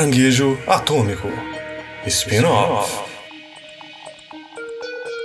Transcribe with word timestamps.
Caranguejo 0.00 0.58
Atômico 0.66 1.28
Spin-off. 2.06 3.04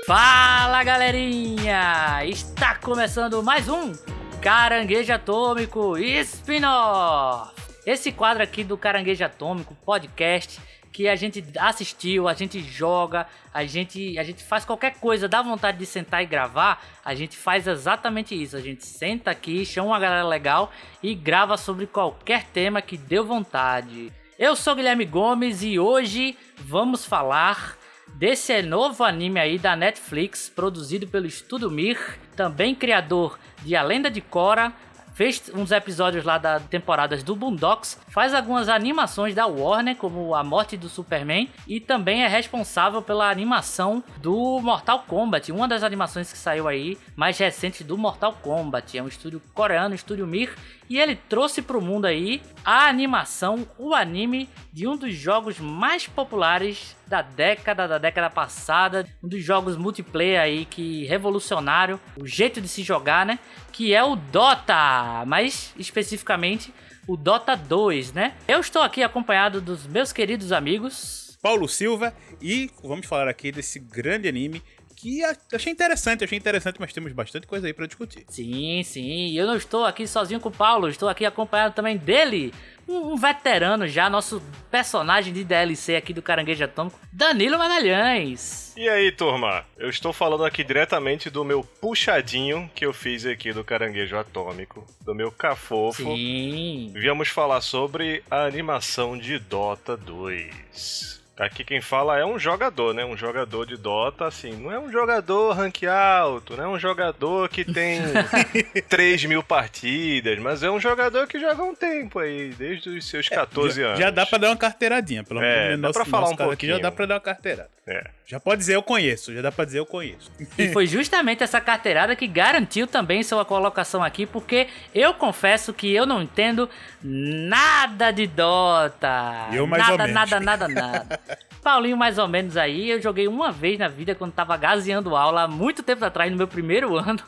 Fala 0.06 0.84
galerinha! 0.84 2.26
Está 2.26 2.76
começando 2.76 3.42
mais 3.42 3.70
um 3.70 3.94
Caranguejo 4.42 5.14
Atômico 5.14 5.98
Spin-off. 5.98 7.54
Esse 7.86 8.12
quadro 8.12 8.44
aqui 8.44 8.66
do 8.66 8.78
Caranguejo 8.78 9.24
Atômico 9.24 9.74
podcast 9.86 10.60
que 10.92 11.08
a 11.08 11.16
gente 11.16 11.42
assistiu, 11.58 12.28
a 12.28 12.34
gente 12.34 12.60
joga, 12.60 13.28
a 13.54 13.64
gente, 13.64 14.20
a 14.20 14.24
gente 14.24 14.44
faz 14.44 14.66
qualquer 14.66 14.96
coisa, 14.96 15.30
dá 15.30 15.42
vontade 15.42 15.78
de 15.78 15.86
sentar 15.86 16.22
e 16.22 16.26
gravar, 16.26 16.84
a 17.04 17.16
gente 17.16 17.38
faz 17.38 17.66
exatamente 17.66 18.36
isso. 18.36 18.58
A 18.58 18.62
gente 18.62 18.86
senta 18.86 19.32
aqui, 19.32 19.66
chama 19.66 19.88
uma 19.88 20.00
galera 20.00 20.28
legal 20.28 20.70
e 21.02 21.16
grava 21.16 21.56
sobre 21.56 21.88
qualquer 21.88 22.44
tema 22.44 22.82
que 22.82 22.98
deu 22.98 23.26
vontade. 23.26 24.12
Eu 24.38 24.54
sou 24.54 24.76
Guilherme 24.76 25.06
Gomes 25.06 25.64
e 25.64 25.80
hoje 25.80 26.38
vamos 26.58 27.06
falar 27.06 27.78
desse 28.16 28.62
novo 28.62 29.02
anime 29.02 29.40
aí 29.40 29.58
da 29.58 29.78
Netflix, 29.78 30.50
produzido 30.50 31.08
pelo 31.08 31.26
Estúdio 31.26 31.72
Mir, 31.72 31.98
também 32.36 32.76
criador 32.76 33.40
de 33.64 33.78
A 33.78 33.82
Lenda 33.82 34.12
de 34.12 34.20
Korra, 34.20 34.74
fez 35.14 35.50
uns 35.56 35.72
episódios 35.72 36.26
lá 36.26 36.38
da 36.38 36.60
temporadas 36.60 37.24
do 37.24 37.34
Boondocks, 37.34 37.98
faz 38.10 38.34
algumas 38.34 38.68
animações 38.68 39.34
da 39.34 39.48
Warner, 39.48 39.96
como 39.96 40.36
A 40.36 40.44
Morte 40.44 40.76
do 40.76 40.90
Superman, 40.90 41.50
e 41.66 41.80
também 41.80 42.26
é 42.26 42.28
responsável 42.28 43.02
pela 43.02 43.30
animação 43.30 44.04
do 44.18 44.60
Mortal 44.60 45.06
Kombat, 45.08 45.54
uma 45.54 45.70
das 45.70 45.82
animações 45.82 46.30
que 46.30 46.38
saiu 46.38 46.68
aí 46.68 46.98
mais 47.16 47.38
recente 47.38 47.86
do 47.86 47.98
Mortal 47.98 48.34
Kombat. 48.42 48.98
É 48.98 49.02
um 49.02 49.08
estúdio 49.08 49.42
coreano, 49.54 49.96
estúdio 49.96 50.28
Mir, 50.28 50.54
e 50.90 51.00
ele 51.00 51.16
trouxe 51.16 51.62
para 51.62 51.78
o 51.78 51.82
mundo 51.82 52.06
aí 52.06 52.42
a 52.64 52.88
animação, 52.88 53.68
o 53.78 53.94
anime 53.94 54.50
de 54.72 54.88
um 54.88 54.96
dos 54.96 55.16
jogos 55.16 55.60
mais 55.60 56.08
populares 56.08 56.96
da 57.08 57.22
década, 57.22 57.88
da 57.88 57.98
década 57.98 58.30
passada, 58.30 59.08
um 59.24 59.28
dos 59.28 59.44
jogos 59.44 59.78
multiplayer 59.78 60.42
aí 60.42 60.66
que 60.66 61.06
revolucionário 61.06 62.00
o 62.18 62.26
jeito 62.26 62.62
de 62.62 62.68
se 62.68 62.84
jogar, 62.84 63.26
né? 63.26 63.40
Que 63.72 63.94
é 63.94 64.04
o 64.04 64.16
Dota, 64.16 65.24
mais 65.26 65.74
especificamente 65.78 66.74
o 67.08 67.16
Dota 67.16 67.56
2, 67.56 68.14
né? 68.14 68.34
Eu 68.48 68.60
estou 68.60 68.82
aqui 68.82 69.04
acompanhado 69.04 69.62
dos 69.62 69.86
meus 69.86 70.12
queridos 70.12 70.52
amigos 70.52 71.26
Paulo 71.46 71.68
Silva 71.68 72.12
e 72.42 72.72
vamos 72.84 73.06
falar 73.06 73.28
aqui 73.28 73.52
desse 73.52 73.78
grande 73.78 74.28
anime 74.28 74.64
que 75.06 75.56
achei 75.56 75.72
interessante, 75.72 76.24
achei 76.24 76.36
interessante, 76.36 76.78
mas 76.80 76.92
temos 76.92 77.12
bastante 77.14 77.46
coisa 77.46 77.68
aí 77.68 77.74
para 77.74 77.86
discutir. 77.86 78.26
Sim, 78.28 78.82
sim. 78.84 79.38
Eu 79.38 79.46
não 79.46 79.56
estou 79.56 79.86
aqui 79.86 80.08
sozinho 80.08 80.40
com 80.40 80.50
o 80.50 80.52
Paulo, 80.52 80.90
estou 80.90 81.08
aqui 81.08 81.24
acompanhado 81.24 81.76
também 81.76 81.96
dele, 81.96 82.52
um, 82.88 83.14
um 83.14 83.16
veterano 83.16 83.88
já, 83.88 84.10
nosso 84.10 84.42
personagem 84.72 85.32
de 85.32 85.44
DLC 85.44 85.96
aqui 85.96 86.12
do 86.12 86.24
Caranguejo 86.24 86.64
Atômico, 86.64 87.00
Danilo 87.14 87.60
Magalhães. 87.60 88.74
E 88.76 88.90
aí, 88.90 89.12
turma? 89.12 89.64
Eu 89.78 89.92
estou 89.92 90.12
falando 90.12 90.44
aqui 90.44 90.64
diretamente 90.64 91.30
do 91.30 91.46
meu 91.46 91.64
puxadinho 91.64 92.70
que 92.74 92.84
eu 92.84 92.92
fiz 92.92 93.28
aqui 93.28 93.54
do 93.54 93.64
Caranguejo 93.64 94.18
Atômico, 94.18 94.88
do 95.02 95.14
meu 95.14 95.32
cafofo. 95.32 96.04
Sim. 96.04 96.92
Viemos 96.96 97.30
falar 97.30 97.62
sobre 97.62 98.24
a 98.30 98.44
animação 98.46 99.16
de 99.16 99.38
Dota 99.38 99.96
2. 99.96 101.25
Aqui 101.38 101.66
quem 101.66 101.82
fala 101.82 102.18
é 102.18 102.26
um 102.26 102.40
jogador, 102.40 102.94
né? 102.94 103.04
Um 103.04 103.18
jogador 103.18 103.66
de 103.66 103.76
Dota, 103.76 104.26
assim, 104.26 104.54
não 104.54 104.72
é 104.72 104.80
um 104.80 104.90
jogador 104.90 105.52
rank 105.52 105.84
alto, 105.84 106.56
não 106.56 106.64
é 106.64 106.68
um 106.70 106.80
jogador 106.80 107.50
que 107.50 107.66
tem 107.66 108.02
3 108.88 109.26
mil 109.26 109.44
partidas, 109.44 110.40
mas 110.40 110.64
é 110.64 110.72
um 110.72 110.80
jogador 110.80 111.28
que 111.28 111.38
joga 111.38 111.62
um 111.62 111.76
tempo 111.76 112.20
aí, 112.20 112.54
desde 112.58 112.90
os 112.90 113.10
seus 113.10 113.28
14 113.28 113.80
é, 113.80 113.84
já, 113.84 113.88
anos. 113.90 114.00
Já 114.00 114.10
dá 114.12 114.26
pra 114.26 114.38
dar 114.38 114.48
uma 114.48 114.56
carteiradinha, 114.56 115.26
pelo 115.26 115.42
menos. 115.42 115.74
É, 115.74 115.78
dá 115.78 115.92
pra 115.92 116.06
falar 116.06 116.30
um 116.30 116.38
pouquinho. 116.38 116.54
Aqui 116.54 116.68
já 116.68 116.78
dá 116.78 116.90
pra 116.90 117.06
dar 117.06 117.16
uma 117.16 117.22
carteirada. 117.22 117.70
É. 117.88 118.04
Já 118.26 118.40
pode 118.40 118.58
dizer 118.58 118.76
eu 118.76 118.82
conheço, 118.82 119.32
já 119.32 119.42
dá 119.42 119.52
pra 119.52 119.66
dizer 119.66 119.78
eu 119.78 119.86
conheço. 119.86 120.32
E 120.58 120.70
foi 120.70 120.88
justamente 120.88 121.44
essa 121.44 121.62
carteirada 121.62 122.16
que 122.16 122.26
garantiu 122.28 122.88
também 122.88 123.22
sua 123.22 123.46
colocação 123.46 124.04
aqui, 124.04 124.26
porque 124.26 124.68
eu 124.94 125.14
confesso 125.14 125.72
que 125.72 125.94
eu 125.94 126.06
não 126.06 126.24
entendo 126.24 126.68
nada 127.04 128.10
de 128.10 128.26
Dota. 128.26 129.50
Eu 129.54 129.68
mais 129.68 129.84
nada, 129.84 129.92
ou 129.92 130.00
menos. 130.00 130.14
nada, 130.14 130.40
nada, 130.40 130.68
nada. 130.68 131.20
Paulinho, 131.66 131.98
mais 131.98 132.20
ou 132.20 132.28
menos 132.28 132.58
aí, 132.58 132.92
eu 132.92 133.02
joguei 133.02 133.28
uma 133.28 133.52
vez 133.52 133.80
na 133.80 133.88
vida 133.88 134.14
quando 134.14 134.34
tava 134.34 134.56
gaseando 134.56 135.16
aula, 135.16 135.42
há 135.42 135.48
muito 135.48 135.82
tempo 135.82 136.06
atrás, 136.06 136.30
no 136.30 136.38
meu 136.38 136.48
primeiro 136.48 136.94
ano. 136.96 137.20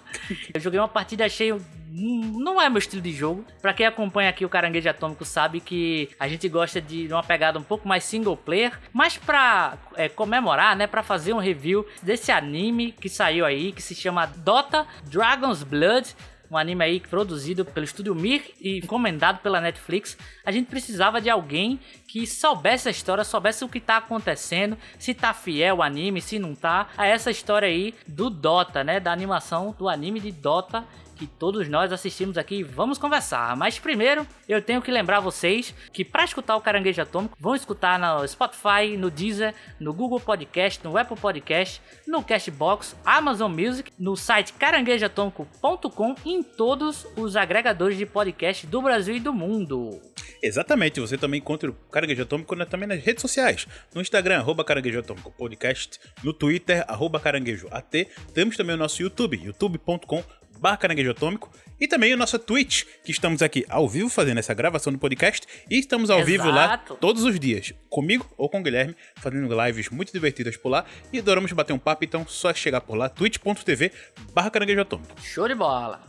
Eu 0.54 0.62
joguei 0.62 0.80
uma 0.80 0.88
partida, 0.88 1.26
achei 1.26 1.60
não 1.90 2.62
é 2.62 2.70
meu 2.70 2.78
estilo 2.78 3.02
de 3.02 3.12
jogo. 3.12 3.44
Para 3.60 3.74
quem 3.74 3.88
acompanha 3.88 4.30
aqui 4.30 4.46
o 4.46 4.50
Caranguejo 4.50 4.88
Atômico 4.88 5.26
sabe 5.26 5.60
que 5.60 6.12
a 6.20 6.28
gente 6.28 6.48
gosta 6.48 6.80
de 6.80 7.08
uma 7.08 7.24
pegada 7.24 7.58
um 7.58 7.64
pouco 7.64 7.88
mais 7.88 8.04
single 8.04 8.38
player, 8.38 8.80
mas 8.94 9.18
para 9.18 9.76
é, 9.96 10.08
comemorar, 10.08 10.76
né, 10.76 10.86
para 10.86 11.02
fazer 11.02 11.34
um 11.34 11.40
review 11.40 11.88
desse 12.04 12.32
anime 12.32 12.92
que 12.92 13.10
saiu 13.10 13.44
aí, 13.44 13.72
que 13.72 13.82
se 13.82 13.96
chama 13.96 14.28
Dota 14.28 14.86
Dragon's 15.06 15.64
Blood 15.64 16.16
um 16.50 16.58
anime 16.58 16.84
aí 16.84 17.00
produzido 17.00 17.66
pelo 17.66 17.84
estúdio 17.84 18.16
Mir 18.16 18.44
e 18.60 18.80
encomendado 18.80 19.40
pela 19.40 19.62
Netflix, 19.62 20.18
a 20.46 20.52
gente 20.52 20.68
precisava 20.68 21.20
de 21.20 21.30
alguém 21.30 21.80
que 22.08 22.26
soubesse 22.26 22.88
a 22.88 22.92
história, 22.92 23.24
soubesse 23.24 23.64
o 23.66 23.70
que 23.70 23.80
tá 23.80 23.98
acontecendo, 23.98 24.78
se 24.98 25.14
tá 25.14 25.34
fiel 25.34 25.78
o 25.78 25.84
anime, 25.84 26.22
se 26.22 26.40
não 26.40 26.56
tá, 26.56 26.90
a 26.98 27.06
essa 27.06 27.30
história 27.30 27.68
aí 27.68 27.94
do 28.08 28.30
Dota, 28.30 28.84
né, 28.84 29.00
da 29.00 29.12
animação 29.12 29.76
do 29.78 29.90
anime 29.90 30.20
de 30.20 30.32
Dota 30.32 30.86
que 31.18 31.28
todos 31.28 31.68
nós 31.68 31.92
assistimos 31.92 32.38
aqui 32.38 32.64
vamos 32.64 32.98
conversar. 32.98 33.56
Mas 33.58 33.80
primeiro, 33.80 34.26
eu 34.48 34.62
tenho 34.62 34.82
que 34.82 34.92
lembrar 34.92 35.20
vocês 35.20 35.74
que 35.92 36.06
para 36.06 36.24
escutar 36.24 36.56
o 36.56 36.62
Caranguejo 36.62 37.02
Atômico, 37.02 37.36
vão 37.40 37.56
escutar 37.56 38.00
no 38.00 38.28
Spotify, 38.28 38.96
no 38.98 39.10
Deezer, 39.10 39.54
no 39.80 39.94
Google 39.94 40.20
Podcast, 40.20 40.84
no 40.84 40.98
Apple 40.98 41.18
Podcast, 41.18 41.82
no 42.08 42.24
Cashbox, 42.24 42.96
Amazon 43.06 43.52
Music, 43.52 43.92
no 43.98 44.16
site 44.16 44.54
caranguejoatômico.com 44.54 46.16
e 46.24 46.34
em 46.34 46.44
todos 46.44 47.08
os 47.16 47.36
agregadores 47.36 47.98
de 47.98 48.06
podcast 48.06 48.66
do 48.68 48.82
Brasil 48.82 49.16
e 49.16 49.20
do 49.20 49.34
mundo. 49.34 50.00
Exatamente, 50.42 51.00
você 51.00 51.18
também 51.18 51.40
encontra 51.40 51.70
o 51.70 51.74
Caranguejo 51.74 52.22
Atômico 52.22 52.56
também 52.66 52.88
nas 52.88 53.04
redes 53.04 53.22
sociais. 53.22 53.68
No 53.94 54.02
Instagram, 54.02 54.38
arroba 54.38 54.64
Caranguejo 54.64 55.00
Atômico 55.00 55.32
Podcast. 55.32 56.00
No 56.24 56.34
Twitter, 56.34 56.86
arroba 56.88 57.20
Caranguejo 57.20 57.68
AT. 57.72 58.08
Temos 58.34 58.56
também 58.56 58.76
o 58.76 58.78
nosso 58.78 59.02
YouTube, 59.02 59.38
youtube.com 59.44 60.24
barra 60.60 60.78
Caranguejo 60.78 61.12
Atômico, 61.12 61.50
e 61.80 61.88
também 61.88 62.14
o 62.14 62.18
nosso 62.18 62.38
Twitch, 62.40 62.84
que 63.04 63.12
estamos 63.12 63.42
aqui 63.42 63.66
ao 63.70 63.88
vivo 63.88 64.10
fazendo 64.10 64.40
essa 64.40 64.54
gravação 64.54 64.92
do 64.92 65.00
podcast, 65.00 65.48
e 65.70 65.78
estamos 65.78 66.10
ao 66.10 66.20
Exato. 66.20 66.32
vivo 66.32 66.50
lá 66.50 66.78
todos 66.78 67.24
os 67.24 67.40
dias, 67.40 67.74
comigo 67.90 68.26
ou 68.38 68.50
com 68.50 68.60
o 68.60 68.64
Guilherme, 68.64 68.96
fazendo 69.18 69.66
lives 69.66 69.90
muito 69.90 70.12
divertidas 70.12 70.58
por 70.58 70.70
lá, 70.70 70.86
e 71.14 71.20
adoramos 71.20 71.52
bater 71.52 71.74
um 71.74 71.80
papo, 71.80 72.04
então 72.04 72.26
só 72.28 72.54
chegar 72.54 72.82
por 72.82 72.96
lá, 72.96 73.10
twitch.tv 73.10 73.92
barra 74.34 74.50
Caranguejo 74.50 74.82
Atômico. 74.82 75.22
Show 75.22 75.48
de 75.48 75.56
bola! 75.56 76.02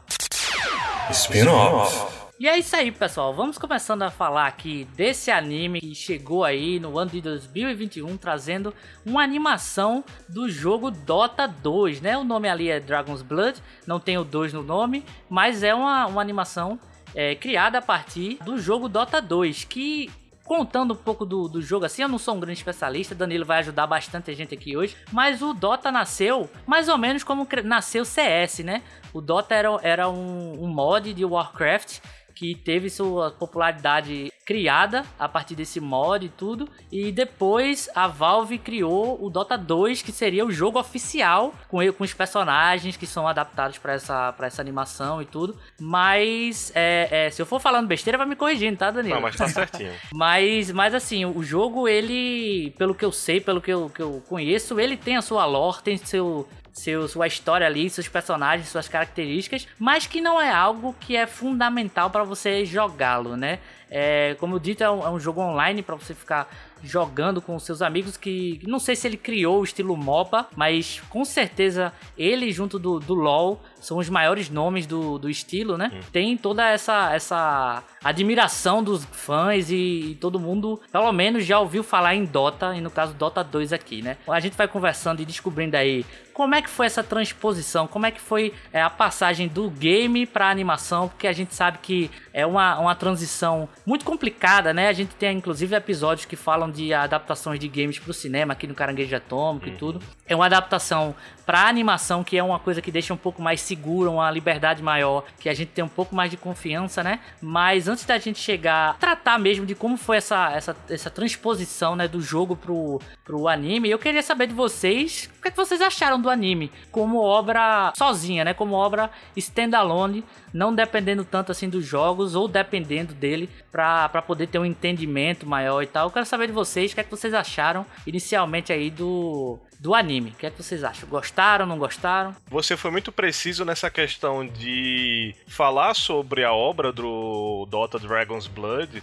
Spin-off. 1.11 2.18
E 2.41 2.47
é 2.47 2.57
isso 2.57 2.77
aí, 2.77 2.93
pessoal. 2.93 3.35
Vamos 3.35 3.59
começando 3.59 4.05
a 4.05 4.13
falar 4.13 4.47
aqui 4.47 4.87
desse 4.95 5.29
anime 5.29 5.81
que 5.81 5.93
chegou 5.93 6.45
aí 6.45 6.79
no 6.79 6.97
ano 6.97 7.11
de 7.11 7.21
2021, 7.21 8.17
trazendo 8.17 8.73
uma 9.05 9.25
animação 9.25 10.05
do 10.29 10.49
jogo 10.49 10.89
Dota 10.89 11.49
2, 11.49 12.01
né? 12.01 12.17
O 12.17 12.23
nome 12.23 12.49
ali 12.49 12.71
é 12.71 12.79
Dragon's 12.79 13.23
Blood, 13.23 13.61
não 13.89 13.99
tem 13.99 14.19
o 14.19 14.23
2 14.23 14.53
no 14.53 14.63
nome, 14.63 15.05
mas 15.29 15.65
é 15.65 15.75
uma, 15.75 16.07
uma 16.07 16.21
animação 16.21 16.79
é, 17.13 17.35
criada 17.35 17.79
a 17.79 17.83
partir 17.83 18.39
do 18.45 18.57
jogo 18.57 18.89
Dota 18.89 19.21
2, 19.21 19.65
que 19.65 20.09
contando 20.45 20.95
um 20.95 20.97
pouco 20.97 21.27
do, 21.27 21.47
do 21.47 21.61
jogo 21.61 21.85
assim, 21.85 22.03
eu 22.03 22.09
não 22.09 22.19
sou 22.19 22.35
um 22.35 22.41
grande 22.41 22.59
especialista, 22.59 23.15
Danilo 23.15 23.45
vai 23.45 23.59
ajudar 23.59 23.87
bastante 23.87 24.31
a 24.31 24.35
gente 24.35 24.55
aqui 24.55 24.77
hoje, 24.77 24.97
mas 25.13 25.43
o 25.43 25.53
Dota 25.53 25.93
nasceu 25.93 26.49
mais 26.67 26.89
ou 26.89 26.97
menos 26.97 27.23
como 27.23 27.47
nasceu 27.65 28.05
CS, 28.05 28.61
né? 28.61 28.83
O 29.13 29.21
Dota 29.21 29.55
era, 29.55 29.69
era 29.83 30.09
um, 30.09 30.65
um 30.65 30.67
mod 30.67 31.13
de 31.13 31.25
Warcraft 31.25 31.99
que 32.39 32.55
teve 32.55 32.89
sua 32.89 33.33
popularidade 33.33 34.33
criada 34.47 35.05
a 35.19 35.29
partir 35.29 35.57
desse 35.57 35.81
mod 35.81 36.25
e 36.25 36.29
tudo. 36.29 36.69
E 36.91 37.11
depois 37.11 37.91
a 37.95 38.07
Valve 38.07 38.57
criou 38.57 39.23
o 39.23 39.29
Dota 39.29 39.59
2, 39.59 40.01
que 40.03 40.13
seria 40.13 40.47
o 40.47 40.51
jogo 40.53 40.79
oficial 40.79 41.53
com, 41.69 41.79
com 41.93 42.05
os 42.05 42.15
personagens 42.15 42.97
que 42.97 43.07
são 43.07 43.27
adaptados 43.27 43.77
para 43.77 43.95
essa, 43.95 44.33
pra 44.33 44.47
essa 44.47 44.63
animação 44.63 45.21
e 45.21 45.27
tudo. 45.27 45.59
Mas 45.81 46.71
é, 46.75 47.27
é, 47.27 47.31
se 47.31 47.43
eu 47.43 47.47
for 47.47 47.61
falando 47.61 47.89
besteira, 47.89 48.17
vai 48.17 48.27
me 48.27 48.37
corrigindo, 48.37 48.79
tá, 48.79 48.91
Danilo? 48.93 49.17
Não, 49.17 49.23
mas 49.23 49.37
tá 49.37 49.49
certinho. 49.49 49.93
mas, 50.15 50.71
mas 50.71 50.95
assim, 50.95 51.27
o 51.27 51.43
jogo, 51.43 51.89
ele, 51.89 52.73
pelo 52.79 52.95
que 52.95 53.05
eu 53.05 53.11
sei, 53.11 53.41
pelo 53.41 53.61
que 53.61 53.73
eu, 53.73 53.91
que 53.91 54.01
eu 54.01 54.23
conheço, 54.29 54.79
ele 54.79 54.97
tem 54.97 55.17
a 55.17 55.23
sua 55.23 55.45
lore, 55.45 55.83
tem 55.83 55.97
seu 55.97 56.49
seu, 56.79 57.07
sua 57.09 57.27
história 57.27 57.67
ali, 57.67 57.91
seus 57.91 58.09
personagens, 58.09 58.69
suas 58.69 58.89
características, 58.89 59.67
mas 59.79 60.07
que 60.07 60.21
não 60.21 60.41
é 60.41 60.51
algo 60.51 60.95
que 61.01 61.17
é 61.17 61.27
fundamental 61.27 62.11
para 62.11 62.25
você 62.25 62.65
jogá-lo, 62.65 63.37
né? 63.37 63.59
É, 63.91 64.37
como 64.39 64.57
eu 64.57 64.59
dito, 64.59 64.83
é 64.83 64.91
um, 64.91 65.03
é 65.07 65.11
um 65.11 65.19
jogo 65.21 65.41
online 65.41 65.83
para 65.83 65.95
você 65.95 66.15
ficar 66.15 66.49
jogando 66.83 67.41
com 67.43 67.59
seus 67.59 67.83
amigos 67.83 68.17
que 68.17 68.61
não 68.67 68.79
sei 68.79 68.95
se 68.95 69.07
ele 69.07 69.17
criou 69.17 69.61
o 69.61 69.65
estilo 69.65 69.97
MOBA, 69.97 70.47
mas 70.55 71.03
com 71.09 71.25
certeza 71.25 71.93
ele 72.17 72.53
junto 72.53 72.79
do, 72.79 73.01
do 73.01 73.15
LoL 73.15 73.61
são 73.81 73.99
os 73.99 74.09
maiores 74.09 74.49
nomes 74.49 74.87
do, 74.87 75.19
do 75.19 75.31
estilo, 75.31 75.77
né? 75.77 75.91
Hum. 75.93 76.01
Tem 76.13 76.37
toda 76.37 76.69
essa 76.69 77.15
essa 77.15 77.83
admiração 78.03 78.83
dos 78.83 79.05
fãs 79.05 79.71
e, 79.71 80.11
e, 80.11 80.15
todo 80.17 80.39
mundo, 80.39 80.81
pelo 80.91 81.13
menos, 81.13 81.45
já 81.45 81.59
ouviu 81.59 81.83
falar 81.83 82.15
em 82.15 82.25
Dota, 82.25 82.75
e 82.77 82.81
no 82.81 82.91
caso 82.91 83.15
Dota 83.15 83.43
2 83.43 83.73
aqui, 83.73 84.03
né? 84.03 84.17
A 84.29 84.41
gente 84.41 84.57
vai 84.57 84.69
conversando 84.69 85.21
e 85.21 85.25
descobrindo 85.25 85.77
aí 85.77 86.05
como 86.33 86.55
é 86.55 86.63
que 86.63 86.71
foi 86.71 86.87
essa 86.87 87.03
transposição, 87.03 87.89
como 87.89 88.07
é 88.07 88.13
que 88.13 88.21
foi 88.21 88.55
é, 88.73 88.81
a 88.81 88.89
passagem 88.89 89.49
do 89.49 89.69
game 89.69 90.25
para 90.25 90.49
animação, 90.49 91.09
porque 91.09 91.27
a 91.27 91.33
gente 91.33 91.53
sabe 91.53 91.79
que 91.79 92.11
é 92.33 92.47
uma, 92.47 92.79
uma 92.79 92.95
transição 92.95 93.69
muito 93.89 94.05
complicada, 94.05 94.75
né? 94.75 94.89
A 94.89 94.93
gente 94.93 95.15
tem 95.15 95.39
inclusive 95.39 95.75
episódios 95.75 96.27
que 96.27 96.37
falam 96.37 96.71
de 96.71 96.93
adaptações 96.93 97.59
de 97.59 97.67
games 97.69 97.99
para 97.99 98.11
o 98.11 98.15
cinema 98.15 98.53
aqui 98.53 98.67
no 98.67 98.75
Caranguejo 98.75 99.17
Atômico 99.17 99.67
uhum. 99.67 99.73
e 99.73 99.77
tudo. 99.77 100.03
É 100.27 100.37
uma 100.37 100.45
adaptação 100.45 101.15
para 101.49 101.67
animação 101.67 102.23
que 102.23 102.37
é 102.37 102.43
uma 102.43 102.59
coisa 102.59 102.83
que 102.83 102.93
deixa 102.93 103.15
um 103.15 103.17
pouco 103.17 103.41
mais 103.41 103.63
segura, 103.63 104.11
uma 104.11 104.31
liberdade 104.31 104.83
maior, 104.83 105.25
que 105.41 105.49
a 105.49 105.55
gente 105.55 105.71
tem 105.71 105.83
um 105.83 105.89
pouco 105.89 106.15
mais 106.15 106.31
de 106.31 106.37
confiança, 106.37 107.03
né? 107.03 107.21
Mas 107.41 107.89
antes 107.89 108.05
da 108.05 108.19
gente 108.19 108.39
chegar 108.39 108.91
a 108.91 108.93
tratar 108.93 109.39
mesmo 109.39 109.65
de 109.65 109.75
como 109.75 109.97
foi 109.97 110.19
essa, 110.19 110.53
essa, 110.53 110.77
essa 110.91 111.09
transposição 111.09 111.97
né, 111.97 112.07
do 112.07 112.21
jogo 112.21 112.55
pro, 112.55 113.01
pro 113.25 113.49
anime, 113.49 113.89
eu 113.89 113.99
queria 113.99 114.23
saber 114.23 114.49
de 114.49 114.53
vocês 114.53 115.31
o 115.39 115.41
que, 115.41 115.49
é 115.49 115.51
que 115.51 115.57
vocês 115.57 115.81
acharam 115.81 116.21
do 116.21 116.29
anime 116.29 116.71
como 116.93 117.23
obra 117.23 117.95
sozinha, 117.97 118.45
né? 118.45 118.53
Como 118.53 118.75
obra 118.75 119.11
standalone, 119.35 120.23
não 120.53 120.75
dependendo 120.75 121.25
tanto 121.25 121.51
assim 121.51 121.71
dos 121.71 121.83
jogos 121.83 122.35
ou 122.35 122.47
dependendo 122.47 123.15
dele 123.15 123.49
para 123.73 124.21
poder 124.21 124.49
ter 124.49 124.59
um 124.59 124.67
entendimento 124.67 125.47
maior 125.47 125.83
e 125.83 125.87
tal. 125.87 126.09
Eu 126.09 126.11
quero 126.11 126.27
saber 126.27 126.49
de 126.49 126.53
vocês 126.53 126.93
o 126.93 126.95
que 126.95 127.01
é 127.01 127.05
que 127.05 127.11
vocês 127.11 127.33
acharam 127.33 127.87
inicialmente 128.07 128.71
aí 128.71 128.91
do 128.91 129.59
do 129.79 129.95
anime. 129.95 130.31
O 130.31 130.35
que 130.35 130.47
é 130.47 130.51
que 130.51 130.63
vocês 130.63 130.83
acham? 130.83 131.09
Gostaram, 131.09 131.67
não 131.67 131.79
gostaram? 131.79 132.35
Você 132.51 132.77
foi 132.77 132.91
muito 132.91 133.13
preciso 133.13 133.65
nessa 133.65 133.91
questão 133.91 134.47
de 134.47 135.35
falar 135.47 135.95
sobre 135.95 136.45
a 136.45 136.53
obra 136.53 136.93
do 136.93 137.67
Dota 137.71 137.99
Dragon's 137.99 138.47
Blood, 138.47 139.03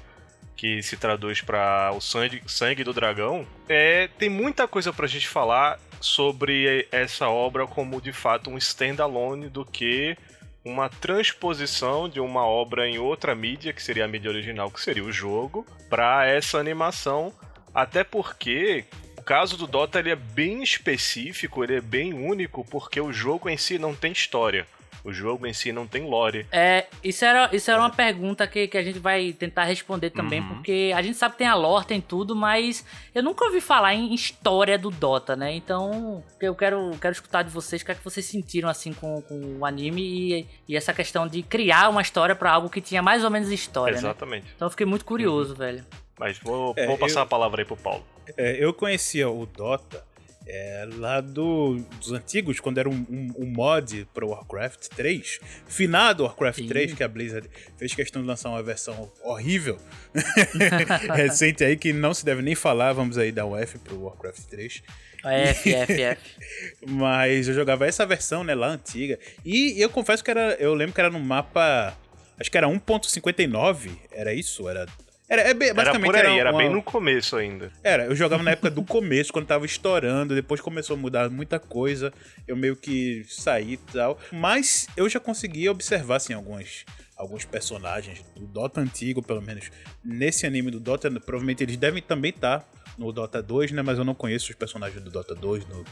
que 0.56 0.82
se 0.82 0.98
traduz 0.98 1.42
para 1.42 1.92
o 1.96 2.02
sangue, 2.02 2.42
sangue 2.48 2.84
do 2.84 2.94
dragão. 2.94 3.46
É, 3.68 4.10
tem 4.18 4.30
muita 4.30 4.68
coisa 4.68 4.92
pra 4.92 5.08
gente 5.08 5.28
falar 5.28 5.80
sobre 6.00 6.88
essa 6.92 7.30
obra 7.30 7.66
como 7.66 8.02
de 8.02 8.12
fato 8.12 8.50
um 8.50 8.58
standalone 8.58 9.50
do 9.50 9.66
que 9.66 10.18
uma 10.64 10.90
transposição 10.90 12.10
de 12.10 12.20
uma 12.20 12.46
obra 12.46 12.88
em 12.88 12.98
outra 12.98 13.36
mídia, 13.36 13.72
que 13.72 13.84
seria 13.84 14.06
a 14.06 14.08
mídia 14.08 14.32
original, 14.32 14.72
que 14.72 14.82
seria 14.82 15.04
o 15.04 15.12
jogo, 15.12 15.66
para 15.90 16.26
essa 16.26 16.58
animação. 16.58 17.32
Até 17.74 18.04
porque 18.04 18.86
caso 19.26 19.58
do 19.58 19.66
Dota 19.66 20.00
ele 20.00 20.12
é 20.12 20.16
bem 20.16 20.62
específico, 20.62 21.64
ele 21.64 21.76
é 21.76 21.82
bem 21.82 22.14
único, 22.14 22.64
porque 22.64 23.02
o 23.02 23.12
jogo 23.12 23.50
em 23.50 23.58
si 23.58 23.80
não 23.80 23.96
tem 23.96 24.12
história. 24.12 24.68
O 25.04 25.14
jogo 25.14 25.46
em 25.46 25.54
si 25.54 25.72
não 25.72 25.86
tem 25.86 26.10
lore. 26.10 26.48
É, 26.52 26.88
isso 27.04 27.24
era, 27.24 27.56
isso 27.56 27.70
era 27.70 27.80
uma 27.80 27.92
pergunta 27.92 28.48
que, 28.48 28.68
que 28.68 28.76
a 28.76 28.82
gente 28.82 28.98
vai 28.98 29.34
tentar 29.34 29.66
responder 29.66 30.10
também, 30.10 30.40
uhum. 30.42 30.48
porque 30.48 30.92
a 30.96 31.02
gente 31.04 31.16
sabe 31.16 31.34
que 31.34 31.38
tem 31.38 31.48
a 31.48 31.54
lore, 31.54 31.86
tem 31.86 32.02
tudo, 32.02 32.36
mas 32.36 32.84
eu 33.14 33.22
nunca 33.22 33.46
ouvi 33.46 33.62
falar 33.62 33.94
em 33.94 34.16
história 34.16 34.80
do 34.80 34.90
Dota, 34.90 35.36
né? 35.36 35.54
Então, 35.54 36.24
eu 36.42 36.56
quero, 36.56 36.90
quero 37.00 37.14
escutar 37.14 37.44
de 37.44 37.52
vocês 37.52 37.84
o 37.84 37.86
que, 37.86 37.92
é 37.92 37.96
que 37.96 38.04
vocês 38.04 38.26
sentiram 38.26 38.68
assim 38.68 38.94
com, 38.94 39.22
com 39.22 39.60
o 39.60 39.66
anime 39.66 40.02
e, 40.02 40.48
e 40.70 40.76
essa 40.76 40.92
questão 40.92 41.28
de 41.28 41.44
criar 41.44 41.88
uma 41.90 42.02
história 42.02 42.36
para 42.36 42.52
algo 42.52 42.68
que 42.68 42.82
tinha 42.82 43.04
mais 43.04 43.24
ou 43.24 43.30
menos 43.30 43.52
história. 43.52 43.94
Né? 43.94 44.00
Exatamente. 44.00 44.46
Né? 44.46 44.52
Então 44.56 44.66
eu 44.66 44.72
fiquei 44.72 44.88
muito 44.88 45.06
curioso, 45.06 45.52
uhum. 45.52 45.60
velho. 45.60 45.86
Mas 46.20 46.40
vou, 46.40 46.74
é, 46.78 46.88
vou 46.88 46.98
passar 46.98 47.20
eu... 47.20 47.24
a 47.24 47.26
palavra 47.26 47.62
aí 47.62 47.66
pro 47.66 47.78
Paulo. 47.78 48.06
É, 48.38 48.64
eu 48.64 48.74
conhecia 48.74 49.30
o 49.30 49.46
Dota 49.46 50.04
é, 50.48 50.88
lá 50.98 51.22
do, 51.22 51.80
dos 52.00 52.12
antigos, 52.12 52.60
quando 52.60 52.78
era 52.78 52.88
um, 52.88 53.06
um, 53.10 53.34
um 53.40 53.46
mod 53.46 54.08
para 54.14 54.26
Warcraft 54.26 54.88
3, 54.90 55.40
finado 55.68 56.24
Warcraft 56.24 56.60
Sim. 56.60 56.68
3, 56.68 56.94
que 56.94 57.04
a 57.04 57.08
Blizzard 57.08 57.50
fez 57.78 57.96
questão 57.96 58.22
de 58.22 58.28
lançar 58.28 58.50
uma 58.50 58.62
versão 58.62 59.12
horrível, 59.24 59.80
recente 61.16 61.64
aí, 61.64 61.76
que 61.76 61.92
não 61.92 62.14
se 62.14 62.24
deve 62.24 62.42
nem 62.42 62.54
falar, 62.54 62.94
vamos 62.94 63.18
aí 63.18 63.32
dar 63.32 63.46
um 63.46 63.58
F 63.58 63.80
pro 63.80 64.04
Warcraft 64.04 64.44
3. 64.44 64.84
F, 65.24 65.74
F, 65.74 66.02
F. 66.02 66.22
Mas 66.88 67.48
eu 67.48 67.56
jogava 67.56 67.88
essa 67.88 68.06
versão, 68.06 68.44
né, 68.44 68.54
lá 68.54 68.68
antiga, 68.68 69.18
e 69.44 69.82
eu 69.82 69.90
confesso 69.90 70.24
que 70.24 70.30
era, 70.30 70.54
eu 70.60 70.76
lembro 70.76 70.94
que 70.94 71.02
era 71.02 71.10
no 71.10 71.20
mapa, 71.20 71.98
acho 72.40 72.52
que 72.52 72.58
era 72.58 72.68
1.59, 72.68 73.90
era 74.12 74.32
isso? 74.32 74.70
Era 74.70 74.86
era, 75.28 75.42
é, 75.42 75.54
basicamente 75.54 75.86
era 75.86 76.00
por 76.00 76.16
aí, 76.16 76.22
era, 76.22 76.40
era 76.40 76.52
uma... 76.52 76.58
bem 76.60 76.70
no 76.70 76.84
começo 76.84 77.36
ainda. 77.36 77.72
Era, 77.84 78.06
eu 78.06 78.16
jogava 78.16 78.44
na 78.44 78.52
época 78.52 78.70
do 78.70 78.84
começo, 78.84 79.34
quando 79.34 79.48
tava 79.48 79.66
estourando, 79.66 80.36
depois 80.36 80.62
começou 80.62 80.96
a 80.96 81.00
mudar 81.00 81.30
muita 81.30 81.60
coisa, 81.60 82.14
eu 82.48 82.56
meio 82.56 82.76
que 82.76 83.26
saí 83.28 83.74
e 83.74 83.78
tal. 83.78 84.20
Mas 84.32 84.88
eu 84.96 85.10
já 85.10 85.20
conseguia 85.20 85.72
observar, 85.72 86.18
assim, 86.18 86.34
alguns, 86.34 86.86
alguns 87.18 87.44
personagens 87.44 88.24
do 88.36 88.46
Dota 88.46 88.82
antigo, 88.82 89.22
pelo 89.24 89.42
menos 89.42 89.72
nesse 90.04 90.46
anime 90.46 90.70
do 90.70 90.80
Dota, 90.80 91.10
provavelmente 91.12 91.64
eles 91.64 91.78
devem 91.78 92.04
também 92.04 92.30
estar 92.30 92.60
tá 92.60 92.68
no 92.98 93.12
Dota 93.12 93.42
2, 93.42 93.72
né? 93.72 93.82
Mas 93.82 93.98
eu 93.98 94.04
não 94.04 94.14
conheço 94.14 94.52
os 94.52 94.56
personagens 94.56 95.04
do 95.04 95.10
Dota 95.10 95.34
2 95.34 95.66
no, 95.68 95.84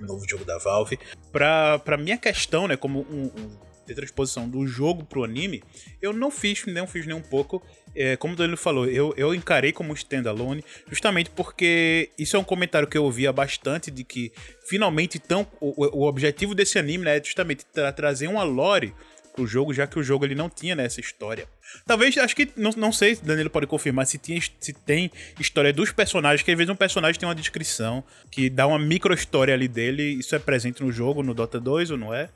no 0.00 0.06
novo 0.06 0.28
jogo 0.28 0.44
da 0.44 0.58
Valve. 0.58 0.98
Pra, 1.32 1.78
pra 1.78 1.96
minha 1.96 2.18
questão, 2.18 2.68
né, 2.68 2.76
como 2.76 3.00
um, 3.10 3.24
um 3.24 3.66
de 3.86 3.94
transposição 3.94 4.48
do 4.48 4.66
jogo 4.66 5.04
pro 5.04 5.24
anime, 5.24 5.62
eu 6.02 6.12
não 6.12 6.30
fiz, 6.30 6.66
não 6.66 6.86
fiz 6.86 7.06
nem 7.06 7.14
um 7.14 7.22
pouco 7.22 7.62
é, 7.96 8.16
como 8.16 8.34
o 8.34 8.36
Danilo 8.36 8.56
falou, 8.56 8.86
eu, 8.86 9.14
eu 9.16 9.34
encarei 9.34 9.72
como 9.72 9.94
standalone, 9.94 10.64
justamente 10.90 11.30
porque 11.30 12.10
isso 12.18 12.36
é 12.36 12.38
um 12.38 12.44
comentário 12.44 12.86
que 12.86 12.96
eu 12.96 13.04
ouvia 13.04 13.32
bastante 13.32 13.90
de 13.90 14.04
que 14.04 14.32
finalmente 14.68 15.18
tão, 15.18 15.46
o, 15.60 16.00
o 16.00 16.06
objetivo 16.06 16.54
desse 16.54 16.78
anime 16.78 17.04
né, 17.04 17.16
é 17.16 17.24
justamente 17.24 17.64
tra 17.66 17.90
trazer 17.92 18.28
uma 18.28 18.42
lore 18.42 18.94
pro 19.36 19.46
jogo, 19.46 19.72
já 19.72 19.86
que 19.86 19.98
o 19.98 20.02
jogo 20.02 20.24
ele 20.24 20.34
não 20.34 20.48
tinha 20.48 20.74
né, 20.74 20.84
essa 20.86 20.98
história. 20.98 21.46
Talvez, 21.86 22.16
acho 22.16 22.34
que, 22.34 22.48
não, 22.56 22.70
não 22.76 22.90
sei, 22.90 23.16
Danilo 23.16 23.50
pode 23.50 23.66
confirmar 23.66 24.06
se, 24.06 24.16
tinha, 24.16 24.40
se 24.58 24.72
tem 24.72 25.10
história 25.38 25.72
dos 25.72 25.92
personagens, 25.92 26.42
que 26.42 26.50
às 26.50 26.56
vezes 26.56 26.70
um 26.70 26.76
personagem 26.76 27.20
tem 27.20 27.28
uma 27.28 27.34
descrição 27.34 28.02
que 28.30 28.48
dá 28.48 28.66
uma 28.66 28.78
micro 28.78 29.12
história 29.12 29.52
ali 29.52 29.68
dele, 29.68 30.02
isso 30.02 30.34
é 30.34 30.38
presente 30.38 30.82
no 30.82 30.90
jogo, 30.90 31.22
no 31.22 31.34
Dota 31.34 31.60
2 31.60 31.90
ou 31.90 31.98
não 31.98 32.14
é? 32.14 32.30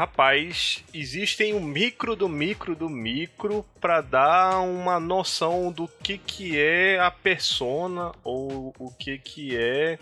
Rapaz, 0.00 0.82
existem 0.94 1.52
um 1.52 1.60
micro 1.60 2.16
do 2.16 2.26
micro 2.26 2.74
do 2.74 2.88
micro 2.88 3.66
para 3.78 4.00
dar 4.00 4.60
uma 4.60 4.98
noção 4.98 5.70
do 5.70 5.86
que 5.86 6.16
que 6.16 6.58
é 6.58 6.98
a 6.98 7.10
persona 7.10 8.10
ou 8.24 8.74
o 8.78 8.90
que 8.98 9.18
que 9.18 9.54
é 9.54 9.98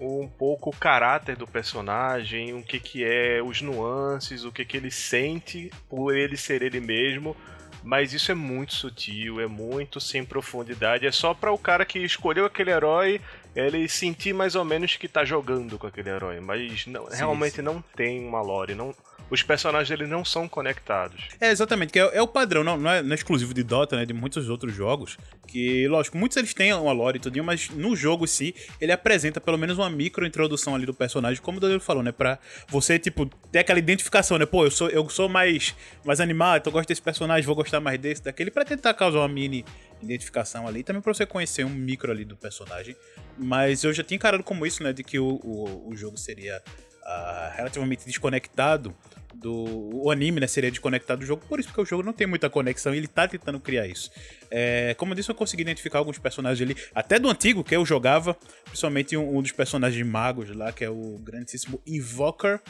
um 0.00 0.26
pouco 0.26 0.70
o 0.70 0.76
caráter 0.76 1.36
do 1.36 1.46
personagem, 1.46 2.52
o 2.52 2.64
que 2.64 2.80
que 2.80 3.04
é 3.04 3.40
os 3.40 3.62
nuances, 3.62 4.44
o 4.44 4.50
que 4.50 4.64
que 4.64 4.76
ele 4.76 4.90
sente 4.90 5.70
por 5.88 6.16
ele 6.16 6.36
ser 6.36 6.60
ele 6.60 6.80
mesmo. 6.80 7.36
Mas 7.84 8.12
isso 8.12 8.32
é 8.32 8.34
muito 8.34 8.74
sutil, 8.74 9.40
é 9.40 9.46
muito 9.46 10.00
sem 10.00 10.24
profundidade. 10.24 11.06
É 11.06 11.12
só 11.12 11.32
para 11.32 11.52
o 11.52 11.58
cara 11.58 11.84
que 11.84 12.00
escolheu 12.00 12.44
aquele 12.44 12.72
herói 12.72 13.20
ele 13.54 13.88
sentir 13.88 14.32
mais 14.32 14.54
ou 14.54 14.64
menos 14.64 14.96
que 14.96 15.06
tá 15.06 15.24
jogando 15.24 15.78
com 15.78 15.86
aquele 15.86 16.08
herói, 16.08 16.40
mas 16.40 16.86
não, 16.86 17.10
sim, 17.10 17.16
realmente 17.16 17.56
sim. 17.56 17.62
não 17.62 17.82
tem 17.94 18.24
uma 18.24 18.40
lore, 18.40 18.74
não, 18.74 18.94
os 19.32 19.42
personagens 19.42 19.88
dele 19.88 20.06
não 20.06 20.26
são 20.26 20.46
conectados. 20.46 21.28
É, 21.40 21.50
exatamente, 21.50 21.90
que 21.90 21.98
é, 21.98 22.10
é 22.12 22.20
o 22.20 22.28
padrão, 22.28 22.62
não, 22.62 22.76
não, 22.76 22.90
é, 22.90 23.02
não, 23.02 23.12
é, 23.12 23.14
exclusivo 23.14 23.54
de 23.54 23.62
Dota, 23.62 23.96
né, 23.96 24.04
de 24.04 24.12
muitos 24.12 24.50
outros 24.50 24.74
jogos, 24.74 25.16
que, 25.46 25.88
lógico, 25.88 26.18
muitos 26.18 26.36
eles 26.36 26.52
têm 26.52 26.70
uma 26.74 26.92
lore 26.92 27.16
e 27.16 27.20
tudo, 27.20 27.42
mas 27.42 27.70
no 27.70 27.96
jogo 27.96 28.24
em 28.24 28.28
si, 28.28 28.54
ele 28.78 28.92
apresenta 28.92 29.40
pelo 29.40 29.56
menos 29.56 29.78
uma 29.78 29.88
micro 29.88 30.26
introdução 30.26 30.74
ali 30.74 30.84
do 30.84 30.92
personagem, 30.92 31.42
como 31.42 31.56
o 31.56 31.60
Danilo 31.62 31.80
falou, 31.80 32.02
né, 32.02 32.12
pra 32.12 32.38
você, 32.68 32.98
tipo, 32.98 33.24
ter 33.50 33.60
aquela 33.60 33.78
identificação, 33.78 34.36
né, 34.36 34.44
pô, 34.44 34.66
eu 34.66 34.70
sou, 34.70 34.90
eu 34.90 35.08
sou 35.08 35.30
mais, 35.30 35.74
mais 36.04 36.20
animado, 36.20 36.60
então 36.60 36.70
eu 36.70 36.74
gosto 36.74 36.88
desse 36.88 37.02
personagem, 37.02 37.46
vou 37.46 37.56
gostar 37.56 37.80
mais 37.80 37.98
desse, 37.98 38.22
daquele, 38.22 38.50
para 38.50 38.66
tentar 38.66 38.92
causar 38.92 39.20
uma 39.20 39.28
mini 39.28 39.64
identificação 40.02 40.66
ali, 40.66 40.82
também 40.82 41.00
pra 41.00 41.14
você 41.14 41.24
conhecer 41.24 41.64
um 41.64 41.70
micro 41.70 42.10
ali 42.12 42.24
do 42.24 42.36
personagem. 42.36 42.94
Mas 43.38 43.84
eu 43.84 43.92
já 43.92 44.02
tinha 44.02 44.16
encarado 44.16 44.42
como 44.42 44.66
isso, 44.66 44.82
né? 44.82 44.92
De 44.92 45.04
que 45.04 45.16
o, 45.16 45.40
o, 45.44 45.90
o 45.90 45.96
jogo 45.96 46.18
seria 46.18 46.60
uh, 47.02 47.56
relativamente 47.56 48.04
desconectado 48.04 48.94
do 49.34 50.10
anime, 50.10 50.40
né, 50.40 50.46
seria 50.46 50.70
desconectado 50.70 51.20
do 51.20 51.26
jogo, 51.26 51.42
por 51.48 51.60
isso 51.60 51.72
que 51.72 51.80
o 51.80 51.84
jogo 51.84 52.02
não 52.02 52.12
tem 52.12 52.26
muita 52.26 52.48
conexão 52.50 52.94
e 52.94 52.98
ele 52.98 53.08
tá 53.08 53.26
tentando 53.26 53.58
criar 53.60 53.86
isso. 53.86 54.10
É, 54.50 54.94
como 54.94 55.12
eu 55.12 55.16
disse, 55.16 55.30
eu 55.30 55.34
consegui 55.34 55.62
identificar 55.62 55.98
alguns 55.98 56.18
personagens 56.18 56.68
ali, 56.68 56.80
até 56.94 57.18
do 57.18 57.28
antigo 57.28 57.64
que 57.64 57.74
eu 57.74 57.84
jogava, 57.84 58.36
principalmente 58.64 59.16
um, 59.16 59.38
um 59.38 59.42
dos 59.42 59.52
personagens 59.52 60.06
magos 60.06 60.54
lá, 60.54 60.72
que 60.72 60.84
é 60.84 60.90
o 60.90 61.18
grandíssimo 61.18 61.80
Invoker, 61.86 62.60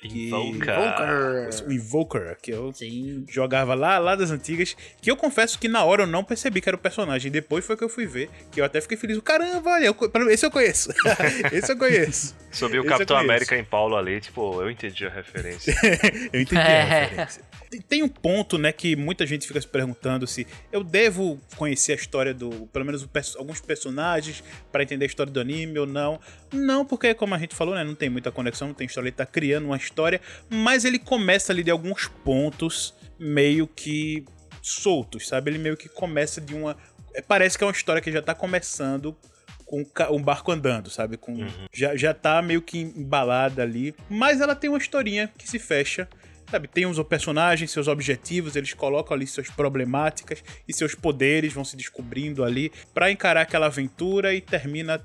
Que... 0.00 0.28
Invoker. 0.28 1.48
O 1.66 1.72
Invoker, 1.72 2.36
que 2.40 2.50
eu 2.52 2.72
Sim. 2.72 3.24
jogava 3.28 3.74
lá, 3.74 3.98
lá 3.98 4.14
das 4.14 4.30
antigas, 4.30 4.76
que 5.00 5.10
eu 5.10 5.16
confesso 5.16 5.58
que 5.58 5.66
na 5.68 5.84
hora 5.84 6.04
eu 6.04 6.06
não 6.06 6.22
percebi 6.22 6.60
que 6.60 6.68
era 6.68 6.76
o 6.76 6.78
personagem. 6.80 7.30
Depois 7.32 7.64
foi 7.64 7.76
que 7.76 7.82
eu 7.82 7.88
fui 7.88 8.06
ver, 8.06 8.30
que 8.52 8.60
eu 8.60 8.64
até 8.64 8.80
fiquei 8.80 8.96
feliz. 8.96 9.18
Caramba, 9.20 9.70
olha, 9.72 9.86
eu 9.86 9.96
esse 10.30 10.46
eu 10.46 10.50
conheço. 10.50 10.90
esse 11.52 11.72
eu 11.72 11.76
conheço. 11.76 12.36
Subiu 12.50 12.82
o 12.82 12.84
Esse 12.84 12.92
Capitão. 12.92 13.16
América 13.16 13.56
em 13.56 13.64
Paulo 13.64 13.96
ali, 13.96 14.20
tipo, 14.20 14.62
eu 14.62 14.70
entendi 14.70 15.04
a 15.04 15.10
referência. 15.10 15.74
Eu 16.32 16.40
entendi 16.40 16.60
É. 16.60 16.80
a 16.80 16.84
referência. 17.06 17.42
Tem- 17.88 18.02
um 18.02 18.08
ponto, 18.08 18.56
né, 18.58 18.72
que 18.72 18.94
muita 18.96 19.26
gente 19.26 19.46
fica 19.46 19.60
se 19.60 19.66
perguntando 19.68 20.26
se 20.26 20.46
eu 20.72 20.82
devo 20.82 21.38
conhecer 21.56 21.92
a 21.92 21.94
história 21.96 22.32
do, 22.32 22.66
pelo 22.72 22.84
menos 22.84 23.04
perso- 23.06 23.36
alguns 23.38 23.60
personagens 23.60 24.42
pra 24.72 24.82
entender 24.82 25.04
a 25.04 25.06
história 25.06 25.32
do 25.32 25.38
anime 25.40 25.78
ou 25.78 25.86
não. 25.86 26.20
Não, 26.52 26.84
porque 26.84 27.12
como 27.14 27.34
a 27.34 27.38
gente 27.38 27.54
falou, 27.54 27.74
né, 27.74 27.84
não 27.84 27.94
tem 27.94 28.08
muita 28.08 28.30
conexão, 28.32 28.68
não 28.68 28.74
tem 28.74 28.86
história, 28.86 29.08
ele 29.08 29.16
tá 29.16 29.26
criando 29.26 29.66
uma 29.66 29.76
história, 29.76 30.20
mas 30.48 30.84
ele 30.84 30.98
começa 30.98 31.52
ali 31.52 31.62
de 31.62 31.70
alguns 31.70 32.06
pontos 32.08 32.94
meio 33.18 33.66
que 33.66 34.24
soltos, 34.62 35.26
sabe? 35.28 35.50
Ele 35.50 35.58
meio 35.58 35.76
que 35.76 35.88
começa 35.88 36.40
de 36.40 36.54
uma 36.54 36.76
é, 37.14 37.22
parece 37.22 37.56
que 37.58 37.64
é 37.64 37.66
uma 37.66 37.72
história 37.72 38.00
que 38.02 38.12
já 38.12 38.22
tá 38.22 38.34
começando 38.34 39.16
com 39.64 39.84
um 40.10 40.22
barco 40.22 40.50
andando, 40.52 40.88
sabe? 40.88 41.16
Com, 41.18 41.34
já, 41.74 41.94
já 41.96 42.14
tá 42.14 42.40
meio 42.40 42.62
que 42.62 42.78
embalada 42.78 43.62
ali. 43.62 43.94
Mas 44.08 44.40
ela 44.40 44.54
tem 44.54 44.70
uma 44.70 44.78
historinha 44.78 45.30
que 45.36 45.46
se 45.48 45.58
fecha. 45.58 46.08
Sabe, 46.50 46.66
tem 46.66 46.86
os 46.86 46.98
personagens, 47.02 47.70
seus 47.70 47.88
objetivos, 47.88 48.56
eles 48.56 48.72
colocam 48.72 49.14
ali 49.14 49.26
suas 49.26 49.48
problemáticas 49.50 50.42
e 50.66 50.72
seus 50.72 50.94
poderes 50.94 51.52
vão 51.52 51.64
se 51.64 51.76
descobrindo 51.76 52.42
ali 52.42 52.72
pra 52.94 53.10
encarar 53.10 53.42
aquela 53.42 53.66
aventura 53.66 54.32
e 54.34 54.40
termina 54.40 55.04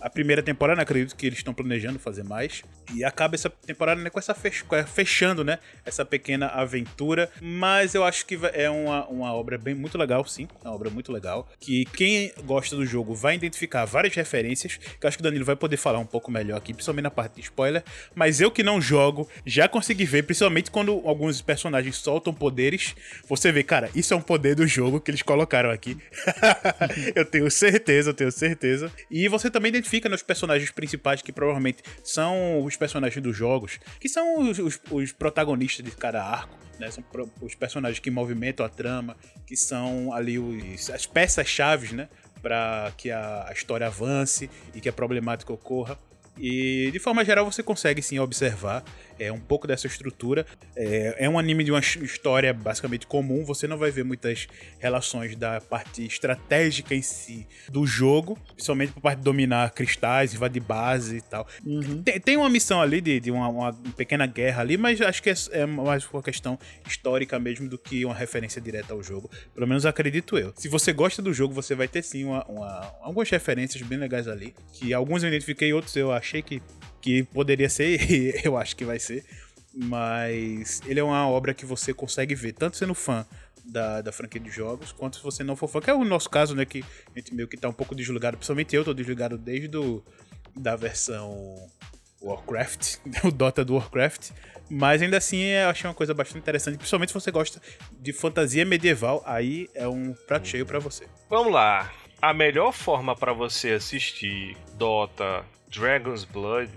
a 0.00 0.08
primeira 0.08 0.42
temporada, 0.42 0.80
acredito 0.80 1.14
que 1.14 1.26
eles 1.26 1.38
estão 1.40 1.52
planejando 1.52 1.98
fazer 1.98 2.22
mais. 2.24 2.62
E 2.94 3.04
acaba 3.04 3.34
essa 3.34 3.50
temporada 3.50 4.00
né, 4.00 4.08
com 4.08 4.18
essa 4.18 4.34
fech- 4.34 4.64
a- 4.72 4.84
fechando, 4.86 5.44
né, 5.44 5.58
essa 5.84 6.04
pequena 6.06 6.46
aventura, 6.46 7.30
mas 7.40 7.94
eu 7.94 8.02
acho 8.02 8.24
que 8.24 8.38
é 8.54 8.70
uma, 8.70 9.06
uma 9.08 9.34
obra 9.34 9.58
bem 9.58 9.74
muito 9.74 9.98
legal, 9.98 10.24
sim, 10.24 10.48
é 10.64 10.68
uma 10.68 10.74
obra 10.74 10.88
muito 10.88 11.12
legal, 11.12 11.46
que 11.60 11.84
quem 11.84 12.32
gosta 12.44 12.74
do 12.74 12.86
jogo 12.86 13.14
vai 13.14 13.34
identificar 13.34 13.84
várias 13.84 14.14
referências, 14.14 14.76
que 14.78 15.04
eu 15.04 15.08
acho 15.08 15.18
que 15.18 15.22
o 15.22 15.24
Danilo 15.24 15.44
vai 15.44 15.56
poder 15.56 15.76
falar 15.76 15.98
um 15.98 16.06
pouco 16.06 16.30
melhor 16.30 16.56
aqui, 16.56 16.72
principalmente 16.72 17.02
na 17.04 17.10
parte 17.10 17.34
de 17.34 17.42
spoiler, 17.42 17.84
mas 18.14 18.40
eu 18.40 18.50
que 18.50 18.62
não 18.62 18.80
jogo, 18.80 19.28
já 19.44 19.68
consegui 19.68 20.04
ver, 20.06 20.22
principalmente 20.22 20.70
quando 20.78 21.02
alguns 21.08 21.42
personagens 21.42 21.96
soltam 21.96 22.32
poderes, 22.32 22.94
você 23.28 23.50
vê, 23.50 23.64
cara, 23.64 23.90
isso 23.96 24.14
é 24.14 24.16
um 24.16 24.20
poder 24.20 24.54
do 24.54 24.64
jogo 24.64 25.00
que 25.00 25.10
eles 25.10 25.22
colocaram 25.22 25.70
aqui. 25.70 25.98
eu 27.16 27.24
tenho 27.24 27.50
certeza, 27.50 28.10
eu 28.10 28.14
tenho 28.14 28.30
certeza. 28.30 28.92
E 29.10 29.26
você 29.26 29.50
também 29.50 29.70
identifica 29.70 30.08
nos 30.08 30.22
personagens 30.22 30.70
principais, 30.70 31.20
que 31.20 31.32
provavelmente 31.32 31.82
são 32.04 32.62
os 32.62 32.76
personagens 32.76 33.20
dos 33.20 33.36
jogos, 33.36 33.80
que 33.98 34.08
são 34.08 34.40
os, 34.48 34.58
os- 34.60 34.80
os 34.90 35.10
protagonistas 35.12 35.84
de 35.84 35.90
cada 35.90 36.22
arco. 36.22 36.56
Né, 36.78 36.88
são 36.92 37.02
os 37.42 37.56
personagens 37.56 37.98
que 37.98 38.08
movimentam 38.08 38.64
a 38.64 38.68
trama, 38.68 39.16
que 39.44 39.56
são 39.56 40.12
ali 40.12 40.38
os, 40.38 40.88
as 40.90 41.06
peças-chave, 41.06 41.92
né? 41.92 42.08
Para 42.40 42.92
que 42.96 43.10
a, 43.10 43.46
a 43.48 43.52
história 43.52 43.88
avance 43.88 44.48
e 44.72 44.80
que 44.80 44.88
a 44.88 44.92
problemática 44.92 45.52
ocorra. 45.52 45.98
E 46.38 46.88
de 46.92 47.00
forma 47.00 47.24
geral 47.24 47.44
você 47.50 47.64
consegue 47.64 48.00
sim 48.00 48.20
observar 48.20 48.84
é, 49.18 49.30
um 49.32 49.40
pouco 49.40 49.66
dessa 49.66 49.86
estrutura. 49.86 50.46
É, 50.76 51.24
é 51.24 51.28
um 51.28 51.38
anime 51.38 51.64
de 51.64 51.70
uma 51.70 51.80
his- 51.80 51.96
história 51.96 52.52
basicamente 52.52 53.06
comum, 53.06 53.44
você 53.44 53.66
não 53.66 53.76
vai 53.78 53.90
ver 53.90 54.04
muitas 54.04 54.46
relações 54.78 55.34
da 55.36 55.60
parte 55.60 56.04
estratégica 56.06 56.94
em 56.94 57.02
si 57.02 57.46
do 57.68 57.86
jogo, 57.86 58.38
principalmente 58.54 58.92
por 58.92 59.00
parte 59.00 59.18
de 59.18 59.24
dominar 59.24 59.70
cristais, 59.72 60.34
invadir 60.34 60.62
base 60.62 61.16
e 61.16 61.20
tal. 61.22 61.46
Tem, 62.04 62.20
tem 62.20 62.36
uma 62.36 62.48
missão 62.50 62.80
ali 62.80 63.00
de, 63.00 63.20
de 63.20 63.30
uma, 63.30 63.48
uma 63.48 63.72
pequena 63.96 64.26
guerra 64.26 64.60
ali, 64.62 64.76
mas 64.76 65.00
acho 65.00 65.22
que 65.22 65.30
é, 65.30 65.34
é 65.52 65.66
mais 65.66 66.06
uma 66.06 66.22
questão 66.22 66.58
histórica 66.86 67.38
mesmo 67.38 67.68
do 67.68 67.78
que 67.78 68.04
uma 68.04 68.14
referência 68.14 68.60
direta 68.60 68.92
ao 68.92 69.02
jogo. 69.02 69.30
Pelo 69.54 69.66
menos 69.66 69.84
acredito 69.86 70.36
eu. 70.38 70.52
Se 70.56 70.68
você 70.68 70.92
gosta 70.92 71.20
do 71.22 71.32
jogo, 71.32 71.54
você 71.54 71.74
vai 71.74 71.88
ter 71.88 72.02
sim 72.02 72.24
uma, 72.24 72.44
uma- 72.46 72.94
algumas 73.00 73.28
referências 73.30 73.82
bem 73.82 73.98
legais 73.98 74.28
ali. 74.28 74.54
Que 74.72 74.92
alguns 74.92 75.22
eu 75.22 75.28
identifiquei, 75.28 75.72
outros 75.72 75.94
eu 75.96 76.12
achei 76.12 76.42
que, 76.42 76.62
que 77.00 77.22
poderia 77.24 77.68
ser, 77.68 77.98
e 78.10 78.40
eu 78.44 78.56
acho 78.56 78.76
que 78.76 78.84
vai 78.84 78.98
ser. 78.98 79.24
Mas 79.74 80.80
ele 80.86 81.00
é 81.00 81.02
uma 81.02 81.28
obra 81.28 81.54
que 81.54 81.64
você 81.64 81.94
consegue 81.94 82.34
ver, 82.34 82.52
tanto 82.52 82.76
sendo 82.76 82.94
fã 82.94 83.26
da, 83.64 84.00
da 84.00 84.10
franquia 84.10 84.40
de 84.40 84.50
jogos, 84.50 84.92
quanto 84.92 85.16
se 85.16 85.22
você 85.22 85.44
não 85.44 85.54
for 85.54 85.68
fã, 85.68 85.80
que 85.80 85.90
é 85.90 85.94
o 85.94 86.04
nosso 86.04 86.28
caso, 86.30 86.54
né? 86.54 86.64
Que 86.64 86.82
a 87.14 87.18
gente 87.18 87.34
meio 87.34 87.46
que 87.46 87.56
tá 87.56 87.68
um 87.68 87.72
pouco 87.72 87.94
desligado, 87.94 88.36
principalmente 88.36 88.74
eu 88.74 88.84
tô 88.84 88.94
desligado 88.94 89.36
desde 89.36 89.68
do, 89.68 90.02
da 90.56 90.74
versão 90.74 91.54
Warcraft, 92.20 92.96
o 93.24 93.30
Dota 93.30 93.64
do 93.64 93.74
Warcraft. 93.74 94.30
Mas 94.70 95.00
ainda 95.00 95.16
assim 95.16 95.42
eu 95.42 95.68
achei 95.68 95.88
uma 95.88 95.94
coisa 95.94 96.12
bastante 96.12 96.40
interessante, 96.40 96.76
principalmente 96.76 97.10
se 97.10 97.14
você 97.14 97.30
gosta 97.30 97.60
de 98.00 98.12
fantasia 98.12 98.64
medieval, 98.64 99.22
aí 99.24 99.68
é 99.74 99.86
um 99.88 100.12
prato 100.26 100.48
cheio 100.48 100.66
pra 100.66 100.78
você. 100.78 101.06
Vamos 101.28 101.52
lá. 101.52 101.92
A 102.20 102.34
melhor 102.34 102.72
forma 102.72 103.14
pra 103.14 103.32
você 103.32 103.72
assistir 103.72 104.56
Dota 104.74 105.44
Dragon's 105.70 106.24
Blood 106.24 106.70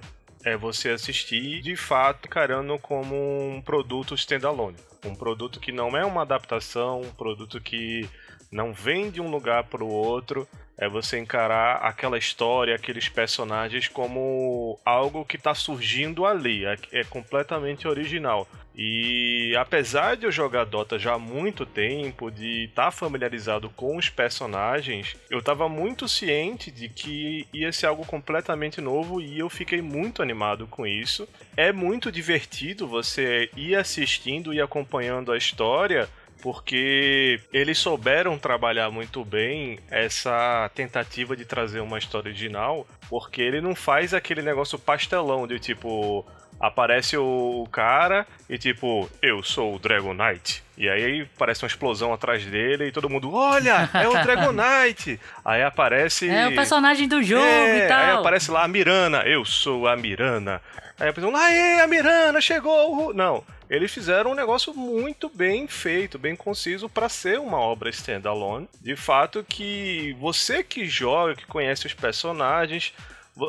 é 0.44 0.58
você 0.58 0.90
assistir 0.90 1.62
de 1.62 1.76
fato 1.76 2.28
encarando 2.28 2.78
como 2.80 3.16
um 3.16 3.62
produto 3.62 4.16
standalone. 4.16 4.78
Um 5.06 5.16
produto 5.16 5.60
que 5.60 5.72
não 5.72 5.96
é 5.98 6.06
uma 6.06 6.22
adaptação, 6.22 7.02
um 7.02 7.12
produto 7.12 7.60
que 7.62 8.08
não 8.52 8.74
vem 8.74 9.10
de 9.10 9.22
um 9.22 9.30
lugar 9.30 9.64
para 9.64 9.84
o 9.84 9.90
outro. 9.90 10.48
É 10.82 10.90
você 10.90 11.20
encarar 11.20 11.76
aquela 11.76 12.18
história, 12.18 12.74
aqueles 12.74 13.08
personagens 13.08 13.88
como 13.88 14.80
algo 14.84 15.24
que 15.24 15.36
está 15.36 15.54
surgindo 15.54 16.26
ali. 16.26 16.66
É, 16.66 16.76
é 16.92 17.04
completamente 17.04 17.88
original. 17.88 18.48
E 18.76 19.54
apesar 19.58 20.18
de 20.18 20.26
eu 20.26 20.32
jogar 20.32 20.66
Dota 20.66 20.98
já 20.98 21.14
há 21.14 21.20
muito 21.20 21.68
tempo, 21.68 22.32
de 22.32 22.64
estar 22.64 22.90
familiarizado 22.90 23.70
com 23.70 23.96
os 23.96 24.10
personagens, 24.10 25.16
eu 25.30 25.38
estava 25.38 25.70
muito 25.70 26.08
ciente 26.08 26.72
de 26.72 26.90
que 26.90 27.48
ia 27.54 27.72
ser 27.72 27.86
algo 27.86 28.04
completamente 28.04 28.82
novo 28.82 29.22
e 29.22 29.38
eu 29.38 29.50
fiquei 29.52 29.84
muito 29.84 30.24
animado 30.24 30.66
com 30.66 30.88
isso. 30.88 31.30
É 31.56 31.72
muito 31.72 32.12
divertido 32.12 32.88
você 32.88 33.52
ir 33.56 33.76
assistindo 33.76 34.52
e 34.52 34.60
acompanhando 34.60 35.32
a 35.32 35.38
história 35.38 36.10
porque 36.42 37.40
eles 37.54 37.78
souberam 37.78 38.38
trabalhar 38.38 38.90
muito 38.92 39.24
bem 39.24 39.80
essa 39.90 40.70
tentativa 40.74 41.36
de 41.36 41.46
trazer 41.46 41.80
uma 41.80 41.98
história 41.98 42.30
original, 42.30 42.88
porque 43.10 43.42
ele 43.42 43.62
não 43.62 43.76
faz 43.76 44.14
aquele 44.14 44.42
negócio 44.42 44.80
pastelão 44.80 45.48
de 45.48 45.60
tipo 45.60 46.26
aparece 46.62 47.18
o 47.18 47.68
cara 47.72 48.26
e 48.48 48.58
tipo, 48.58 49.10
eu 49.22 49.42
sou 49.42 49.76
o 49.76 49.80
Dragon 49.80 50.14
Knight. 50.14 50.64
E 50.78 50.88
aí 50.88 51.28
parece 51.38 51.64
uma 51.64 51.68
explosão 51.68 52.14
atrás 52.14 52.46
dele 52.46 52.86
e 52.88 52.92
todo 52.92 53.10
mundo, 53.10 53.34
olha, 53.34 53.90
é 53.94 54.08
o 54.08 54.12
Dragon 54.12 54.52
Knight. 54.54 55.20
Aí 55.44 55.64
aparece 55.64 56.30
É 56.30 56.48
o 56.48 56.56
personagem 56.56 57.08
do 57.08 57.22
jogo 57.24 57.44
é, 57.44 57.86
e 57.86 57.88
tal. 57.88 58.00
Aí 58.00 58.12
aparece 58.12 58.52
lá 58.52 58.64
a 58.64 58.68
Mirana, 58.68 59.24
eu 59.24 59.44
sou 59.44 59.88
a 59.88 59.96
Mirana. 59.98 60.62
Aí 61.00 61.10
a 61.10 61.14
pessoa, 61.14 61.36
aê, 61.36 61.82
a 61.82 61.88
Mirana 61.88 62.40
chegou. 62.40 62.92
uhul." 62.92 63.14
Não, 63.14 63.44
eles 63.72 63.94
fizeram 63.94 64.32
um 64.32 64.36
negócio 64.36 64.74
muito 64.74 65.30
bem 65.30 65.66
feito, 65.66 66.20
bem 66.20 66.36
conciso 66.36 66.90
para 66.90 67.08
ser 67.08 67.40
uma 67.40 67.58
obra 67.58 67.90
standalone. 67.90 68.68
De 68.82 68.98
fato 68.98 69.46
que 69.48 70.14
você 70.20 70.62
que 70.62 70.86
joga, 70.86 71.36
que 71.36 71.46
conhece 71.46 71.88
os 71.88 71.94
personagens, 71.94 72.94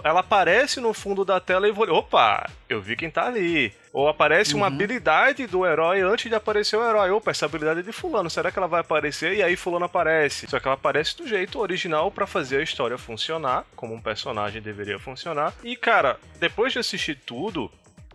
ela 0.05 0.21
aparece 0.21 0.79
no 0.79 0.95
fundo 0.95 1.25
da 1.25 1.41
tela 1.41 1.67
e 1.67 1.73
você, 1.73 1.91
opa, 1.91 2.49
eu 2.69 2.81
vi 2.81 2.95
quem 2.95 3.11
tá 3.11 3.27
ali. 3.27 3.73
Ou 3.93 4.09
aparece 4.09 4.55
uma 4.55 4.69
habilidade 4.69 5.49
do 5.49 5.67
herói 5.67 6.03
antes 6.03 6.29
de 6.31 6.37
aparecer 6.37 6.77
o 6.77 6.89
herói. 6.89 7.11
Opa, 7.11 7.33
essa 7.33 7.47
habilidade 7.47 7.81
é 7.81 7.83
de 7.83 7.91
fulano, 7.91 8.31
será 8.31 8.53
que 8.53 8.59
ela 8.61 8.69
vai 8.69 8.81
aparecer? 8.81 9.35
E 9.35 9.43
aí 9.43 9.57
fulano 9.57 9.87
aparece. 9.87 10.47
Só 10.49 10.61
que 10.61 10.69
ela 10.69 10.77
aparece 10.77 11.17
do 11.17 11.27
jeito 11.27 11.59
original 11.59 12.13
para 12.13 12.29
fazer 12.29 12.59
a 12.59 12.63
história 12.63 12.97
funcionar, 12.97 13.67
como 13.75 13.93
um 13.93 14.01
personagem 14.01 14.63
deveria 14.63 15.01
funcionar. 15.01 15.53
E 15.65 15.75
cara, 15.75 16.17
depois 16.39 16.73
de 16.73 16.79
assistir 16.79 17.17
tudo, 17.17 17.69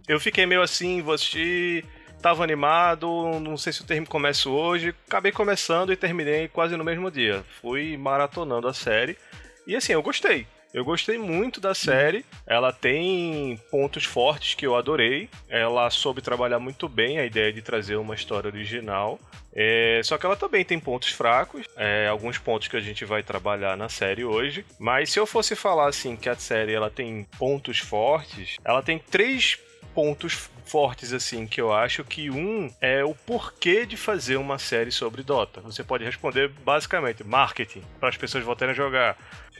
eu 0.08 0.22
fiquei 0.22 0.46
meio 0.46 0.62
assim, 0.62 1.02
vou 1.02 1.14
assistir, 1.14 1.86
tava 2.22 2.44
animado, 2.44 3.40
não 3.40 3.58
sei 3.58 3.72
se 3.74 3.82
o 3.82 3.86
termo 3.86 4.08
começo 4.08 4.52
hoje, 4.52 4.94
acabei 5.08 5.32
começando 5.32 5.92
e 5.92 5.98
terminei 5.98 6.48
quase 6.48 6.76
no 6.76 6.84
mesmo 6.84 7.10
dia. 7.12 7.44
Fui 7.62 7.98
maratonando 7.98 8.68
a 8.68 8.74
série. 8.74 9.18
E 9.66 9.76
assim, 9.76 9.94
eu 9.94 10.02
gostei. 10.02 10.48
Eu 10.74 10.84
gostei 10.84 11.18
muito 11.18 11.60
da 11.60 11.74
série. 11.74 12.26
Ela 12.46 12.72
tem 12.72 13.60
pontos 13.72 14.06
fortes 14.06 14.54
que 14.54 14.66
eu 14.66 14.76
adorei. 14.76 15.30
Ela 15.50 15.90
soube 15.90 16.22
trabalhar 16.22 16.60
muito 16.60 16.88
bem 16.88 17.20
a 17.20 17.26
ideia 17.26 17.52
de 17.52 17.62
trazer 17.62 17.96
uma 17.96 18.16
história 18.16 18.48
original. 18.48 19.20
É, 19.60 20.02
só 20.04 20.18
que 20.18 20.26
ela 20.26 20.36
também 20.36 20.64
tem 20.64 20.80
pontos 20.80 21.10
fracos, 21.10 21.66
é, 21.76 22.08
alguns 22.08 22.38
pontos 22.38 22.68
que 22.68 22.78
a 22.78 22.80
gente 22.80 23.04
vai 23.06 23.24
trabalhar 23.24 23.76
na 23.76 23.90
série 23.90 24.24
hoje. 24.24 24.64
Mas 24.78 25.12
se 25.12 25.20
eu 25.20 25.26
fosse 25.26 25.56
falar 25.56 25.90
assim 25.90 26.16
que 26.16 26.30
a 26.30 26.36
série 26.36 26.74
ela 26.74 26.92
tem 26.92 27.26
pontos 27.40 27.80
fortes, 27.80 28.58
ela 28.64 28.84
tem 28.84 29.00
três 29.00 29.58
pontos 29.98 30.51
fortes 30.63 31.12
assim 31.12 31.48
que 31.48 31.60
eu 31.60 31.74
acho 31.74 32.04
que 32.04 32.30
um 32.30 32.72
é 32.80 33.04
o 33.04 33.16
porquê 33.16 33.84
de 33.84 33.98
fazer 33.98 34.38
uma 34.38 34.60
série 34.60 34.92
sobre 34.92 35.24
Dota. 35.24 35.60
Você 35.62 35.84
pode 35.84 36.04
responder 36.04 36.50
basicamente 36.63 37.24
marketing 37.24 37.82
para 38.00 38.10
as 38.10 38.16
pessoas 38.16 38.44
voltarem 38.44 38.74
a 38.74 38.75
jogar. 38.75 39.18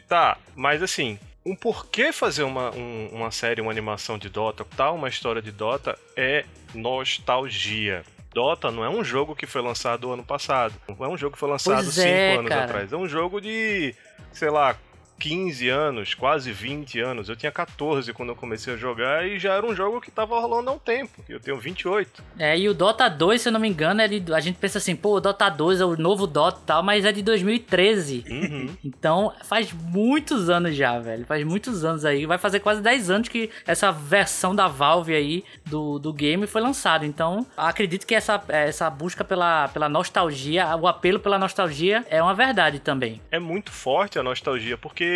Tá, 0.08 0.38
mas 0.56 0.84
assim, 0.84 1.17
um 1.44 1.56
porquê 1.56 2.13
fazer 2.13 2.44
uma, 2.44 2.70
um, 2.70 3.10
uma 3.13 3.32
série, 3.32 3.62
uma 3.62 3.72
animação 3.72 4.15
de 4.15 4.29
Dota, 4.29 4.63
tal, 4.75 4.94
uma 4.94 5.10
história 5.10 5.41
de 5.41 5.51
Dota, 5.51 5.98
é 6.15 6.46
nostalgia. 6.72 8.03
Dota 8.32 8.70
não 8.70 8.86
é 8.86 8.89
um 8.89 9.03
jogo 9.03 9.36
que 9.36 9.48
foi 9.48 9.63
lançado 9.63 10.12
ano 10.12 10.24
passado. 10.24 10.75
Não 10.88 11.03
é 11.03 11.10
um 11.10 11.17
jogo 11.17 11.34
que 11.34 11.39
foi 11.39 11.50
lançado 11.50 11.82
Pois 11.82 11.96
cinco 11.96 12.08
é, 12.08 12.36
anos 12.36 12.50
cara. 12.50 12.65
atrás. 12.65 12.94
É 12.94 12.96
um 12.96 13.08
jogo 13.08 13.41
de, 13.41 13.96
sei 14.32 14.51
lá, 14.51 14.75
15 15.19 15.69
anos, 15.69 16.13
quase 16.13 16.51
20 16.51 17.00
anos. 17.00 17.29
Eu 17.29 17.36
tinha 17.36 17.51
14 17.51 18.13
quando 18.13 18.29
eu 18.29 18.36
comecei 18.36 18.74
a 18.74 18.77
jogar 18.77 19.27
e 19.27 19.39
já 19.39 19.53
era 19.53 19.65
um 19.65 19.75
jogo 19.75 20.01
que 20.01 20.12
tava 20.12 20.39
rolando 20.39 20.69
há 20.69 20.74
um 20.74 20.79
tempo. 20.79 21.24
Eu 21.27 21.39
tenho 21.39 21.57
28. 21.57 22.24
É, 22.38 22.57
e 22.57 22.69
o 22.69 22.74
Dota 22.74 23.07
2, 23.09 23.41
se 23.41 23.50
eu 23.50 23.53
não 23.53 23.59
me 23.59 23.67
engano, 23.67 24.01
é 24.01 24.07
de, 24.07 24.33
a 24.33 24.39
gente 24.39 24.57
pensa 24.57 24.77
assim, 24.77 24.95
pô, 24.95 25.15
o 25.15 25.19
Dota 25.19 25.50
2 25.50 25.81
é 25.81 25.86
o 25.86 25.95
novo 25.95 26.27
Dota 26.27 26.59
e 26.62 26.65
tal, 26.65 26.83
mas 26.83 27.05
é 27.05 27.12
de 27.12 27.21
2013. 27.21 28.25
Uhum. 28.29 28.67
Então, 28.88 29.33
faz 29.43 29.71
muitos 29.74 30.50
anos 30.50 30.75
já, 30.75 30.97
velho. 31.00 31.25
Faz 31.25 31.43
muitos 31.45 31.83
anos 31.83 32.05
aí. 32.05 32.25
Vai 32.25 32.38
fazer 32.38 32.59
quase 32.59 32.81
10 32.81 33.09
anos 33.09 33.27
que 33.27 33.50
essa 33.65 33.91
versão 33.91 34.55
da 34.55 34.67
Valve 34.67 35.13
aí 35.13 35.43
do, 35.65 36.00
do 36.00 36.13
game 36.13 36.47
foi 36.47 36.62
lançada. 36.62 37.05
Então, 37.05 37.45
acredito 37.55 38.05
que 38.05 38.15
essa, 38.15 38.41
essa 38.47 38.89
busca 38.89 39.24
pela, 39.24 39.67
pela 39.69 39.89
nostalgia, 39.89 40.75
o 40.75 40.88
apelo 40.88 41.19
pela 41.19 41.38
nostalgia 41.38 42.05
é 42.09 42.21
uma 42.21 42.33
verdade 42.33 42.79
também. 42.79 43.21
é 43.29 43.39
muito 43.39 43.71
forte 43.71 44.17
a 44.17 44.24
nostalgia, 44.24 44.77
porque 44.77 45.07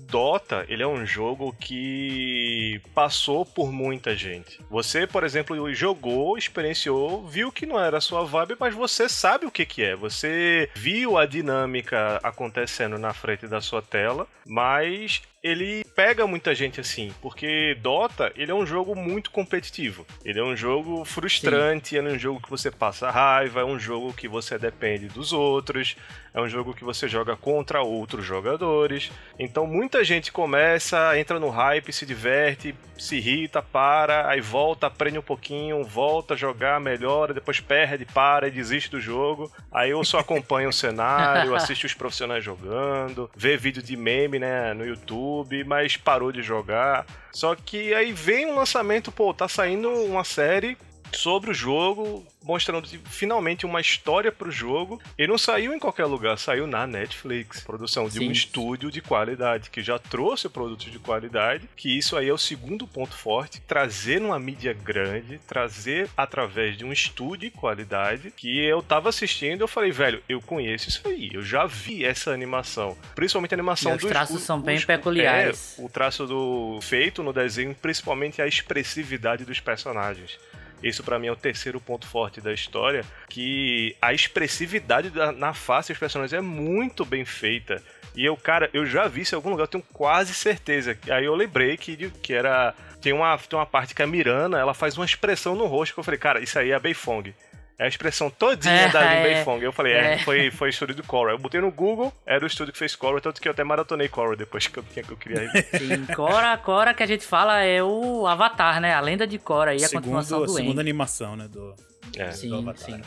Dota, 0.00 0.64
ele 0.68 0.82
é 0.82 0.86
um 0.86 1.04
jogo 1.04 1.54
que 1.58 2.80
passou 2.94 3.44
por 3.44 3.70
muita 3.70 4.16
gente. 4.16 4.58
Você, 4.70 5.06
por 5.06 5.24
exemplo, 5.24 5.72
jogou, 5.74 6.38
experienciou, 6.38 7.26
viu 7.26 7.52
que 7.52 7.66
não 7.66 7.78
era 7.78 7.98
a 7.98 8.00
sua 8.00 8.24
vibe, 8.24 8.56
mas 8.58 8.74
você 8.74 9.08
sabe 9.08 9.46
o 9.46 9.50
que 9.50 9.66
que 9.66 9.82
é. 9.82 9.94
Você 9.94 10.70
viu 10.74 11.18
a 11.18 11.26
dinâmica 11.26 12.18
acontecendo 12.22 12.98
na 12.98 13.12
frente 13.12 13.46
da 13.46 13.60
sua 13.60 13.82
tela, 13.82 14.26
mas 14.46 15.22
ele 15.42 15.84
pega 15.94 16.26
muita 16.26 16.54
gente 16.54 16.80
assim, 16.80 17.12
porque 17.22 17.74
Dota, 17.80 18.32
ele 18.36 18.50
é 18.50 18.54
um 18.54 18.66
jogo 18.66 18.94
muito 18.94 19.30
competitivo. 19.30 20.06
Ele 20.24 20.38
é 20.38 20.44
um 20.44 20.56
jogo 20.56 21.04
frustrante, 21.04 21.96
é 21.96 22.02
um 22.02 22.18
jogo 22.18 22.40
que 22.40 22.50
você 22.50 22.70
passa 22.70 23.10
raiva, 23.10 23.60
é 23.60 23.64
um 23.64 23.78
jogo 23.78 24.12
que 24.12 24.28
você 24.28 24.58
depende 24.58 25.08
dos 25.08 25.32
outros, 25.32 25.96
é 26.32 26.40
um 26.40 26.48
jogo 26.48 26.74
que 26.74 26.84
você 26.84 27.08
joga 27.08 27.36
contra 27.36 27.82
outros 27.82 28.24
jogadores. 28.24 29.10
Então 29.38 29.66
muita 29.66 30.04
gente 30.04 30.30
começa, 30.32 31.18
entra 31.18 31.38
no 31.40 31.48
hype, 31.48 31.92
se 31.92 32.06
diverte, 32.06 32.74
se 32.96 33.16
irrita, 33.16 33.62
para, 33.62 34.28
aí 34.28 34.40
volta, 34.40 34.86
aprende 34.86 35.18
um 35.18 35.22
pouquinho, 35.22 35.82
volta 35.84 36.34
a 36.34 36.36
jogar, 36.36 36.80
melhora, 36.80 37.34
depois 37.34 37.60
perde, 37.60 38.04
para 38.04 38.48
e 38.48 38.50
desiste 38.50 38.90
do 38.90 39.00
jogo. 39.00 39.50
Aí 39.72 39.90
eu 39.90 40.04
só 40.04 40.18
acompanho 40.18 40.68
o 40.68 40.72
cenário, 40.72 41.54
assisto 41.56 41.86
os 41.86 41.94
profissionais 41.94 42.44
jogando, 42.44 43.30
vê 43.34 43.56
vídeo 43.56 43.82
de 43.82 43.96
meme, 43.96 44.38
né, 44.38 44.74
no 44.74 44.84
YouTube, 44.84 45.64
mas 45.64 45.96
parou 45.96 46.30
de 46.30 46.42
jogar. 46.42 47.06
Só 47.32 47.54
que 47.54 47.94
aí 47.94 48.12
vem 48.12 48.46
um 48.46 48.56
lançamento, 48.56 49.10
pô, 49.10 49.32
tá 49.32 49.48
saindo 49.48 49.88
uma 49.88 50.24
série 50.24 50.76
sobre 51.12 51.50
o 51.50 51.54
jogo, 51.54 52.26
mostrando 52.42 52.88
finalmente 53.06 53.66
uma 53.66 53.80
história 53.80 54.30
pro 54.32 54.50
jogo. 54.50 55.00
E 55.18 55.26
não 55.26 55.36
saiu 55.38 55.74
em 55.74 55.78
qualquer 55.78 56.06
lugar, 56.06 56.38
saiu 56.38 56.66
na 56.66 56.86
Netflix. 56.86 57.60
Produção 57.60 58.08
de 58.08 58.18
um 58.18 58.22
Sim. 58.26 58.30
estúdio 58.32 58.90
de 58.90 59.00
qualidade, 59.00 59.70
que 59.70 59.82
já 59.82 59.98
trouxe 59.98 60.48
produtos 60.48 60.90
de 60.90 60.98
qualidade, 60.98 61.68
que 61.76 61.96
isso 61.96 62.16
aí 62.16 62.28
é 62.28 62.32
o 62.32 62.38
segundo 62.38 62.86
ponto 62.86 63.16
forte, 63.16 63.60
trazer 63.62 64.20
numa 64.20 64.38
mídia 64.38 64.72
grande, 64.72 65.38
trazer 65.46 66.08
através 66.16 66.76
de 66.76 66.84
um 66.84 66.92
estúdio 66.92 67.30
de 67.40 67.50
qualidade, 67.50 68.32
que 68.36 68.58
eu 68.64 68.82
tava 68.82 69.08
assistindo, 69.08 69.60
eu 69.62 69.68
falei, 69.68 69.90
velho, 69.92 70.22
eu 70.28 70.40
conheço 70.40 70.88
isso 70.88 71.06
aí, 71.06 71.30
eu 71.32 71.42
já 71.42 71.66
vi 71.66 72.04
essa 72.04 72.30
animação. 72.32 72.96
Principalmente 73.14 73.52
a 73.54 73.56
animação 73.56 73.92
E 73.92 73.96
os 73.96 74.00
dos- 74.02 74.10
traços 74.10 74.36
os- 74.36 74.42
são 74.42 74.60
bem 74.60 74.76
os- 74.76 74.84
peculiares. 74.84 75.78
é, 75.78 75.82
o 75.82 75.88
traço 75.88 76.26
do 76.26 76.78
feito 76.82 77.22
no 77.22 77.32
desenho, 77.32 77.74
principalmente 77.74 78.40
a 78.42 78.46
expressividade 78.46 79.44
dos 79.44 79.60
personagens. 79.60 80.38
Isso 80.82 81.02
pra 81.04 81.18
mim 81.18 81.26
é 81.26 81.32
o 81.32 81.36
terceiro 81.36 81.80
ponto 81.80 82.06
forte 82.06 82.40
da 82.40 82.52
história, 82.52 83.04
que 83.28 83.94
a 84.00 84.12
expressividade 84.14 85.10
da- 85.10 85.32
na 85.32 85.52
face 85.52 85.92
dos 85.92 85.98
personagens 85.98 86.32
é 86.32 86.40
muito 86.40 87.04
bem 87.04 87.24
feita. 87.24 87.82
E 88.16 88.24
eu, 88.24 88.36
cara, 88.36 88.68
eu 88.72 88.84
já 88.86 89.06
vi 89.06 89.20
isso 89.20 89.34
em 89.34 89.36
algum 89.36 89.50
lugar, 89.50 89.64
eu 89.64 89.68
tenho 89.68 89.84
quase 89.92 90.34
certeza. 90.34 90.98
Aí 91.08 91.24
eu 91.24 91.34
lembrei 91.34 91.76
que, 91.76 92.10
que 92.22 92.32
era. 92.32 92.74
Tem 93.00 93.12
uma, 93.12 93.36
tem 93.38 93.58
uma 93.58 93.64
parte 93.66 93.94
que 93.94 94.02
a 94.02 94.06
Mirana, 94.06 94.58
ela 94.58 94.74
faz 94.74 94.96
uma 94.98 95.06
expressão 95.06 95.54
no 95.54 95.66
rosto 95.66 95.94
que 95.94 96.00
eu 96.00 96.04
falei, 96.04 96.18
cara, 96.18 96.40
isso 96.40 96.58
aí 96.58 96.70
é 96.70 96.74
a 96.74 96.78
Beifong. 96.80 97.32
É 97.80 97.84
a 97.84 97.88
expressão 97.88 98.28
todinha 98.28 98.74
É, 98.74 98.88
da 98.90 99.00
é. 99.02 99.22
Beifong. 99.22 99.62
Eu 99.64 99.72
falei, 99.72 99.94
é, 99.94 100.12
É. 100.14 100.18
foi, 100.18 100.50
foi 100.50 100.68
estúdio 100.68 100.94
do 100.94 101.02
Korra. 101.02 101.30
Eu 101.30 101.38
botei 101.38 101.62
no 101.62 101.70
Google, 101.70 102.12
era 102.26 102.44
o 102.44 102.46
estúdio 102.46 102.74
que 102.74 102.78
fez 102.78 102.94
Korra, 102.94 103.22
tanto 103.22 103.40
que 103.40 103.48
eu 103.48 103.52
até 103.52 103.64
maratonei 103.64 104.06
Korra 104.06 104.36
depois 104.36 104.66
que 104.66 104.78
eu, 104.78 104.82
tinha, 104.82 105.02
que 105.02 105.10
eu 105.10 105.16
queria 105.16 105.40
rever. 105.50 105.66
Sim, 105.80 106.04
Cora, 106.14 106.54
Cora 106.58 106.92
que 106.92 107.02
a 107.02 107.06
gente 107.06 107.24
fala 107.24 107.62
é 107.62 107.82
o 107.82 108.26
Avatar, 108.26 108.82
né? 108.82 108.92
A 108.92 109.00
lenda 109.00 109.26
de 109.26 109.38
Cora 109.38 109.74
e 109.74 109.82
a 109.82 109.88
continuação 109.88 110.40
Segundo, 110.40 110.46
do 110.46 110.52
a 110.52 110.56
segunda 110.56 110.80
Aang. 110.82 110.90
animação, 110.90 111.36
né? 111.36 111.48
Do, 111.48 111.74
É. 112.18 112.26
do 112.28 112.34
Sim, 112.34 112.58
Avatar. 112.58 112.76
sim. 112.84 113.00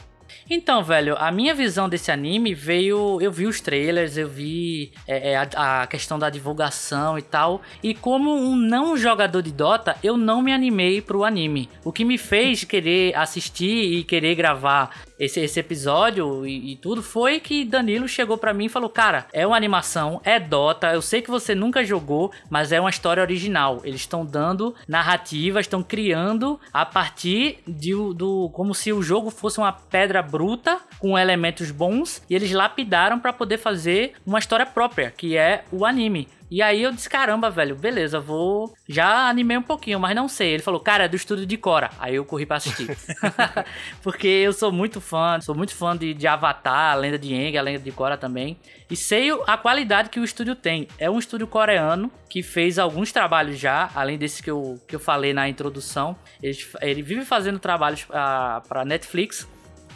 Então, 0.50 0.84
velho, 0.84 1.16
a 1.18 1.32
minha 1.32 1.54
visão 1.54 1.88
desse 1.88 2.12
anime 2.12 2.54
veio. 2.54 3.20
Eu 3.22 3.32
vi 3.32 3.46
os 3.46 3.62
trailers, 3.62 4.18
eu 4.18 4.28
vi 4.28 4.92
é, 5.08 5.32
é, 5.32 5.38
a, 5.38 5.82
a 5.82 5.88
questão 5.88 6.20
da 6.20 6.30
divulgação 6.30 7.18
e 7.18 7.22
tal. 7.22 7.62
E 7.82 7.94
como 7.94 8.34
um 8.34 8.56
não 8.56 8.98
jogador 8.98 9.42
de 9.42 9.52
Dota, 9.52 9.96
eu 10.04 10.18
não 10.18 10.42
me 10.42 10.54
animei 10.54 11.02
pro 11.02 11.24
anime. 11.24 11.70
O 11.84 11.92
que 11.92 12.06
me 12.06 12.18
fez 12.18 12.64
querer 12.64 13.16
assistir 13.16 13.94
e 13.94 14.04
querer 14.04 14.36
gravar 14.36 15.04
esse, 15.26 15.40
esse 15.40 15.60
episódio 15.60 16.46
e, 16.46 16.74
e 16.74 16.76
tudo 16.76 17.02
foi 17.02 17.40
que 17.40 17.66
Danilo 17.66 18.08
chegou 18.08 18.38
pra 18.38 18.54
mim 18.54 18.66
e 18.66 18.70
falou: 18.70 18.90
Cara, 18.90 19.28
é 19.32 19.46
uma 19.46 19.58
animação, 19.58 20.22
é 20.24 20.40
Dota. 20.40 20.94
Eu 20.94 21.02
sei 21.02 21.22
que 21.22 21.30
você 21.30 21.56
nunca 21.56 21.84
jogou, 21.84 22.32
mas 22.50 22.72
é 22.72 22.80
uma 22.80 22.90
história 22.90 23.22
original. 23.22 23.82
Eles 23.84 24.02
estão 24.02 24.26
dando 24.26 24.76
narrativa, 24.88 25.60
estão 25.60 25.82
criando 25.82 26.60
a 26.74 26.86
partir 26.86 27.60
de, 27.68 27.92
do. 27.92 28.50
como 28.54 28.74
se 28.74 28.92
o 28.92 29.02
jogo 29.02 29.30
fosse 29.30 29.60
uma 29.60 29.72
pedra 29.72 30.22
bruta 30.22 30.80
com 31.00 31.18
elementos 31.18 31.72
bons 31.72 32.22
e 32.30 32.36
eles 32.36 32.52
lapidaram 32.52 33.20
pra 33.20 33.34
poder 33.34 33.58
fazer 33.58 34.14
uma 34.26 34.40
história 34.40 34.66
própria, 34.66 35.12
que 35.12 35.38
é 35.38 35.64
o 35.72 35.86
anime. 35.86 36.28
E 36.54 36.62
aí 36.62 36.84
eu 36.84 36.92
disse, 36.92 37.10
caramba, 37.10 37.50
velho, 37.50 37.76
beleza, 37.76 38.20
vou. 38.20 38.76
Já 38.88 39.28
animei 39.28 39.58
um 39.58 39.64
pouquinho, 39.64 40.00
mas 40.00 40.16
não 40.16 40.28
sei. 40.28 40.52
Ele 40.52 40.62
falou, 40.62 40.80
cara, 40.80 41.06
é 41.06 41.08
do 41.08 41.16
estúdio 41.16 41.48
de 41.48 41.58
Cora. 41.58 41.90
Aí 41.98 42.14
eu 42.14 42.24
corri 42.24 42.46
pra 42.46 42.58
assistir. 42.58 42.96
Porque 44.04 44.28
eu 44.28 44.54
sou 44.54 44.72
muito 44.72 45.02
fã, 45.02 45.42
sou 45.42 45.56
muito 45.56 45.74
fã 45.74 45.98
de, 45.98 46.14
de 46.14 46.28
Avatar, 46.28 46.92
a 46.92 46.94
lenda 46.94 47.18
de 47.18 47.34
Aang, 47.34 47.58
a 47.58 47.62
lenda 47.64 47.80
de 47.80 47.92
Cora 47.92 48.18
também. 48.18 48.56
E 48.88 48.96
sei 48.96 49.32
a 49.48 49.58
qualidade 49.58 50.12
que 50.12 50.20
o 50.20 50.24
estúdio 50.24 50.54
tem. 50.54 50.88
É 51.00 51.10
um 51.10 51.18
estúdio 51.18 51.48
coreano 51.48 52.12
que 52.30 52.44
fez 52.44 52.78
alguns 52.78 53.12
trabalhos 53.12 53.58
já, 53.58 53.90
além 53.96 54.20
desses 54.20 54.40
que 54.40 54.52
eu, 54.52 54.80
que 54.88 54.96
eu 54.96 55.00
falei 55.00 55.34
na 55.34 55.50
introdução. 55.50 56.16
Ele, 56.40 56.56
ele 56.82 57.02
vive 57.02 57.26
fazendo 57.26 57.58
trabalhos 57.58 58.04
pra 58.06 58.86
Netflix. 58.86 59.48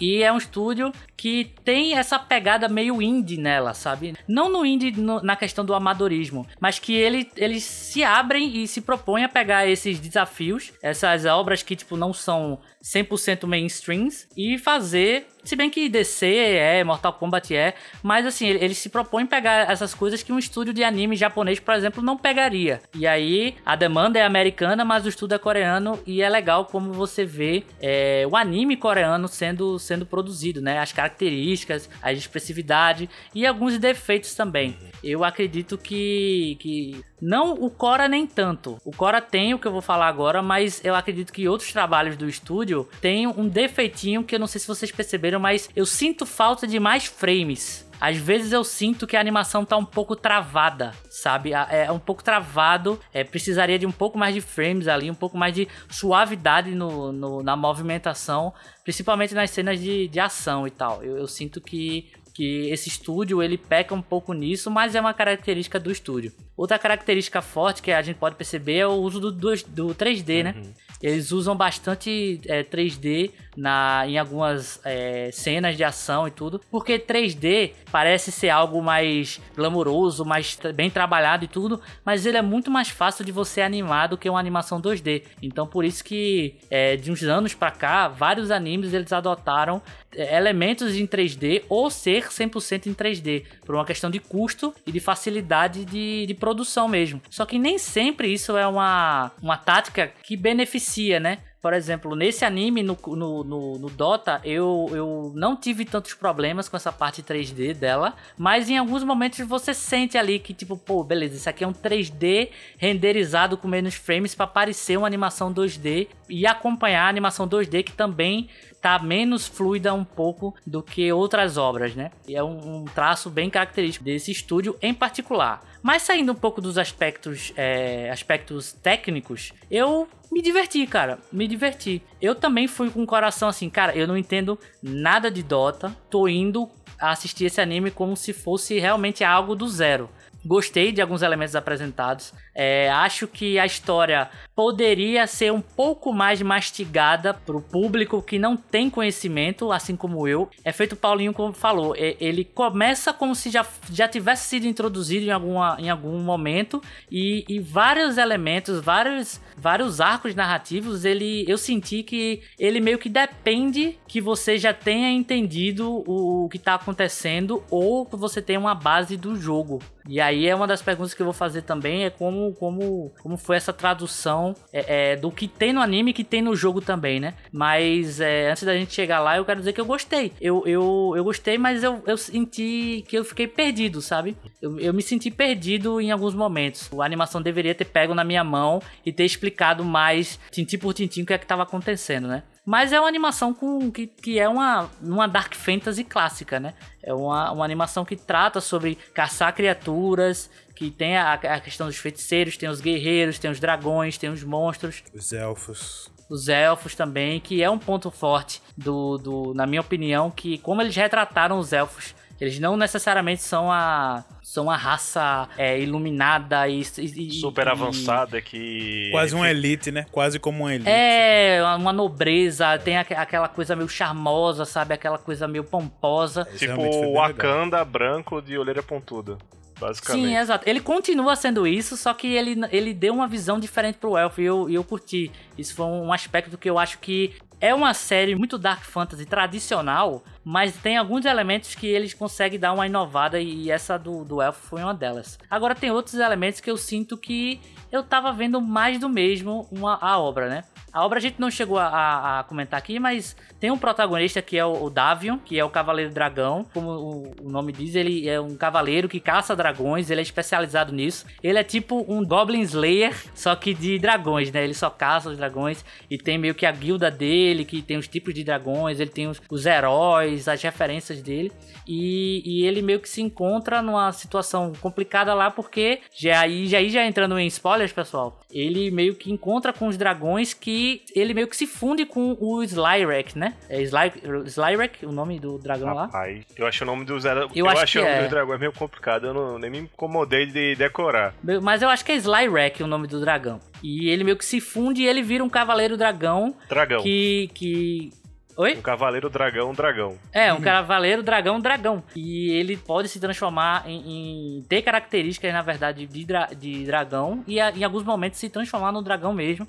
E 0.01 0.23
é 0.23 0.31
um 0.31 0.37
estúdio 0.37 0.91
que 1.17 1.51
tem 1.65 1.97
essa 1.97 2.19
pegada 2.19 2.69
meio 2.69 3.01
indie 3.01 3.37
nela, 3.37 3.73
sabe? 3.73 4.13
Não 4.27 4.49
no 4.49 4.63
indie 4.65 4.91
no- 4.91 5.21
na 5.21 5.35
questão 5.35 5.65
do 5.65 5.73
amadorismo, 5.73 6.45
mas 6.59 6.77
que 6.77 6.93
ele, 6.93 7.27
eles 7.35 7.63
se 7.63 8.03
abrem 8.03 8.55
e 8.63 8.67
se 8.67 8.81
propõem 8.81 9.23
a 9.23 9.29
pegar 9.29 9.67
esses 9.67 9.99
desafios, 9.99 10.71
essas 10.81 11.25
obras 11.25 11.63
que, 11.63 11.75
tipo, 11.75 11.97
não 11.97 12.13
são 12.13 12.59
100% 12.81 13.47
mainstreams 13.47 14.27
e 14.37 14.57
fazer. 14.57 15.27
Se 15.43 15.55
bem 15.55 15.69
que 15.69 15.87
DC 15.89 16.25
é, 16.27 16.83
Mortal 16.83 17.13
Kombat 17.13 17.55
é, 17.55 17.73
mas 18.03 18.25
assim, 18.25 18.47
ele- 18.47 18.63
eles 18.65 18.77
se 18.77 18.89
propõem 18.89 19.25
pegar 19.25 19.69
essas 19.71 19.93
coisas 19.93 20.21
que 20.21 20.31
um 20.31 20.37
estúdio 20.39 20.73
de 20.73 20.83
anime 20.83 21.15
japonês, 21.15 21.59
por 21.59 21.73
exemplo, 21.73 22.03
não 22.03 22.17
pegaria. 22.17 22.81
E 22.93 23.07
aí 23.07 23.55
a 23.65 23.75
demanda 23.75 24.19
é 24.19 24.23
americana, 24.23 24.83
mas 24.85 25.05
o 25.05 25.09
estudo 25.09 25.33
é 25.33 25.37
coreano 25.37 25.99
e 26.05 26.21
é 26.21 26.29
legal 26.29 26.65
como 26.65 26.91
você 26.93 27.25
vê 27.25 27.63
é, 27.81 28.25
o 28.29 28.35
anime 28.35 28.75
coreano 28.77 29.27
sendo, 29.27 29.79
sendo 29.79 30.05
produzido, 30.05 30.61
né? 30.61 30.79
As 30.79 30.91
características, 31.07 31.89
a 32.01 32.11
expressividade 32.11 33.09
e 33.33 33.45
alguns 33.45 33.77
defeitos 33.77 34.35
também. 34.35 34.77
Eu 35.03 35.23
acredito 35.23 35.77
que, 35.77 36.57
que 36.59 37.01
não 37.21 37.53
o 37.53 37.69
Cora 37.69 38.07
nem 38.07 38.27
tanto. 38.27 38.77
O 38.83 38.91
Cora 38.91 39.21
tem 39.21 39.53
o 39.53 39.59
que 39.59 39.67
eu 39.67 39.71
vou 39.71 39.81
falar 39.81 40.07
agora, 40.07 40.41
mas 40.41 40.83
eu 40.83 40.95
acredito 40.95 41.31
que 41.31 41.47
outros 41.47 41.71
trabalhos 41.71 42.17
do 42.17 42.27
estúdio 42.27 42.87
têm 43.01 43.27
um 43.27 43.47
defeitinho 43.47 44.23
que 44.23 44.35
eu 44.35 44.39
não 44.39 44.47
sei 44.47 44.59
se 44.59 44.67
vocês 44.67 44.91
perceberam, 44.91 45.39
mas 45.39 45.69
eu 45.75 45.85
sinto 45.85 46.25
falta 46.25 46.67
de 46.67 46.79
mais 46.79 47.05
frames. 47.05 47.86
Às 47.99 48.17
vezes 48.17 48.51
eu 48.51 48.63
sinto 48.63 49.07
que 49.07 49.17
a 49.17 49.19
animação 49.19 49.65
tá 49.65 49.75
um 49.75 49.85
pouco 49.85 50.15
travada, 50.15 50.93
sabe? 51.09 51.51
É 51.53 51.91
um 51.91 51.99
pouco 51.99 52.23
travado, 52.23 52.99
é, 53.13 53.23
precisaria 53.23 53.79
de 53.79 53.85
um 53.85 53.91
pouco 53.91 54.17
mais 54.17 54.35
de 54.35 54.41
frames 54.41 54.87
ali, 54.87 55.09
um 55.09 55.15
pouco 55.15 55.37
mais 55.37 55.53
de 55.53 55.67
suavidade 55.89 56.75
no, 56.75 57.11
no- 57.11 57.41
na 57.43 57.55
movimentação, 57.55 58.53
principalmente 58.83 59.33
nas 59.33 59.49
cenas 59.49 59.79
de, 59.79 60.07
de 60.07 60.19
ação 60.19 60.67
e 60.67 60.71
tal. 60.71 61.03
Eu, 61.03 61.17
eu 61.17 61.27
sinto 61.27 61.59
que 61.61 62.11
que 62.33 62.69
esse 62.69 62.87
estúdio 62.87 63.41
ele 63.41 63.57
peca 63.57 63.95
um 63.95 64.01
pouco 64.01 64.31
nisso, 64.31 64.69
mas 64.69 64.93
é 64.93 65.01
uma 65.01 65.11
característica 65.11 65.79
do 65.79 65.91
estúdio. 65.91 66.31
Outra 66.57 66.79
característica 66.79 67.39
forte 67.39 67.83
que 67.83 67.91
a 67.91 68.01
gente 68.01 68.17
pode 68.17 68.35
perceber 68.35 68.79
é 68.79 68.87
o 68.87 68.93
uso 68.93 69.19
do, 69.19 69.31
do, 69.31 69.55
do 69.67 69.95
3D, 69.95 70.43
né? 70.43 70.55
Eles 71.01 71.31
usam 71.31 71.55
bastante 71.55 72.41
é, 72.47 72.63
3D 72.63 73.31
na, 73.55 74.03
em 74.07 74.17
algumas 74.17 74.79
é, 74.83 75.29
cenas 75.31 75.75
de 75.75 75.83
ação 75.83 76.27
e 76.27 76.31
tudo, 76.31 76.61
porque 76.71 76.99
3D 76.99 77.73
parece 77.91 78.31
ser 78.31 78.49
algo 78.49 78.81
mais 78.81 79.41
glamouroso, 79.55 80.23
mais 80.23 80.57
bem 80.75 80.89
trabalhado 80.89 81.45
e 81.45 81.47
tudo, 81.47 81.81
mas 82.05 82.25
ele 82.25 82.37
é 82.37 82.41
muito 82.41 82.69
mais 82.69 82.89
fácil 82.89 83.25
de 83.25 83.31
você 83.31 83.61
animar 83.61 84.07
do 84.07 84.17
que 84.17 84.29
uma 84.29 84.39
animação 84.39 84.81
2D. 84.81 85.23
Então 85.41 85.65
por 85.65 85.85
isso 85.85 86.03
que 86.03 86.55
é, 86.69 86.95
de 86.95 87.11
uns 87.11 87.23
anos 87.23 87.53
pra 87.53 87.71
cá, 87.71 88.07
vários 88.07 88.51
animes 88.51 88.93
eles 88.93 89.11
adotaram 89.11 89.81
é, 90.15 90.37
elementos 90.37 90.95
em 90.95 91.05
3D 91.05 91.63
ou 91.67 91.89
ser 91.89 92.27
100% 92.29 92.87
em 92.87 92.93
3D, 92.93 93.43
por 93.65 93.75
uma 93.75 93.85
questão 93.85 94.09
de 94.09 94.19
custo 94.19 94.73
e 94.85 94.91
de 94.91 94.99
facilidade 94.99 95.85
de, 95.85 96.25
de 96.25 96.33
produção 96.47 96.87
mesmo. 96.87 97.21
Só 97.29 97.45
que 97.45 97.59
nem 97.59 97.77
sempre 97.77 98.31
isso 98.31 98.55
é 98.55 98.65
uma, 98.65 99.31
uma 99.41 99.57
tática 99.57 100.07
que 100.23 100.37
beneficia, 100.37 101.19
né? 101.19 101.39
Por 101.67 101.73
exemplo, 101.73 102.15
nesse 102.15 102.45
anime, 102.45 102.81
no, 102.81 102.97
no, 103.07 103.43
no, 103.43 103.77
no 103.77 103.89
Dota, 103.89 104.39
eu, 104.45 104.87
eu 104.93 105.33
não 105.35 105.53
tive 105.53 105.83
tantos 105.83 106.13
problemas 106.13 106.69
com 106.69 106.77
essa 106.77 106.93
parte 106.93 107.21
3D 107.21 107.73
dela, 107.73 108.15
mas 108.37 108.69
em 108.69 108.77
alguns 108.77 109.03
momentos 109.03 109.45
você 109.45 109.73
sente 109.73 110.17
ali 110.17 110.39
que, 110.39 110.53
tipo, 110.53 110.77
pô, 110.77 111.03
beleza, 111.03 111.35
isso 111.35 111.49
aqui 111.49 111.65
é 111.65 111.67
um 111.67 111.73
3D 111.73 112.51
renderizado 112.77 113.57
com 113.57 113.67
menos 113.67 113.95
frames 113.95 114.33
para 114.33 114.47
parecer 114.47 114.95
uma 114.95 115.07
animação 115.07 115.53
2D 115.53 116.07
e 116.29 116.47
acompanhar 116.47 117.03
a 117.03 117.09
animação 117.09 117.45
2D 117.45 117.83
que 117.83 117.91
também 117.91 118.47
tá 118.81 118.97
menos 118.99 119.45
fluida 119.45 119.93
um 119.93 120.05
pouco 120.05 120.55
do 120.65 120.81
que 120.81 121.11
outras 121.11 121.57
obras, 121.57 121.95
né? 121.95 122.11
E 122.25 122.35
é 122.37 122.43
um, 122.43 122.77
um 122.77 122.85
traço 122.85 123.29
bem 123.29 123.49
característico 123.49 124.05
desse 124.05 124.31
estúdio 124.31 124.77
em 124.81 124.93
particular. 124.93 125.61
Mas 125.81 126.03
saindo 126.03 126.31
um 126.31 126.35
pouco 126.35 126.61
dos 126.61 126.77
aspectos, 126.77 127.51
é, 127.55 128.09
aspectos 128.09 128.73
técnicos, 128.73 129.53
eu 129.69 130.07
me 130.31 130.41
diverti, 130.41 130.85
cara. 130.87 131.19
Me 131.31 131.47
diverti. 131.47 132.01
Eu 132.21 132.35
também 132.35 132.67
fui 132.67 132.89
com 132.89 133.03
o 133.03 133.07
coração 133.07 133.49
assim, 133.49 133.69
cara, 133.69 133.95
eu 133.95 134.07
não 134.07 134.17
entendo 134.17 134.59
nada 134.81 135.31
de 135.31 135.43
Dota. 135.43 135.95
Tô 136.09 136.27
indo 136.27 136.69
assistir 136.99 137.45
esse 137.45 137.61
anime 137.61 137.91
como 137.91 138.15
se 138.17 138.33
fosse 138.33 138.79
realmente 138.79 139.23
algo 139.23 139.55
do 139.55 139.67
zero. 139.67 140.09
Gostei 140.45 140.91
de 140.91 141.01
alguns 141.01 141.21
elementos 141.21 141.55
apresentados. 141.55 142.33
É, 142.59 142.89
acho 142.89 143.27
que 143.27 143.59
a 143.59 143.67
história 143.67 144.27
poderia 144.55 145.27
ser 145.27 145.53
um 145.53 145.61
pouco 145.61 146.11
mais 146.11 146.41
mastigada 146.41 147.31
para 147.31 147.55
o 147.55 147.61
público 147.61 148.19
que 148.19 148.39
não 148.39 148.57
tem 148.57 148.89
conhecimento, 148.89 149.71
assim 149.71 149.95
como 149.95 150.27
eu. 150.27 150.49
É 150.65 150.71
feito 150.71 150.93
o 150.93 150.95
Paulinho 150.95 151.31
como 151.31 151.53
falou. 151.53 151.93
é- 151.95 152.17
Ele 152.19 152.43
começa 152.43 153.13
como 153.13 153.35
se 153.35 153.51
já, 153.51 153.63
já 153.91 154.07
tivesse 154.07 154.47
sido 154.49 154.65
introduzido 154.65 155.27
em, 155.27 155.29
alguma, 155.29 155.77
em 155.79 155.89
algum 155.91 156.17
momento 156.17 156.81
e, 157.11 157.45
e 157.47 157.59
vários 157.59 158.17
elementos, 158.17 158.81
vários, 158.81 159.39
vários 159.55 160.01
arcos 160.01 160.33
narrativos, 160.33 161.05
ele, 161.05 161.45
eu 161.47 161.59
senti 161.59 162.01
que 162.01 162.41
ele 162.57 162.79
meio 162.79 162.97
que 162.97 163.09
depende 163.09 163.99
que 164.07 164.19
você 164.19 164.57
já 164.57 164.73
tenha 164.73 165.11
entendido 165.11 165.87
o, 166.07 166.45
o 166.45 166.49
que 166.49 166.57
está 166.57 166.73
acontecendo 166.73 167.63
ou 167.69 168.03
que 168.07 168.15
você 168.15 168.41
tenha 168.41 168.59
uma 168.59 168.73
base 168.73 169.15
do 169.15 169.35
jogo. 169.35 169.79
E 170.09 170.21
aí 170.21 170.47
é 170.47 170.55
uma 170.55 170.65
das 170.65 170.81
perguntas 170.81 171.13
que 171.13 171.21
eu 171.21 171.25
vou 171.25 171.33
fazer 171.33 171.63
também 171.63 172.05
é 172.05 172.09
como, 172.09 172.46
como, 172.53 173.13
como 173.21 173.37
foi 173.37 173.57
essa 173.57 173.73
tradução 173.73 174.55
é, 174.71 175.11
é, 175.11 175.15
do 175.15 175.31
que 175.31 175.47
tem 175.47 175.73
no 175.73 175.81
anime 175.81 176.13
que 176.13 176.23
tem 176.23 176.41
no 176.41 176.55
jogo 176.55 176.81
também, 176.81 177.19
né? 177.19 177.33
Mas 177.51 178.19
é, 178.19 178.51
antes 178.51 178.63
da 178.63 178.75
gente 178.75 178.93
chegar 178.93 179.19
lá, 179.19 179.37
eu 179.37 179.45
quero 179.45 179.59
dizer 179.59 179.73
que 179.73 179.81
eu 179.81 179.85
gostei. 179.85 180.33
Eu, 180.39 180.63
eu, 180.65 181.13
eu 181.15 181.23
gostei, 181.23 181.57
mas 181.57 181.83
eu, 181.83 182.01
eu 182.05 182.17
senti 182.17 183.03
que 183.07 183.17
eu 183.17 183.25
fiquei 183.25 183.47
perdido, 183.47 184.01
sabe? 184.01 184.35
Eu, 184.61 184.79
eu 184.79 184.93
me 184.93 185.01
senti 185.01 185.29
perdido 185.31 186.01
em 186.01 186.11
alguns 186.11 186.33
momentos. 186.33 186.89
A 186.99 187.05
animação 187.05 187.41
deveria 187.41 187.75
ter 187.75 187.85
pego 187.85 188.13
na 188.13 188.23
minha 188.23 188.43
mão 188.43 188.81
e 189.05 189.11
ter 189.11 189.25
explicado 189.25 189.83
mais, 189.83 190.39
tintim 190.51 190.77
por 190.77 190.93
tintim, 190.93 191.21
o 191.21 191.25
que 191.25 191.33
é 191.33 191.37
que 191.37 191.45
estava 191.45 191.63
acontecendo, 191.63 192.27
né? 192.27 192.43
Mas 192.67 192.91
é 192.91 192.99
uma 192.99 193.07
animação 193.07 193.53
com, 193.53 193.89
que, 193.89 194.07
que 194.07 194.37
é 194.37 194.49
uma, 194.49 194.89
uma 195.01 195.25
Dark 195.25 195.55
Fantasy 195.55 196.03
clássica, 196.03 196.59
né? 196.59 196.73
É 197.01 197.13
uma, 197.13 197.49
uma 197.53 197.63
animação 197.63 198.03
que 198.03 198.17
trata 198.17 198.59
sobre 198.59 198.95
caçar 199.13 199.55
criaturas, 199.55 200.49
que 200.77 200.91
tem 200.91 201.17
a, 201.17 201.33
a 201.33 201.59
questão 201.59 201.87
dos 201.87 201.97
feiticeiros, 201.97 202.55
tem 202.57 202.69
os 202.69 202.79
guerreiros, 202.81 203.39
tem 203.39 203.49
os 203.49 203.59
dragões, 203.59 204.17
tem 204.17 204.29
os 204.29 204.43
monstros, 204.43 205.03
Os 205.13 205.33
elfos. 205.33 206.11
os 206.29 206.47
elfos 206.47 206.93
também, 206.95 207.39
que 207.39 207.63
é 207.63 207.69
um 207.69 207.79
ponto 207.79 208.11
forte 208.11 208.61
do, 208.77 209.17
do 209.17 209.53
na 209.53 209.65
minha 209.65 209.81
opinião, 209.81 210.29
que 210.29 210.57
como 210.59 210.81
eles 210.81 210.95
retrataram 210.95 211.57
os 211.57 211.73
elfos, 211.73 212.13
eles 212.39 212.59
não 212.59 212.77
necessariamente 212.77 213.41
são 213.41 213.71
a 213.71 214.23
são 214.43 214.69
a 214.69 214.77
raça 214.77 215.49
é, 215.57 215.77
iluminada 215.79 216.67
e, 216.69 216.79
e- 216.81 217.31
Super 217.31 217.65
e- 217.65 217.69
avançada 217.69 218.39
que. 218.41 219.09
Quase 219.11 219.33
uma 219.35 219.49
elite, 219.49 219.91
né? 219.91 220.05
Quase 220.11 220.39
como 220.39 220.63
uma 220.63 220.73
elite. 220.75 220.87
É, 220.89 221.59
uma 221.75 221.91
nobreza, 221.91 222.77
tem 222.77 222.95
aque- 222.97 223.15
aquela 223.15 223.49
coisa 223.49 223.75
meio 223.75 223.89
charmosa, 223.89 224.63
sabe? 224.65 224.93
Aquela 224.93 225.17
coisa 225.17 225.47
meio 225.47 225.63
pomposa. 225.63 226.47
Isso 226.51 226.59
Tipo 226.59 226.79
o. 226.81 227.13
Wakanda 227.15 227.83
branco 227.83 228.39
de 228.41 228.55
olheira 228.57 228.83
pontuda. 228.83 229.37
Basicamente. 229.79 230.25
Sim, 230.25 230.37
exato. 230.37 230.67
Ele 230.67 230.79
continua 230.79 231.35
sendo 231.35 231.67
isso, 231.67 231.95
só 231.95 232.13
que 232.13 232.27
ele, 232.27 232.59
ele 232.71 232.93
deu 232.93 233.13
uma 233.13 233.27
visão 233.27 233.59
diferente 233.59 233.97
pro 233.97 234.17
elfo 234.17 234.41
e 234.41 234.45
eu, 234.45 234.69
eu 234.69 234.83
curti. 234.83 235.31
Isso 235.57 235.75
foi 235.75 235.85
um 235.85 236.11
aspecto 236.11 236.57
que 236.57 236.69
eu 236.69 236.79
acho 236.79 236.99
que 236.99 237.35
é 237.59 237.73
uma 237.73 237.93
série 237.93 238.35
muito 238.35 238.57
Dark 238.57 238.83
Fantasy 238.83 239.25
tradicional, 239.25 240.23
mas 240.43 240.75
tem 240.77 240.95
alguns 240.97 241.25
elementos 241.25 241.73
que 241.73 241.87
eles 241.87 242.13
conseguem 242.13 242.59
dar 242.59 242.73
uma 242.73 242.85
inovada 242.85 243.39
e 243.39 243.71
essa 243.71 243.97
do, 243.97 244.23
do 244.23 244.41
elfo 244.41 244.61
foi 244.67 244.81
uma 244.83 244.93
delas. 244.93 245.39
Agora 245.49 245.73
tem 245.73 245.91
outros 245.91 246.15
elementos 246.15 246.59
que 246.59 246.69
eu 246.69 246.77
sinto 246.77 247.17
que 247.17 247.59
eu 247.91 248.03
tava 248.03 248.31
vendo 248.31 248.61
mais 248.61 248.99
do 248.99 249.09
mesmo 249.09 249.67
uma, 249.71 249.97
a 249.99 250.19
obra, 250.19 250.49
né? 250.49 250.63
A 250.93 251.05
obra 251.05 251.19
a 251.19 251.21
gente 251.21 251.39
não 251.39 251.51
chegou 251.51 251.77
a, 251.77 252.39
a- 252.39 252.43
comentar 252.45 252.77
aqui, 252.77 252.99
mas 252.99 253.35
tem 253.59 253.69
um 253.69 253.77
protagonista 253.77 254.41
que 254.41 254.57
é 254.57 254.65
o, 254.65 254.83
o 254.85 254.89
Davion, 254.89 255.37
que 255.37 255.59
é 255.59 255.63
o 255.63 255.69
Cavaleiro 255.69 256.11
Dragão. 256.11 256.65
Como 256.73 256.89
o, 256.89 257.33
o 257.43 257.49
nome 257.49 257.71
diz, 257.71 257.93
ele 257.93 258.27
é 258.27 258.39
um 258.39 258.55
cavaleiro 258.55 259.07
que 259.07 259.19
caça 259.19 259.55
dragões, 259.55 260.09
ele 260.09 260.21
é 260.21 260.23
especializado 260.23 260.91
nisso. 260.93 261.25
Ele 261.43 261.59
é 261.59 261.63
tipo 261.63 262.03
um 262.07 262.25
Goblin 262.25 262.61
Slayer, 262.61 263.15
só 263.35 263.55
que 263.55 263.73
de 263.73 263.99
dragões, 263.99 264.51
né? 264.51 264.63
Ele 264.63 264.73
só 264.73 264.89
caça 264.89 265.29
os 265.29 265.37
dragões 265.37 265.83
e 266.09 266.17
tem 266.17 266.37
meio 266.37 266.55
que 266.55 266.65
a 266.65 266.71
guilda 266.71 267.11
dele, 267.11 267.65
que 267.65 267.81
tem 267.81 267.97
os 267.97 268.07
tipos 268.07 268.33
de 268.33 268.43
dragões, 268.43 268.99
ele 268.99 269.09
tem 269.11 269.27
os, 269.27 269.41
os 269.51 269.65
heróis, 269.65 270.47
as 270.47 270.61
referências 270.61 271.21
dele. 271.21 271.51
E, 271.85 272.41
e 272.45 272.65
ele 272.65 272.81
meio 272.81 272.99
que 272.99 273.07
se 273.09 273.21
encontra 273.21 273.81
numa 273.81 274.11
situação 274.11 274.73
complicada 274.81 275.33
lá, 275.33 275.49
porque 275.51 276.01
já 276.13 276.41
aí 276.41 276.67
já, 276.67 276.83
já 276.83 277.05
entrando 277.05 277.37
em 277.39 277.47
spoilers, 277.47 277.93
pessoal, 277.93 278.39
ele 278.51 278.91
meio 278.91 279.15
que 279.15 279.31
encontra 279.31 279.71
com 279.71 279.87
os 279.87 279.95
dragões 279.97 280.53
que 280.53 280.76
ele 281.15 281.33
meio 281.33 281.47
que 281.47 281.55
se 281.57 281.65
funde 281.67 282.05
com 282.05 282.37
o 282.39 282.61
Slyrek, 282.63 283.37
né? 283.37 283.53
É 283.69 283.81
Sly, 283.81 284.11
Slyrek, 284.45 285.05
o 285.05 285.11
nome 285.11 285.39
do 285.39 285.57
dragão 285.57 285.93
lá. 285.93 286.05
Rapaz, 286.05 286.43
eu 286.55 286.65
acho 286.67 286.83
o 286.83 286.87
nome 286.87 287.05
dos 287.05 287.25
eu, 287.25 287.49
Eu 287.55 287.67
acho 287.69 287.85
que 287.91 287.99
o 287.99 288.01
nome 288.01 288.13
é. 288.15 288.21
dos 288.21 288.29
dragões 288.29 288.59
meio 288.59 288.71
complicado, 288.73 289.27
eu 289.27 289.33
não, 289.33 289.57
nem 289.59 289.69
me 289.69 289.79
incomodei 289.79 290.45
de 290.45 290.75
decorar. 290.75 291.33
Mas 291.61 291.81
eu 291.81 291.89
acho 291.89 292.03
que 292.05 292.11
é 292.11 292.15
Slyrek 292.15 292.81
o 292.83 292.87
nome 292.87 293.07
do 293.07 293.19
dragão. 293.19 293.59
E 293.83 294.09
ele 294.09 294.23
meio 294.23 294.37
que 294.37 294.45
se 294.45 294.59
funde 294.59 295.01
e 295.03 295.07
ele 295.07 295.21
vira 295.21 295.43
um 295.43 295.49
cavaleiro 295.49 295.95
dragão 295.97 296.55
Dragão. 296.69 297.01
que 297.03 297.49
que 297.53 298.11
Oi? 298.59 298.73
Um 298.73 298.81
cavaleiro 298.81 299.29
dragão, 299.29 299.71
dragão. 299.71 300.17
É, 300.33 300.51
um 300.51 300.59
cavaleiro 300.59 301.21
dragão 301.21 301.59
dragão. 301.61 302.03
E 302.15 302.49
ele 302.49 302.75
pode 302.75 303.07
se 303.07 303.19
transformar 303.19 303.83
em, 303.87 304.57
em- 304.57 304.61
ter 304.67 304.81
características, 304.81 305.53
na 305.53 305.61
verdade, 305.61 306.07
de, 306.07 306.25
dra- 306.25 306.49
de 306.57 306.83
dragão. 306.83 307.43
E 307.47 307.59
a- 307.59 307.69
em 307.69 307.83
alguns 307.83 308.01
momentos 308.03 308.39
se 308.39 308.49
transformar 308.49 308.91
no 308.91 309.03
dragão 309.03 309.31
mesmo. 309.31 309.67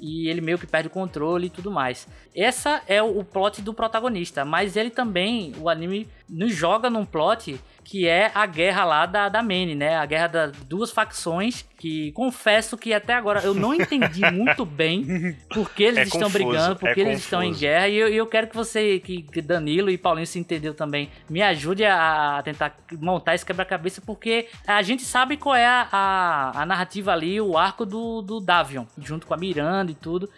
E 0.00 0.28
ele 0.28 0.40
meio 0.40 0.58
que 0.58 0.66
perde 0.66 0.88
o 0.88 0.90
controle 0.90 1.46
e 1.46 1.50
tudo 1.50 1.70
mais. 1.70 2.08
Essa 2.34 2.82
é 2.88 3.02
o, 3.02 3.22
plot 3.22 3.60
do 3.62 3.74
protagonista. 3.74 4.44
Mas 4.44 4.76
ele 4.76 4.90
também, 4.90 5.52
o 5.58 5.68
anime, 5.68 6.08
nos 6.30 6.54
joga 6.54 6.88
num 6.88 7.04
plot 7.04 7.60
que 7.82 8.06
é 8.06 8.30
a 8.34 8.46
guerra 8.46 8.84
lá 8.84 9.04
da, 9.04 9.28
da 9.28 9.42
Mene, 9.42 9.74
né? 9.74 9.96
A 9.96 10.06
guerra 10.06 10.28
das 10.28 10.52
duas 10.52 10.92
facções. 10.92 11.64
Que 11.76 12.12
confesso 12.12 12.76
que 12.76 12.92
até 12.92 13.14
agora 13.14 13.40
eu 13.40 13.54
não 13.54 13.74
entendi 13.74 14.20
muito 14.30 14.64
bem 14.66 15.34
por 15.52 15.70
que 15.70 15.82
eles 15.82 15.98
É 15.98 16.02
estão 16.02 16.30
confuso, 16.30 16.32
brigando, 16.32 16.76
por 16.76 16.88
é 16.90 16.94
que 16.94 17.00
eles 17.00 17.18
estão 17.18 17.42
em 17.42 17.46
confuso. 17.46 17.60
guerra. 17.60 17.88
E 17.88 17.96
eu, 17.96 18.08
eu 18.08 18.26
quero 18.26 18.48
que 18.48 18.54
você, 18.54 19.00
que, 19.00 19.22
Danilo 19.42 19.90
e 19.90 19.98
Paulinho 19.98 20.26
se 20.26 20.38
entendeu 20.38 20.74
também, 20.74 21.10
me 21.28 21.42
ajude 21.42 21.84
a, 21.84 22.38
a 22.38 22.42
tentar 22.42 22.76
montar 22.92 23.34
esse 23.34 23.46
quebra-cabeça, 23.46 24.02
porque 24.04 24.48
a 24.66 24.82
gente 24.82 25.02
sabe 25.02 25.36
qual 25.38 25.56
é 25.56 25.66
a, 25.66 25.88
a, 25.90 26.62
a 26.62 26.66
narrativa 26.66 27.12
ali, 27.12 27.40
o 27.40 27.56
arco 27.56 27.84
do, 27.86 28.20
do 28.22 28.40
Davion, 28.40 28.84
junto 28.98 29.26
com 29.26 29.34
a 29.34 29.38
Miranda 29.38 29.90
e 29.90 29.94
tudo. 29.94 30.28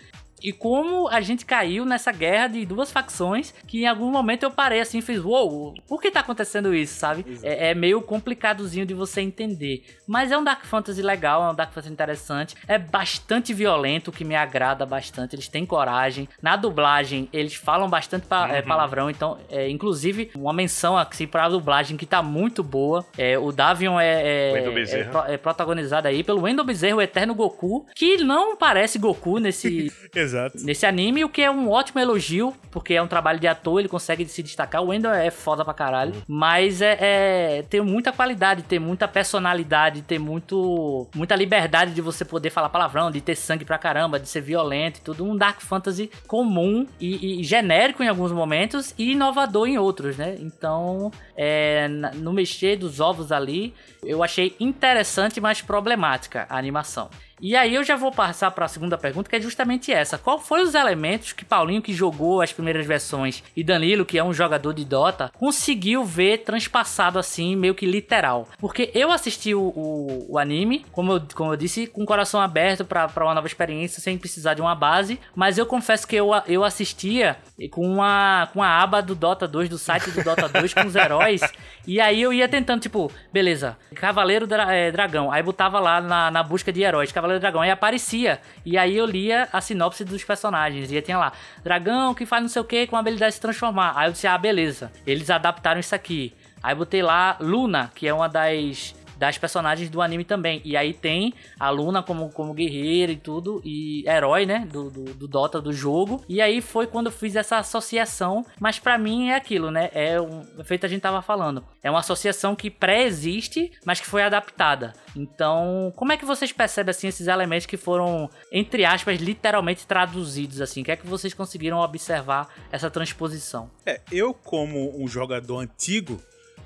E 0.42 0.52
como 0.52 1.08
a 1.08 1.20
gente 1.20 1.44
caiu 1.44 1.84
nessa 1.84 2.12
guerra 2.12 2.48
de 2.48 2.66
duas 2.66 2.90
facções 2.90 3.54
que 3.66 3.82
em 3.82 3.86
algum 3.86 4.10
momento 4.10 4.42
eu 4.42 4.50
parei 4.50 4.80
assim 4.80 4.98
e 4.98 5.02
fiz, 5.02 5.18
uou, 5.18 5.50
wow, 5.50 5.74
por 5.86 6.00
que 6.00 6.10
tá 6.10 6.20
acontecendo 6.20 6.74
isso, 6.74 6.98
sabe? 6.98 7.24
É, 7.42 7.70
é, 7.70 7.74
meio 7.74 8.00
complicadozinho 8.02 8.86
de 8.86 8.94
você 8.94 9.20
entender. 9.20 9.84
Mas 10.06 10.30
é 10.30 10.38
um 10.38 10.44
Dark 10.44 10.64
Fantasy 10.64 11.02
legal, 11.02 11.42
é 11.42 11.50
um 11.50 11.54
Dark 11.54 11.72
Fantasy 11.72 11.92
interessante. 11.92 12.54
É 12.66 12.78
bastante 12.78 13.54
violento, 13.54 14.08
o 14.08 14.12
que 14.12 14.24
me 14.24 14.34
agrada 14.34 14.84
bastante. 14.84 15.34
Eles 15.34 15.48
têm 15.48 15.64
coragem. 15.64 16.28
Na 16.40 16.56
dublagem, 16.56 17.28
eles 17.32 17.54
falam 17.54 17.88
bastante 17.88 18.26
pa 18.26 18.46
é, 18.46 18.50
uhum. 18.50 18.56
é, 18.56 18.62
palavrão. 18.62 19.10
Então, 19.10 19.38
é, 19.50 19.68
inclusive, 19.68 20.30
uma 20.34 20.52
menção 20.52 20.96
aqui 20.96 21.26
pra 21.26 21.48
dublagem 21.48 21.96
que 21.96 22.06
tá 22.06 22.22
muito 22.22 22.62
boa. 22.62 23.04
É, 23.16 23.38
o 23.38 23.52
Davion 23.52 23.98
é, 23.98 24.22
é, 24.22 25.34
é, 25.34 25.36
protagonizado 25.36 26.08
aí 26.08 26.22
pelo 26.22 26.42
Wendell 26.42 26.64
Bezerra, 26.64 26.96
o 26.96 27.02
Eterno 27.02 27.34
Goku, 27.34 27.86
que 27.94 28.18
não 28.18 28.56
parece 28.56 28.98
Goku 28.98 29.38
nesse, 29.38 29.92
nesse 30.62 30.86
anime, 30.86 31.24
o 31.24 31.28
que 31.28 31.42
é 31.42 31.50
um 31.50 31.70
ótimo 31.70 32.00
elogio, 32.00 32.54
porque 32.70 32.94
é 32.94 33.02
um 33.02 33.06
trabalho 33.06 33.38
de 33.38 33.46
ator, 33.46 33.80
ele 33.80 33.88
consegue 33.88 34.24
se 34.26 34.42
destacar. 34.42 34.82
O 34.82 34.86
Wendell 34.88 35.12
é 35.12 35.30
foda 35.30 35.64
pra 35.64 35.74
caralho. 35.74 36.14
Uhum. 36.14 36.22
Mas 36.26 36.80
é, 36.80 36.96
é, 37.00 37.62
tem 37.68 37.80
muita 37.80 38.12
qualidade, 38.12 38.62
tem 38.62 38.78
muita 38.78 39.06
personalidade, 39.06 40.02
tem 40.02 40.18
muito, 40.18 41.06
muita 41.14 41.36
liberdade 41.36 41.92
de 41.92 42.00
você 42.00 42.24
poder 42.24 42.50
falar 42.50 42.68
palavrão, 42.68 43.10
de 43.10 43.20
ter 43.20 43.36
sangue 43.36 43.64
pra 43.64 43.78
caramba, 43.78 44.18
de 44.18 44.28
ser 44.28 44.40
violento 44.40 44.98
e 44.98 45.02
tudo. 45.02 45.24
Um 45.24 45.36
Dark 45.36 45.60
Fantasy 45.60 46.10
comum 46.26 46.86
e, 47.00 47.40
e 47.40 47.44
genérico 47.44 48.02
em 48.02 48.08
alguns 48.08 48.32
momentos 48.32 48.94
e 48.98 49.12
inovador 49.12 49.68
em 49.68 49.78
outros, 49.78 50.16
né? 50.16 50.36
Então, 50.40 51.10
é, 51.36 51.88
no 51.88 52.32
mexer 52.32 52.76
dos 52.76 53.00
ovos 53.00 53.32
ali, 53.32 53.74
eu 54.02 54.22
achei 54.22 54.56
interessante, 54.58 55.40
mas 55.40 55.60
problemática 55.60 56.46
a 56.48 56.58
animação. 56.58 57.10
E 57.42 57.56
aí 57.56 57.74
eu 57.74 57.82
já 57.82 57.96
vou 57.96 58.12
passar 58.12 58.52
para 58.52 58.66
a 58.66 58.68
segunda 58.68 58.96
pergunta, 58.96 59.28
que 59.28 59.34
é 59.34 59.40
justamente 59.40 59.92
essa. 59.92 60.16
Qual 60.16 60.38
foi 60.38 60.62
os 60.62 60.76
elementos 60.76 61.32
que 61.32 61.44
Paulinho, 61.44 61.82
que 61.82 61.92
jogou 61.92 62.40
as 62.40 62.52
primeiras 62.52 62.86
versões, 62.86 63.42
e 63.56 63.64
Danilo, 63.64 64.06
que 64.06 64.16
é 64.16 64.22
um 64.22 64.32
jogador 64.32 64.72
de 64.72 64.84
Dota, 64.84 65.28
conseguiu 65.36 66.04
ver 66.04 66.44
transpassado 66.44 67.18
assim, 67.18 67.56
meio 67.56 67.74
que 67.74 67.84
literal? 67.84 68.46
Porque 68.60 68.92
eu 68.94 69.10
assisti 69.10 69.56
o, 69.56 69.60
o, 69.60 70.26
o 70.34 70.38
anime, 70.38 70.86
como 70.92 71.14
eu, 71.14 71.22
como 71.34 71.52
eu 71.52 71.56
disse, 71.56 71.88
com 71.88 72.04
o 72.04 72.06
coração 72.06 72.40
aberto 72.40 72.84
para 72.84 73.10
uma 73.16 73.34
nova 73.34 73.48
experiência, 73.48 74.00
sem 74.00 74.16
precisar 74.16 74.54
de 74.54 74.62
uma 74.62 74.76
base, 74.76 75.18
mas 75.34 75.58
eu 75.58 75.66
confesso 75.66 76.06
que 76.06 76.14
eu, 76.14 76.30
eu 76.46 76.62
assistia 76.62 77.36
com 77.72 77.84
uma, 77.84 78.48
com 78.52 78.62
a 78.62 78.68
aba 78.68 79.02
do 79.02 79.16
Dota 79.16 79.48
2, 79.48 79.68
do 79.68 79.78
site 79.78 80.12
do 80.12 80.22
Dota 80.22 80.48
2, 80.48 80.74
com 80.74 80.86
os 80.86 80.94
heróis, 80.94 81.40
e 81.88 82.00
aí 82.00 82.22
eu 82.22 82.32
ia 82.32 82.48
tentando, 82.48 82.82
tipo, 82.82 83.10
beleza, 83.32 83.76
Cavaleiro 83.96 84.46
Dra 84.46 84.72
é, 84.72 84.92
Dragão, 84.92 85.32
aí 85.32 85.42
botava 85.42 85.80
lá 85.80 86.00
na, 86.00 86.30
na 86.30 86.42
busca 86.44 86.72
de 86.72 86.82
heróis, 86.82 87.10
Cavaleiro 87.10 87.31
Cavaleiro 87.32 87.40
Dragão. 87.40 87.60
Aí 87.62 87.70
aparecia. 87.70 88.40
E 88.64 88.76
aí 88.76 88.96
eu 88.96 89.06
lia 89.06 89.48
a 89.52 89.60
sinopse 89.60 90.04
dos 90.04 90.24
personagens. 90.24 90.90
E 90.92 91.00
tinha 91.00 91.18
lá, 91.18 91.32
dragão 91.62 92.14
que 92.14 92.26
faz 92.26 92.42
não 92.42 92.48
sei 92.48 92.62
o 92.62 92.64
que 92.64 92.86
com 92.86 92.96
a 92.96 93.00
habilidade 93.00 93.30
de 93.30 93.34
se 93.36 93.40
transformar. 93.40 93.92
Aí 93.96 94.08
eu 94.08 94.12
disse, 94.12 94.26
ah, 94.26 94.36
beleza. 94.36 94.92
Eles 95.06 95.30
adaptaram 95.30 95.80
isso 95.80 95.94
aqui. 95.94 96.34
Aí 96.62 96.74
botei 96.74 97.02
lá 97.02 97.36
Luna, 97.40 97.90
que 97.94 98.06
é 98.06 98.14
uma 98.14 98.28
das 98.28 98.94
das 99.22 99.38
personagens 99.38 99.88
do 99.88 100.02
anime 100.02 100.24
também. 100.24 100.60
E 100.64 100.76
aí 100.76 100.92
tem 100.92 101.32
a 101.60 101.70
Luna 101.70 102.02
como, 102.02 102.28
como 102.30 102.52
guerreira 102.52 103.12
e 103.12 103.16
tudo, 103.16 103.62
e 103.64 104.04
herói, 104.04 104.44
né, 104.44 104.66
do, 104.68 104.90
do, 104.90 105.04
do 105.14 105.28
Dota, 105.28 105.60
do 105.60 105.72
jogo. 105.72 106.24
E 106.28 106.42
aí 106.42 106.60
foi 106.60 106.88
quando 106.88 107.06
eu 107.06 107.12
fiz 107.12 107.36
essa 107.36 107.58
associação, 107.58 108.44
mas 108.58 108.80
para 108.80 108.98
mim 108.98 109.28
é 109.28 109.36
aquilo, 109.36 109.70
né, 109.70 109.90
é 109.94 110.20
um, 110.20 110.42
feito 110.64 110.84
a 110.86 110.88
gente 110.88 111.02
tava 111.02 111.22
falando. 111.22 111.64
É 111.84 111.88
uma 111.88 112.00
associação 112.00 112.56
que 112.56 112.68
pré-existe, 112.68 113.70
mas 113.84 114.00
que 114.00 114.06
foi 114.06 114.24
adaptada. 114.24 114.92
Então, 115.14 115.92
como 115.94 116.10
é 116.10 116.16
que 116.16 116.24
vocês 116.24 116.50
percebem, 116.50 116.90
assim, 116.90 117.06
esses 117.06 117.28
elementos 117.28 117.66
que 117.66 117.76
foram, 117.76 118.28
entre 118.50 118.84
aspas, 118.84 119.20
literalmente 119.20 119.86
traduzidos, 119.86 120.60
assim? 120.60 120.82
O 120.82 120.84
que 120.84 120.90
é 120.90 120.96
que 120.96 121.06
vocês 121.06 121.32
conseguiram 121.32 121.78
observar 121.78 122.48
essa 122.72 122.90
transposição? 122.90 123.70
É, 123.86 124.00
eu 124.10 124.34
como 124.34 125.00
um 125.00 125.06
jogador 125.06 125.58
antigo 125.58 126.20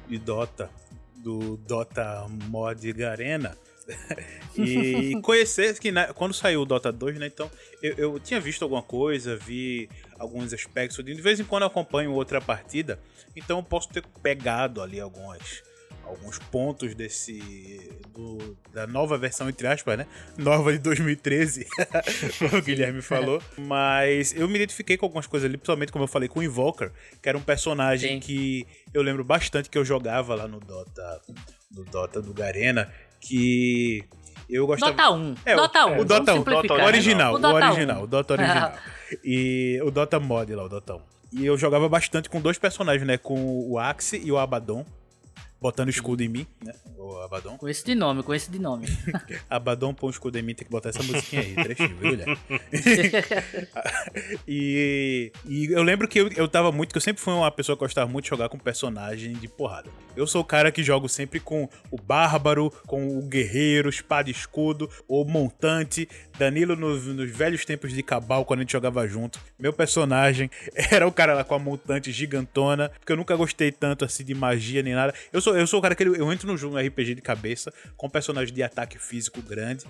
de 0.08 0.18
Dota, 0.18 0.70
do 1.26 1.56
Dota 1.56 2.24
Mod 2.28 2.92
Garena. 2.92 3.58
e 4.56 5.20
conhecer 5.22 5.76
que 5.78 5.90
na, 5.90 6.12
quando 6.14 6.32
saiu 6.32 6.62
o 6.62 6.64
Dota 6.64 6.92
2, 6.92 7.18
né? 7.18 7.26
Então 7.26 7.50
eu, 7.82 7.94
eu, 7.96 8.20
tinha 8.20 8.40
visto 8.40 8.62
alguma 8.62 8.82
coisa, 8.82 9.36
vi 9.36 9.88
alguns 10.20 10.52
aspectos. 10.52 11.04
De 11.04 11.14
vez 11.14 11.40
em 11.40 11.44
quando 11.44 11.62
eu 11.62 11.66
acompanho 11.66 12.12
outra 12.12 12.40
partida, 12.40 13.00
então 13.34 13.58
eu 13.58 13.62
posso 13.62 13.88
ter 13.88 14.04
pegado 14.22 14.80
ali 14.80 15.00
algumas 15.00 15.64
alguns 16.06 16.38
pontos 16.38 16.94
desse 16.94 17.90
do, 18.14 18.56
da 18.72 18.86
nova 18.86 19.18
versão 19.18 19.48
entre 19.48 19.66
aspas, 19.66 19.98
né? 19.98 20.06
Nova 20.38 20.72
de 20.72 20.78
2013, 20.78 21.66
como 22.38 22.58
o 22.58 22.62
Guilherme 22.62 23.02
falou. 23.02 23.42
Mas 23.58 24.34
eu 24.34 24.48
me 24.48 24.56
identifiquei 24.56 24.96
com 24.96 25.06
algumas 25.06 25.26
coisas 25.26 25.48
ali, 25.48 25.56
principalmente 25.56 25.92
como 25.92 26.04
eu 26.04 26.08
falei 26.08 26.28
com 26.28 26.40
o 26.40 26.42
Invoker, 26.42 26.92
que 27.20 27.28
era 27.28 27.36
um 27.36 27.42
personagem 27.42 28.14
Sim. 28.14 28.20
que 28.20 28.66
eu 28.94 29.02
lembro 29.02 29.24
bastante 29.24 29.68
que 29.68 29.76
eu 29.76 29.84
jogava 29.84 30.34
lá 30.34 30.48
no 30.48 30.60
Dota, 30.60 31.20
no 31.70 31.84
Dota 31.84 32.22
do 32.22 32.32
Garena, 32.32 32.92
que 33.20 34.04
eu 34.48 34.66
gostava. 34.66 34.92
Dota 34.92 35.10
1. 35.10 35.34
É, 35.44 35.56
Dota 35.56 35.86
1. 35.86 35.98
O 35.98 36.04
Dota 36.04 36.34
1. 36.34 36.42
Dota, 36.42 36.74
o 36.74 36.84
original. 36.84 37.34
O, 37.34 37.38
Dota 37.38 37.66
original. 37.66 38.00
1. 38.00 38.02
O 38.02 38.06
Dota 38.06 38.34
original. 38.34 38.72
e 39.24 39.80
o 39.82 39.90
Dota 39.90 40.20
Mod 40.20 40.54
lá, 40.54 40.64
o 40.64 40.68
Dota 40.68 40.94
1. 40.94 41.00
E 41.32 41.44
eu 41.44 41.58
jogava 41.58 41.88
bastante 41.88 42.30
com 42.30 42.40
dois 42.40 42.56
personagens, 42.56 43.06
né? 43.06 43.18
Com 43.18 43.68
o 43.68 43.78
Axe 43.78 44.20
e 44.24 44.30
o 44.30 44.38
Abaddon 44.38 44.86
botando 45.66 45.88
escudo 45.88 46.22
em 46.22 46.28
mim, 46.28 46.46
né? 46.64 46.72
O 46.96 47.18
Abaddon. 47.18 47.58
Com 47.58 47.68
esse 47.68 47.84
de 47.84 47.96
nome, 47.96 48.22
com 48.22 48.32
esse 48.32 48.48
de 48.48 48.58
nome. 48.60 48.86
Abaddon 49.50 49.92
põe 49.92 50.10
escudo 50.10 50.38
em 50.38 50.42
mim, 50.42 50.54
tem 50.54 50.64
que 50.64 50.70
botar 50.70 50.90
essa 50.90 51.02
musiquinha 51.02 51.42
aí, 51.42 51.54
trechinho, 51.56 51.96
viu, 51.96 52.10
Guilherme? 52.10 52.38
e, 54.46 55.32
e 55.44 55.66
eu 55.72 55.82
lembro 55.82 56.06
que 56.06 56.20
eu, 56.20 56.28
eu 56.36 56.46
tava 56.46 56.70
muito, 56.70 56.92
que 56.92 56.98
eu 56.98 57.02
sempre 57.02 57.20
fui 57.20 57.34
uma 57.34 57.50
pessoa 57.50 57.76
que 57.76 57.80
gostava 57.80 58.08
muito 58.08 58.26
de 58.26 58.30
jogar 58.30 58.48
com 58.48 58.56
personagem 58.56 59.32
de 59.32 59.48
porrada. 59.48 59.90
Eu 60.14 60.24
sou 60.24 60.40
o 60.40 60.44
cara 60.44 60.70
que 60.70 60.84
jogo 60.84 61.08
sempre 61.08 61.40
com 61.40 61.68
o 61.90 62.00
bárbaro, 62.00 62.70
com 62.86 63.18
o 63.18 63.22
guerreiro, 63.22 63.88
espada 63.88 64.28
e 64.28 64.32
escudo, 64.32 64.88
ou 65.08 65.24
montante. 65.24 66.08
Danilo 66.38 66.76
nos, 66.76 67.06
nos 67.06 67.30
velhos 67.30 67.64
tempos 67.64 67.92
de 67.92 68.02
Cabal, 68.04 68.44
quando 68.44 68.60
a 68.60 68.62
gente 68.62 68.72
jogava 68.72 69.06
junto. 69.08 69.40
Meu 69.58 69.72
personagem 69.72 70.48
era 70.92 71.08
o 71.08 71.12
cara 71.12 71.34
lá 71.34 71.42
com 71.42 71.54
a 71.56 71.58
montante 71.58 72.12
gigantona, 72.12 72.88
porque 73.00 73.12
eu 73.12 73.16
nunca 73.16 73.34
gostei 73.34 73.72
tanto 73.72 74.04
assim 74.04 74.24
de 74.24 74.34
magia 74.34 74.82
nem 74.82 74.94
nada. 74.94 75.12
Eu 75.32 75.40
sou, 75.40 75.55
eu 75.60 75.66
sou 75.66 75.78
o 75.78 75.82
cara 75.82 75.94
que 75.94 76.02
eu 76.02 76.32
entro 76.32 76.46
no 76.46 76.56
jogo 76.56 76.74
no 76.74 76.86
RPG 76.86 77.14
de 77.14 77.22
cabeça 77.22 77.72
com 77.96 78.08
personagem 78.08 78.54
de 78.54 78.62
ataque 78.62 78.98
físico 78.98 79.40
grande 79.42 79.86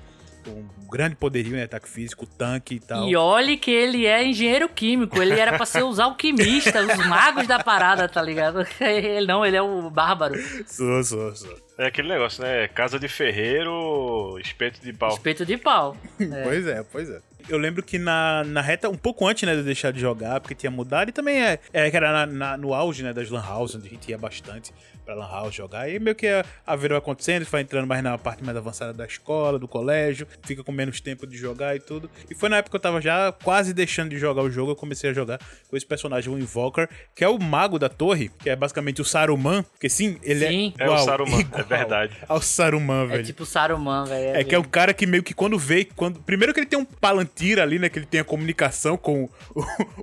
um 0.51 0.87
grande 0.89 1.17
poderio 1.17 1.57
em 1.57 1.63
ataque 1.63 1.89
físico, 1.89 2.27
tanque 2.27 2.77
e 2.77 2.81
tal. 2.81 3.09
E 3.09 3.17
olhe 3.17 3.57
que 3.57 3.71
ele 3.71 4.07
é 4.07 4.25
engenheiro 4.25 4.69
químico, 4.69 5.21
ele 5.21 5.39
era 5.39 5.57
pra 5.57 5.67
ser 5.67 5.83
os 5.83 5.99
alquimistas, 5.99 6.89
os 6.89 7.07
magos 7.07 7.47
da 7.47 7.63
parada, 7.63 8.09
tá 8.09 8.23
ligado? 8.23 8.67
Ele 8.81 9.27
não, 9.27 9.45
ele 9.45 9.57
é 9.57 9.63
o 9.63 9.91
bárbaro. 9.91 10.35
Sou, 10.67 11.03
sou, 11.03 11.35
sou. 11.35 11.59
É 11.79 11.87
aquele 11.87 12.09
negócio, 12.09 12.43
né? 12.43 12.69
Casa 12.69 12.99
de 12.99 13.09
ferreiro, 13.09 14.39
espeto 14.39 14.81
de 14.81 14.93
pau. 14.93 15.11
Espeto 15.11 15.45
de 15.45 15.57
pau. 15.57 15.97
É. 16.21 16.43
pois 16.45 16.67
é, 16.67 16.83
pois 16.85 17.11
é 17.11 17.21
eu 17.49 17.59
lembro 17.59 17.83
que 17.83 17.99
na, 17.99 18.43
na 18.45 18.61
reta, 18.61 18.89
um 18.89 18.97
pouco 18.97 19.27
antes, 19.27 19.45
né, 19.45 19.53
de 19.53 19.61
eu 19.61 19.65
deixar 19.65 19.93
de 19.93 20.01
jogar, 20.01 20.41
porque 20.41 20.55
tinha 20.55 20.71
mudado, 20.71 21.11
e 21.11 21.13
também 21.13 21.41
é, 21.43 21.61
é 21.73 21.91
que 21.91 21.97
era 21.97 22.13
na, 22.13 22.27
na, 22.27 22.57
no 22.57 22.75
auge, 22.75 23.03
né, 23.03 23.13
das 23.13 23.31
Lan 23.31 23.43
House, 23.43 23.75
onde 23.75 23.87
a 23.87 23.91
gente 23.91 24.11
ia 24.11 24.19
bastante 24.19 24.73
pra 25.07 25.15
Lan 25.15 25.29
House 25.29 25.55
jogar. 25.55 25.89
E 25.89 25.99
meio 26.01 26.17
que 26.17 26.27
a, 26.27 26.45
a 26.67 26.75
vida 26.75 26.89
vai 26.89 26.99
acontecendo, 26.99 27.45
vai 27.45 27.63
entrando 27.63 27.87
mais 27.87 28.03
na 28.03 28.19
parte 28.19 28.45
mais 28.45 28.57
avançada 28.57 28.93
da 28.93 29.07
escola, 29.07 29.59
do 29.59 29.69
colégio, 29.69 30.27
fica 30.43 30.65
com 30.65 30.73
menos 30.73 31.01
tempo 31.01 31.27
de 31.27 31.37
jogar 31.37 31.77
e 31.77 31.81
tudo. 31.81 32.11
E 32.29 32.35
foi 32.35 32.49
na 32.49 32.57
época 32.57 32.71
que 32.71 32.77
eu 32.77 32.81
tava 32.81 33.01
já 33.01 33.33
quase 33.33 33.73
deixando 33.73 34.11
de 34.11 34.19
jogar 34.19 34.43
o 34.43 34.51
jogo, 34.51 34.73
eu 34.73 34.77
comecei 34.77 35.11
a 35.11 35.13
jogar 35.13 35.39
com 35.71 35.77
esse 35.77 35.87
personagem, 35.87 36.33
o 36.33 36.39
Invoker, 36.39 36.89
que 37.15 37.23
é 37.23 37.29
o 37.29 37.39
mago 37.39 37.79
da 37.79 37.89
torre, 37.89 38.31
que 38.41 38.51
é 38.51 38.57
basicamente 38.57 39.01
o 39.01 39.05
Saruman, 39.05 39.63
porque 39.63 39.89
sim, 39.89 40.19
ele 40.23 40.45
é 40.45 40.49
sim. 40.49 40.75
é 40.79 40.85
igual, 40.85 40.99
é 40.99 41.01
o 41.01 41.05
Saruman, 41.05 41.49
é 41.53 41.63
verdade. 41.63 42.17
Ao 42.29 42.43
Saruman, 42.43 43.05
é 43.05 43.07
velho. 43.07 43.21
É 43.21 43.25
tipo 43.25 43.45
o 43.45 43.47
Saruman, 43.47 44.05
velho. 44.05 44.37
É, 44.37 44.41
é 44.41 44.45
que 44.45 44.55
é 44.55 44.59
um 44.59 44.65
cara 44.65 44.93
que 44.93 45.07
meio 45.07 45.23
que 45.23 45.33
quando 45.33 45.57
vê, 45.57 45.85
quando 45.85 46.19
primeiro 46.21 46.53
que 46.53 46.61
ele 46.61 46.67
tem 46.67 46.79
um 46.79 46.85
palantir 46.85 47.61
ali, 47.61 47.79
né, 47.79 47.89
que 47.89 47.99
ele 47.99 48.07
tem 48.07 48.21
a 48.21 48.25
comunicação 48.25 48.97
com 48.97 49.25
o, 49.25 49.31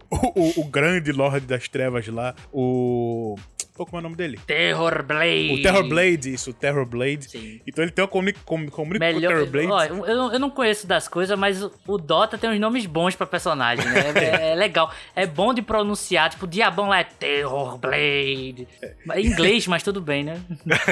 o, 0.09 0.59
o, 0.59 0.61
o 0.61 0.63
grande 0.65 1.11
Lorde 1.11 1.45
das 1.45 1.67
Trevas 1.67 2.07
lá, 2.07 2.33
o 2.51 3.35
qual 3.75 3.87
como 3.87 3.97
é 3.97 4.01
o 4.01 4.03
nome 4.03 4.15
dele? 4.15 4.39
Terror 4.45 4.92
Blade. 5.01 5.53
O 5.53 5.61
Terror 5.63 5.87
Blade, 5.87 6.33
isso, 6.33 6.51
o 6.51 6.53
Terror 6.53 6.85
Blade. 6.85 7.31
Sim. 7.31 7.61
Então 7.65 7.83
ele 7.83 7.91
tem 7.91 8.03
uma 8.03 8.07
comunicação 8.07 8.43
com, 8.45 8.69
com, 8.69 8.85
com 8.85 8.89
o 8.89 8.99
Terror 8.99 9.47
Blade. 9.47 9.67
Ó, 9.67 9.83
eu, 10.05 10.33
eu 10.33 10.39
não 10.39 10.49
conheço 10.49 10.85
das 10.85 11.07
coisas, 11.07 11.37
mas 11.37 11.63
o 11.63 11.97
Dota 11.97 12.37
tem 12.37 12.49
uns 12.49 12.59
nomes 12.59 12.85
bons 12.85 13.15
pra 13.15 13.25
personagem, 13.25 13.85
né? 13.85 14.03
É, 14.23 14.51
é, 14.51 14.55
legal. 14.55 14.91
É 15.15 15.25
bom 15.25 15.53
de 15.53 15.61
pronunciar, 15.61 16.29
tipo, 16.29 16.47
diabão 16.47 16.89
lá 16.89 16.99
é 16.99 17.03
Terror 17.03 17.77
Blade. 17.77 18.67
É. 18.81 19.19
Em 19.19 19.25
inglês, 19.25 19.65
mas 19.67 19.81
tudo 19.81 20.01
bem, 20.01 20.23
né? 20.23 20.41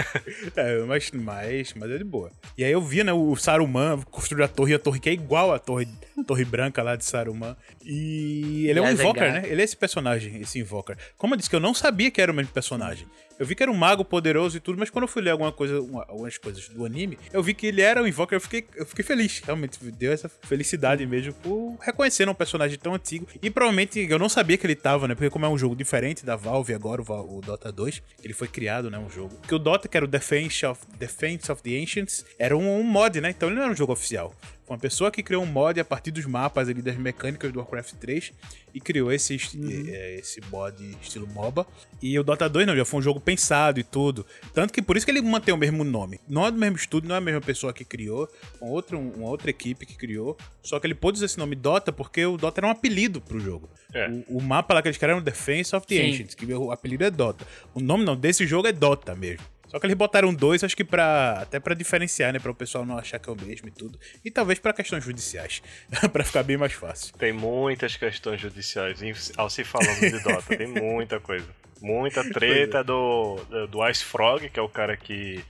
é, 0.56 0.80
mas, 0.80 1.12
mas, 1.12 1.74
mas 1.74 1.92
é 1.92 1.98
de 1.98 2.04
boa. 2.04 2.32
E 2.58 2.64
aí 2.64 2.72
eu 2.72 2.82
vi, 2.82 3.04
né, 3.04 3.14
o 3.14 3.36
Saruman 3.36 4.02
construir 4.10 4.44
a 4.44 4.48
torre, 4.48 4.74
a 4.74 4.80
torre 4.80 5.00
que 5.00 5.10
é 5.10 5.14
igual 5.14 5.54
à 5.54 5.60
torre, 5.60 5.88
torre 6.26 6.46
branca 6.46 6.82
lá 6.82 6.96
de 6.96 7.06
Saruman. 7.06 7.56
E 7.84 8.68
ele 8.68 8.80
é 8.80 8.82
um 8.82 8.90
Invoker, 8.90 9.32
né? 9.34 9.44
Ele 9.46 9.62
é 9.62 9.64
esse 9.64 9.78
personagem, 9.78 10.40
esse 10.42 10.60
Invoker. 10.60 10.98
Como 11.18 11.34
eu 11.34 11.38
disse 11.38 11.50
que 11.50 11.56
eu 11.56 11.60
não 11.60 11.74
sabia 11.74 12.12
que 12.12 12.22
era 12.22 12.32
o 12.32 12.36
mesmo 12.36 12.52
personagem. 12.52 13.08
Eu 13.42 13.48
vi 13.48 13.56
que 13.56 13.64
era 13.64 13.72
um 13.72 13.76
mago 13.76 14.06
poderoso 14.06 14.56
e 14.56 14.60
tudo, 14.60 14.78
mas 14.78 14.92
quando 14.92 15.06
eu 15.06 15.08
fui 15.08 15.20
ler 15.20 15.32
alguma 15.32 15.52
coisa, 15.52 15.82
uma, 15.82 16.06
algumas 16.08 16.38
coisas 16.38 16.70
do 16.70 16.86
anime, 16.86 17.18
eu 17.34 17.42
vi 17.42 17.56
que 17.56 17.66
ele 17.66 17.82
era 17.82 18.00
o 18.00 18.08
Invoker, 18.08 18.36
eu 18.36 18.40
fiquei, 18.40 18.68
eu 18.76 18.86
fiquei 18.86 19.04
feliz. 19.04 19.42
Realmente, 19.44 19.80
deu 19.94 20.12
essa 20.12 20.30
felicidade 20.30 21.04
mesmo 21.08 21.34
por 21.34 21.76
reconhecer 21.82 22.30
um 22.30 22.36
personagem 22.36 22.78
tão 22.78 22.94
antigo. 22.94 23.26
E 23.42 23.50
provavelmente 23.50 24.00
eu 24.08 24.20
não 24.20 24.30
sabia 24.30 24.60
que 24.60 24.68
ele 24.68 24.76
tava, 24.76 25.08
né? 25.08 25.16
Porque 25.16 25.32
como 25.32 25.44
é 25.44 25.50
um 25.50 25.58
jogo 25.58 25.76
diferente 25.76 26.24
da 26.24 26.36
Valve 26.36 26.76
agora, 26.76 27.02
o, 27.02 27.38
o 27.38 27.42
Dota 27.42 27.72
2, 27.72 28.04
ele 28.24 28.34
foi 28.36 28.48
criado, 28.48 28.92
né? 28.92 29.00
Um 29.00 29.10
jogo. 29.10 29.36
Que 29.48 29.56
o 29.56 29.58
Dota, 29.58 29.88
que 29.88 29.98
era 29.98 30.06
o 30.06 30.08
Defense 30.08 30.64
of, 30.64 30.80
Defense 31.00 31.52
of 31.52 31.64
the 31.64 31.82
Ancients, 31.82 32.24
era 32.38 32.56
um, 32.56 32.80
um 32.80 32.84
mod, 32.84 33.20
né? 33.20 33.32
Então 33.32 33.50
ele 33.50 33.56
não 33.56 33.64
era 33.64 33.72
um 33.72 33.76
jogo 33.76 33.94
oficial 33.94 34.36
uma 34.72 34.78
pessoa 34.78 35.12
que 35.12 35.22
criou 35.22 35.44
um 35.44 35.46
mod 35.46 35.80
a 35.80 35.86
partir 35.86 36.12
dos 36.12 36.26
mapas 36.26 36.70
ali 36.70 36.82
das 36.82 36.96
mecânicas 36.96 37.52
do 37.52 37.60
Warcraft 37.60 37.96
3 37.96 38.32
e 38.74 38.80
criou 38.80 39.12
esse, 39.12 39.36
uhum. 39.56 39.86
Eh, 39.88 40.20
esse 40.20 40.40
mod 40.50 40.98
estilo 41.02 41.28
MOBA. 41.28 41.68
E 42.02 42.18
o 42.18 42.24
Dota 42.24 42.48
2 42.48 42.66
não, 42.66 42.76
já 42.76 42.86
foi 42.86 43.02
um 43.02 43.04
jogo 43.04 43.20
pensado 43.20 43.82
e 43.82 43.84
tudo. 43.84 44.26
Tanto 44.54 44.72
que 44.72 44.82
por 44.82 44.96
isso 44.96 45.06
que 45.06 45.12
ele 45.12 45.22
mantém 45.22 45.54
o 45.54 45.58
mesmo 45.58 45.84
nome. 45.84 46.22
Não 46.28 46.46
é 46.46 46.52
do 46.52 46.58
mesmo 46.58 46.78
estúdio, 46.78 47.10
não 47.10 47.16
é 47.16 47.18
a 47.18 47.22
mesma 47.22 47.42
pessoa 47.42 47.74
que 47.74 47.84
criou, 47.84 48.30
uma 48.62 48.72
outra, 48.72 48.98
uma 48.98 49.30
outra 49.30 49.50
equipe 49.50 49.86
que 49.86 49.98
criou. 49.98 50.38
Só 50.64 50.80
que 50.80 50.88
ele 50.88 50.96
pôde 50.96 51.18
usar 51.18 51.26
esse 51.26 51.38
nome 51.38 51.56
Dota 51.56 51.92
porque 51.92 52.26
o 52.26 52.38
Dota 52.38 52.62
era 52.62 52.68
um 52.68 52.72
apelido 52.72 53.20
pro 53.20 53.40
jogo. 53.40 53.70
É. 53.94 54.08
O, 54.30 54.38
o, 54.38 54.42
mapa 54.42 54.74
lá 54.74 54.82
que 54.82 54.88
eles 54.88 54.98
criaram 54.98 55.18
era 55.18 55.22
o 55.22 55.26
Defense 55.26 55.76
of 55.76 55.86
the 55.86 55.96
Sim. 55.96 56.10
Ancients, 56.10 56.36
que 56.36 56.46
o 56.54 56.72
apelido 56.72 57.04
é 57.04 57.12
Dota. 57.12 57.46
O 57.74 57.82
nome 57.82 58.06
não, 58.06 58.16
desse 58.16 58.48
jogo 58.48 58.68
é 58.68 58.72
Dota 58.72 59.14
mesmo. 59.16 59.46
Só 59.72 59.80
que 59.80 59.86
eles 59.86 59.96
botaram 59.96 60.34
dois, 60.34 60.66
acho 60.66 60.76
que 60.76 60.84
para 60.84 61.40
até 61.44 61.58
para 61.58 61.74
diferenciar, 61.74 62.34
né, 62.34 62.40
para 62.40 62.52
o 62.52 62.56
pessoal 62.56 62.86
não 62.86 62.98
achar 62.98 63.18
que 63.20 63.30
é 63.30 63.32
o 63.32 63.36
mesmo 63.38 63.70
e 63.70 63.72
tudo. 63.72 63.98
E 64.24 64.30
talvez 64.30 64.60
para 64.60 64.74
questões 64.74 65.02
judiciais, 65.02 65.64
para 66.12 66.26
ficar 66.26 66.44
bem 66.44 66.58
mais 66.58 66.74
fácil. 66.74 67.14
Tem 67.18 67.32
muitas 67.32 67.96
questões 67.96 68.42
judiciais 68.42 69.00
ao 69.38 69.50
se 69.50 69.64
falando 69.64 69.98
de 69.98 70.20
Dota, 70.20 70.58
tem 70.58 70.68
muita 70.68 71.22
coisa. 71.22 71.48
Muita 71.82 72.22
treta 72.30 72.80
é. 72.80 72.84
do, 72.84 73.38
do 73.70 73.90
Ice 73.90 74.04
Frog, 74.04 74.50
que 74.50 74.60
é 74.60 74.62
o 74.62 74.70
cara 74.70 74.98
que 74.98 75.42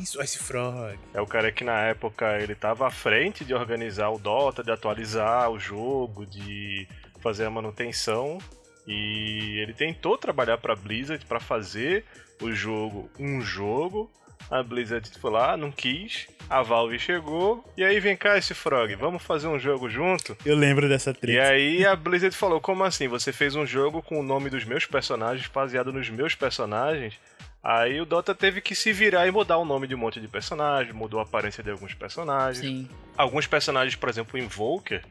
isso, 0.00 0.22
Ice 0.22 0.38
Frog. 0.38 0.98
É 1.12 1.20
o 1.20 1.26
cara 1.26 1.52
que 1.52 1.62
na 1.62 1.78
época 1.80 2.40
ele 2.40 2.54
tava 2.54 2.86
à 2.86 2.90
frente 2.90 3.44
de 3.44 3.52
organizar 3.52 4.08
o 4.08 4.18
Dota, 4.18 4.62
de 4.62 4.70
atualizar 4.70 5.50
o 5.50 5.58
jogo, 5.58 6.24
de 6.24 6.88
fazer 7.20 7.44
a 7.44 7.50
manutenção. 7.50 8.38
E 8.86 9.58
ele 9.60 9.74
tentou 9.74 10.16
trabalhar 10.16 10.58
para 10.58 10.74
Blizzard 10.74 11.24
para 11.26 11.40
fazer 11.40 12.04
o 12.40 12.52
jogo 12.52 13.10
um 13.18 13.40
jogo. 13.40 14.10
A 14.50 14.62
Blizzard 14.62 15.08
foi 15.18 15.30
lá, 15.30 15.56
não 15.56 15.72
quis. 15.72 16.26
A 16.48 16.62
Valve 16.62 16.98
chegou. 16.98 17.64
E 17.76 17.82
aí, 17.82 17.98
vem 17.98 18.16
cá 18.16 18.36
esse 18.36 18.52
Frog, 18.52 18.94
vamos 18.94 19.22
fazer 19.22 19.48
um 19.48 19.58
jogo 19.58 19.88
junto? 19.88 20.36
Eu 20.44 20.54
lembro 20.54 20.88
dessa 20.88 21.14
treta. 21.14 21.32
E 21.32 21.40
aí 21.40 21.86
a 21.86 21.96
Blizzard 21.96 22.36
falou: 22.36 22.60
como 22.60 22.84
assim? 22.84 23.08
Você 23.08 23.32
fez 23.32 23.56
um 23.56 23.66
jogo 23.66 24.02
com 24.02 24.20
o 24.20 24.22
nome 24.22 24.50
dos 24.50 24.64
meus 24.64 24.84
personagens, 24.84 25.48
baseado 25.48 25.92
nos 25.92 26.10
meus 26.10 26.34
personagens? 26.34 27.14
Aí 27.62 27.98
o 27.98 28.04
Dota 28.04 28.34
teve 28.34 28.60
que 28.60 28.74
se 28.74 28.92
virar 28.92 29.26
e 29.26 29.30
mudar 29.30 29.56
o 29.56 29.64
nome 29.64 29.86
de 29.86 29.94
um 29.94 29.98
monte 29.98 30.20
de 30.20 30.28
personagens, 30.28 30.94
mudou 30.94 31.18
a 31.18 31.22
aparência 31.22 31.64
de 31.64 31.70
alguns 31.70 31.94
personagens. 31.94 32.58
Sim. 32.58 32.88
Alguns 33.16 33.46
personagens, 33.46 33.96
por 33.96 34.10
exemplo, 34.10 34.38
o 34.38 34.42
Invoker, 34.42 35.02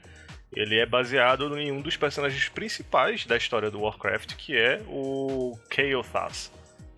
ele 0.56 0.78
é 0.78 0.86
baseado 0.86 1.58
em 1.58 1.72
um 1.72 1.82
dos 1.82 1.98
personagens 1.98 2.48
principais 2.50 3.26
da 3.26 3.36
história 3.36 3.72
do 3.72 3.82
Warcraft, 3.82 4.36
que 4.36 4.56
é 4.56 4.80
o 4.88 5.58
Kael'thas 5.68 6.52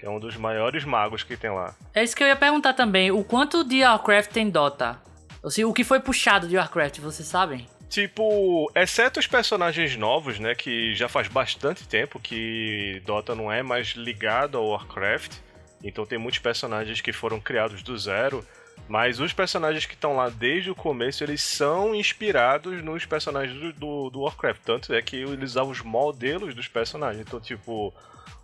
é 0.06 0.10
um 0.10 0.20
dos 0.20 0.38
maiores 0.38 0.86
magos 0.86 1.24
que 1.24 1.36
tem 1.36 1.50
lá. 1.50 1.76
É 1.94 2.04
isso 2.04 2.16
que 2.16 2.24
eu 2.24 2.28
ia 2.28 2.36
perguntar 2.36 2.74
também. 2.74 3.12
O 3.12 3.24
quanto 3.24 3.64
de 3.64 3.82
Warcraft 3.82 4.32
tem 4.32 4.50
Dota? 4.50 5.02
Assim, 5.44 5.64
o 5.64 5.74
que 5.74 5.84
foi 5.84 6.00
puxado 6.00 6.48
de 6.48 6.56
Warcraft, 6.56 7.00
vocês 7.00 7.28
sabem? 7.28 7.68
Tipo, 7.90 8.72
exceto 8.76 9.20
os 9.20 9.26
personagens 9.26 9.96
novos, 9.96 10.38
né? 10.40 10.54
Que 10.54 10.94
já 10.94 11.10
faz 11.10 11.28
bastante 11.28 11.88
tempo 11.88 12.20
que 12.20 13.02
Dota 13.06 13.34
não 13.34 13.52
é 13.52 13.64
mais 13.64 13.90
ligado 13.90 14.58
ao 14.58 14.68
Warcraft. 14.68 15.38
Então 15.84 16.06
tem 16.06 16.20
muitos 16.20 16.40
personagens 16.40 17.02
que 17.02 17.12
foram 17.12 17.40
criados 17.40 17.82
do 17.82 17.98
zero. 17.98 18.46
Mas 18.88 19.20
os 19.20 19.34
personagens 19.34 19.88
que 19.88 19.96
estão 19.96 20.16
lá 20.16 20.30
desde 20.30 20.70
o 20.70 20.76
começo, 20.76 21.24
eles 21.24 21.42
são 21.42 21.96
inspirados 21.96 22.84
nos 22.84 23.06
personagens 23.06 23.60
do, 23.60 23.74
do, 23.74 24.10
do 24.12 24.22
Warcraft. 24.22 24.62
Tanto 24.64 24.94
é 24.94 25.02
que 25.02 25.16
eles 25.16 25.52
usavam 25.52 25.72
os 25.72 25.82
modelos 25.82 26.54
dos 26.54 26.68
personagens. 26.68 27.26
Então, 27.26 27.40
tipo, 27.40 27.92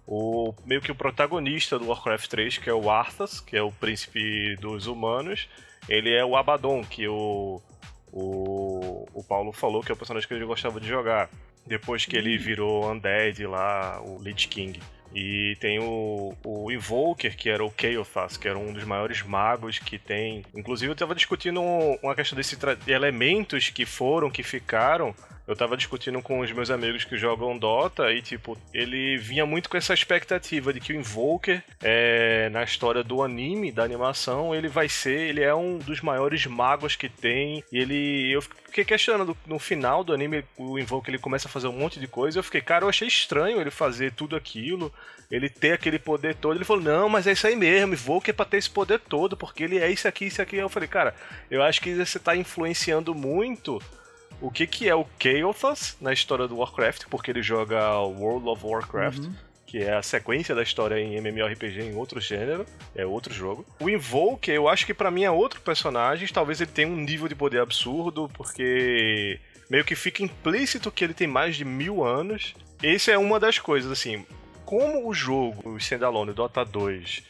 o 0.08 0.54
meio 0.66 0.82
que 0.82 0.92
o 0.92 0.96
protagonista 0.96 1.78
do 1.78 1.88
Warcraft 1.88 2.28
3, 2.28 2.58
que 2.58 2.70
é 2.70 2.74
o 2.74 2.90
Arthas, 2.90 3.40
que 3.40 3.56
é 3.56 3.62
o 3.62 3.72
príncipe 3.72 4.56
dos 4.58 4.88
humanos, 4.88 5.48
ele 5.88 6.14
é 6.14 6.24
o 6.24 6.36
Abaddon, 6.36 6.84
que 6.84 7.08
o, 7.08 7.62
o, 8.12 9.08
o 9.14 9.24
Paulo 9.24 9.52
falou 9.52 9.82
que 9.82 9.92
é 9.92 9.94
o 9.94 9.98
personagem 9.98 10.28
que 10.28 10.34
ele 10.34 10.46
gostava 10.46 10.80
de 10.80 10.88
jogar. 10.88 11.30
Depois 11.66 12.06
que 12.06 12.18
ele 12.18 12.38
virou 12.38 12.92
Undead 12.92 13.46
lá, 13.46 14.02
o 14.02 14.22
Lich 14.22 14.48
King. 14.48 14.80
E 15.14 15.58
tem 15.60 15.78
o, 15.80 16.34
o 16.44 16.72
Invoker, 16.72 17.36
que 17.36 17.50
era 17.50 17.64
o 17.64 17.70
Kael'thas, 17.70 18.38
que 18.38 18.48
era 18.48 18.58
um 18.58 18.72
dos 18.72 18.84
maiores 18.86 19.22
magos 19.22 19.78
que 19.78 20.00
tem. 20.00 20.44
Inclusive, 20.56 20.90
eu 20.90 20.94
estava 20.94 21.14
discutindo 21.14 21.62
uma 21.62 22.16
questão 22.16 22.36
desses 22.36 22.58
de 22.58 22.92
elementos 22.92 23.70
que 23.70 23.86
foram, 23.86 24.30
que 24.30 24.42
ficaram, 24.42 25.14
eu 25.48 25.56
tava 25.56 25.76
discutindo 25.76 26.22
com 26.22 26.40
os 26.40 26.52
meus 26.52 26.70
amigos 26.70 27.04
que 27.04 27.18
jogam 27.18 27.58
Dota 27.58 28.12
e, 28.12 28.22
tipo, 28.22 28.58
ele 28.74 29.18
vinha 29.18 29.46
muito 29.46 29.70
com 29.70 29.78
essa 29.78 29.94
expectativa 29.94 30.72
de 30.72 30.80
que 30.80 30.94
o 30.94 30.96
Invoker, 30.96 31.64
é, 31.82 32.50
na 32.50 32.64
história 32.64 33.04
do 33.04 33.24
anime, 33.24 33.72
da 33.72 33.84
animação, 33.84 34.54
ele 34.54 34.68
vai 34.68 34.88
ser, 34.88 35.30
ele 35.30 35.42
é 35.42 35.54
um 35.54 35.78
dos 35.78 36.02
maiores 36.02 36.46
magos 36.46 36.96
que 36.96 37.10
tem. 37.10 37.64
E 37.72 37.78
ele. 37.78 38.32
Eu 38.32 38.42
fiquei 38.42 38.86
questionando 38.86 39.36
no 39.46 39.60
final 39.60 40.04
do 40.04 40.14
anime, 40.14 40.44
o 40.58 40.78
Invoker 40.80 41.14
ele 41.14 41.22
começa 41.22 41.48
a 41.48 41.52
fazer 41.52 41.68
um 41.68 41.78
monte 41.78 42.00
de 42.00 42.08
coisa. 42.08 42.40
Eu 42.40 42.44
fiquei, 42.44 42.62
cara, 42.62 42.86
eu 42.86 42.90
achei 42.90 43.08
estranho 43.08 43.60
ele 43.60 43.72
fazer 43.72 44.14
tudo 44.14 44.36
aquilo, 44.36 44.94
ele 45.30 45.50
ter 45.50 45.74
aquele 45.74 46.00
poder 46.00 46.36
todo. 46.36 46.56
Ele 46.56 46.66
falou, 46.66 46.84
não, 46.84 47.10
mas 47.10 47.28
é 47.28 47.32
isso 47.32 47.48
aí 47.48 47.56
mesmo, 47.56 47.94
Invoker 47.94 48.32
é 48.32 48.36
pra 48.36 48.46
ter 48.46 48.58
esse 48.58 48.70
poder 48.70 49.00
todo, 49.00 49.36
porque 49.36 49.64
ele 49.64 49.80
é 49.80 49.90
isso 49.90 50.08
aqui, 50.08 50.26
isso 50.26 50.42
aqui. 50.42 50.58
Eu 50.58 50.70
falei, 50.70 50.88
cara, 50.88 51.16
eu 51.50 51.64
acho 51.64 51.82
que 51.82 51.94
você 51.94 52.20
tá 52.20 52.36
influenciando 52.36 53.16
muito 53.16 53.82
o 54.42 54.50
que, 54.50 54.66
que 54.66 54.90
é 54.90 54.96
o 54.96 55.06
Kael'thas 55.20 55.96
na 56.02 56.12
história 56.12 56.48
do 56.48 56.58
Warcraft, 56.58 57.06
porque 57.10 57.32
ele 57.32 57.42
joga 57.42 58.00
World 58.00 58.50
of 58.50 58.66
Warcraft. 58.66 59.20
Uhum. 59.20 59.34
Que 59.68 59.84
é 59.84 59.94
a 59.94 60.04
sequência 60.04 60.54
da 60.54 60.64
história 60.64 61.00
em 61.00 61.16
MMORPG 61.16 61.82
em 61.82 61.96
outro 61.96 62.20
gênero, 62.20 62.66
é 62.94 63.06
outro 63.06 63.34
jogo. 63.34 63.66
O 63.80 63.90
Invoke, 63.90 64.52
eu 64.52 64.68
acho 64.68 64.86
que 64.86 64.94
para 64.94 65.10
mim 65.10 65.24
é 65.24 65.32
outro 65.32 65.62
personagem, 65.62 66.28
talvez 66.28 66.60
ele 66.60 66.72
tenha 66.72 66.90
um 66.90 66.98
nível 66.98 67.26
de 67.30 67.36
poder 67.36 67.62
absurdo, 67.62 68.30
porque 68.34 69.40
meio 69.70 69.86
que 69.86 69.96
fica 69.96 70.24
implícito 70.24 70.92
que 70.92 71.06
ele 71.06 71.14
tem 71.14 71.26
mais 71.26 71.56
de 71.56 71.64
mil 71.64 72.04
anos. 72.04 72.54
Essa 72.84 73.12
é 73.12 73.18
uma 73.18 73.40
das 73.40 73.60
coisas, 73.60 73.90
assim, 73.90 74.26
como 74.66 75.08
o 75.08 75.14
jogo, 75.14 75.70
o 75.70 75.78
Standalone, 75.78 76.34
Dota 76.34 76.66
2, 76.66 77.24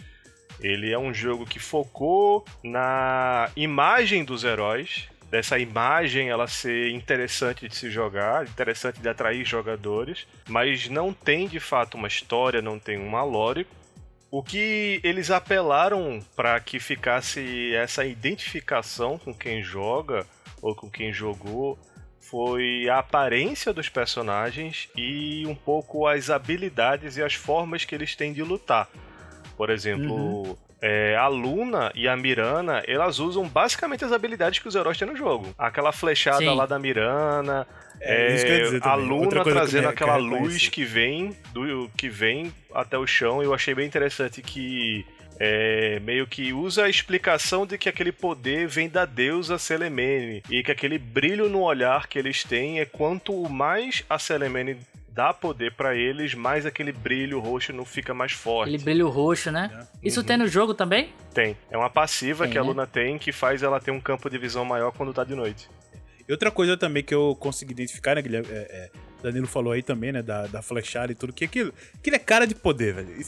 ele 0.59 0.91
é 0.91 0.97
um 0.97 1.13
jogo 1.13 1.45
que 1.45 1.59
focou 1.59 2.45
na 2.63 3.49
imagem 3.55 4.23
dos 4.23 4.43
heróis, 4.43 5.07
dessa 5.31 5.57
imagem 5.57 6.29
ela 6.29 6.45
ser 6.45 6.91
interessante 6.91 7.65
de 7.67 7.73
se 7.73 7.89
jogar, 7.89 8.45
interessante 8.45 8.99
de 8.99 9.07
atrair 9.07 9.45
jogadores, 9.45 10.27
mas 10.49 10.89
não 10.89 11.13
tem 11.13 11.47
de 11.47 11.59
fato 11.59 11.95
uma 11.95 12.09
história, 12.09 12.61
não 12.61 12.77
tem 12.77 12.97
uma 12.97 13.23
lore. 13.23 13.65
O 14.29 14.43
que 14.43 14.99
eles 15.03 15.31
apelaram 15.31 16.19
para 16.35 16.59
que 16.59 16.79
ficasse 16.79 17.73
essa 17.73 18.05
identificação 18.05 19.17
com 19.17 19.33
quem 19.33 19.63
joga 19.63 20.27
ou 20.61 20.75
com 20.75 20.89
quem 20.89 21.13
jogou 21.13 21.79
foi 22.19 22.89
a 22.89 22.99
aparência 22.99 23.73
dos 23.73 23.87
personagens 23.87 24.89
e 24.97 25.45
um 25.47 25.55
pouco 25.55 26.07
as 26.07 26.29
habilidades 26.29 27.15
e 27.15 27.23
as 27.23 27.33
formas 27.33 27.85
que 27.85 27.95
eles 27.95 28.15
têm 28.15 28.33
de 28.33 28.43
lutar. 28.43 28.89
Por 29.55 29.69
exemplo, 29.69 30.49
uhum 30.49 30.70
é, 30.81 31.15
a 31.15 31.27
Luna 31.27 31.91
e 31.93 32.07
a 32.07 32.17
Mirana, 32.17 32.81
elas 32.87 33.19
usam 33.19 33.47
basicamente 33.47 34.03
as 34.03 34.11
habilidades 34.11 34.59
que 34.59 34.67
os 34.67 34.75
heróis 34.75 34.97
têm 34.97 35.07
no 35.07 35.15
jogo. 35.15 35.53
Aquela 35.57 35.91
flechada 35.91 36.39
Sim. 36.39 36.55
lá 36.55 36.65
da 36.65 36.79
Mirana, 36.79 37.67
é, 37.99 38.35
é, 38.35 38.79
a 38.81 38.95
Luna 38.95 39.43
trazendo 39.43 39.87
aquela 39.87 40.17
luz 40.17 40.67
que 40.67 40.83
vem 40.83 41.35
do 41.53 41.89
que 41.95 42.09
vem 42.09 42.51
até 42.73 42.97
o 42.97 43.05
chão. 43.05 43.43
Eu 43.43 43.53
achei 43.53 43.75
bem 43.75 43.85
interessante 43.85 44.41
que 44.41 45.05
é, 45.39 45.99
meio 45.99 46.25
que 46.25 46.51
usa 46.51 46.85
a 46.85 46.89
explicação 46.89 47.65
de 47.65 47.77
que 47.77 47.87
aquele 47.87 48.11
poder 48.11 48.67
vem 48.67 48.89
da 48.89 49.05
deusa 49.05 49.59
Selemene 49.59 50.41
e 50.49 50.63
que 50.63 50.71
aquele 50.71 50.97
brilho 50.97 51.47
no 51.47 51.61
olhar 51.61 52.07
que 52.07 52.17
eles 52.17 52.43
têm 52.43 52.79
é 52.79 52.85
quanto 52.85 53.47
mais 53.49 54.03
a 54.09 54.17
Selemene 54.17 54.77
dá 55.13 55.33
poder 55.33 55.73
para 55.73 55.95
eles, 55.95 56.33
mais 56.33 56.65
aquele 56.65 56.91
brilho 56.91 57.39
roxo 57.39 57.73
não 57.73 57.85
fica 57.85 58.13
mais 58.13 58.31
forte. 58.31 58.69
Aquele 58.69 58.83
brilho 58.83 59.09
roxo, 59.09 59.51
né? 59.51 59.69
É. 59.73 60.07
Isso 60.07 60.21
uhum. 60.21 60.25
tem 60.25 60.37
no 60.37 60.47
jogo 60.47 60.73
também? 60.73 61.13
Tem. 61.33 61.57
É 61.69 61.77
uma 61.77 61.89
passiva 61.89 62.45
tem, 62.45 62.53
que 62.53 62.57
a 62.57 62.61
né? 62.61 62.67
Luna 62.67 62.87
tem 62.87 63.17
que 63.17 63.31
faz 63.31 63.61
ela 63.61 63.79
ter 63.79 63.91
um 63.91 63.99
campo 63.99 64.29
de 64.29 64.37
visão 64.37 64.63
maior 64.63 64.91
quando 64.91 65.13
tá 65.13 65.23
de 65.23 65.35
noite. 65.35 65.69
E 66.27 66.31
outra 66.31 66.49
coisa 66.49 66.77
também 66.77 67.03
que 67.03 67.13
eu 67.13 67.35
consegui 67.39 67.73
identificar, 67.73 68.15
né, 68.15 68.21
Guilherme? 68.21 68.47
É, 68.49 68.55
é, 68.55 68.89
Danilo 69.21 69.47
falou 69.47 69.73
aí 69.73 69.83
também, 69.83 70.11
né, 70.11 70.21
da, 70.21 70.47
da 70.47 70.61
flechada 70.61 71.11
e 71.11 71.15
tudo, 71.15 71.33
que 71.33 71.45
aquilo, 71.45 71.73
aquilo 71.95 72.15
é 72.15 72.19
cara 72.19 72.47
de 72.47 72.55
poder, 72.55 72.93
velho. 72.93 73.25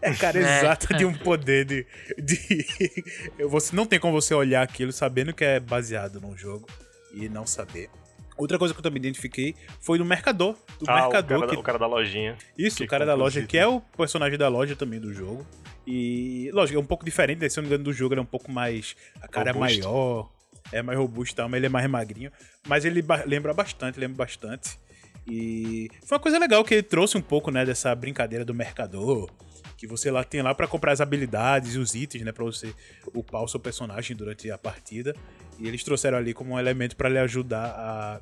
É 0.00 0.14
cara 0.14 0.38
é. 0.40 0.58
exata 0.58 0.94
de 0.94 1.04
um 1.04 1.12
poder 1.12 1.64
de. 1.64 1.86
de... 2.18 2.64
você 3.48 3.76
não 3.76 3.84
tem 3.84 4.00
como 4.00 4.12
você 4.12 4.34
olhar 4.34 4.62
aquilo 4.62 4.92
sabendo 4.92 5.34
que 5.34 5.44
é 5.44 5.60
baseado 5.60 6.20
num 6.20 6.36
jogo 6.36 6.66
e 7.12 7.28
não 7.28 7.46
saber. 7.46 7.90
Outra 8.36 8.58
coisa 8.58 8.74
que 8.74 8.78
eu 8.78 8.82
também 8.82 8.98
identifiquei 8.98 9.54
foi 9.80 9.98
no 9.98 10.04
Mercador. 10.04 10.54
Do 10.78 10.88
Ah, 10.88 10.92
o 10.92 10.94
Mercador 11.02 11.38
cara, 11.38 11.46
da- 11.46 11.54
que 11.54 11.56
o 11.60 11.62
cara 11.62 11.78
da 11.78 11.86
lojinha. 11.86 12.36
Isso, 12.58 12.84
o 12.84 12.86
cara 12.86 13.06
da 13.06 13.12
compra 13.12 13.26
os 13.28 13.34
loja, 13.34 13.46
que 13.46 13.56
é 13.58 13.66
o 13.66 13.80
personagem 13.80 14.38
da 14.38 14.48
loja 14.48 14.76
também 14.76 15.00
do 15.00 15.12
jogo. 15.12 15.46
E, 15.86 16.50
lógico, 16.52 16.78
é 16.78 16.82
um 16.82 16.86
pouco 16.86 17.04
diferente, 17.04 17.40
né? 17.40 17.48
se 17.48 17.58
eu 17.58 17.62
não 17.62 17.68
me 17.68 17.74
engano, 17.74 17.84
do 17.84 17.92
jogo 17.92 18.12
ele 18.14 18.20
é 18.20 18.22
um 18.22 18.26
pouco 18.26 18.50
mais. 18.50 18.96
A 19.22 19.28
cara 19.28 19.52
Robusto. 19.52 19.78
é 19.80 19.82
maior, 19.82 20.30
é 20.72 20.82
mais 20.82 20.98
robusto 20.98 21.32
e 21.32 21.36
tal, 21.36 21.48
mas 21.48 21.58
ele 21.58 21.66
é 21.66 21.68
mais 21.70 21.88
magrinho. 21.88 22.30
Mas 22.66 22.84
ele 22.84 23.00
ba- 23.02 23.22
lembra 23.26 23.54
bastante, 23.54 23.98
lembra 24.00 24.16
bastante. 24.16 24.78
E 25.26 25.88
foi 26.04 26.16
uma 26.18 26.22
coisa 26.22 26.38
legal 26.38 26.62
que 26.64 26.74
ele 26.74 26.82
trouxe 26.82 27.16
um 27.16 27.20
pouco, 27.22 27.50
né, 27.50 27.64
dessa 27.64 27.94
brincadeira 27.94 28.44
do 28.44 28.52
mercador. 28.54 29.30
Que 29.76 29.86
você 29.86 30.10
lá 30.10 30.24
tem 30.24 30.40
lá 30.42 30.54
pra 30.54 30.66
comprar 30.66 30.92
as 30.92 31.00
habilidades 31.00 31.74
e 31.74 31.78
os 31.78 31.94
itens, 31.94 32.24
né, 32.24 32.32
pra 32.32 32.44
você 32.44 32.72
upar 33.14 33.42
o 33.42 33.48
seu 33.48 33.60
personagem 33.60 34.16
durante 34.16 34.50
a 34.50 34.56
partida. 34.56 35.14
E 35.58 35.66
eles 35.68 35.82
trouxeram 35.84 36.16
ali 36.18 36.32
como 36.32 36.54
um 36.54 36.58
elemento 36.58 36.96
pra 36.96 37.08
lhe 37.08 37.18
ajudar 37.18 37.66
a. 37.66 38.20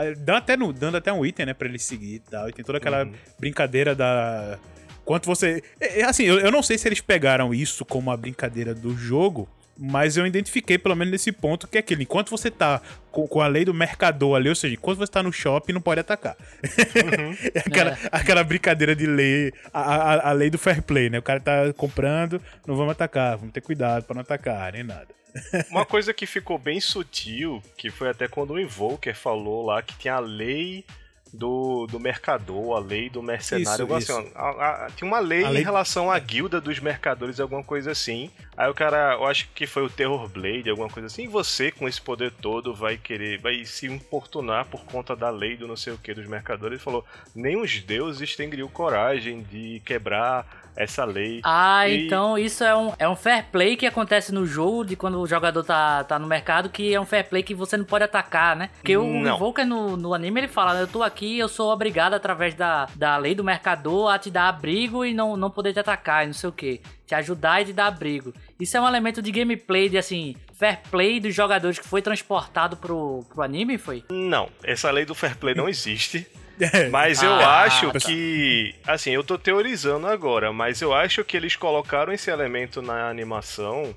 a- 0.00 0.04
dando, 0.16 0.36
até 0.36 0.56
no- 0.56 0.72
dando 0.72 0.96
até 0.96 1.12
um 1.12 1.24
item, 1.26 1.46
né, 1.46 1.54
pra 1.54 1.68
ele 1.68 1.78
seguir 1.78 2.14
e 2.14 2.18
tal. 2.20 2.48
E 2.48 2.52
tem 2.52 2.64
toda 2.64 2.78
aquela 2.78 3.04
Uhum. 3.04 3.12
brincadeira 3.38 3.94
da. 3.94 4.58
Quanto 5.04 5.26
você. 5.26 5.62
é, 5.80 6.00
é, 6.00 6.04
assim, 6.04 6.22
eu, 6.24 6.38
eu 6.38 6.50
não 6.52 6.62
sei 6.62 6.78
se 6.78 6.86
eles 6.88 7.00
pegaram 7.00 7.52
isso 7.52 7.84
como 7.84 8.10
a 8.12 8.16
brincadeira 8.16 8.72
do 8.72 8.96
jogo, 8.96 9.48
mas 9.84 10.16
eu 10.16 10.24
identifiquei, 10.24 10.78
pelo 10.78 10.94
menos 10.94 11.10
nesse 11.10 11.32
ponto, 11.32 11.66
que 11.66 11.76
é 11.76 11.80
aquele. 11.80 12.04
Enquanto 12.04 12.30
você 12.30 12.52
tá 12.52 12.80
com, 13.10 13.26
com 13.26 13.40
a 13.40 13.48
lei 13.48 13.64
do 13.64 13.74
mercador 13.74 14.36
ali, 14.36 14.48
ou 14.48 14.54
seja, 14.54 14.74
enquanto 14.74 14.98
você 14.98 15.10
tá 15.10 15.24
no 15.24 15.32
shopping, 15.32 15.72
não 15.72 15.80
pode 15.80 16.00
atacar. 16.00 16.36
é 17.52 17.58
aquela, 17.58 17.90
É. 17.90 17.98
aquela 18.12 18.44
brincadeira 18.44 18.94
de 18.94 19.06
lei. 19.06 19.52
A, 19.72 19.80
a, 19.80 20.28
a 20.30 20.32
lei 20.32 20.50
do 20.50 20.58
fair 20.58 20.80
play, 20.82 21.10
né? 21.10 21.18
O 21.18 21.22
cara 21.22 21.40
tá 21.40 21.72
comprando, 21.76 22.40
não 22.64 22.76
vamos 22.76 22.92
atacar, 22.92 23.36
vamos 23.36 23.52
ter 23.52 23.60
cuidado 23.60 24.04
pra 24.04 24.14
não 24.14 24.20
atacar, 24.22 24.72
nem 24.72 24.84
nada. 24.84 25.08
Uma 25.70 25.84
coisa 25.84 26.14
que 26.14 26.26
ficou 26.26 26.58
bem 26.58 26.78
sutil, 26.80 27.60
que 27.76 27.90
foi 27.90 28.08
até 28.10 28.28
quando 28.28 28.52
o 28.52 28.60
Invoker 28.60 29.16
falou 29.16 29.66
lá 29.66 29.82
que 29.82 29.96
tinha 29.98 30.14
a 30.14 30.20
lei 30.20 30.84
do, 31.32 31.86
do 31.90 31.98
mercador, 31.98 32.76
a 32.76 32.80
lei 32.80 33.08
do 33.08 33.22
mercenário. 33.22 33.84
Isso, 33.98 34.12
assim, 34.12 34.30
a- 34.34 34.86
a- 34.86 34.90
tinha 34.94 35.08
uma 35.08 35.18
lei, 35.18 35.44
A 35.44 35.48
lei- 35.48 35.62
em 35.62 35.64
relação 35.64 36.10
à 36.10 36.18
guilda 36.18 36.60
dos 36.60 36.78
mercadores, 36.78 37.40
alguma 37.40 37.62
coisa 37.64 37.90
assim. 37.92 38.30
Aí 38.56 38.68
o 38.70 38.74
cara, 38.74 39.14
eu 39.14 39.26
acho 39.26 39.48
que 39.54 39.66
foi 39.66 39.82
o 39.82 39.88
Terror 39.90 40.28
Blade, 40.28 40.68
alguma 40.68 40.88
coisa 40.90 41.06
assim. 41.06 41.24
E 41.24 41.28
você, 41.28 41.70
com 41.72 41.88
esse 41.88 42.00
poder 42.00 42.30
todo, 42.32 42.74
vai 42.74 42.96
querer, 42.98 43.38
vai 43.38 43.64
se 43.64 43.86
importunar 43.86 44.66
por 44.66 44.84
conta 44.84 45.16
da 45.16 45.30
lei 45.30 45.56
do 45.56 45.66
não 45.66 45.76
sei 45.76 45.92
o 45.94 45.98
que 45.98 46.12
dos 46.12 46.26
mercadores. 46.26 46.74
Ele 46.74 46.84
falou: 46.84 47.04
nem 47.34 47.56
os 47.60 47.80
deuses 47.80 48.36
teriam 48.36 48.68
coragem 48.68 49.42
de 49.42 49.80
quebrar 49.86 50.60
essa 50.74 51.04
lei. 51.04 51.40
Ah, 51.44 51.86
E- 51.86 52.06
então 52.06 52.38
isso 52.38 52.64
é 52.64 52.74
um, 52.74 52.92
é 52.98 53.06
um 53.06 53.14
fair 53.14 53.44
play 53.52 53.76
que 53.76 53.84
acontece 53.86 54.32
no 54.32 54.46
jogo, 54.46 54.86
de 54.86 54.96
quando 54.96 55.20
o 55.20 55.26
jogador 55.26 55.62
tá, 55.62 56.02
tá 56.04 56.18
no 56.18 56.26
mercado, 56.26 56.70
que 56.70 56.94
é 56.94 56.98
um 57.00 57.04
fair 57.04 57.28
play 57.28 57.42
que 57.42 57.54
você 57.54 57.76
não 57.76 57.84
pode 57.84 58.04
atacar, 58.04 58.56
né? 58.56 58.70
Porque 58.76 58.96
o 58.96 59.04
Não. 59.04 59.36
Invoker 59.36 59.66
no, 59.66 59.98
no 59.98 60.14
anime 60.14 60.40
ele 60.40 60.48
fala, 60.48 60.78
eu 60.80 60.86
tô 60.88 61.02
aqui, 61.02 61.21
eu 61.38 61.48
sou 61.48 61.70
obrigado 61.72 62.14
através 62.14 62.54
da, 62.54 62.86
da 62.94 63.16
lei 63.16 63.34
do 63.34 63.44
mercador 63.44 64.12
a 64.12 64.18
te 64.18 64.30
dar 64.30 64.48
abrigo 64.48 65.04
e 65.04 65.12
não, 65.14 65.36
não 65.36 65.50
poder 65.50 65.72
te 65.72 65.78
atacar 65.80 66.24
e 66.24 66.26
não 66.26 66.34
sei 66.34 66.48
o 66.48 66.52
que. 66.52 66.80
Te 67.06 67.14
ajudar 67.14 67.62
e 67.62 67.66
te 67.66 67.72
dar 67.72 67.86
abrigo. 67.86 68.32
Isso 68.58 68.76
é 68.76 68.80
um 68.80 68.86
elemento 68.88 69.20
de 69.22 69.30
gameplay, 69.30 69.88
de 69.88 69.98
assim, 69.98 70.34
fair 70.54 70.80
play 70.90 71.20
dos 71.20 71.34
jogadores 71.34 71.78
que 71.78 71.86
foi 71.86 72.00
transportado 72.02 72.76
pro, 72.76 73.24
pro 73.32 73.42
anime, 73.42 73.78
foi? 73.78 74.04
Não, 74.10 74.48
essa 74.62 74.90
lei 74.90 75.04
do 75.04 75.14
fair 75.14 75.36
play 75.36 75.54
não 75.54 75.68
existe. 75.68 76.26
É, 76.60 76.90
Mas 76.90 77.20
eu 77.22 77.32
Ah, 77.32 77.62
acho 77.62 77.90
tá. 77.90 77.98
que. 77.98 78.74
Assim, 78.86 79.10
eu 79.10 79.24
tô 79.24 79.36
teorizando 79.38 80.06
agora, 80.06 80.52
mas 80.52 80.80
eu 80.82 80.92
acho 80.94 81.24
que 81.24 81.36
eles 81.36 81.56
colocaram 81.56 82.12
esse 82.12 82.30
elemento 82.30 82.80
na 82.82 83.08
animação 83.08 83.92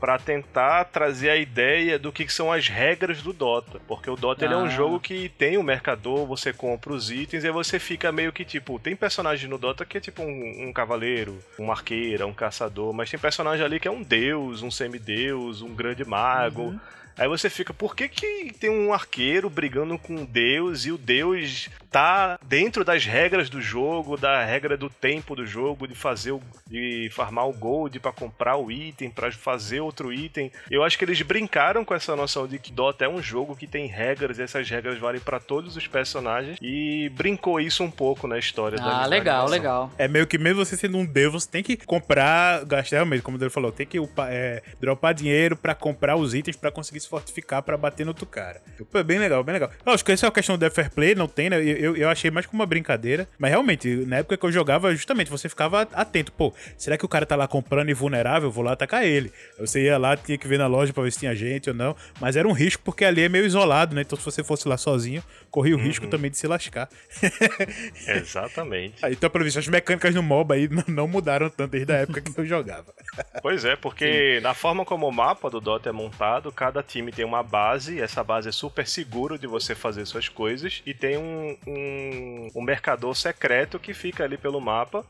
pra 0.00 0.18
tentar 0.18 0.84
trazer 0.84 1.30
a 1.30 1.36
ideia 1.36 1.98
do 1.98 2.12
que 2.12 2.28
são 2.28 2.52
as 2.52 2.68
regras 2.68 3.22
do 3.22 3.32
Dota. 3.32 3.80
Porque 3.86 4.08
o 4.10 4.16
Dota 4.16 4.44
ele 4.44 4.54
é 4.54 4.56
um 4.56 4.66
Ah. 4.66 4.68
jogo 4.68 5.00
que 5.00 5.28
tem 5.30 5.56
o 5.56 5.62
mercador, 5.62 6.26
você 6.26 6.52
compra 6.52 6.92
os 6.92 7.10
itens 7.10 7.44
e 7.44 7.50
você 7.50 7.78
fica 7.78 8.12
meio 8.12 8.32
que 8.32 8.44
tipo. 8.44 8.78
Tem 8.78 8.94
personagem 8.94 9.48
no 9.48 9.58
Dota 9.58 9.84
que 9.84 9.98
é 9.98 10.00
tipo 10.00 10.22
um, 10.22 10.68
um 10.68 10.72
cavaleiro, 10.72 11.38
um 11.58 11.70
arqueiro, 11.72 12.26
um 12.26 12.34
caçador, 12.34 12.92
mas 12.92 13.10
tem 13.10 13.18
personagem 13.18 13.64
ali 13.64 13.80
que 13.80 13.88
é 13.88 13.90
um 13.90 14.02
deus, 14.02 14.62
um 14.62 14.70
semideus, 14.70 15.62
um 15.62 15.74
grande 15.74 16.04
mago. 16.04 16.62
Uhum. 16.62 16.80
Aí 17.18 17.26
você 17.28 17.48
fica, 17.48 17.72
por 17.72 17.96
que, 17.96 18.10
que 18.10 18.52
tem 18.60 18.68
um 18.68 18.92
arqueiro 18.92 19.48
brigando 19.48 19.98
com 19.98 20.16
um 20.16 20.24
deus 20.26 20.84
e 20.84 20.92
o 20.92 20.98
deus 20.98 21.70
tá 21.96 22.38
dentro 22.46 22.84
das 22.84 23.06
regras 23.06 23.48
do 23.48 23.58
jogo, 23.58 24.18
da 24.18 24.44
regra 24.44 24.76
do 24.76 24.90
tempo 24.90 25.34
do 25.34 25.46
jogo, 25.46 25.88
de 25.88 25.94
fazer 25.94 26.32
o, 26.32 26.42
de 26.66 27.08
farmar 27.10 27.48
o 27.48 27.54
gold 27.54 27.98
pra 28.00 28.12
comprar 28.12 28.56
o 28.58 28.70
item, 28.70 29.08
pra 29.08 29.32
fazer 29.32 29.80
outro 29.80 30.12
item. 30.12 30.52
Eu 30.70 30.84
acho 30.84 30.98
que 30.98 31.06
eles 31.06 31.22
brincaram 31.22 31.86
com 31.86 31.94
essa 31.94 32.14
noção 32.14 32.46
de 32.46 32.58
que 32.58 32.70
Dota 32.70 33.06
é 33.06 33.08
um 33.08 33.22
jogo 33.22 33.56
que 33.56 33.66
tem 33.66 33.86
regras 33.86 34.38
e 34.38 34.42
essas 34.42 34.68
regras 34.68 34.98
valem 34.98 35.22
pra 35.22 35.40
todos 35.40 35.74
os 35.74 35.86
personagens 35.86 36.58
e 36.60 37.10
brincou 37.14 37.58
isso 37.58 37.82
um 37.82 37.90
pouco 37.90 38.28
na 38.28 38.38
história 38.38 38.76
da 38.76 38.84
Ah, 38.84 39.00
da 39.04 39.06
legal, 39.06 39.46
animação. 39.46 39.50
legal. 39.56 39.90
É 39.96 40.06
meio 40.06 40.26
que 40.26 40.36
mesmo 40.36 40.66
você 40.66 40.76
sendo 40.76 40.98
um 40.98 41.06
deus, 41.06 41.32
você 41.44 41.50
tem 41.50 41.62
que 41.62 41.78
comprar, 41.78 42.62
gastar 42.66 42.96
realmente, 42.96 43.22
como 43.22 43.38
ele 43.38 43.48
falou, 43.48 43.72
tem 43.72 43.86
que 43.86 43.98
upar, 43.98 44.28
é, 44.30 44.62
dropar 44.78 45.14
dinheiro 45.14 45.56
pra 45.56 45.74
comprar 45.74 46.16
os 46.16 46.34
itens 46.34 46.56
pra 46.56 46.70
conseguir 46.70 47.00
se 47.00 47.08
fortificar 47.08 47.62
pra 47.62 47.78
bater 47.78 48.04
no 48.04 48.10
outro 48.10 48.26
cara. 48.26 48.60
Pô, 48.92 49.02
bem 49.02 49.18
legal, 49.18 49.42
bem 49.42 49.54
legal. 49.54 49.70
Eu 49.86 49.94
acho 49.94 50.04
que 50.04 50.12
essa 50.12 50.26
é 50.26 50.28
a 50.28 50.32
questão 50.32 50.58
do 50.58 50.70
fair 50.70 50.90
play, 50.90 51.14
não 51.14 51.26
tem, 51.26 51.48
né? 51.48 51.56
Eu, 51.64 51.85
eu, 51.86 51.96
eu 51.96 52.08
achei 52.08 52.30
mais 52.30 52.46
como 52.46 52.60
uma 52.62 52.66
brincadeira, 52.66 53.28
mas 53.38 53.50
realmente, 53.50 53.88
na 54.06 54.16
época 54.18 54.36
que 54.36 54.44
eu 54.46 54.52
jogava, 54.52 54.92
justamente, 54.94 55.30
você 55.30 55.48
ficava 55.48 55.82
atento, 55.92 56.32
pô, 56.32 56.52
será 56.76 56.96
que 56.98 57.04
o 57.04 57.08
cara 57.08 57.24
tá 57.26 57.36
lá 57.36 57.46
comprando 57.48 57.88
e 57.90 57.94
vulnerável? 57.94 58.48
Eu 58.48 58.52
vou 58.52 58.64
lá 58.64 58.72
atacar 58.72 59.04
ele. 59.04 59.32
Você 59.58 59.84
ia 59.84 59.98
lá, 59.98 60.16
tinha 60.16 60.36
que 60.38 60.46
ver 60.48 60.58
na 60.58 60.66
loja 60.66 60.92
pra 60.92 61.02
ver 61.02 61.12
se 61.12 61.18
tinha 61.20 61.34
gente 61.34 61.70
ou 61.70 61.74
não, 61.76 61.96
mas 62.20 62.36
era 62.36 62.46
um 62.46 62.52
risco 62.52 62.82
porque 62.84 63.04
ali 63.04 63.22
é 63.22 63.28
meio 63.28 63.46
isolado, 63.46 63.94
né? 63.94 64.02
Então 64.02 64.18
se 64.18 64.24
você 64.24 64.42
fosse 64.44 64.68
lá 64.68 64.76
sozinho, 64.76 65.22
corria 65.50 65.74
o 65.74 65.78
risco 65.78 66.06
também 66.06 66.30
de 66.30 66.36
se 66.38 66.46
lascar. 66.46 66.88
Exatamente. 68.06 68.96
Ah, 69.04 69.10
Então, 69.10 69.28
pelo 69.30 69.44
visto, 69.44 69.58
as 69.58 69.68
mecânicas 69.68 70.14
no 70.14 70.22
MOBA 70.22 70.54
aí 70.54 70.68
não- 70.88 71.06
mudaram 71.06 71.48
tanto 71.48 71.70
desde 71.72 71.92
a 71.92 71.96
época 71.96 72.20
que 72.20 72.38
eu 72.38 72.46
jogava. 72.46 72.86
Pois 73.42 73.64
é, 73.64 73.76
porque 73.76 74.40
na 74.42 74.54
forma 74.54 74.84
como 74.84 75.06
o 75.06 75.12
mapa 75.12 75.48
do 75.48 75.60
Dota 75.60 75.88
é 75.88 75.92
montado, 75.92 76.50
cada 76.50 76.82
time 76.82 77.12
tem 77.12 77.24
uma 77.24 77.42
base, 77.42 77.94
e 77.96 78.00
essa 78.00 78.24
base 78.24 78.48
é 78.48 78.52
super 78.52 78.86
seguro 78.86 79.38
de 79.38 79.46
você 79.46 79.74
fazer 79.74 80.04
suas 80.06 80.28
coisas, 80.28 80.82
e 80.84 80.92
tem 80.92 81.16
um, 81.16 81.56
um, 81.66 82.48
um 82.54 82.62
mercador 82.62 83.14
secreto 83.14 83.78
que 83.78 83.92
fica 83.92 84.24
ali 84.24 84.36
pelo 84.36 84.60
mapa 84.60 85.04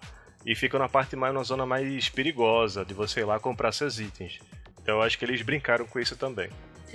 e 0.44 0.54
fica 0.54 0.78
na 0.78 0.88
parte 0.88 1.16
mais, 1.16 1.34
na 1.34 1.42
zona 1.42 1.66
mais 1.66 2.08
perigosa 2.08 2.84
de 2.84 2.94
você 2.94 3.20
ir 3.20 3.24
lá 3.24 3.38
comprar 3.38 3.72
seus 3.72 3.98
itens. 3.98 4.38
Então 4.80 4.96
eu 4.96 5.02
acho 5.02 5.18
que 5.18 5.24
eles 5.24 5.42
brincaram 5.42 5.86
com 5.86 5.98
isso 5.98 6.16
também. 6.16 6.48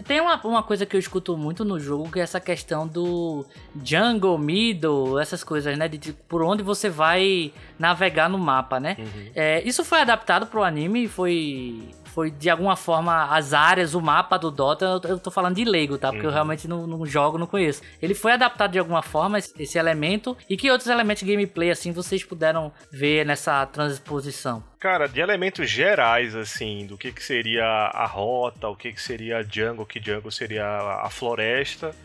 Tem 0.07 0.21
uma, 0.21 0.39
uma 0.47 0.63
coisa 0.63 0.85
que 0.85 0.95
eu 0.95 0.99
escuto 0.99 1.35
muito 1.35 1.65
no 1.65 1.77
jogo, 1.77 2.09
que 2.09 2.19
é 2.19 2.23
essa 2.23 2.39
questão 2.39 2.87
do 2.87 3.45
jungle, 3.83 4.37
middle, 4.37 5.19
essas 5.19 5.43
coisas, 5.43 5.77
né? 5.77 5.87
De, 5.89 5.97
de 5.97 6.13
por 6.13 6.41
onde 6.41 6.63
você 6.63 6.89
vai 6.89 7.51
navegar 7.77 8.29
no 8.29 8.37
mapa, 8.37 8.79
né? 8.79 8.95
É, 9.35 9.61
isso 9.67 9.83
foi 9.83 9.99
adaptado 9.99 10.47
pro 10.47 10.63
anime, 10.63 11.09
foi, 11.09 11.83
foi 12.13 12.29
de 12.29 12.49
alguma 12.49 12.75
forma 12.75 13.25
as 13.35 13.53
áreas, 13.53 13.93
o 13.93 14.01
mapa 14.01 14.37
do 14.37 14.51
Dota, 14.51 14.85
eu, 14.85 15.09
eu 15.09 15.19
tô 15.19 15.31
falando 15.31 15.55
de 15.55 15.65
Lego, 15.65 15.97
tá? 15.97 16.11
Porque 16.11 16.25
eu 16.25 16.31
realmente 16.31 16.67
não, 16.67 16.85
não 16.85 17.05
jogo, 17.05 17.37
não 17.37 17.47
conheço. 17.47 17.81
Ele 18.01 18.13
foi 18.13 18.33
adaptado 18.33 18.71
de 18.71 18.79
alguma 18.79 19.01
forma, 19.01 19.39
esse, 19.39 19.53
esse 19.61 19.77
elemento, 19.77 20.37
e 20.49 20.57
que 20.57 20.69
outros 20.69 20.89
elementos 20.89 21.23
de 21.23 21.31
gameplay, 21.31 21.71
assim, 21.71 21.91
vocês 21.91 22.23
puderam 22.23 22.71
ver 22.91 23.25
nessa 23.25 23.65
transposição? 23.65 24.63
Cara, 24.79 25.07
de 25.07 25.21
elementos 25.21 25.69
gerais, 25.69 26.35
assim, 26.35 26.85
do 26.85 26.97
que, 26.97 27.11
que 27.11 27.23
seria 27.23 27.63
a 27.65 28.05
rota, 28.05 28.67
o 28.67 28.75
que, 28.75 28.91
que 28.91 29.01
seria 29.01 29.37
a 29.37 29.43
jungle, 29.43 29.85
que 29.85 30.01
jungle 30.03 30.31
seria 30.31 30.65
a 30.65 31.09
floresta, 31.09 31.95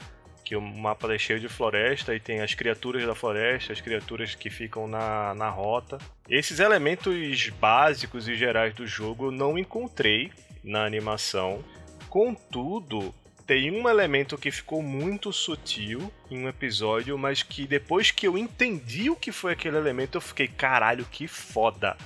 que 0.46 0.54
o 0.54 0.60
mapa 0.60 1.12
é 1.12 1.18
cheio 1.18 1.40
de 1.40 1.48
floresta 1.48 2.14
e 2.14 2.20
tem 2.20 2.40
as 2.40 2.54
criaturas 2.54 3.04
da 3.04 3.16
floresta, 3.16 3.72
as 3.72 3.80
criaturas 3.80 4.36
que 4.36 4.48
ficam 4.48 4.86
na, 4.86 5.34
na 5.34 5.50
rota. 5.50 5.98
Esses 6.30 6.60
elementos 6.60 7.48
básicos 7.60 8.28
e 8.28 8.36
gerais 8.36 8.72
do 8.72 8.86
jogo 8.86 9.26
eu 9.26 9.30
não 9.32 9.58
encontrei 9.58 10.30
na 10.62 10.84
animação. 10.84 11.64
Contudo, 12.08 13.12
tem 13.44 13.72
um 13.72 13.88
elemento 13.88 14.38
que 14.38 14.52
ficou 14.52 14.80
muito 14.80 15.32
sutil 15.32 16.12
em 16.30 16.44
um 16.44 16.48
episódio, 16.48 17.18
mas 17.18 17.42
que 17.42 17.66
depois 17.66 18.12
que 18.12 18.28
eu 18.28 18.38
entendi 18.38 19.10
o 19.10 19.16
que 19.16 19.32
foi 19.32 19.52
aquele 19.52 19.76
elemento, 19.76 20.16
eu 20.16 20.20
fiquei, 20.20 20.46
caralho, 20.46 21.04
que 21.10 21.26
foda. 21.26 21.96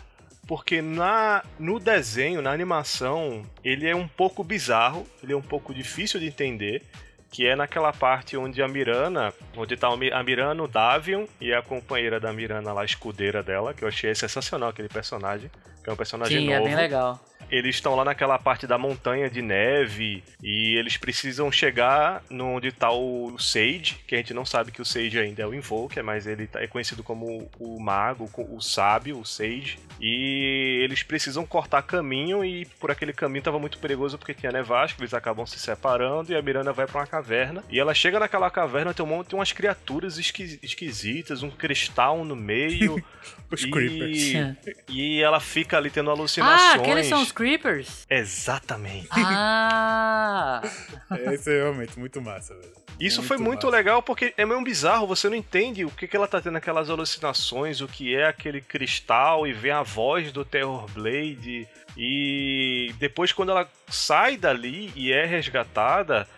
Porque 0.46 0.80
na, 0.80 1.44
no 1.58 1.78
desenho, 1.78 2.40
na 2.40 2.52
animação, 2.52 3.42
ele 3.62 3.86
é 3.86 3.94
um 3.94 4.08
pouco 4.08 4.42
bizarro, 4.42 5.06
ele 5.22 5.34
é 5.34 5.36
um 5.36 5.42
pouco 5.42 5.74
difícil 5.74 6.18
de 6.18 6.26
entender, 6.26 6.82
que 7.30 7.46
é 7.46 7.54
naquela 7.54 7.92
parte 7.92 8.36
onde 8.36 8.60
a 8.62 8.66
Mirana, 8.66 9.32
onde 9.56 9.76
tá 9.76 9.88
a 9.88 10.22
Mirana, 10.22 10.62
o 10.62 10.66
Davion 10.66 11.26
e 11.40 11.54
a 11.54 11.62
companheira 11.62 12.18
da 12.18 12.32
Mirana 12.32 12.72
lá, 12.72 12.82
a 12.82 12.84
escudeira 12.84 13.42
dela, 13.42 13.72
que 13.72 13.84
eu 13.84 13.88
achei 13.88 14.14
sensacional 14.14 14.70
aquele 14.70 14.88
personagem, 14.88 15.50
que 15.82 15.90
é 15.90 15.92
um 15.92 15.96
personagem 15.96 16.38
Sim, 16.40 16.50
é 16.52 16.56
novo. 16.56 16.66
bem 16.68 16.76
legal. 16.76 17.20
eles 17.50 17.74
estão 17.76 17.96
lá 17.96 18.04
naquela 18.04 18.38
parte 18.38 18.64
da 18.66 18.78
montanha 18.78 19.28
de 19.28 19.42
neve 19.42 20.22
e 20.42 20.76
eles 20.76 20.96
precisam 20.96 21.50
chegar 21.50 22.22
no 22.30 22.46
onde 22.46 22.70
tá 22.70 22.90
o 22.92 23.36
Sage, 23.38 23.96
que 24.06 24.14
a 24.14 24.18
gente 24.18 24.32
não 24.32 24.44
sabe 24.46 24.70
que 24.70 24.80
o 24.80 24.84
Sage 24.84 25.18
ainda 25.18 25.42
é 25.42 25.46
o 25.46 25.52
Invoker, 25.54 26.04
mas 26.04 26.26
ele 26.28 26.46
tá- 26.46 26.62
é 26.62 26.66
conhecido 26.68 27.02
como 27.02 27.50
o 27.58 27.80
mago, 27.80 28.30
o 28.36 28.60
sábio, 28.60 29.18
o 29.18 29.24
Sage. 29.26 29.78
E 30.00 30.80
eles 30.84 31.02
precisam 31.02 31.44
cortar 31.44 31.82
caminho 31.82 32.44
e 32.44 32.64
por 32.78 32.90
aquele 32.90 33.12
caminho 33.12 33.42
tava 33.42 33.58
muito 33.58 33.78
perigoso 33.78 34.16
porque 34.16 34.32
tinha 34.34 34.52
nevasca, 34.52 35.00
eles 35.00 35.12
acabam 35.12 35.44
se 35.46 35.58
separando 35.58 36.32
e 36.32 36.36
a 36.36 36.42
Miranda 36.42 36.72
vai 36.72 36.86
pra 36.86 37.00
uma 37.00 37.06
caverna. 37.06 37.64
E 37.68 37.80
ela 37.80 37.92
chega 37.94 38.20
naquela 38.20 38.48
caverna, 38.50 38.94
tem 38.94 39.04
um 39.04 39.08
monte, 39.08 39.28
tem 39.28 39.38
umas 39.38 39.52
criaturas 39.52 40.18
esqui- 40.18 40.58
esquisitas, 40.62 41.42
um 41.42 41.50
cristal 41.50 42.24
no 42.24 42.36
meio. 42.36 43.02
Os 43.52 43.64
e, 43.64 43.70
creepers. 43.70 44.66
e 44.88 45.20
ela 45.20 45.40
fica 45.40 45.76
ali 45.80 45.90
tendo 45.90 46.10
alucinações. 46.10 46.60
ah, 46.60 46.74
aqueles 46.74 47.06
são 47.06 47.20
os 47.22 47.32
creepers? 47.32 48.06
Exatamente. 48.08 49.08
Ah! 49.10 50.62
É, 51.10 51.34
isso 51.34 51.50
é 51.50 51.54
realmente 51.54 51.98
muito 51.98 52.20
massa, 52.22 52.54
velho. 52.54 52.70
Isso 53.00 53.16
Muito 53.20 53.28
foi 53.28 53.36
muito 53.38 53.66
massa. 53.66 53.76
legal 53.76 54.00
porque 54.02 54.32
é 54.36 54.44
meio 54.46 54.62
bizarro, 54.62 55.06
você 55.08 55.28
não 55.28 55.34
entende 55.34 55.84
o 55.84 55.90
que, 55.90 56.06
que 56.06 56.14
ela 56.16 56.28
tá 56.28 56.40
tendo 56.40 56.56
aquelas 56.56 56.88
alucinações, 56.88 57.80
o 57.80 57.88
que 57.88 58.14
é 58.14 58.26
aquele 58.28 58.60
cristal 58.60 59.44
e 59.46 59.52
vem 59.52 59.72
a 59.72 59.82
voz 59.82 60.30
do 60.30 60.44
Terror 60.44 60.86
Blade. 60.92 61.66
E 61.96 62.94
depois, 62.98 63.32
quando 63.32 63.50
ela 63.50 63.68
sai 63.88 64.36
dali 64.36 64.92
e 64.94 65.12
é 65.12 65.24
resgatada, 65.24 66.28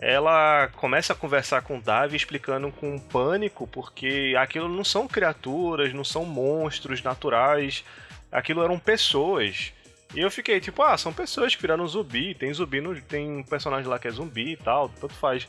ela 0.00 0.68
começa 0.76 1.12
a 1.12 1.16
conversar 1.16 1.60
com 1.62 1.76
o 1.78 1.80
Davi 1.82 2.16
explicando 2.16 2.70
com 2.72 2.98
pânico 2.98 3.66
porque 3.66 4.34
aquilo 4.38 4.68
não 4.68 4.84
são 4.84 5.06
criaturas, 5.06 5.92
não 5.92 6.04
são 6.04 6.24
monstros 6.24 7.02
naturais, 7.02 7.84
aquilo 8.32 8.64
eram 8.64 8.78
pessoas. 8.78 9.72
E 10.14 10.20
eu 10.20 10.30
fiquei 10.30 10.60
tipo, 10.60 10.82
ah, 10.82 10.96
são 10.96 11.12
pessoas 11.12 11.54
que 11.54 11.62
viraram 11.62 11.86
zumbi, 11.86 12.34
tem 12.34 12.52
zumbi, 12.52 12.80
no, 12.80 13.00
tem 13.00 13.30
um 13.30 13.42
personagem 13.42 13.88
lá 13.88 13.98
que 13.98 14.08
é 14.08 14.10
zumbi 14.10 14.52
e 14.52 14.56
tal, 14.56 14.88
tanto 14.88 15.14
faz. 15.14 15.46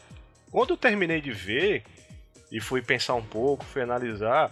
Quando 0.52 0.72
eu 0.72 0.78
terminei 0.78 1.20
de 1.20 1.32
ver 1.32 1.84
e 2.52 2.60
fui 2.60 2.82
pensar 2.82 3.16
um 3.16 3.24
pouco, 3.24 3.66
fui 3.66 3.82
analisar, 3.82 4.52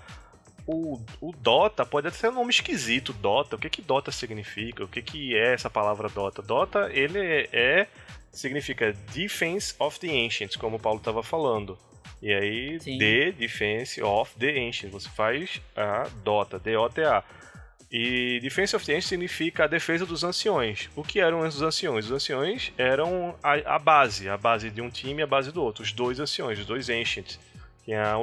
o, 0.66 1.00
o 1.20 1.32
Dota 1.32 1.86
pode 1.86 2.08
até 2.08 2.18
ser 2.18 2.30
um 2.30 2.34
nome 2.34 2.50
esquisito, 2.50 3.14
Dota. 3.14 3.56
O 3.56 3.60
que 3.60 3.70
que 3.70 3.82
Dota 3.82 4.12
significa? 4.12 4.84
O 4.84 4.88
que 4.88 5.02
que 5.02 5.36
é 5.36 5.54
essa 5.54 5.70
palavra 5.70 6.10
Dota? 6.10 6.42
Dota, 6.42 6.90
ele 6.92 7.48
é, 7.52 7.88
significa 8.32 8.94
Defense 9.14 9.76
of 9.80 10.00
the 10.00 10.08
Ancients, 10.08 10.56
como 10.56 10.78
o 10.78 10.80
Paulo 10.80 11.00
estava 11.00 11.24
falando. 11.24 11.78
E 12.22 12.32
aí, 12.34 12.80
Sim. 12.80 12.98
The 13.00 13.32
Defense 13.32 14.02
of 14.02 14.36
the 14.38 14.50
Ancients. 14.50 14.92
Você 14.92 15.10
faz 15.10 15.62
a 15.76 16.08
Dota, 16.24 16.60
D-O-T-A. 16.60 17.24
E 17.92 18.40
Defense 18.40 18.74
of 18.74 18.86
the 18.86 18.94
Ancients 18.94 19.10
significa 19.10 19.66
a 19.66 19.68
defesa 19.68 20.06
dos 20.06 20.24
anciões. 20.24 20.90
O 20.96 21.04
que 21.04 21.20
eram 21.20 21.42
os 21.42 21.62
anciões? 21.62 22.06
Os 22.06 22.12
anciões 22.12 22.72
eram 22.78 23.36
a, 23.44 23.76
a 23.76 23.80
base, 23.80 24.30
a 24.30 24.38
base 24.38 24.70
de 24.70 24.82
um 24.82 24.90
time 24.90 25.20
e 25.20 25.24
a 25.24 25.28
base 25.28 25.52
do 25.52 25.62
outro. 25.62 25.84
Os 25.84 25.92
dois 25.92 26.18
anciões, 26.18 26.58
os 26.58 26.66
dois 26.66 26.90
Ancients. 26.90 27.38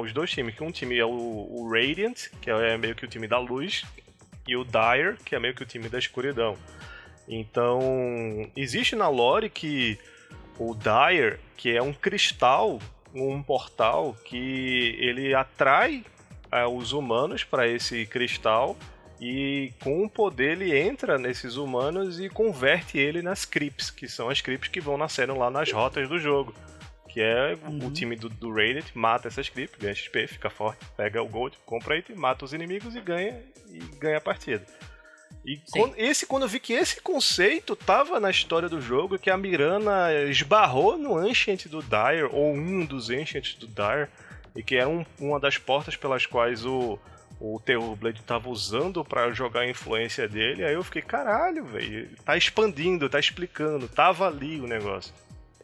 Os 0.01 0.11
dois 0.11 0.31
times, 0.31 0.55
que 0.55 0.63
um 0.63 0.71
time 0.71 0.97
é 0.97 1.05
o, 1.05 1.09
o 1.09 1.69
Radiant, 1.71 2.29
que 2.41 2.49
é 2.49 2.75
meio 2.77 2.95
que 2.95 3.05
o 3.05 3.07
time 3.07 3.27
da 3.27 3.37
luz, 3.37 3.83
e 4.47 4.55
o 4.55 4.63
Dire, 4.63 5.17
que 5.23 5.35
é 5.35 5.39
meio 5.39 5.53
que 5.53 5.61
o 5.61 5.65
time 5.65 5.87
da 5.87 5.99
escuridão. 5.99 6.57
Então, 7.27 8.49
existe 8.55 8.95
na 8.95 9.07
lore 9.07 9.47
que 9.51 9.99
o 10.57 10.73
Dire, 10.73 11.37
que 11.55 11.75
é 11.75 11.81
um 11.83 11.93
cristal, 11.93 12.79
um 13.13 13.43
portal, 13.43 14.17
que 14.25 14.95
ele 14.97 15.35
atrai 15.35 16.03
eh, 16.51 16.65
os 16.65 16.91
humanos 16.91 17.43
para 17.43 17.67
esse 17.67 18.07
cristal 18.07 18.75
e 19.19 19.73
com 19.83 20.03
o 20.05 20.09
poder 20.09 20.61
ele 20.61 20.77
entra 20.77 21.17
nesses 21.17 21.55
humanos 21.57 22.19
e 22.19 22.29
converte 22.29 22.97
ele 22.97 23.21
nas 23.21 23.45
creeps, 23.45 23.89
que 23.91 24.07
são 24.07 24.29
as 24.29 24.39
creeps 24.41 24.69
que 24.69 24.79
vão 24.79 24.97
nascendo 24.97 25.37
lá 25.37 25.49
nas 25.51 25.71
rotas 25.71 26.07
do 26.07 26.17
jogo. 26.19 26.53
Que 27.09 27.21
é 27.21 27.57
o 27.83 27.91
time 27.91 28.15
do, 28.15 28.29
do 28.29 28.53
Radiant, 28.53 28.85
mata 28.93 29.27
essas 29.27 29.49
creeps, 29.49 29.79
ganha 29.79 29.95
XP, 29.95 30.27
fica 30.27 30.49
forte, 30.49 30.85
pega 30.95 31.21
o 31.23 31.27
gold, 31.27 31.57
compra 31.65 31.97
item, 31.97 32.15
mata 32.15 32.45
os 32.45 32.53
inimigos 32.53 32.95
e 32.95 33.01
ganha 33.01 33.41
e 33.67 33.79
ganha 33.97 34.17
a 34.17 34.21
partida. 34.21 34.63
E 35.43 35.57
quando- 35.71 35.95
esse, 35.97 36.27
quando 36.27 36.43
eu 36.43 36.49
vi 36.49 36.59
que 36.59 36.73
esse 36.73 37.01
conceito 37.01 37.75
tava 37.75 38.19
na 38.19 38.29
história 38.29 38.69
do 38.69 38.79
jogo, 38.79 39.17
que 39.17 39.29
a 39.31 39.37
Mirana 39.37 40.13
esbarrou 40.29 40.97
no 40.99 41.17
Ancient 41.17 41.65
do 41.67 41.81
Dire, 41.81 42.29
ou 42.31 42.53
um 42.53 42.85
dos 42.85 43.09
Ancients 43.09 43.55
do 43.55 43.65
Dire, 43.67 44.07
e 44.55 44.61
que 44.61 44.75
era 44.75 44.87
um- 44.87 45.05
uma 45.19 45.39
das 45.39 45.57
portas 45.57 45.95
pelas 45.95 46.27
quais 46.27 46.63
o, 46.63 46.99
o 47.39 47.59
Terror 47.59 47.95
Blade 47.95 48.21
tava 48.23 48.49
usando 48.49 49.03
pra 49.03 49.31
jogar 49.31 49.61
a 49.61 49.69
influência 49.69 50.27
dele, 50.27 50.63
aí 50.63 50.73
eu 50.73 50.83
fiquei, 50.83 51.01
caralho, 51.01 51.63
velho, 51.65 52.09
tá 52.25 52.35
expandindo, 52.35 53.09
tá 53.09 53.19
explicando, 53.19 53.87
tava 53.87 54.27
ali 54.27 54.59
o 54.59 54.67
negócio. 54.67 55.13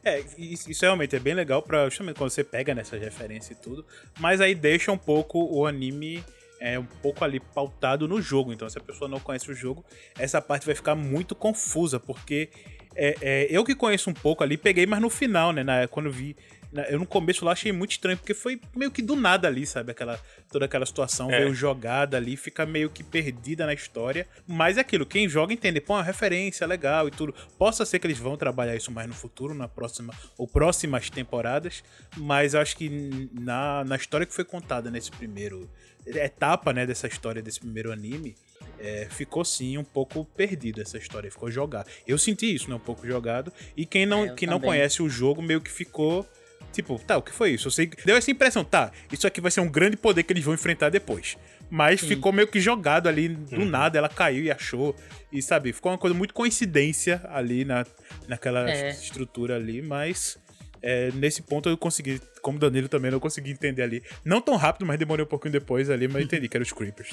É, 0.03 0.23
isso 0.37 0.81
realmente 0.81 1.15
é 1.15 1.19
bem 1.19 1.33
legal 1.33 1.63
pra 1.63 1.89
justamente 1.89 2.17
quando 2.17 2.29
você 2.29 2.43
pega 2.43 2.75
nessas 2.75 3.01
referências 3.01 3.57
e 3.57 3.61
tudo, 3.61 3.85
mas 4.19 4.39
aí 4.39 4.53
deixa 4.53 4.91
um 4.91 4.97
pouco 4.97 5.43
o 5.43 5.65
anime 5.65 6.23
é 6.59 6.79
um 6.79 6.85
pouco 6.85 7.23
ali 7.23 7.39
pautado 7.39 8.07
no 8.07 8.21
jogo. 8.21 8.53
Então, 8.53 8.69
se 8.69 8.77
a 8.77 8.81
pessoa 8.81 9.09
não 9.09 9.19
conhece 9.19 9.51
o 9.51 9.53
jogo, 9.53 9.85
essa 10.17 10.41
parte 10.41 10.65
vai 10.65 10.73
ficar 10.73 10.95
muito 10.95 11.35
confusa, 11.35 11.99
porque 11.99 12.49
é, 12.95 13.15
é, 13.21 13.47
eu 13.49 13.63
que 13.63 13.75
conheço 13.75 14.09
um 14.09 14.13
pouco 14.13 14.43
ali, 14.43 14.57
peguei, 14.57 14.85
mas 14.85 15.01
no 15.01 15.09
final, 15.09 15.51
né? 15.51 15.63
Na, 15.63 15.87
quando 15.87 16.09
vi. 16.09 16.35
Na- 16.75 16.83
eu 16.83 16.99
no 16.99 17.05
começo 17.05 17.43
lá 17.45 17.53
achei 17.53 17.71
muito 17.71 17.91
estranho, 17.91 18.17
porque 18.17 18.33
foi 18.33 18.59
meio 18.75 18.91
que 18.91 19.01
do 19.01 19.15
nada 19.15 19.47
ali, 19.47 19.65
sabe? 19.65 19.91
Aquela, 19.91 20.19
toda 20.51 20.65
aquela 20.65 20.85
situação 20.85 21.31
É. 21.31 21.39
veio 21.39 21.53
jogada 21.53 22.17
ali, 22.17 22.35
fica 22.37 22.65
meio 22.65 22.89
que 22.89 23.03
perdida 23.03 23.65
na 23.65 23.73
história. 23.73 24.27
Mas 24.45 24.77
é 24.77 24.81
aquilo, 24.81 25.05
quem 25.05 25.27
joga 25.29 25.53
entende, 25.53 25.79
pô, 25.81 25.93
é 25.93 25.97
uma 25.97 26.03
referência 26.03 26.67
legal 26.67 27.07
e 27.07 27.11
tudo. 27.11 27.33
Possa 27.57 27.85
ser 27.85 27.99
que 27.99 28.07
eles 28.07 28.19
vão 28.19 28.35
trabalhar 28.37 28.75
isso 28.75 28.91
mais 28.91 29.07
no 29.07 29.13
futuro, 29.13 29.53
na 29.53 29.67
próxima 29.67 30.13
ou 30.37 30.47
próximas 30.47 31.09
temporadas, 31.09 31.83
mas 32.17 32.53
eu 32.53 32.59
acho 32.61 32.75
que 32.77 33.29
na, 33.33 33.83
na 33.85 33.95
história 33.95 34.25
que 34.27 34.33
foi 34.33 34.43
contada 34.43 34.91
nesse 34.91 35.09
primeiro 35.11 35.69
etapa, 36.05 36.71
né, 36.71 36.85
dessa 36.85 37.07
história 37.07 37.41
desse 37.41 37.59
primeiro 37.59 37.91
anime, 37.91 38.35
é, 38.79 39.07
ficou 39.09 39.43
sim 39.43 39.77
um 39.77 39.83
pouco 39.83 40.23
perdida 40.23 40.81
essa 40.81 40.97
história, 40.97 41.31
ficou 41.31 41.49
jogada. 41.49 41.89
Eu 42.05 42.17
senti 42.17 42.53
isso, 42.53 42.69
né, 42.69 42.75
um 42.75 42.79
pouco 42.79 43.07
jogado, 43.07 43.51
e 43.75 43.85
quem 43.87 44.05
não, 44.05 44.25
É, 44.25 44.33
quem 44.33 44.47
não 44.47 44.59
conhece 44.59 45.01
o 45.01 45.09
jogo 45.09 45.41
meio 45.41 45.61
que 45.61 45.71
ficou 45.71 46.27
Tipo, 46.75 46.99
tá, 46.99 47.17
o 47.17 47.21
que 47.21 47.31
foi 47.31 47.51
isso? 47.51 47.67
Eu 47.67 47.71
sei, 47.71 47.89
deu 48.05 48.17
essa 48.17 48.29
impressão, 48.29 48.63
tá, 48.63 48.91
isso 49.09 49.25
aqui 49.25 49.39
vai 49.39 49.49
ser 49.49 49.61
um 49.61 49.69
grande 49.69 49.95
poder 49.95 50.23
que 50.23 50.33
eles 50.33 50.43
vão 50.43 50.53
enfrentar 50.53 50.89
depois. 50.89 51.37
Mas 51.69 52.01
Sim. 52.01 52.07
ficou 52.09 52.31
meio 52.31 52.47
que 52.47 52.59
jogado 52.59 53.07
ali 53.07 53.29
do 53.29 53.65
nada, 53.65 53.97
ela 53.97 54.09
caiu 54.09 54.43
e 54.43 54.51
achou. 54.51 54.95
E 55.31 55.41
sabe, 55.41 55.73
ficou 55.73 55.91
uma 55.91 55.97
coisa 55.97 56.13
muito 56.13 56.33
coincidência 56.33 57.21
ali 57.29 57.65
na, 57.65 57.85
naquela 58.27 58.69
É. 58.69 58.89
estrutura 58.89 59.55
ali, 59.55 59.81
mas 59.81 60.37
é, 60.81 61.11
nesse 61.13 61.41
ponto 61.41 61.67
eu 61.67 61.77
consegui, 61.77 62.21
como 62.41 62.59
Danilo 62.59 62.87
também, 62.87 63.11
eu 63.11 63.19
consegui 63.19 63.51
entender 63.51 63.81
ali. 63.81 64.03
Não 64.23 64.39
tão 64.41 64.55
rápido, 64.55 64.85
mas 64.85 64.99
demorei 64.99 65.25
um 65.25 65.27
pouquinho 65.27 65.53
depois 65.53 65.89
ali, 65.89 66.07
mas 66.07 66.17
eu 66.17 66.21
entendi 66.21 66.47
que 66.47 66.55
eram 66.55 66.63
os 66.63 66.71
Creepers. 66.71 67.09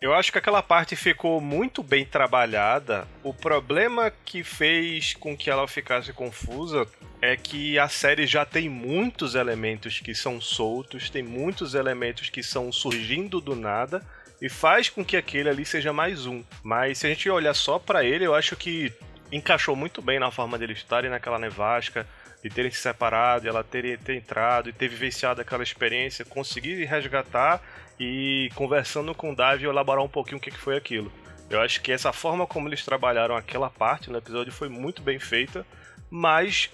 Eu 0.00 0.12
acho 0.12 0.30
que 0.30 0.36
aquela 0.36 0.62
parte 0.62 0.94
ficou 0.94 1.40
muito 1.40 1.82
bem 1.82 2.04
trabalhada. 2.04 3.08
O 3.22 3.32
problema 3.32 4.12
que 4.24 4.44
fez 4.44 5.14
com 5.14 5.34
que 5.34 5.48
ela 5.48 5.66
ficasse 5.66 6.12
confusa 6.12 6.86
é 7.22 7.34
que 7.34 7.78
a 7.78 7.88
série 7.88 8.26
já 8.26 8.44
tem 8.44 8.68
muitos 8.68 9.34
elementos 9.34 9.98
que 10.00 10.14
são 10.14 10.38
soltos, 10.38 11.08
tem 11.08 11.22
muitos 11.22 11.74
elementos 11.74 12.28
que 12.28 12.42
são 12.42 12.70
surgindo 12.70 13.40
do 13.40 13.56
nada 13.56 14.04
e 14.40 14.50
faz 14.50 14.90
com 14.90 15.02
que 15.02 15.16
aquele 15.16 15.48
ali 15.48 15.64
seja 15.64 15.94
mais 15.94 16.26
um. 16.26 16.44
Mas 16.62 16.98
se 16.98 17.06
a 17.06 17.08
gente 17.08 17.30
olhar 17.30 17.54
só 17.54 17.78
pra 17.78 18.04
ele, 18.04 18.26
eu 18.26 18.34
acho 18.34 18.54
que 18.54 18.92
encaixou 19.32 19.74
muito 19.74 20.02
bem 20.02 20.18
na 20.18 20.30
forma 20.30 20.58
deles 20.58 20.76
estarem 20.76 21.10
naquela 21.10 21.38
nevasca, 21.38 22.06
de 22.42 22.50
terem 22.50 22.70
se 22.70 22.80
separado, 22.80 23.48
ela 23.48 23.64
ter, 23.64 23.98
ter 24.00 24.14
entrado 24.14 24.68
e 24.68 24.72
ter 24.74 24.88
vivenciado 24.88 25.40
aquela 25.40 25.62
experiência, 25.62 26.22
conseguir 26.22 26.84
resgatar 26.84 27.62
e 27.98 28.50
conversando 28.54 29.14
com 29.14 29.32
o 29.32 29.36
Davi 29.36 29.64
elaborar 29.64 30.04
um 30.04 30.08
pouquinho 30.08 30.38
o 30.38 30.40
que 30.40 30.50
que 30.50 30.58
foi 30.58 30.76
aquilo. 30.76 31.10
Eu 31.48 31.60
acho 31.60 31.80
que 31.80 31.92
essa 31.92 32.12
forma 32.12 32.46
como 32.46 32.68
eles 32.68 32.84
trabalharam 32.84 33.36
aquela 33.36 33.70
parte 33.70 34.10
no 34.10 34.18
episódio 34.18 34.52
foi 34.52 34.68
muito 34.68 35.00
bem 35.00 35.18
feita, 35.18 35.64
mas 36.10 36.70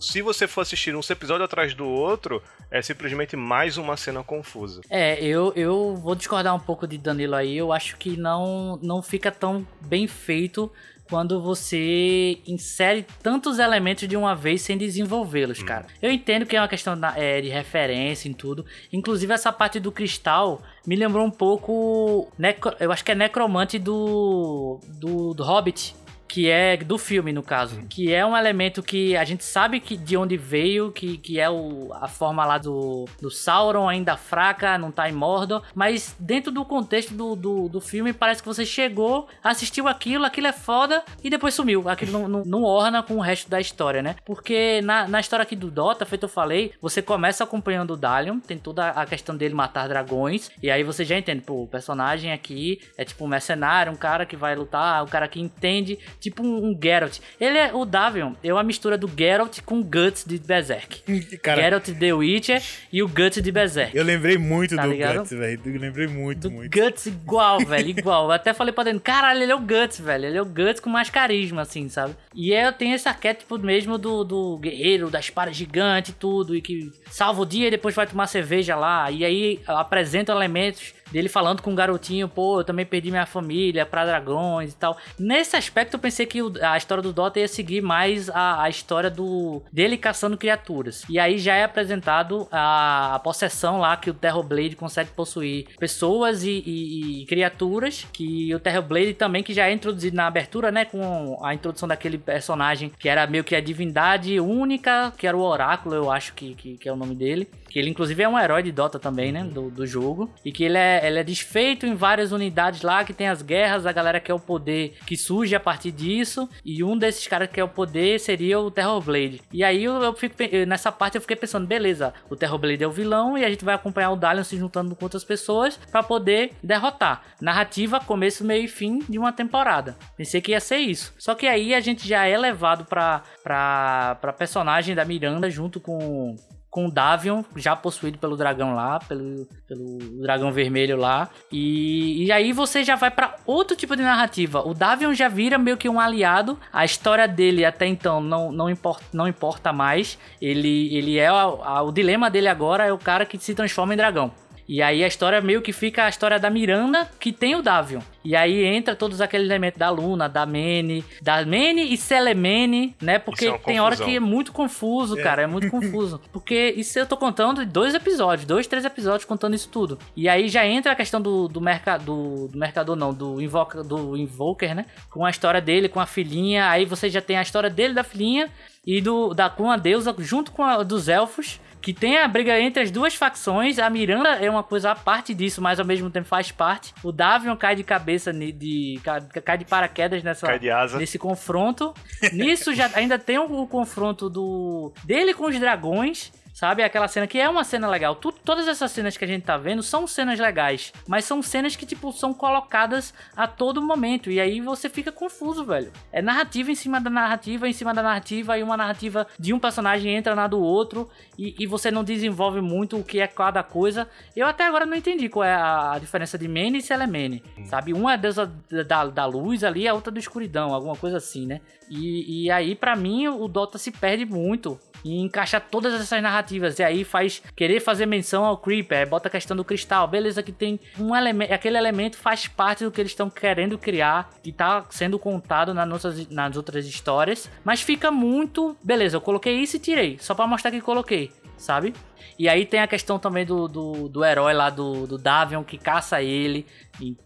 se 0.00 0.22
você 0.22 0.46
for 0.46 0.62
assistir 0.62 0.94
um 0.94 1.00
episódio 1.00 1.44
atrás 1.44 1.74
do 1.74 1.86
outro, 1.86 2.42
é 2.70 2.80
simplesmente 2.80 3.36
mais 3.36 3.76
uma 3.76 3.96
cena 3.96 4.22
confusa. 4.22 4.80
É, 4.88 5.22
eu, 5.22 5.52
eu 5.56 5.96
vou 5.96 6.14
discordar 6.14 6.54
um 6.54 6.60
pouco 6.60 6.86
de 6.86 6.96
Danilo 6.96 7.34
aí. 7.34 7.56
Eu 7.56 7.72
acho 7.72 7.96
que 7.96 8.16
não, 8.16 8.78
não 8.82 9.02
fica 9.02 9.30
tão 9.30 9.66
bem 9.80 10.06
feito 10.06 10.70
quando 11.08 11.40
você 11.42 12.38
insere 12.46 13.06
tantos 13.22 13.58
elementos 13.58 14.06
de 14.08 14.16
uma 14.16 14.34
vez 14.34 14.62
sem 14.62 14.76
desenvolvê-los, 14.76 15.62
cara. 15.62 15.86
Eu 16.02 16.10
entendo 16.10 16.44
que 16.46 16.56
é 16.56 16.60
uma 16.60 16.68
questão 16.68 16.94
é, 17.16 17.40
de 17.40 17.48
referência 17.48 18.28
em 18.28 18.32
tudo. 18.32 18.64
Inclusive, 18.92 19.32
essa 19.32 19.52
parte 19.52 19.80
do 19.80 19.90
cristal 19.90 20.60
me 20.86 20.96
lembrou 20.96 21.24
um 21.24 21.30
pouco. 21.30 22.28
necro- 22.38 22.74
eu 22.80 22.92
acho 22.92 23.04
que 23.04 23.12
é 23.12 23.14
necromante 23.14 23.78
do, 23.78 24.78
do, 24.88 25.34
do 25.34 25.42
Hobbit. 25.42 25.94
Que 26.28 26.48
é 26.50 26.76
do 26.76 26.98
filme, 26.98 27.32
no 27.32 27.42
caso. 27.42 27.82
Que 27.88 28.12
é 28.12 28.24
um 28.24 28.36
elemento 28.36 28.82
que 28.82 29.16
a 29.16 29.24
gente 29.24 29.42
sabe 29.42 29.80
que 29.80 29.96
de 29.96 30.16
onde 30.16 30.36
veio, 30.36 30.92
que, 30.92 31.16
que 31.16 31.40
é 31.40 31.48
o, 31.48 31.90
a 31.94 32.06
forma 32.06 32.44
lá 32.44 32.58
do, 32.58 33.06
do 33.20 33.30
Sauron, 33.30 33.88
ainda 33.88 34.16
fraca, 34.16 34.76
não 34.76 34.92
tá 34.92 35.08
em 35.08 35.12
Mordor. 35.12 35.62
Mas 35.74 36.14
dentro 36.18 36.52
do 36.52 36.64
contexto 36.64 37.14
do, 37.14 37.34
do, 37.34 37.68
do 37.68 37.80
filme, 37.80 38.12
parece 38.12 38.42
que 38.42 38.48
você 38.48 38.66
chegou, 38.66 39.28
assistiu 39.42 39.88
aquilo, 39.88 40.24
aquilo 40.24 40.46
é 40.46 40.52
foda, 40.52 41.02
e 41.24 41.30
depois 41.30 41.54
sumiu. 41.54 41.88
Aquilo 41.88 42.12
não, 42.12 42.28
não, 42.28 42.44
não 42.44 42.62
orna 42.62 43.02
com 43.02 43.16
o 43.16 43.20
resto 43.20 43.48
da 43.48 43.60
história, 43.60 44.02
né? 44.02 44.16
Porque 44.24 44.80
na, 44.82 45.08
na 45.08 45.20
história 45.20 45.42
aqui 45.42 45.56
do 45.56 45.70
Dota, 45.70 46.04
feito 46.04 46.24
eu 46.24 46.28
falei, 46.28 46.72
você 46.80 47.00
começa 47.00 47.42
acompanhando 47.42 47.94
o 47.94 47.96
Dalion, 47.96 48.38
tem 48.40 48.58
toda 48.58 48.90
a 48.90 49.06
questão 49.06 49.36
dele 49.36 49.54
matar 49.54 49.88
dragões, 49.88 50.50
e 50.62 50.70
aí 50.70 50.82
você 50.82 51.04
já 51.04 51.16
entende, 51.16 51.42
pô, 51.42 51.62
o 51.62 51.66
personagem 51.66 52.32
aqui 52.32 52.80
é 52.96 53.04
tipo 53.04 53.24
um 53.24 53.28
mercenário, 53.28 53.92
um 53.92 53.96
cara 53.96 54.26
que 54.26 54.36
vai 54.36 54.54
lutar, 54.54 55.02
um 55.02 55.06
cara 55.06 55.26
que 55.26 55.40
entende 55.40 55.98
tipo 56.20 56.42
um, 56.44 56.70
um 56.70 56.78
Geralt. 56.82 57.18
Ele 57.40 57.58
é 57.58 57.72
o 57.72 57.84
Davion, 57.84 58.32
é 58.42 58.52
uma 58.52 58.62
mistura 58.62 58.96
do 58.98 59.10
Geralt 59.16 59.60
com 59.64 59.82
Guts 59.82 60.24
de 60.26 60.38
Berserk. 60.38 61.02
Cara, 61.42 61.62
Geralt 61.62 61.84
de 61.86 61.94
The 61.94 62.12
Witcher 62.12 62.62
e 62.92 63.02
o 63.02 63.08
Guts 63.08 63.42
de 63.42 63.52
Berserk. 63.52 63.96
eu 63.96 64.04
lembrei 64.04 64.36
muito 64.38 64.76
Tá 64.76 64.84
do 64.84 64.92
ligado? 64.92 65.18
Guts, 65.18 65.30
velho. 65.30 65.60
Eu 65.64 65.80
lembrei 65.80 66.06
muito, 66.06 66.48
Do 66.48 66.50
muito. 66.50 66.78
Guts 66.80 67.06
igual, 67.06 67.58
velho, 67.64 67.88
igual. 67.88 68.24
Eu 68.26 68.32
até 68.32 68.52
falei 68.52 68.72
pra 68.72 68.84
dentro, 68.84 69.00
caralho, 69.00 69.42
ele 69.42 69.52
é 69.52 69.54
o 69.54 69.60
Guts, 69.60 70.00
velho. 70.00 70.26
Ele 70.26 70.36
é 70.38 70.42
o 70.42 70.46
Guts 70.46 70.80
com 70.80 70.90
mais 70.90 71.10
carisma, 71.10 71.62
assim, 71.62 71.88
sabe? 71.88 72.14
E 72.34 72.52
eu 72.52 72.72
tenho 72.72 72.94
esse 72.94 73.08
arquétipo 73.08 73.58
mesmo 73.58 73.96
do, 73.98 74.24
do 74.24 74.58
guerreiro, 74.58 75.10
da 75.10 75.18
espada 75.20 75.52
gigante 75.52 76.10
e 76.10 76.14
tudo, 76.14 76.54
e 76.54 76.60
que 76.62 76.90
salva 77.10 77.42
o 77.42 77.46
dia 77.46 77.68
e 77.68 77.70
depois 77.70 77.94
vai 77.94 78.06
tomar 78.06 78.26
cerveja 78.26 78.76
lá. 78.76 79.10
E 79.10 79.24
aí 79.24 79.60
apresenta 79.66 80.32
elementos 80.32 80.94
dele 81.12 81.28
falando 81.28 81.62
com 81.62 81.72
o 81.72 81.74
garotinho, 81.74 82.28
pô, 82.28 82.60
eu 82.60 82.64
também 82.64 82.84
perdi 82.86 83.10
minha 83.10 83.26
família 83.26 83.84
pra 83.86 84.04
dragões 84.04 84.72
e 84.72 84.76
tal. 84.76 84.96
Nesse 85.18 85.56
aspecto 85.56 85.94
eu 85.94 85.98
pensei 86.00 86.26
que 86.26 86.40
a 86.62 86.76
história 86.76 87.02
do 87.02 87.12
Dota 87.12 87.38
ia 87.40 87.48
seguir 87.48 87.80
mais 87.80 88.28
a, 88.30 88.62
a 88.62 88.68
história 88.68 89.10
do 89.10 89.62
dele 89.72 89.96
caçando 89.96 90.36
criaturas. 90.36 91.04
E 91.08 91.18
aí 91.18 91.38
já 91.38 91.54
é 91.54 91.64
apresentado 91.64 92.46
a, 92.50 93.14
a 93.14 93.18
possessão 93.18 93.78
lá 93.78 93.96
que 93.96 94.10
o 94.10 94.14
Terrorblade 94.14 94.76
consegue 94.76 95.10
possuir 95.10 95.66
pessoas 95.78 96.44
e, 96.44 96.62
e- 96.66 97.22
e 97.22 97.26
criaturas, 97.26 98.06
que 98.12 98.54
o 98.54 98.60
Terrorblade 98.60 99.14
também 99.14 99.42
que 99.42 99.52
já 99.54 99.68
é 99.68 99.72
introduzido 99.72 100.16
na 100.16 100.26
abertura, 100.26 100.70
né, 100.70 100.84
com 100.84 101.38
a 101.42 101.54
introdução 101.54 101.88
daquele 101.88 102.18
personagem 102.18 102.90
que 102.98 103.08
era 103.08 103.26
meio 103.26 103.44
que 103.44 103.54
a 103.54 103.60
divindade 103.60 104.38
única, 104.40 105.12
que 105.16 105.26
era 105.26 105.36
o 105.36 105.40
Oráculo, 105.40 105.94
eu 105.94 106.10
acho 106.10 106.32
que, 106.34 106.54
que, 106.54 106.76
que 106.76 106.88
é 106.88 106.92
o 106.92 106.96
nome 106.96 107.14
dele. 107.14 107.48
Que 107.68 107.78
ele, 107.78 107.90
inclusive, 107.90 108.22
é 108.22 108.28
um 108.28 108.38
herói 108.38 108.62
de 108.62 108.72
Dota 108.72 108.98
também, 108.98 109.32
né? 109.32 109.44
Do, 109.44 109.70
do 109.70 109.86
jogo. 109.86 110.30
E 110.44 110.50
que 110.50 110.64
ele 110.64 110.78
é, 110.78 111.06
ele 111.06 111.18
é 111.18 111.24
desfeito 111.24 111.86
em 111.86 111.94
várias 111.94 112.32
unidades 112.32 112.82
lá, 112.82 113.04
que 113.04 113.12
tem 113.12 113.28
as 113.28 113.42
guerras, 113.42 113.86
a 113.86 113.92
galera 113.92 114.20
quer 114.20 114.34
o 114.34 114.40
poder 114.40 114.94
que 115.06 115.16
surge 115.16 115.54
a 115.54 115.60
partir 115.60 115.92
disso. 115.92 116.48
E 116.64 116.82
um 116.82 116.96
desses 116.96 117.26
caras 117.26 117.48
que 117.48 117.54
quer 117.54 117.64
o 117.64 117.68
poder 117.68 118.18
seria 118.20 118.58
o 118.58 118.70
Terrorblade. 118.70 119.42
E 119.52 119.62
aí 119.64 119.84
eu, 119.84 120.02
eu 120.02 120.12
fico, 120.14 120.36
nessa 120.66 120.90
parte 120.90 121.16
eu 121.16 121.20
fiquei 121.20 121.36
pensando, 121.36 121.66
beleza, 121.66 122.14
o 122.30 122.36
Terrorblade 122.36 122.82
é 122.82 122.86
o 122.86 122.92
vilão 122.92 123.36
e 123.36 123.44
a 123.44 123.50
gente 123.50 123.64
vai 123.64 123.74
acompanhar 123.74 124.10
o 124.10 124.16
Dalion 124.16 124.44
se 124.44 124.56
juntando 124.56 124.94
com 124.94 125.04
outras 125.04 125.24
pessoas 125.24 125.76
pra 125.90 126.02
poder 126.02 126.52
derrotar. 126.62 127.22
Narrativa, 127.40 128.00
começo, 128.00 128.44
meio 128.44 128.64
e 128.64 128.68
fim 128.68 129.00
de 129.08 129.18
uma 129.18 129.32
temporada. 129.32 129.96
Pensei 130.16 130.40
que 130.40 130.52
ia 130.52 130.60
ser 130.60 130.78
isso. 130.78 131.14
Só 131.18 131.34
que 131.34 131.46
aí 131.46 131.74
a 131.74 131.80
gente 131.80 132.06
já 132.06 132.26
é 132.26 132.36
levado 132.36 132.84
pra, 132.84 133.22
pra, 133.42 134.16
pra 134.20 134.32
personagem 134.32 134.94
da 134.94 135.04
Miranda 135.04 135.50
junto 135.50 135.80
com 135.80 136.36
com 136.70 136.86
o 136.86 136.90
Davion, 136.90 137.42
já 137.56 137.74
possuído 137.74 138.18
pelo 138.18 138.36
dragão 138.36 138.74
lá, 138.74 138.98
pelo, 139.00 139.46
pelo 139.66 139.98
dragão 140.20 140.52
vermelho 140.52 140.96
lá. 140.96 141.28
E, 141.50 142.24
e 142.26 142.32
aí 142.32 142.52
você 142.52 142.84
já 142.84 142.94
vai 142.94 143.10
pra 143.10 143.36
outro 143.46 143.74
tipo 143.76 143.96
de 143.96 144.02
narrativa. 144.02 144.60
O 144.66 144.74
Davion 144.74 145.14
já 145.14 145.28
vira 145.28 145.56
meio 145.56 145.76
que 145.78 145.88
um 145.88 145.98
aliado. 145.98 146.58
A 146.72 146.84
história 146.84 147.26
dele 147.26 147.64
até 147.64 147.86
então 147.86 148.20
não, 148.20 148.52
não, 148.52 148.68
importa, 148.68 149.04
não 149.12 149.26
importa 149.26 149.72
mais. 149.72 150.18
Ele, 150.42 150.94
ele 150.94 151.18
é. 151.18 151.28
A, 151.28 151.40
a- 151.42 151.82
o 151.82 151.90
dilema 151.90 152.28
dele 152.30 152.48
agora 152.48 152.84
é 152.86 152.92
o 152.92 152.98
cara 152.98 153.24
que 153.24 153.38
se 153.38 153.54
transforma 153.54 153.94
em 153.94 153.96
dragão. 153.96 154.30
E 154.68 154.82
aí 154.82 155.02
a 155.02 155.06
história 155.06 155.40
meio 155.40 155.62
que 155.62 155.72
fica 155.72 156.04
a 156.04 156.08
história 156.08 156.38
da 156.38 156.50
Miranda, 156.50 157.08
que 157.18 157.32
tem 157.32 157.56
o 157.56 157.62
Davion. 157.62 158.00
E 158.22 158.36
aí 158.36 158.64
entra 158.64 158.94
todos 158.94 159.22
aqueles 159.22 159.48
elementos 159.48 159.78
da 159.78 159.88
Luna, 159.88 160.28
da 160.28 160.44
Mene, 160.44 161.02
da 161.22 161.42
Mene 161.46 161.94
e 161.94 161.96
Celemene, 161.96 162.94
né? 163.00 163.18
Porque 163.18 163.46
é 163.48 163.56
tem 163.56 163.80
hora 163.80 163.96
que 163.96 164.16
é 164.16 164.20
muito 164.20 164.52
confuso, 164.52 165.16
cara, 165.16 165.42
é 165.42 165.46
muito 165.46 165.70
confuso. 165.72 166.20
Porque 166.30 166.74
isso 166.76 166.98
eu 166.98 167.06
tô 167.06 167.16
contando 167.16 167.64
dois 167.64 167.94
episódios, 167.94 168.46
dois, 168.46 168.66
três 168.66 168.84
episódios 168.84 169.24
contando 169.24 169.54
isso 169.54 169.70
tudo. 169.70 169.98
E 170.14 170.28
aí 170.28 170.48
já 170.48 170.66
entra 170.66 170.92
a 170.92 170.96
questão 170.96 171.20
do, 171.20 171.48
do, 171.48 171.60
merca, 171.60 171.96
do, 171.96 172.48
do 172.48 172.58
mercador, 172.58 172.94
não, 172.94 173.14
do, 173.14 173.40
invoca, 173.40 173.82
do 173.82 174.14
Invoker, 174.16 174.74
né? 174.74 174.84
Com 175.10 175.24
a 175.24 175.30
história 175.30 175.62
dele, 175.62 175.88
com 175.88 176.00
a 176.00 176.06
filhinha. 176.06 176.68
Aí 176.68 176.84
você 176.84 177.08
já 177.08 177.22
tem 177.22 177.38
a 177.38 177.42
história 177.42 177.70
dele, 177.70 177.94
da 177.94 178.04
filhinha, 178.04 178.50
e 178.86 179.00
do, 179.00 179.32
da, 179.34 179.48
com 179.48 179.70
a 179.70 179.76
deusa, 179.76 180.14
junto 180.18 180.52
com 180.52 180.62
a 180.62 180.82
dos 180.82 181.08
elfos. 181.08 181.60
Que 181.80 181.92
tem 181.94 182.18
a 182.18 182.26
briga 182.28 182.58
entre 182.60 182.82
as 182.82 182.90
duas 182.90 183.14
facções. 183.14 183.78
A 183.78 183.88
Miranda 183.88 184.30
é 184.30 184.50
uma 184.50 184.62
coisa 184.62 184.90
à 184.90 184.94
parte 184.96 185.32
disso, 185.32 185.62
mas 185.62 185.78
ao 185.78 185.86
mesmo 185.86 186.10
tempo 186.10 186.26
faz 186.26 186.50
parte. 186.50 186.92
O 187.02 187.12
Davion 187.12 187.56
cai 187.56 187.76
de 187.76 187.84
cabeça, 187.84 188.32
ni- 188.32 188.52
de, 188.52 189.00
cai- 189.04 189.58
de 189.58 189.64
paraquedas 189.64 190.22
nessa, 190.22 190.46
Cai 190.46 190.58
de 190.58 190.70
asa. 190.70 190.98
nesse 190.98 191.18
confronto. 191.18 191.94
Nisso 192.32 192.74
já 192.74 192.90
ainda 192.94 193.18
tem 193.18 193.38
o, 193.38 193.44
o 193.62 193.66
confronto 193.66 194.28
do 194.28 194.92
dele 195.04 195.32
com 195.34 195.46
os 195.46 195.58
dragões. 195.58 196.32
Sabe? 196.58 196.82
Aquela 196.82 197.06
cena 197.06 197.28
que 197.28 197.38
é 197.38 197.48
uma 197.48 197.62
cena 197.62 197.86
legal. 197.86 198.16
Tu- 198.16 198.32
todas 198.32 198.66
essas 198.66 198.90
cenas 198.90 199.16
que 199.16 199.24
a 199.24 199.28
gente 199.28 199.44
tá 199.44 199.56
vendo 199.56 199.80
são 199.80 200.08
cenas 200.08 200.40
legais. 200.40 200.92
Mas 201.06 201.24
são 201.24 201.40
cenas 201.40 201.76
que, 201.76 201.86
tipo, 201.86 202.10
são 202.10 202.34
colocadas 202.34 203.14
a 203.36 203.46
todo 203.46 203.80
momento. 203.80 204.28
E 204.28 204.40
aí 204.40 204.60
você 204.60 204.88
fica 204.88 205.12
confuso, 205.12 205.64
velho. 205.64 205.92
É 206.10 206.20
narrativa 206.20 206.72
em 206.72 206.74
cima 206.74 207.00
da 207.00 207.08
narrativa, 207.08 207.68
em 207.68 207.72
cima 207.72 207.94
da 207.94 208.02
narrativa. 208.02 208.58
E 208.58 208.64
uma 208.64 208.76
narrativa 208.76 209.24
de 209.38 209.54
um 209.54 209.60
personagem 209.60 210.16
entra 210.16 210.34
na 210.34 210.48
do 210.48 210.60
outro. 210.60 211.08
E, 211.38 211.54
e 211.60 211.64
você 211.64 211.92
não 211.92 212.02
desenvolve 212.02 212.60
muito 212.60 212.98
o 212.98 213.04
que 213.04 213.20
é 213.20 213.28
cada 213.28 213.62
coisa. 213.62 214.08
Eu 214.34 214.48
até 214.48 214.66
agora 214.66 214.84
não 214.84 214.96
entendi 214.96 215.28
qual 215.28 215.44
é 215.44 215.54
a, 215.54 215.96
diferença 216.00 216.36
de 216.36 216.48
Mene 216.48 216.78
e 216.78 216.82
Selemene. 216.82 217.40
Sabe? 217.66 217.92
Uma 217.92 218.14
é 218.14 218.16
deusa 218.16 218.52
da, 218.84 219.04
da 219.06 219.26
luz 219.26 219.62
ali, 219.62 219.86
a 219.86 219.94
outra 219.94 220.10
da 220.10 220.18
escuridão. 220.18 220.74
Alguma 220.74 220.96
coisa 220.96 221.18
assim, 221.18 221.46
né? 221.46 221.60
E, 221.88 222.46
e 222.46 222.50
aí, 222.50 222.74
pra 222.74 222.96
mim, 222.96 223.28
o 223.28 223.46
Dota 223.46 223.78
se 223.78 223.92
perde 223.92 224.26
muito 224.26 224.76
e 225.04 225.20
encaixa 225.20 225.60
todas 225.60 225.94
essas 225.94 226.20
narrativas. 226.20 226.47
E 226.78 226.82
aí 226.82 227.04
faz 227.04 227.42
querer 227.54 227.80
fazer 227.80 228.06
menção 228.06 228.44
ao 228.44 228.56
Creeper, 228.56 229.08
bota 229.08 229.28
a 229.28 229.30
questão 229.30 229.56
do 229.56 229.64
cristal. 229.64 230.06
Beleza, 230.08 230.42
que 230.42 230.52
tem 230.52 230.78
um 230.98 231.14
elemento. 231.14 231.52
Aquele 231.52 231.76
elemento 231.76 232.16
faz 232.16 232.46
parte 232.46 232.84
do 232.84 232.90
que 232.90 233.00
eles 233.00 233.12
estão 233.12 233.30
querendo 233.30 233.78
criar, 233.78 234.30
que 234.42 234.52
tá 234.52 234.84
sendo 234.90 235.18
contado 235.18 235.74
nas, 235.74 235.88
nossas, 235.88 236.28
nas 236.28 236.56
outras 236.56 236.86
histórias. 236.86 237.50
Mas 237.64 237.80
fica 237.80 238.10
muito. 238.10 238.76
Beleza, 238.82 239.16
eu 239.16 239.20
coloquei 239.20 239.54
isso 239.54 239.76
e 239.76 239.80
tirei. 239.80 240.18
Só 240.20 240.34
pra 240.34 240.46
mostrar 240.46 240.70
que 240.70 240.80
coloquei, 240.80 241.30
sabe? 241.58 241.94
E 242.38 242.48
aí 242.48 242.64
tem 242.64 242.80
a 242.80 242.86
questão 242.86 243.18
também 243.18 243.44
do, 243.44 243.66
do, 243.68 244.08
do 244.08 244.24
herói 244.24 244.52
lá 244.54 244.70
do, 244.70 245.06
do 245.06 245.18
Davion 245.18 245.64
que 245.64 245.76
caça 245.76 246.22
ele 246.22 246.64
em- 247.00 247.16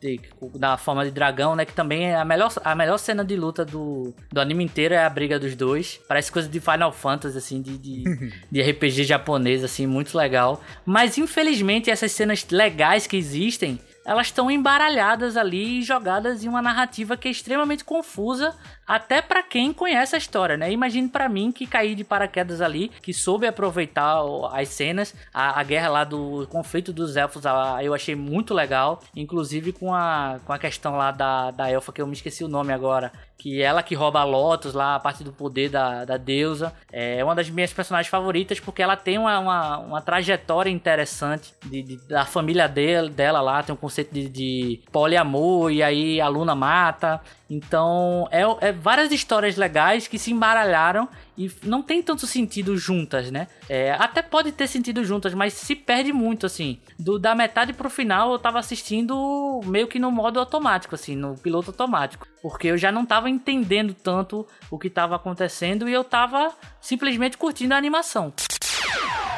na 0.58 0.76
forma 0.78 1.04
de 1.04 1.10
dragão, 1.10 1.54
né? 1.54 1.64
Que 1.66 1.72
também 1.72 2.06
é 2.06 2.16
a 2.16 2.24
melhor, 2.24 2.50
a 2.64 2.74
melhor 2.74 2.98
cena 2.98 3.22
de 3.24 3.36
luta 3.36 3.64
do, 3.64 4.14
do 4.30 4.40
anime 4.40 4.64
inteiro 4.64 4.94
é 4.94 5.04
a 5.04 5.10
briga 5.10 5.38
dos 5.38 5.54
dois. 5.54 6.00
Parece 6.08 6.32
coisa 6.32 6.48
de 6.48 6.60
Final 6.60 6.92
Fantasy, 6.92 7.36
assim, 7.36 7.60
de, 7.60 7.76
de, 7.78 8.04
de 8.50 8.62
RPG 8.62 9.04
japonês, 9.04 9.62
assim, 9.62 9.86
muito 9.86 10.16
legal. 10.16 10.62
Mas 10.84 11.18
infelizmente 11.18 11.90
essas 11.90 12.12
cenas 12.12 12.46
legais 12.50 13.06
que 13.06 13.16
existem. 13.16 13.78
Elas 14.04 14.26
estão 14.26 14.50
embaralhadas 14.50 15.36
ali 15.36 15.78
e 15.78 15.82
jogadas 15.82 16.42
em 16.42 16.48
uma 16.48 16.60
narrativa 16.60 17.16
que 17.16 17.28
é 17.28 17.30
extremamente 17.30 17.84
confusa, 17.84 18.52
até 18.86 19.22
pra 19.22 19.42
quem 19.42 19.72
conhece 19.72 20.14
a 20.14 20.18
história, 20.18 20.56
né? 20.56 20.70
Imagine 20.72 21.08
pra 21.08 21.28
mim 21.28 21.50
que 21.52 21.66
caí 21.66 21.94
de 21.94 22.04
paraquedas 22.04 22.60
ali, 22.60 22.88
que 23.02 23.12
soube 23.14 23.46
aproveitar 23.46 24.20
as 24.52 24.68
cenas, 24.68 25.14
a, 25.32 25.58
a 25.60 25.62
guerra 25.62 25.88
lá 25.88 26.04
do 26.04 26.46
conflito 26.50 26.92
dos 26.92 27.16
elfos, 27.16 27.46
a- 27.46 27.78
eu 27.82 27.94
achei 27.94 28.14
muito 28.14 28.52
legal, 28.54 29.00
inclusive 29.16 29.72
com 29.72 29.94
a, 29.94 30.38
com 30.44 30.52
a 30.52 30.58
questão 30.58 30.96
lá 30.96 31.10
da, 31.10 31.50
da 31.50 31.70
elfa, 31.70 31.92
que 31.92 32.02
eu 32.02 32.06
me 32.06 32.12
esqueci 32.12 32.42
o 32.44 32.48
nome 32.48 32.72
agora, 32.72 33.12
que 33.38 33.60
ela 33.60 33.82
que 33.82 33.94
rouba 33.94 34.20
a 34.20 34.24
Lotus 34.24 34.72
lá, 34.72 34.94
a 34.94 35.00
parte 35.00 35.24
do 35.24 35.32
poder 35.32 35.68
da, 35.68 36.04
da 36.04 36.16
deusa, 36.16 36.72
é 36.92 37.24
uma 37.24 37.34
das 37.34 37.50
minhas 37.50 37.72
personagens 37.72 38.08
favoritas, 38.10 38.60
porque 38.60 38.82
ela 38.82 38.96
tem 38.96 39.18
uma, 39.18 39.38
uma, 39.40 39.78
uma 39.78 40.00
trajetória 40.00 40.70
interessante 40.70 41.52
de, 41.64 41.82
de- 41.82 41.96
da 42.08 42.24
família 42.24 42.68
dele, 42.68 43.10
dela 43.10 43.40
lá, 43.40 43.62
tem 43.62 43.72
um 43.72 43.78
conceito 43.78 44.12
de, 44.14 44.28
de 44.28 44.80
poliamor, 44.92 45.70
e 45.72 45.82
aí 45.82 46.20
a 46.20 46.28
Luna 46.28 46.54
mata, 46.54 47.20
então, 47.54 48.26
é, 48.30 48.68
é 48.68 48.72
várias 48.72 49.12
histórias 49.12 49.58
legais 49.58 50.08
que 50.08 50.18
se 50.18 50.32
embaralharam 50.32 51.06
e 51.36 51.50
não 51.62 51.82
tem 51.82 52.02
tanto 52.02 52.26
sentido 52.26 52.78
juntas, 52.78 53.30
né? 53.30 53.46
É, 53.68 53.92
até 53.92 54.22
pode 54.22 54.52
ter 54.52 54.66
sentido 54.66 55.04
juntas, 55.04 55.34
mas 55.34 55.52
se 55.52 55.76
perde 55.76 56.14
muito, 56.14 56.46
assim. 56.46 56.78
Do, 56.98 57.18
da 57.18 57.34
metade 57.34 57.74
pro 57.74 57.90
final, 57.90 58.32
eu 58.32 58.38
tava 58.38 58.58
assistindo 58.58 59.60
meio 59.66 59.86
que 59.86 59.98
no 59.98 60.10
modo 60.10 60.40
automático, 60.40 60.94
assim, 60.94 61.14
no 61.14 61.36
piloto 61.36 61.72
automático. 61.72 62.26
Porque 62.40 62.68
eu 62.68 62.78
já 62.78 62.90
não 62.90 63.04
tava 63.04 63.28
entendendo 63.28 63.92
tanto 63.92 64.46
o 64.70 64.78
que 64.78 64.88
tava 64.88 65.16
acontecendo 65.16 65.86
e 65.86 65.92
eu 65.92 66.04
tava 66.04 66.54
simplesmente 66.80 67.36
curtindo 67.36 67.74
a 67.74 67.76
animação. 67.76 68.32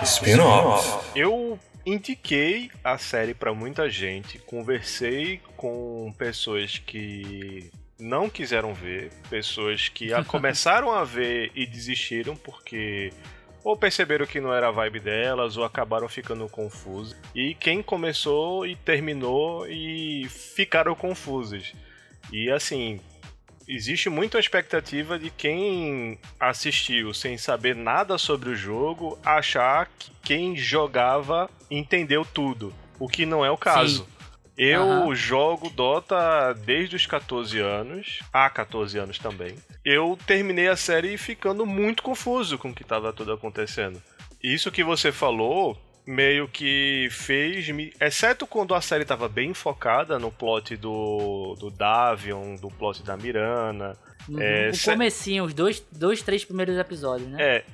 Spin-off. 0.04 1.04
Eu 1.16 1.58
indiquei 1.84 2.70
a 2.84 2.96
série 2.96 3.34
pra 3.34 3.52
muita 3.52 3.90
gente, 3.90 4.38
conversei 4.38 5.40
com 5.56 6.14
pessoas 6.16 6.78
que 6.78 7.72
não 7.98 8.28
quiseram 8.28 8.74
ver, 8.74 9.10
pessoas 9.30 9.88
que 9.88 10.12
a 10.12 10.22
começaram 10.24 10.92
a 10.92 11.04
ver 11.04 11.50
e 11.54 11.66
desistiram 11.66 12.36
porque 12.36 13.12
ou 13.64 13.74
perceberam 13.74 14.26
que 14.26 14.40
não 14.40 14.52
era 14.52 14.68
a 14.68 14.70
vibe 14.70 15.00
delas, 15.00 15.56
ou 15.56 15.64
acabaram 15.64 16.06
ficando 16.06 16.46
confusos. 16.50 17.16
E 17.34 17.54
quem 17.54 17.82
começou 17.82 18.66
e 18.66 18.76
terminou 18.76 19.66
e 19.66 20.28
ficaram 20.28 20.94
confusos. 20.94 21.72
E 22.30 22.50
assim, 22.50 23.00
existe 23.66 24.10
muita 24.10 24.38
expectativa 24.38 25.18
de 25.18 25.30
quem 25.30 26.18
assistiu 26.38 27.14
sem 27.14 27.38
saber 27.38 27.74
nada 27.74 28.18
sobre 28.18 28.50
o 28.50 28.56
jogo 28.56 29.18
achar 29.24 29.90
que 29.98 30.10
quem 30.22 30.54
jogava 30.54 31.48
entendeu 31.70 32.22
tudo, 32.22 32.72
o 32.98 33.08
que 33.08 33.24
não 33.24 33.42
é 33.42 33.50
o 33.50 33.56
caso. 33.56 34.04
Sim. 34.04 34.13
Eu 34.56 34.82
uhum. 34.82 35.14
jogo 35.14 35.68
Dota 35.68 36.52
desde 36.54 36.94
os 36.94 37.06
14 37.06 37.58
anos, 37.58 38.20
há 38.32 38.48
14 38.48 38.98
anos 38.98 39.18
também. 39.18 39.56
Eu 39.84 40.16
terminei 40.26 40.68
a 40.68 40.76
série 40.76 41.16
ficando 41.18 41.66
muito 41.66 42.02
confuso 42.02 42.56
com 42.56 42.70
o 42.70 42.74
que 42.74 42.82
estava 42.82 43.12
tudo 43.12 43.32
acontecendo. 43.32 44.00
Isso 44.42 44.70
que 44.70 44.84
você 44.84 45.10
falou 45.10 45.76
meio 46.06 46.46
que 46.46 47.08
fez 47.10 47.68
me. 47.70 47.92
Exceto 48.00 48.46
quando 48.46 48.74
a 48.74 48.80
série 48.80 49.02
estava 49.02 49.28
bem 49.28 49.54
focada 49.54 50.18
no 50.18 50.30
plot 50.30 50.76
do, 50.76 51.56
do 51.58 51.70
Davion, 51.70 52.56
do 52.56 52.68
plot 52.68 53.02
da 53.02 53.16
Mirana. 53.16 53.96
Uhum, 54.28 54.40
é, 54.40 54.70
o 54.70 54.84
comecinho, 54.84 55.44
os 55.44 55.54
dois, 55.54 55.84
dois, 55.90 56.22
três 56.22 56.44
primeiros 56.44 56.76
episódios, 56.76 57.28
né? 57.28 57.42
É. 57.42 57.64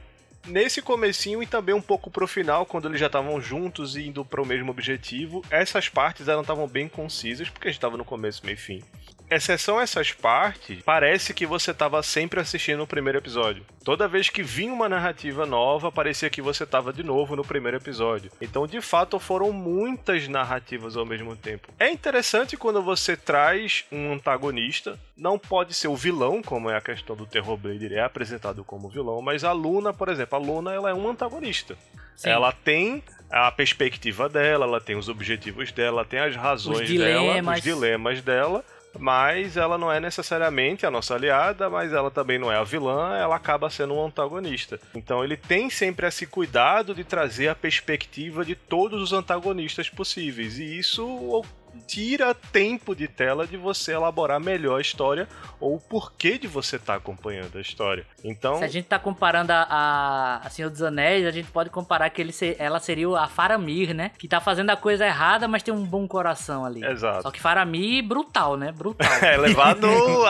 Nesse 0.47 0.81
comecinho 0.81 1.43
e 1.43 1.47
também 1.47 1.75
um 1.75 1.83
pouco 1.83 2.11
pro 2.11 2.27
final, 2.27 2.65
quando 2.65 2.89
eles 2.89 2.99
já 2.99 3.07
estavam 3.07 3.41
juntos 3.41 3.95
e 3.97 4.09
indo 4.09 4.25
para 4.25 4.41
o 4.41 4.47
mesmo 4.47 4.71
objetivo, 4.71 5.45
essas 5.51 5.89
partes 5.89 6.29
eram 6.29 6.41
estavam 6.41 6.67
bem 6.67 6.89
concisas, 6.89 7.49
porque 7.49 7.69
a 7.69 7.71
gente 7.71 7.79
estava 7.79 7.97
no 7.97 8.05
começo, 8.05 8.45
meio 8.45 8.59
fim 8.59 8.83
exceção 9.31 9.81
essas 9.81 10.13
partes, 10.13 10.83
parece 10.83 11.33
que 11.33 11.47
você 11.47 11.71
estava 11.71 12.03
sempre 12.03 12.41
assistindo 12.41 12.83
o 12.83 12.87
primeiro 12.87 13.19
episódio. 13.19 13.65
Toda 13.85 14.09
vez 14.09 14.29
que 14.29 14.43
vinha 14.43 14.73
uma 14.73 14.89
narrativa 14.89 15.47
nova, 15.47 15.93
parecia 15.93 16.29
que 16.29 16.43
você 16.43 16.65
estava 16.65 16.93
de 16.93 17.03
novo 17.03 17.37
no 17.37 17.45
primeiro 17.45 17.77
episódio. 17.77 18.31
Então, 18.41 18.67
de 18.67 18.81
fato, 18.81 19.19
foram 19.19 19.53
muitas 19.53 20.27
narrativas 20.29 20.97
ao 20.97 21.07
mesmo 21.07 21.37
tempo. 21.37 21.69
É 21.79 21.91
interessante 21.91 22.57
quando 22.57 22.83
você 22.83 23.17
traz 23.17 23.85
um 23.91 24.13
antagonista, 24.13 24.99
não 25.17 25.39
pode 25.39 25.75
ser 25.75 25.89
o 25.89 25.97
vilão, 25.97 26.43
como 26.43 26.69
é 26.69 26.77
a 26.77 26.81
questão 26.81 27.15
do 27.15 27.27
Terror 27.27 27.57
Blade, 27.57 27.85
ele 27.85 27.95
é 27.95 28.03
apresentado 28.03 28.65
como 28.65 28.89
vilão, 28.89 29.23
mas 29.23 29.45
a 29.45 29.53
Luna, 29.53 29.93
por 29.93 30.09
exemplo, 30.09 30.37
a 30.37 30.41
Luna 30.41 30.75
ela 30.75 30.91
é 30.91 30.95
um 30.95 31.09
antagonista. 31.09 31.77
Sim. 32.17 32.31
Ela 32.31 32.53
tem 32.53 33.03
a 33.31 33.51
perspectiva 33.51 34.29
dela, 34.29 34.67
ela 34.67 34.81
tem 34.81 34.97
os 34.97 35.09
objetivos 35.09 35.73
dela, 35.73 36.01
ela 36.01 36.05
tem 36.05 36.19
as 36.19 36.37
razões 36.37 36.91
os 36.91 36.99
dela, 36.99 37.55
os 37.55 37.63
dilemas 37.63 38.21
dela 38.21 38.65
mas 38.99 39.57
ela 39.57 39.79
não 39.79 39.91
é 39.91 40.01
necessariamente 40.01 40.85
a 40.85 40.91
nossa 40.91 41.15
aliada, 41.15 41.71
mas 41.71 41.93
ela 41.93 42.11
também 42.11 42.39
não 42.39 42.51
é 42.51 42.57
a 42.57 42.65
vilã, 42.65 43.17
ela 43.17 43.37
acaba 43.37 43.71
sendo 43.71 43.95
um 43.95 44.07
antagonista. 44.07 44.81
Então 44.95 45.23
ele 45.23 45.37
tem 45.37 45.71
sempre 45.71 46.07
esse 46.07 46.27
cuidado 46.27 46.95
de 46.95 47.05
trazer 47.05 47.49
a 47.49 47.55
perspectiva 47.55 48.45
de 48.45 48.55
todos 48.55 49.01
os 49.01 49.13
antagonistas 49.13 49.89
possíveis, 49.89 50.59
e 50.59 50.79
isso 50.79 51.45
tira 51.87 52.35
tempo 52.35 52.95
de 52.95 53.09
tela 53.09 53.47
de 53.47 53.57
você 53.57 53.93
elaborar 53.93 54.41
melhor 54.41 54.79
a 54.79 54.81
história 54.81 55.29
ou 55.59 55.75
o 55.75 55.81
porquê 55.81 56.39
de 56.39 56.47
você 56.47 56.77
estar 56.77 56.95
tá 56.95 56.99
acompanhando 56.99 57.59
a 57.59 57.61
história. 57.61 58.07
Então, 58.23 58.59
se 58.59 58.65
a 58.65 58.69
gente 58.69 58.85
está 58.85 58.99
comparando 58.99 59.53
a, 59.53 60.41
a 60.43 60.51
Senhor 60.51 60.71
dos 60.71 60.83
Anéis, 60.83 61.27
a 61.27 61.31
gente 61.31 61.51
pode 61.51 61.71
comparar 61.71 62.11
que 62.11 62.21
ele 62.21 62.33
se, 62.33 62.55
ela 62.59 62.79
seria 62.79 63.09
a 63.19 63.27
Faramir, 63.27 63.95
né? 63.95 64.13
Que 64.19 64.29
tá 64.29 64.41
fazendo 64.41 64.71
a 64.71 64.77
coisa 64.77 65.05
errada, 65.07 65.49
mas 65.49 65.63
tem 65.63 65.73
um 65.75 65.85
bom 65.85 66.07
coração 66.07 66.65
ali. 66.65 66.85
Exato. 66.85 67.23
Só 67.23 67.31
que 67.31 67.41
Faramir 67.41 68.05
brutal, 68.05 68.57
né? 68.57 68.73
Brutal. 68.73 69.09
é 69.23 69.37
levado 69.37 69.87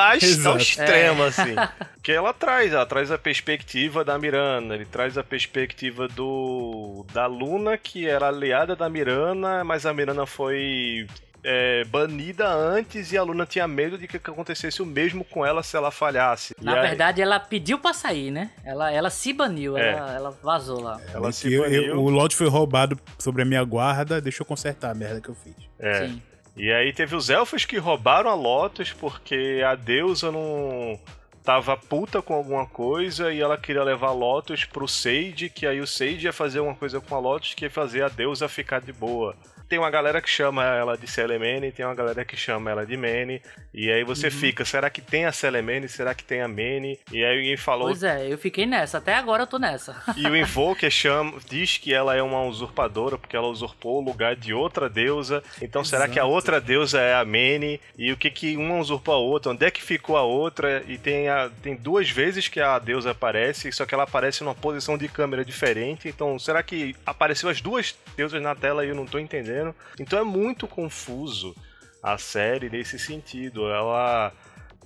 ao 0.46 0.56
extremo, 0.56 1.24
é. 1.24 1.26
assim. 1.26 1.54
Que 2.02 2.12
ela 2.12 2.32
traz, 2.32 2.72
ela 2.72 2.86
traz 2.86 3.10
a 3.10 3.18
perspectiva 3.18 4.04
da 4.04 4.18
Mirana, 4.18 4.74
ele 4.74 4.86
traz 4.86 5.18
a 5.18 5.22
perspectiva 5.22 6.08
do 6.08 7.04
da 7.12 7.26
Luna, 7.26 7.76
que 7.76 8.08
era 8.08 8.28
aliada 8.28 8.74
da 8.74 8.88
Mirana, 8.88 9.62
mas 9.64 9.84
a 9.84 9.92
Mirana 9.92 10.26
foi 10.26 11.06
é, 11.42 11.84
banida 11.84 12.48
antes 12.48 13.12
e 13.12 13.18
a 13.18 13.22
Luna 13.22 13.46
tinha 13.46 13.66
medo 13.66 13.96
de 13.96 14.06
que 14.06 14.16
acontecesse 14.16 14.82
o 14.82 14.86
mesmo 14.86 15.24
com 15.24 15.44
ela 15.44 15.62
se 15.62 15.76
ela 15.76 15.90
falhasse. 15.90 16.54
Na 16.60 16.78
e 16.78 16.80
verdade, 16.80 17.20
aí... 17.20 17.26
ela 17.26 17.40
pediu 17.40 17.78
pra 17.78 17.92
sair, 17.92 18.30
né? 18.30 18.50
Ela, 18.64 18.90
ela 18.90 19.10
se 19.10 19.32
baniu, 19.32 19.76
é. 19.76 19.92
ela, 19.92 20.12
ela, 20.12 20.30
vazou 20.42 20.80
lá. 20.80 21.00
Ela 21.12 21.32
se 21.32 21.56
baniu. 21.56 21.82
Eu, 21.82 21.98
o 21.98 22.10
lote 22.10 22.36
foi 22.36 22.48
roubado 22.48 22.98
sobre 23.18 23.42
a 23.42 23.44
minha 23.44 23.64
guarda, 23.64 24.20
deixa 24.20 24.42
eu 24.42 24.46
consertar 24.46 24.90
a 24.90 24.94
merda 24.94 25.20
que 25.20 25.28
eu 25.28 25.34
fiz. 25.34 25.54
É. 25.78 26.06
Sim. 26.06 26.22
E 26.56 26.70
aí 26.70 26.92
teve 26.92 27.16
os 27.16 27.30
elfos 27.30 27.64
que 27.64 27.78
roubaram 27.78 28.28
a 28.28 28.34
Lotus 28.34 28.92
porque 28.92 29.62
a 29.64 29.74
deusa 29.74 30.30
não 30.30 30.98
tava 31.42 31.76
puta 31.76 32.20
com 32.20 32.34
alguma 32.34 32.66
coisa 32.66 33.32
e 33.32 33.40
ela 33.40 33.56
queria 33.56 33.82
levar 33.82 34.08
a 34.08 34.12
Lotus 34.12 34.64
pro 34.64 34.86
Sage, 34.86 35.48
que 35.48 35.66
aí 35.66 35.80
o 35.80 35.86
Sage 35.86 36.26
ia 36.26 36.32
fazer 36.32 36.60
uma 36.60 36.74
coisa 36.74 37.00
com 37.00 37.14
a 37.14 37.18
Lotus 37.18 37.54
que 37.54 37.64
ia 37.64 37.70
fazer 37.70 38.02
a 38.02 38.08
deusa 38.08 38.46
ficar 38.48 38.80
de 38.80 38.92
boa 38.92 39.34
tem 39.70 39.78
uma 39.78 39.88
galera 39.88 40.20
que 40.20 40.28
chama 40.28 40.64
ela 40.64 40.98
de 40.98 41.06
Celemene, 41.06 41.70
tem 41.70 41.86
uma 41.86 41.94
galera 41.94 42.24
que 42.24 42.36
chama 42.36 42.72
ela 42.72 42.84
de 42.84 42.96
Mene. 42.96 43.40
E 43.72 43.88
aí 43.88 44.02
você 44.02 44.26
uhum. 44.26 44.32
fica, 44.32 44.64
será 44.64 44.90
que 44.90 45.00
tem 45.00 45.26
a 45.26 45.32
Celemene? 45.32 45.88
Será 45.88 46.12
que 46.12 46.24
tem 46.24 46.42
a 46.42 46.48
Mene? 46.48 46.98
E 47.12 47.24
aí 47.24 47.36
alguém 47.36 47.56
falou. 47.56 47.86
Pois 47.86 48.02
é, 48.02 48.26
eu 48.30 48.36
fiquei 48.36 48.66
nessa, 48.66 48.98
até 48.98 49.14
agora 49.14 49.44
eu 49.44 49.46
tô 49.46 49.58
nessa. 49.58 49.96
E 50.20 50.26
o 50.26 50.36
Invoker 50.36 50.90
chama, 50.90 51.38
diz 51.48 51.78
que 51.78 51.94
ela 51.94 52.16
é 52.16 52.20
uma 52.20 52.42
usurpadora, 52.42 53.16
porque 53.16 53.36
ela 53.36 53.46
usurpou 53.46 54.02
o 54.02 54.04
lugar 54.04 54.34
de 54.34 54.52
outra 54.52 54.88
deusa. 54.88 55.40
Então 55.62 55.84
será 55.84 56.08
que 56.08 56.18
a 56.18 56.24
outra 56.24 56.60
deusa 56.60 57.00
é 57.00 57.14
a 57.14 57.24
Mene? 57.24 57.80
E 57.96 58.10
o 58.10 58.16
que 58.16 58.28
que 58.28 58.56
uma 58.56 58.76
usurpou 58.76 59.14
a 59.14 59.18
outra? 59.18 59.52
Onde 59.52 59.64
é 59.64 59.70
que 59.70 59.80
ficou 59.80 60.16
a 60.16 60.22
outra? 60.22 60.82
E 60.88 60.98
tem, 60.98 61.28
a, 61.28 61.48
tem 61.62 61.76
duas 61.76 62.10
vezes 62.10 62.48
que 62.48 62.60
a 62.60 62.76
deusa 62.80 63.12
aparece, 63.12 63.70
só 63.70 63.86
que 63.86 63.94
ela 63.94 64.02
aparece 64.02 64.42
numa 64.42 64.54
posição 64.54 64.98
de 64.98 65.06
câmera 65.06 65.44
diferente. 65.44 66.08
Então 66.08 66.36
será 66.40 66.60
que 66.60 66.96
apareceu 67.06 67.48
as 67.48 67.60
duas 67.60 67.94
deusas 68.16 68.42
na 68.42 68.56
tela 68.56 68.84
e 68.84 68.88
eu 68.88 68.96
não 68.96 69.06
tô 69.06 69.20
entendendo? 69.20 69.59
Então 69.98 70.18
é 70.18 70.24
muito 70.24 70.66
confuso 70.66 71.54
a 72.02 72.18
série 72.18 72.70
nesse 72.70 72.98
sentido. 72.98 73.70
Ela, 73.70 74.32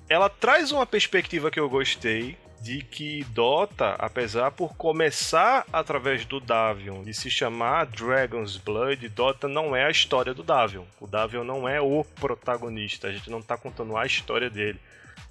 ela 0.09 0.29
traz 0.29 0.73
uma 0.73 0.87
perspectiva 0.87 1.51
que 1.51 1.61
eu 1.61 1.69
gostei 1.69 2.37
de 2.65 2.83
que 2.83 3.25
Dota, 3.25 3.95
apesar 3.99 4.51
por 4.51 4.75
começar 4.75 5.67
através 5.71 6.25
do 6.25 6.41
Davion 6.41 7.03
e 7.07 7.13
se 7.13 7.29
chamar 7.31 7.85
Dragon's 7.85 8.57
Blood, 8.57 9.07
Dota 9.11 9.47
não 9.47 9.77
é 9.77 9.85
a 9.85 9.91
história 9.91 10.33
do 10.33 10.43
Davion. 10.43 10.85
O 10.99 11.07
Davion 11.07 11.45
não 11.45 11.69
é 11.69 11.79
o 11.79 12.03
protagonista, 12.03 13.09
a 13.09 13.13
gente 13.13 13.29
não 13.29 13.41
está 13.41 13.59
contando 13.59 13.95
a 13.99 14.07
história 14.07 14.49
dele. 14.49 14.81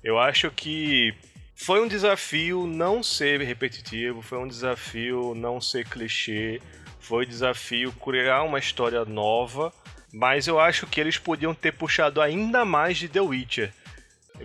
Eu 0.04 0.20
acho 0.20 0.52
que 0.52 1.12
foi 1.56 1.82
um 1.82 1.88
desafio 1.88 2.68
não 2.68 3.02
ser 3.02 3.42
repetitivo, 3.42 4.22
foi 4.22 4.38
um 4.38 4.48
desafio 4.48 5.34
não 5.34 5.60
ser 5.60 5.88
clichê, 5.88 6.62
foi 7.04 7.26
desafio 7.26 7.92
criar 7.92 8.44
uma 8.44 8.58
história 8.58 9.04
nova, 9.04 9.74
mas 10.12 10.48
eu 10.48 10.60
acho 10.60 10.88
que 10.88 11.02
eles 11.02 11.18
podiam 11.18 11.54
ter 11.54 11.74
puxado 11.74 12.22
ainda 12.22 12.64
mais 12.64 12.98
de 12.98 13.10
The 13.10 13.20
Witcher. 13.20 13.74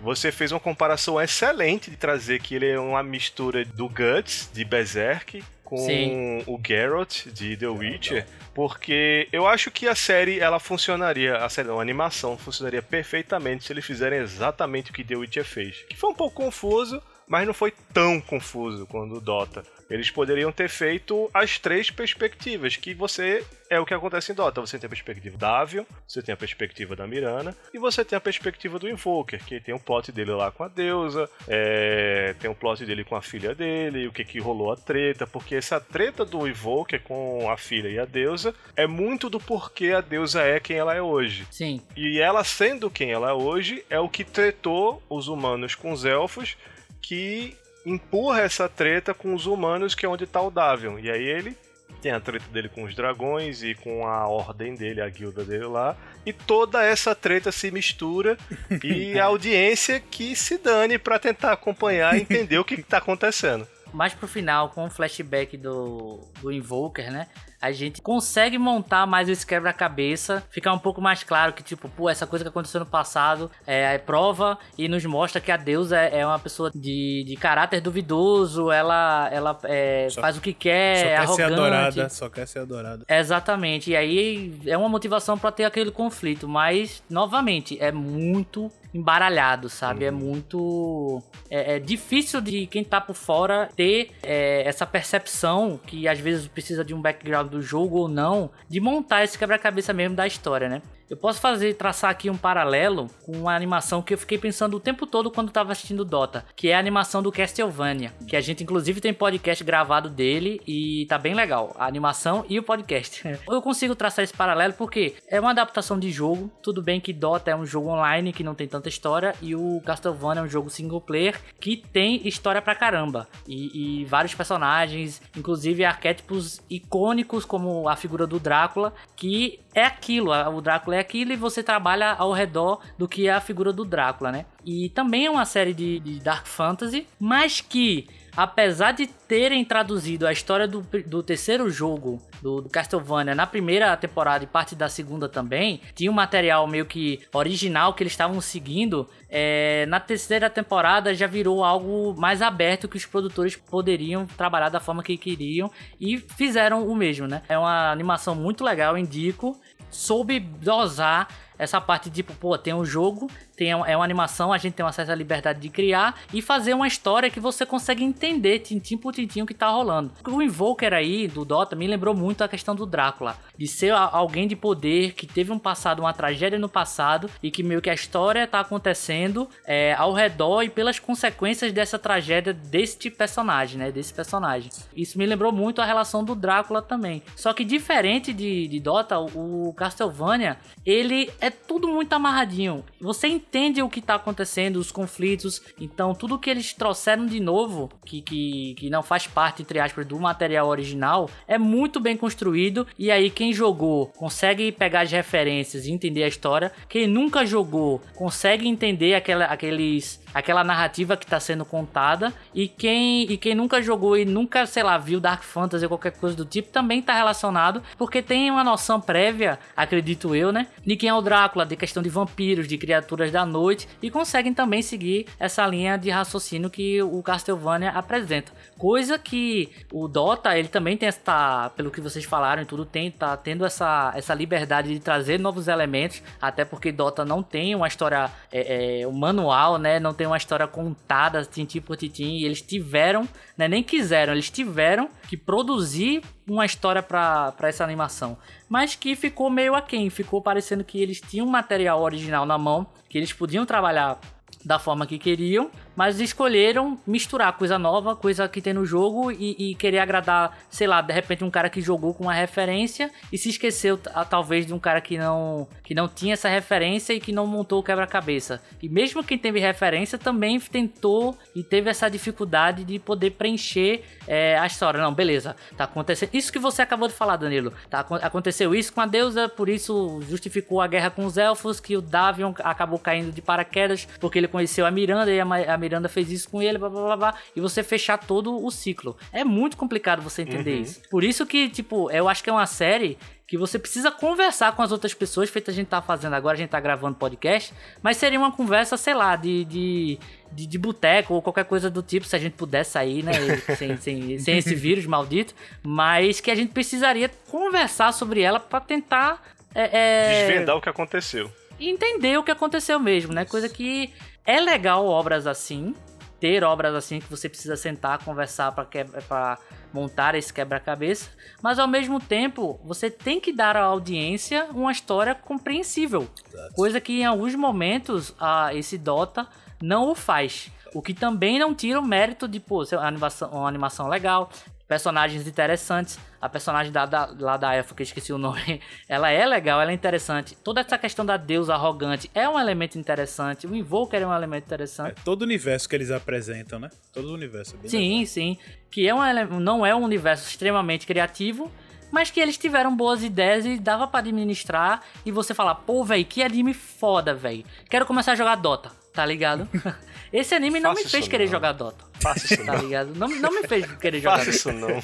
Você 0.01 0.31
fez 0.31 0.51
uma 0.51 0.59
comparação 0.59 1.19
excelente 1.19 1.89
de 1.89 1.97
trazer 1.97 2.41
que 2.41 2.55
ele 2.55 2.69
é 2.69 2.79
uma 2.79 3.01
mistura 3.01 3.65
do 3.65 3.87
Guts, 3.87 4.49
de 4.53 4.63
Berserk, 4.63 5.43
com 5.63 5.77
Sim. 5.77 6.43
o 6.47 6.59
Geralt, 6.65 7.27
de 7.27 7.55
The 7.55 7.67
Witcher, 7.67 8.25
porque 8.53 9.27
eu 9.31 9.47
acho 9.47 9.71
que 9.71 9.87
a 9.87 9.95
série, 9.95 10.39
ela 10.39 10.59
funcionaria, 10.59 11.37
a 11.37 11.47
série, 11.47 11.69
a 11.69 11.73
animação 11.73 12.37
funcionaria 12.37 12.81
perfeitamente 12.81 13.65
se 13.65 13.73
eles 13.73 13.85
fizerem 13.85 14.19
exatamente 14.19 14.91
o 14.91 14.93
que 14.93 15.03
The 15.03 15.15
Witcher 15.15 15.45
fez. 15.45 15.85
Que 15.89 15.95
foi 15.95 16.09
um 16.09 16.15
pouco 16.15 16.43
confuso, 16.43 17.01
mas 17.27 17.45
não 17.47 17.53
foi 17.53 17.71
tão 17.93 18.19
confuso 18.19 18.85
quanto 18.87 19.15
o 19.15 19.21
Dota. 19.21 19.63
Eles 19.89 20.11
poderiam 20.11 20.51
ter 20.51 20.69
feito 20.69 21.29
as 21.33 21.57
três 21.57 21.89
perspectivas, 21.89 22.75
que 22.75 22.93
você 22.93 23.43
é 23.69 23.79
o 23.79 23.85
que 23.85 23.93
acontece 23.93 24.31
em 24.31 24.35
Dota. 24.35 24.61
Você 24.61 24.79
tem 24.79 24.87
a 24.87 24.89
perspectiva 24.89 25.37
da 25.37 25.59
Avion, 25.59 25.83
você 26.07 26.21
tem 26.21 26.33
a 26.33 26.37
perspectiva 26.37 26.95
da 26.95 27.05
Mirana, 27.05 27.55
e 27.73 27.77
você 27.77 28.03
tem 28.03 28.17
a 28.17 28.21
perspectiva 28.21 28.79
do 28.79 28.89
Invoker, 28.89 29.43
que 29.43 29.59
tem 29.59 29.73
o 29.73 29.79
plot 29.79 30.11
dele 30.11 30.31
lá 30.31 30.51
com 30.51 30.63
a 30.63 30.67
deusa, 30.67 31.29
é... 31.47 32.35
tem 32.39 32.49
o 32.49 32.55
plot 32.55 32.85
dele 32.85 33.03
com 33.03 33.15
a 33.15 33.21
filha 33.21 33.53
dele, 33.53 34.07
o 34.07 34.11
que 34.11 34.23
que 34.23 34.39
rolou 34.39 34.71
a 34.71 34.75
treta, 34.75 35.27
porque 35.27 35.55
essa 35.55 35.79
treta 35.79 36.25
do 36.25 36.47
Invoker 36.47 37.01
com 37.01 37.49
a 37.49 37.57
filha 37.57 37.89
e 37.89 37.99
a 37.99 38.05
deusa 38.05 38.53
é 38.75 38.87
muito 38.87 39.29
do 39.29 39.39
porquê 39.39 39.91
a 39.91 40.01
deusa 40.01 40.41
é 40.41 40.59
quem 40.59 40.77
ela 40.77 40.95
é 40.95 41.01
hoje. 41.01 41.47
Sim. 41.51 41.81
E 41.95 42.19
ela 42.19 42.43
sendo 42.43 42.89
quem 42.89 43.11
ela 43.11 43.29
é 43.29 43.33
hoje, 43.33 43.83
é 43.89 43.99
o 43.99 44.09
que 44.09 44.23
tretou 44.23 45.01
os 45.09 45.27
humanos 45.27 45.75
com 45.75 45.91
os 45.91 46.05
elfos, 46.05 46.57
que 47.01 47.55
empurra 47.85 48.41
essa 48.41 48.67
treta 48.67 49.13
com 49.13 49.33
os 49.33 49.45
humanos, 49.45 49.95
que 49.95 50.05
é 50.05 50.09
onde 50.09 50.25
tá 50.25 50.41
o 50.41 50.51
Davion. 50.51 50.99
E 50.99 51.09
aí 51.09 51.23
ele 51.23 51.57
tem 52.01 52.11
a 52.11 52.19
treta 52.19 52.45
dele 52.51 52.69
com 52.69 52.83
os 52.83 52.95
dragões 52.95 53.61
e 53.63 53.75
com 53.75 54.07
a 54.07 54.27
ordem 54.27 54.75
dele, 54.75 55.01
a 55.01 55.09
guilda 55.09 55.43
dele 55.43 55.65
lá. 55.65 55.95
E 56.25 56.31
toda 56.31 56.83
essa 56.83 57.13
treta 57.13 57.51
se 57.51 57.71
mistura 57.71 58.37
e 58.83 59.19
a 59.19 59.25
audiência 59.25 59.99
que 59.99 60.35
se 60.35 60.57
dane 60.57 60.97
para 60.97 61.19
tentar 61.19 61.51
acompanhar 61.51 62.17
e 62.17 62.21
entender 62.21 62.57
o 62.57 62.65
que, 62.65 62.77
que 62.77 62.83
tá 62.83 62.97
acontecendo. 62.97 63.67
Mais 63.93 64.13
pro 64.13 64.27
final, 64.27 64.69
com 64.69 64.85
o 64.85 64.89
flashback 64.89 65.57
do, 65.57 66.19
do 66.41 66.51
Invoker, 66.51 67.11
né? 67.11 67.27
A 67.61 67.71
gente 67.71 68.01
consegue 68.01 68.57
montar 68.57 69.05
mais 69.05 69.27
esse 69.29 69.45
quebra-cabeça, 69.45 70.43
ficar 70.49 70.73
um 70.73 70.79
pouco 70.79 71.01
mais 71.01 71.23
claro 71.23 71.53
que, 71.53 71.61
tipo, 71.63 71.89
pô, 71.89 72.09
essa 72.09 72.25
coisa 72.25 72.43
que 72.45 72.49
aconteceu 72.49 72.79
no 72.79 72.85
passado 72.85 73.51
é, 73.67 73.95
é 73.95 73.97
prova 73.97 74.57
e 74.77 74.87
nos 74.87 75.03
mostra 75.05 75.41
que 75.41 75.51
a 75.51 75.57
deusa 75.57 75.97
é, 75.99 76.19
é 76.19 76.25
uma 76.25 76.39
pessoa 76.39 76.71
de, 76.73 77.23
de 77.27 77.35
caráter 77.35 77.81
duvidoso, 77.81 78.71
ela, 78.71 79.29
ela 79.31 79.59
é, 79.63 80.07
Só- 80.09 80.21
faz 80.21 80.37
o 80.37 80.41
que 80.41 80.53
quer, 80.53 80.95
Só 80.97 81.01
é 81.01 81.07
quer 81.09 81.15
arrogante. 81.17 81.35
ser 81.35 81.43
adorada, 81.53 82.09
só 82.09 82.29
quer 82.29 82.47
ser 82.47 82.59
adorada. 82.59 83.05
Exatamente, 83.07 83.91
e 83.91 83.95
aí 83.95 84.53
é 84.65 84.77
uma 84.77 84.89
motivação 84.89 85.37
pra 85.37 85.51
ter 85.51 85.65
aquele 85.65 85.91
conflito, 85.91 86.47
mas 86.47 87.03
novamente 87.09 87.77
é 87.81 87.91
muito 87.91 88.71
embaralhado, 88.93 89.69
sabe? 89.69 90.05
É 90.05 90.11
muito 90.11 91.21
é, 91.49 91.75
é 91.75 91.79
difícil 91.79 92.41
de 92.41 92.67
quem 92.67 92.83
tá 92.83 92.99
por 92.99 93.15
fora 93.15 93.69
ter 93.75 94.11
é, 94.23 94.63
essa 94.67 94.85
percepção 94.85 95.79
que 95.85 96.07
às 96.07 96.19
vezes 96.19 96.47
precisa 96.47 96.83
de 96.83 96.93
um 96.93 97.01
background 97.01 97.49
do 97.49 97.61
jogo 97.61 97.97
ou 97.97 98.07
não, 98.07 98.49
de 98.67 98.79
montar 98.79 99.23
esse 99.23 99.37
quebra-cabeça 99.37 99.93
mesmo 99.93 100.15
da 100.15 100.25
história, 100.25 100.67
né? 100.67 100.81
Eu 101.09 101.17
posso 101.17 101.41
fazer 101.41 101.73
traçar 101.73 102.11
aqui 102.11 102.29
um 102.29 102.37
paralelo 102.37 103.09
com 103.25 103.31
uma 103.31 103.55
animação 103.55 103.99
que 103.99 104.13
eu 104.13 104.17
fiquei 104.17 104.37
pensando 104.37 104.77
o 104.77 104.79
tempo 104.79 105.07
todo 105.07 105.31
quando 105.31 105.51
tava 105.51 105.71
assistindo 105.71 106.05
Dota, 106.05 106.45
que 106.55 106.69
é 106.69 106.75
a 106.75 106.79
animação 106.79 107.23
do 107.23 107.31
Castlevania, 107.31 108.13
que 108.27 108.35
a 108.35 108.41
gente 108.41 108.63
inclusive 108.63 109.01
tem 109.01 109.11
podcast 109.11 109.63
gravado 109.63 110.07
dele 110.07 110.61
e 110.67 111.07
tá 111.09 111.17
bem 111.17 111.33
legal, 111.33 111.75
a 111.79 111.87
animação 111.87 112.45
e 112.47 112.59
o 112.59 112.63
podcast. 112.63 113.23
Eu 113.49 113.61
consigo 113.61 113.95
traçar 113.95 114.23
esse 114.23 114.33
paralelo 114.33 114.73
porque 114.73 115.15
é 115.27 115.39
uma 115.39 115.49
adaptação 115.49 115.97
de 115.97 116.11
jogo, 116.11 116.51
tudo 116.61 116.79
bem 116.79 117.01
que 117.01 117.11
Dota 117.11 117.49
é 117.49 117.55
um 117.55 117.65
jogo 117.65 117.89
online 117.89 118.31
que 118.31 118.43
não 118.43 118.53
tem 118.53 118.67
tanta 118.67 118.87
história 118.87 119.33
e 119.41 119.55
o 119.55 119.81
Castlevania 119.83 120.41
é 120.41 120.45
um 120.45 120.49
jogo 120.49 120.69
single 120.69 121.01
player 121.01 121.41
que 121.59 121.77
tem 121.91 122.27
história 122.27 122.61
pra 122.61 122.75
caramba 122.75 123.27
e, 123.47 124.01
e 124.01 124.05
vários 124.05 124.35
personagens, 124.35 125.19
inclusive 125.35 125.83
arquétipos 125.83 126.61
icônicos 126.69 127.45
como 127.45 127.89
a 127.89 127.95
figura 127.95 128.27
do 128.27 128.39
Drácula, 128.39 128.93
que 129.15 129.59
é 129.73 129.83
aquilo, 129.83 130.31
o 130.31 130.61
Drácula 130.61 130.97
é 130.97 130.98
aquilo 130.99 131.31
e 131.31 131.35
você 131.35 131.63
trabalha 131.63 132.13
ao 132.13 132.31
redor 132.31 132.81
do 132.97 133.07
que 133.07 133.27
é 133.27 133.33
a 133.33 133.41
figura 133.41 133.73
do 133.73 133.85
Drácula, 133.85 134.31
né? 134.31 134.45
E 134.65 134.89
também 134.89 135.25
é 135.25 135.31
uma 135.31 135.45
série 135.45 135.73
de, 135.73 135.99
de 135.99 136.19
Dark 136.19 136.45
Fantasy, 136.45 137.07
mas 137.19 137.61
que, 137.61 138.07
apesar 138.35 138.91
de 138.91 139.07
terem 139.07 139.63
traduzido 139.63 140.27
a 140.27 140.31
história 140.31 140.67
do, 140.67 140.85
do 141.05 141.23
terceiro 141.23 141.69
jogo 141.69 142.21
do, 142.41 142.61
do 142.61 142.69
Castlevania 142.69 143.33
na 143.33 143.47
primeira 143.47 143.95
temporada 143.97 144.43
e 144.43 144.47
parte 144.47 144.75
da 144.75 144.89
segunda 144.89 145.27
também, 145.29 145.81
tinha 145.95 146.11
um 146.11 146.13
material 146.13 146.67
meio 146.67 146.85
que 146.85 147.21
original 147.33 147.93
que 147.93 148.03
eles 148.03 148.13
estavam 148.13 148.39
seguindo. 148.41 149.09
é, 149.29 149.85
na 149.87 149.99
terceira 149.99 150.49
temporada 150.49 151.13
já 151.13 151.27
virou 151.27 151.63
algo 151.63 152.15
mais 152.17 152.41
aberto 152.41 152.87
que 152.87 152.97
os 152.97 153.05
produtores 153.05 153.55
poderiam 153.55 154.25
trabalhar 154.25 154.69
da 154.69 154.79
forma 154.79 155.03
que 155.03 155.17
queriam 155.17 155.71
e 155.99 156.17
fizeram 156.17 156.87
o 156.87 156.95
mesmo, 156.95 157.27
né? 157.27 157.41
É 157.47 157.57
uma 157.57 157.91
animação 157.91 158.35
muito 158.35 158.63
legal, 158.63 158.97
indico. 158.97 159.59
Soube 159.91 160.39
dosar 160.39 161.27
essa 161.59 161.81
parte 161.81 162.09
tipo, 162.09 162.33
pô, 162.33 162.57
tem 162.57 162.73
um 162.73 162.85
jogo, 162.85 163.29
tem, 163.55 163.71
é 163.71 163.95
uma 163.95 164.05
animação, 164.05 164.53
a 164.53 164.57
gente 164.57 164.73
tem 164.73 164.85
acesso 164.85 165.11
à 165.11 165.15
liberdade 165.15 165.59
de 165.59 165.69
criar 165.69 166.15
e 166.33 166.41
fazer 166.41 166.73
uma 166.73 166.87
história 166.87 167.29
que 167.29 167.39
você 167.39 167.65
consegue 167.65 168.03
entender 168.03 168.59
tintim 168.59 168.97
por 168.97 169.13
tintim 169.13 169.41
o 169.41 169.45
que 169.45 169.53
tá 169.53 169.67
rolando. 169.67 170.11
O 170.25 170.41
Invoker 170.41 170.93
aí 170.93 171.27
do 171.27 171.43
Dota 171.43 171.75
me 171.75 171.85
lembrou 171.85 172.15
muito 172.15 172.43
a 172.43 172.47
questão 172.47 172.73
do 172.73 172.85
Drácula, 172.85 173.37
de 173.57 173.67
ser 173.67 173.91
alguém 173.91 174.47
de 174.47 174.55
poder 174.55 175.13
que 175.13 175.27
teve 175.27 175.51
um 175.51 175.59
passado, 175.59 175.99
uma 175.99 176.13
tragédia 176.13 176.57
no 176.57 176.69
passado 176.69 177.29
e 177.43 177.51
que 177.51 177.61
meio 177.61 177.81
que 177.81 177.89
a 177.89 177.93
história 177.93 178.47
tá 178.47 178.61
acontecendo 178.61 179.49
é, 179.65 179.93
ao 179.93 180.13
redor 180.13 180.63
e 180.63 180.69
pelas 180.69 180.97
consequências 180.97 181.73
dessa 181.73 181.99
tragédia 181.99 182.53
deste 182.53 183.09
personagem, 183.09 183.77
né, 183.77 183.91
desse 183.91 184.13
personagem. 184.13 184.71
Isso 184.95 185.17
me 185.17 185.25
lembrou 185.25 185.51
muito 185.51 185.81
a 185.81 185.85
relação 185.85 186.23
do 186.23 186.33
Drácula 186.33 186.81
também. 186.81 187.21
Só 187.35 187.51
que 187.51 187.65
diferente 187.65 188.31
de, 188.31 188.67
de 188.67 188.79
Dota, 188.79 189.19
o 189.19 189.73
Castlevania, 189.75 190.57
ele 190.85 191.29
é 191.41 191.48
tudo 191.49 191.87
muito 191.87 192.13
amarradinho. 192.13 192.83
Você 192.99 193.27
entende 193.27 193.81
o 193.81 193.89
que 193.89 194.01
tá 194.01 194.15
acontecendo, 194.15 194.77
os 194.77 194.91
conflitos. 194.91 195.61
Então, 195.79 196.13
tudo 196.13 196.39
que 196.39 196.49
eles 196.49 196.73
trouxeram 196.73 197.25
de 197.25 197.39
novo, 197.39 197.89
que, 198.05 198.21
que, 198.21 198.75
que 198.75 198.89
não 198.89 199.03
faz 199.03 199.27
parte, 199.27 199.61
entre 199.61 199.79
aspas, 199.79 200.05
do 200.05 200.19
material 200.19 200.67
original, 200.67 201.29
é 201.47 201.57
muito 201.57 201.99
bem 201.99 202.17
construído. 202.17 202.85
E 202.97 203.11
aí, 203.11 203.29
quem 203.29 203.53
jogou 203.53 204.07
consegue 204.07 204.71
pegar 204.71 205.01
as 205.01 205.11
referências 205.11 205.85
e 205.85 205.91
entender 205.91 206.23
a 206.23 206.27
história. 206.27 206.71
Quem 206.87 207.07
nunca 207.07 207.45
jogou 207.45 208.01
consegue 208.15 208.67
entender 208.67 209.13
aquela, 209.13 209.45
aqueles 209.45 210.18
aquela 210.33 210.63
narrativa 210.63 211.17
que 211.17 211.25
está 211.25 211.39
sendo 211.39 211.65
contada 211.65 212.33
e 212.53 212.67
quem 212.67 213.23
e 213.31 213.37
quem 213.37 213.55
nunca 213.55 213.81
jogou 213.81 214.17
e 214.17 214.25
nunca, 214.25 214.65
sei 214.65 214.83
lá, 214.83 214.97
viu 214.97 215.19
Dark 215.19 215.43
Fantasy 215.43 215.85
ou 215.85 215.89
qualquer 215.89 216.11
coisa 216.11 216.35
do 216.35 216.45
tipo 216.45 216.69
também 216.69 217.01
tá 217.01 217.13
relacionado, 217.13 217.81
porque 217.97 218.21
tem 218.21 218.49
uma 218.51 218.63
noção 218.63 218.99
prévia, 218.99 219.59
acredito 219.75 220.35
eu, 220.35 220.51
né, 220.51 220.67
de 220.85 220.95
quem 220.95 221.09
é 221.09 221.13
o 221.13 221.21
Drácula, 221.21 221.65
de 221.65 221.75
questão 221.75 222.01
de 222.01 222.09
vampiros, 222.09 222.67
de 222.67 222.77
criaturas 222.77 223.31
da 223.31 223.45
noite 223.45 223.87
e 224.01 224.09
conseguem 224.09 224.53
também 224.53 224.81
seguir 224.81 225.27
essa 225.39 225.65
linha 225.65 225.97
de 225.97 226.09
raciocínio 226.09 226.69
que 226.69 227.01
o 227.01 227.21
Castlevania 227.21 227.91
apresenta. 227.91 228.51
Coisa 228.77 229.17
que 229.17 229.69
o 229.91 230.07
Dota, 230.07 230.57
ele 230.57 230.67
também 230.67 230.95
tem 230.95 231.09
essa, 231.09 231.71
pelo 231.75 231.91
que 231.91 231.99
vocês 231.99 232.25
falaram 232.25 232.61
e 232.61 232.65
tudo, 232.65 232.85
tem 232.85 233.11
tá 233.11 233.35
tendo 233.35 233.65
essa 233.65 234.13
essa 234.15 234.33
liberdade 234.33 234.93
de 234.93 234.99
trazer 234.99 235.39
novos 235.39 235.67
elementos, 235.67 236.21
até 236.41 236.63
porque 236.63 236.91
Dota 236.91 237.25
não 237.25 237.41
tem 237.41 237.75
uma 237.75 237.87
história 237.87 238.29
é, 238.51 239.01
é, 239.01 239.07
um 239.07 239.11
manual, 239.11 239.77
né, 239.77 239.99
não 239.99 240.13
tem 240.19 240.27
uma 240.27 240.35
história 240.35 240.67
contada 240.67 241.45
tintim 241.45 241.79
por 241.79 241.95
tintim, 241.95 242.39
e 242.39 242.43
eles 242.43 242.61
tiveram, 242.61 243.25
né, 243.57 243.69
nem 243.69 243.81
quiseram, 243.81 244.33
eles 244.33 244.49
tiveram 244.49 245.09
que 245.29 245.37
produzir 245.37 246.21
uma 246.45 246.65
história 246.65 247.01
para 247.01 247.55
essa 247.61 247.85
animação, 247.85 248.37
mas 248.67 248.95
que 248.95 249.15
ficou 249.15 249.49
meio 249.49 249.75
aquém, 249.75 250.09
ficou 250.09 250.41
parecendo 250.41 250.83
que 250.83 251.01
eles 251.01 251.21
tinham 251.21 251.47
material 251.47 252.01
original 252.01 252.45
na 252.45 252.57
mão, 252.57 252.85
que 253.07 253.17
eles 253.17 253.31
podiam 253.31 253.65
trabalhar 253.65 254.19
da 254.63 254.77
forma 254.77 255.07
que 255.07 255.17
queriam, 255.17 255.71
mas 255.95 256.19
escolheram 256.19 256.97
misturar 257.07 257.53
coisa 257.57 257.79
nova, 257.79 258.15
coisa 258.15 258.47
que 258.47 258.61
tem 258.61 258.73
no 258.73 258.85
jogo 258.85 259.31
e, 259.31 259.71
e 259.71 259.75
querer 259.75 259.99
agradar, 259.99 260.57
sei 260.69 260.85
lá, 260.87 261.01
de 261.01 261.13
repente 261.13 261.43
um 261.43 261.49
cara 261.49 261.69
que 261.69 261.81
jogou 261.81 262.13
com 262.13 262.23
uma 262.25 262.33
referência 262.33 263.09
e 263.31 263.37
se 263.37 263.49
esqueceu 263.49 263.97
talvez 264.29 264.65
de 264.65 264.73
um 264.73 264.79
cara 264.79 264.99
que 264.99 265.17
não 265.17 265.67
que 265.83 265.95
não 265.95 266.07
tinha 266.07 266.33
essa 266.33 266.49
referência 266.49 267.13
e 267.13 267.19
que 267.19 267.31
não 267.31 267.47
montou 267.47 267.79
o 267.79 267.83
quebra-cabeça. 267.83 268.61
E 268.81 268.89
mesmo 268.89 269.23
quem 269.23 269.37
teve 269.37 269.59
referência 269.59 270.17
também 270.17 270.59
tentou 270.59 271.37
e 271.55 271.63
teve 271.63 271.89
essa 271.89 272.09
dificuldade 272.09 272.83
de 272.83 272.99
poder 272.99 273.31
preencher 273.31 274.03
é, 274.27 274.57
a 274.59 274.65
história. 274.67 275.01
Não, 275.01 275.13
beleza, 275.13 275.55
tá 275.77 275.85
acontecendo. 275.85 276.29
Isso 276.33 276.51
que 276.51 276.59
você 276.59 276.81
acabou 276.81 277.07
de 277.07 277.13
falar, 277.13 277.37
Danilo. 277.37 277.73
Tá, 277.89 278.01
acon- 278.01 278.19
aconteceu 278.21 278.75
isso 278.75 278.91
com 278.93 279.01
a 279.01 279.05
deusa, 279.05 279.47
por 279.47 279.69
isso 279.69 280.19
justificou 280.29 280.81
a 280.81 280.87
guerra 280.87 281.09
com 281.09 281.25
os 281.25 281.37
elfos, 281.37 281.79
que 281.79 281.95
o 281.95 282.01
Davion 282.01 282.53
acabou 282.59 282.99
caindo 282.99 283.31
de 283.31 283.41
paraquedas 283.41 284.07
porque 284.19 284.37
ele 284.37 284.48
conheceu 284.49 284.85
a 284.85 284.91
Miranda 284.91 285.31
e 285.31 285.39
a, 285.39 285.77
Miranda 285.77 286.09
fez 286.09 286.29
isso 286.31 286.49
com 286.49 286.61
ele, 286.61 286.77
blá 286.77 286.89
blá 286.89 287.01
blá 287.03 287.17
blá, 287.17 287.35
e 287.55 287.61
você 287.61 287.81
fechar 287.83 288.17
todo 288.17 288.53
o 288.65 288.69
ciclo. 288.69 289.15
É 289.31 289.43
muito 289.45 289.77
complicado 289.77 290.21
você 290.21 290.41
entender 290.41 290.75
Uhum. 290.75 290.81
isso. 290.81 291.01
Por 291.09 291.23
isso 291.23 291.45
que, 291.45 291.69
tipo, 291.69 292.11
eu 292.11 292.27
acho 292.27 292.43
que 292.43 292.49
é 292.49 292.53
uma 292.53 292.65
série 292.65 293.17
que 293.47 293.57
você 293.57 293.79
precisa 293.79 294.11
conversar 294.11 294.75
com 294.75 294.81
as 294.83 294.91
outras 294.91 295.11
pessoas, 295.13 295.49
feito 295.49 295.71
a 295.71 295.73
gente 295.73 295.87
tá 295.87 296.01
fazendo 296.03 296.33
agora, 296.35 296.53
a 296.53 296.57
gente 296.57 296.69
tá 296.69 296.79
gravando 296.79 297.15
podcast, 297.15 297.73
mas 298.03 298.17
seria 298.17 298.37
uma 298.37 298.51
conversa, 298.51 298.95
sei 298.95 299.15
lá, 299.15 299.35
de, 299.35 299.65
de, 299.65 300.19
de, 300.51 300.67
de 300.67 300.77
boteco 300.77 301.33
ou 301.33 301.41
qualquer 301.41 301.65
coisa 301.65 301.89
do 301.89 302.03
tipo, 302.03 302.27
se 302.27 302.35
a 302.35 302.39
gente 302.39 302.53
pudesse 302.53 302.91
sair, 302.91 303.23
né, 303.23 303.31
sem, 303.75 303.97
sem, 303.97 304.37
sem 304.37 304.57
esse 304.59 304.75
vírus 304.75 305.07
maldito, 305.07 305.55
mas 305.81 306.39
que 306.39 306.51
a 306.51 306.55
gente 306.55 306.71
precisaria 306.71 307.27
conversar 307.49 308.11
sobre 308.13 308.41
ela 308.41 308.59
pra 308.59 308.79
tentar... 308.79 309.41
é, 309.73 309.89
é, 309.93 310.45
Desvendar 310.45 310.75
o 310.77 310.81
que 310.81 310.89
aconteceu. 310.89 311.51
E 311.79 311.89
entender 311.89 312.37
o 312.37 312.43
que 312.43 312.51
aconteceu 312.51 312.99
mesmo, 312.99 313.33
né? 313.33 313.45
Coisa 313.45 313.69
que 313.69 314.13
é 314.45 314.59
legal 314.59 315.05
obras 315.05 315.47
assim, 315.47 315.95
ter 316.39 316.63
obras 316.63 316.93
assim 316.95 317.19
que 317.19 317.29
você 317.29 317.47
precisa 317.47 317.75
sentar, 317.75 318.23
conversar 318.23 318.71
para 318.71 318.85
para 319.27 319.57
montar 319.91 320.35
esse 320.35 320.53
quebra-cabeça, 320.53 321.29
mas 321.61 321.79
ao 321.79 321.87
mesmo 321.87 322.19
tempo 322.19 322.79
você 322.83 323.09
tem 323.09 323.39
que 323.39 323.51
dar 323.51 323.75
à 323.75 323.83
audiência 323.83 324.67
uma 324.71 324.91
história 324.91 325.33
compreensível, 325.33 326.27
coisa 326.75 327.01
que 327.01 327.21
em 327.21 327.25
alguns 327.25 327.55
momentos 327.55 328.33
a 328.39 328.73
esse 328.73 328.97
Dota 328.97 329.47
não 329.81 330.09
o 330.11 330.15
faz. 330.15 330.71
O 330.93 331.01
que 331.01 331.13
também 331.13 331.59
não 331.59 331.75
tira 331.75 331.99
o 331.99 332.05
mérito 332.05 332.47
de, 332.47 332.59
pô, 332.59 332.83
ser 332.83 332.97
uma 332.97 333.07
animação, 333.07 333.49
uma 333.51 333.67
animação 333.67 334.07
legal, 334.07 334.49
personagens 334.89 335.47
interessantes. 335.47 336.19
A 336.41 336.49
personagem 336.49 336.91
da, 336.91 337.05
da, 337.05 337.29
lá 337.39 337.57
da 337.57 337.75
Elfa, 337.75 337.93
que 337.93 338.01
eu 338.01 338.05
esqueci 338.05 338.33
o 338.33 338.37
nome, 338.37 338.81
ela 339.07 339.29
é 339.29 339.45
legal, 339.45 339.79
ela 339.79 339.91
é 339.91 339.93
interessante. 339.93 340.55
Toda 340.63 340.81
essa 340.81 340.97
questão 340.97 341.25
da 341.25 341.37
deusa 341.37 341.75
arrogante 341.75 342.29
é 342.33 342.49
um 342.49 342.59
elemento 342.59 342.97
interessante. 342.97 343.67
O 343.67 343.75
Invoker 343.75 344.21
é 344.21 344.25
um 344.25 344.33
elemento 344.33 344.63
É, 344.63 344.65
interessante. 344.65 345.21
todo 345.23 345.41
o 345.43 345.45
universo 345.45 345.87
que 345.87 345.95
eles 345.95 346.09
apresentam, 346.09 346.79
né? 346.79 346.89
Todo 347.13 347.29
o 347.29 347.33
universo. 347.33 347.75
é 347.83 347.87
Sim, 347.87 348.25
sim. 348.25 348.57
Que 348.89 349.07
é 349.07 349.13
um, 349.13 349.59
não 349.59 349.85
é 349.85 349.93
um 349.93 350.01
universo 350.03 350.49
extremamente 350.49 351.05
criativo, 351.05 351.71
mas 352.11 352.31
que 352.31 352.39
eles 352.39 352.57
tiveram 352.57 352.95
boas 352.95 353.21
ideias 353.23 353.65
e 353.65 353.77
dava 353.77 354.07
pra 354.07 354.21
administrar. 354.21 355.03
E 355.25 355.31
você 355.31 355.53
falar, 355.53 355.75
pô, 355.75 356.03
velho, 356.03 356.25
que 356.25 356.41
anime 356.41 356.73
foda, 356.73 357.35
velho. 357.35 357.63
Quero 357.89 358.05
começar 358.07 358.31
a 358.31 358.35
jogar 358.35 358.55
Dota. 358.55 358.91
tá 359.13 359.25
ligado? 359.25 359.67
Esse 360.31 360.53
anime 360.55 360.79
não 360.79 360.91
Faça 360.91 361.03
me 361.03 361.09
fez 361.09 361.27
querer 361.27 361.45
não. 361.45 361.51
jogar 361.51 361.71
Dota, 361.73 362.05
Faça 362.21 362.45
isso 362.53 362.65
tá 362.65 362.73
não. 362.75 362.83
ligado? 362.83 363.15
Não, 363.15 363.27
não 363.27 363.51
me 363.51 363.67
fez 363.67 363.85
querer 363.93 364.19
jogar 364.21 364.45
Faça 364.45 364.51
Dota. 364.51 364.57
isso 364.57 364.71
não. 364.71 365.01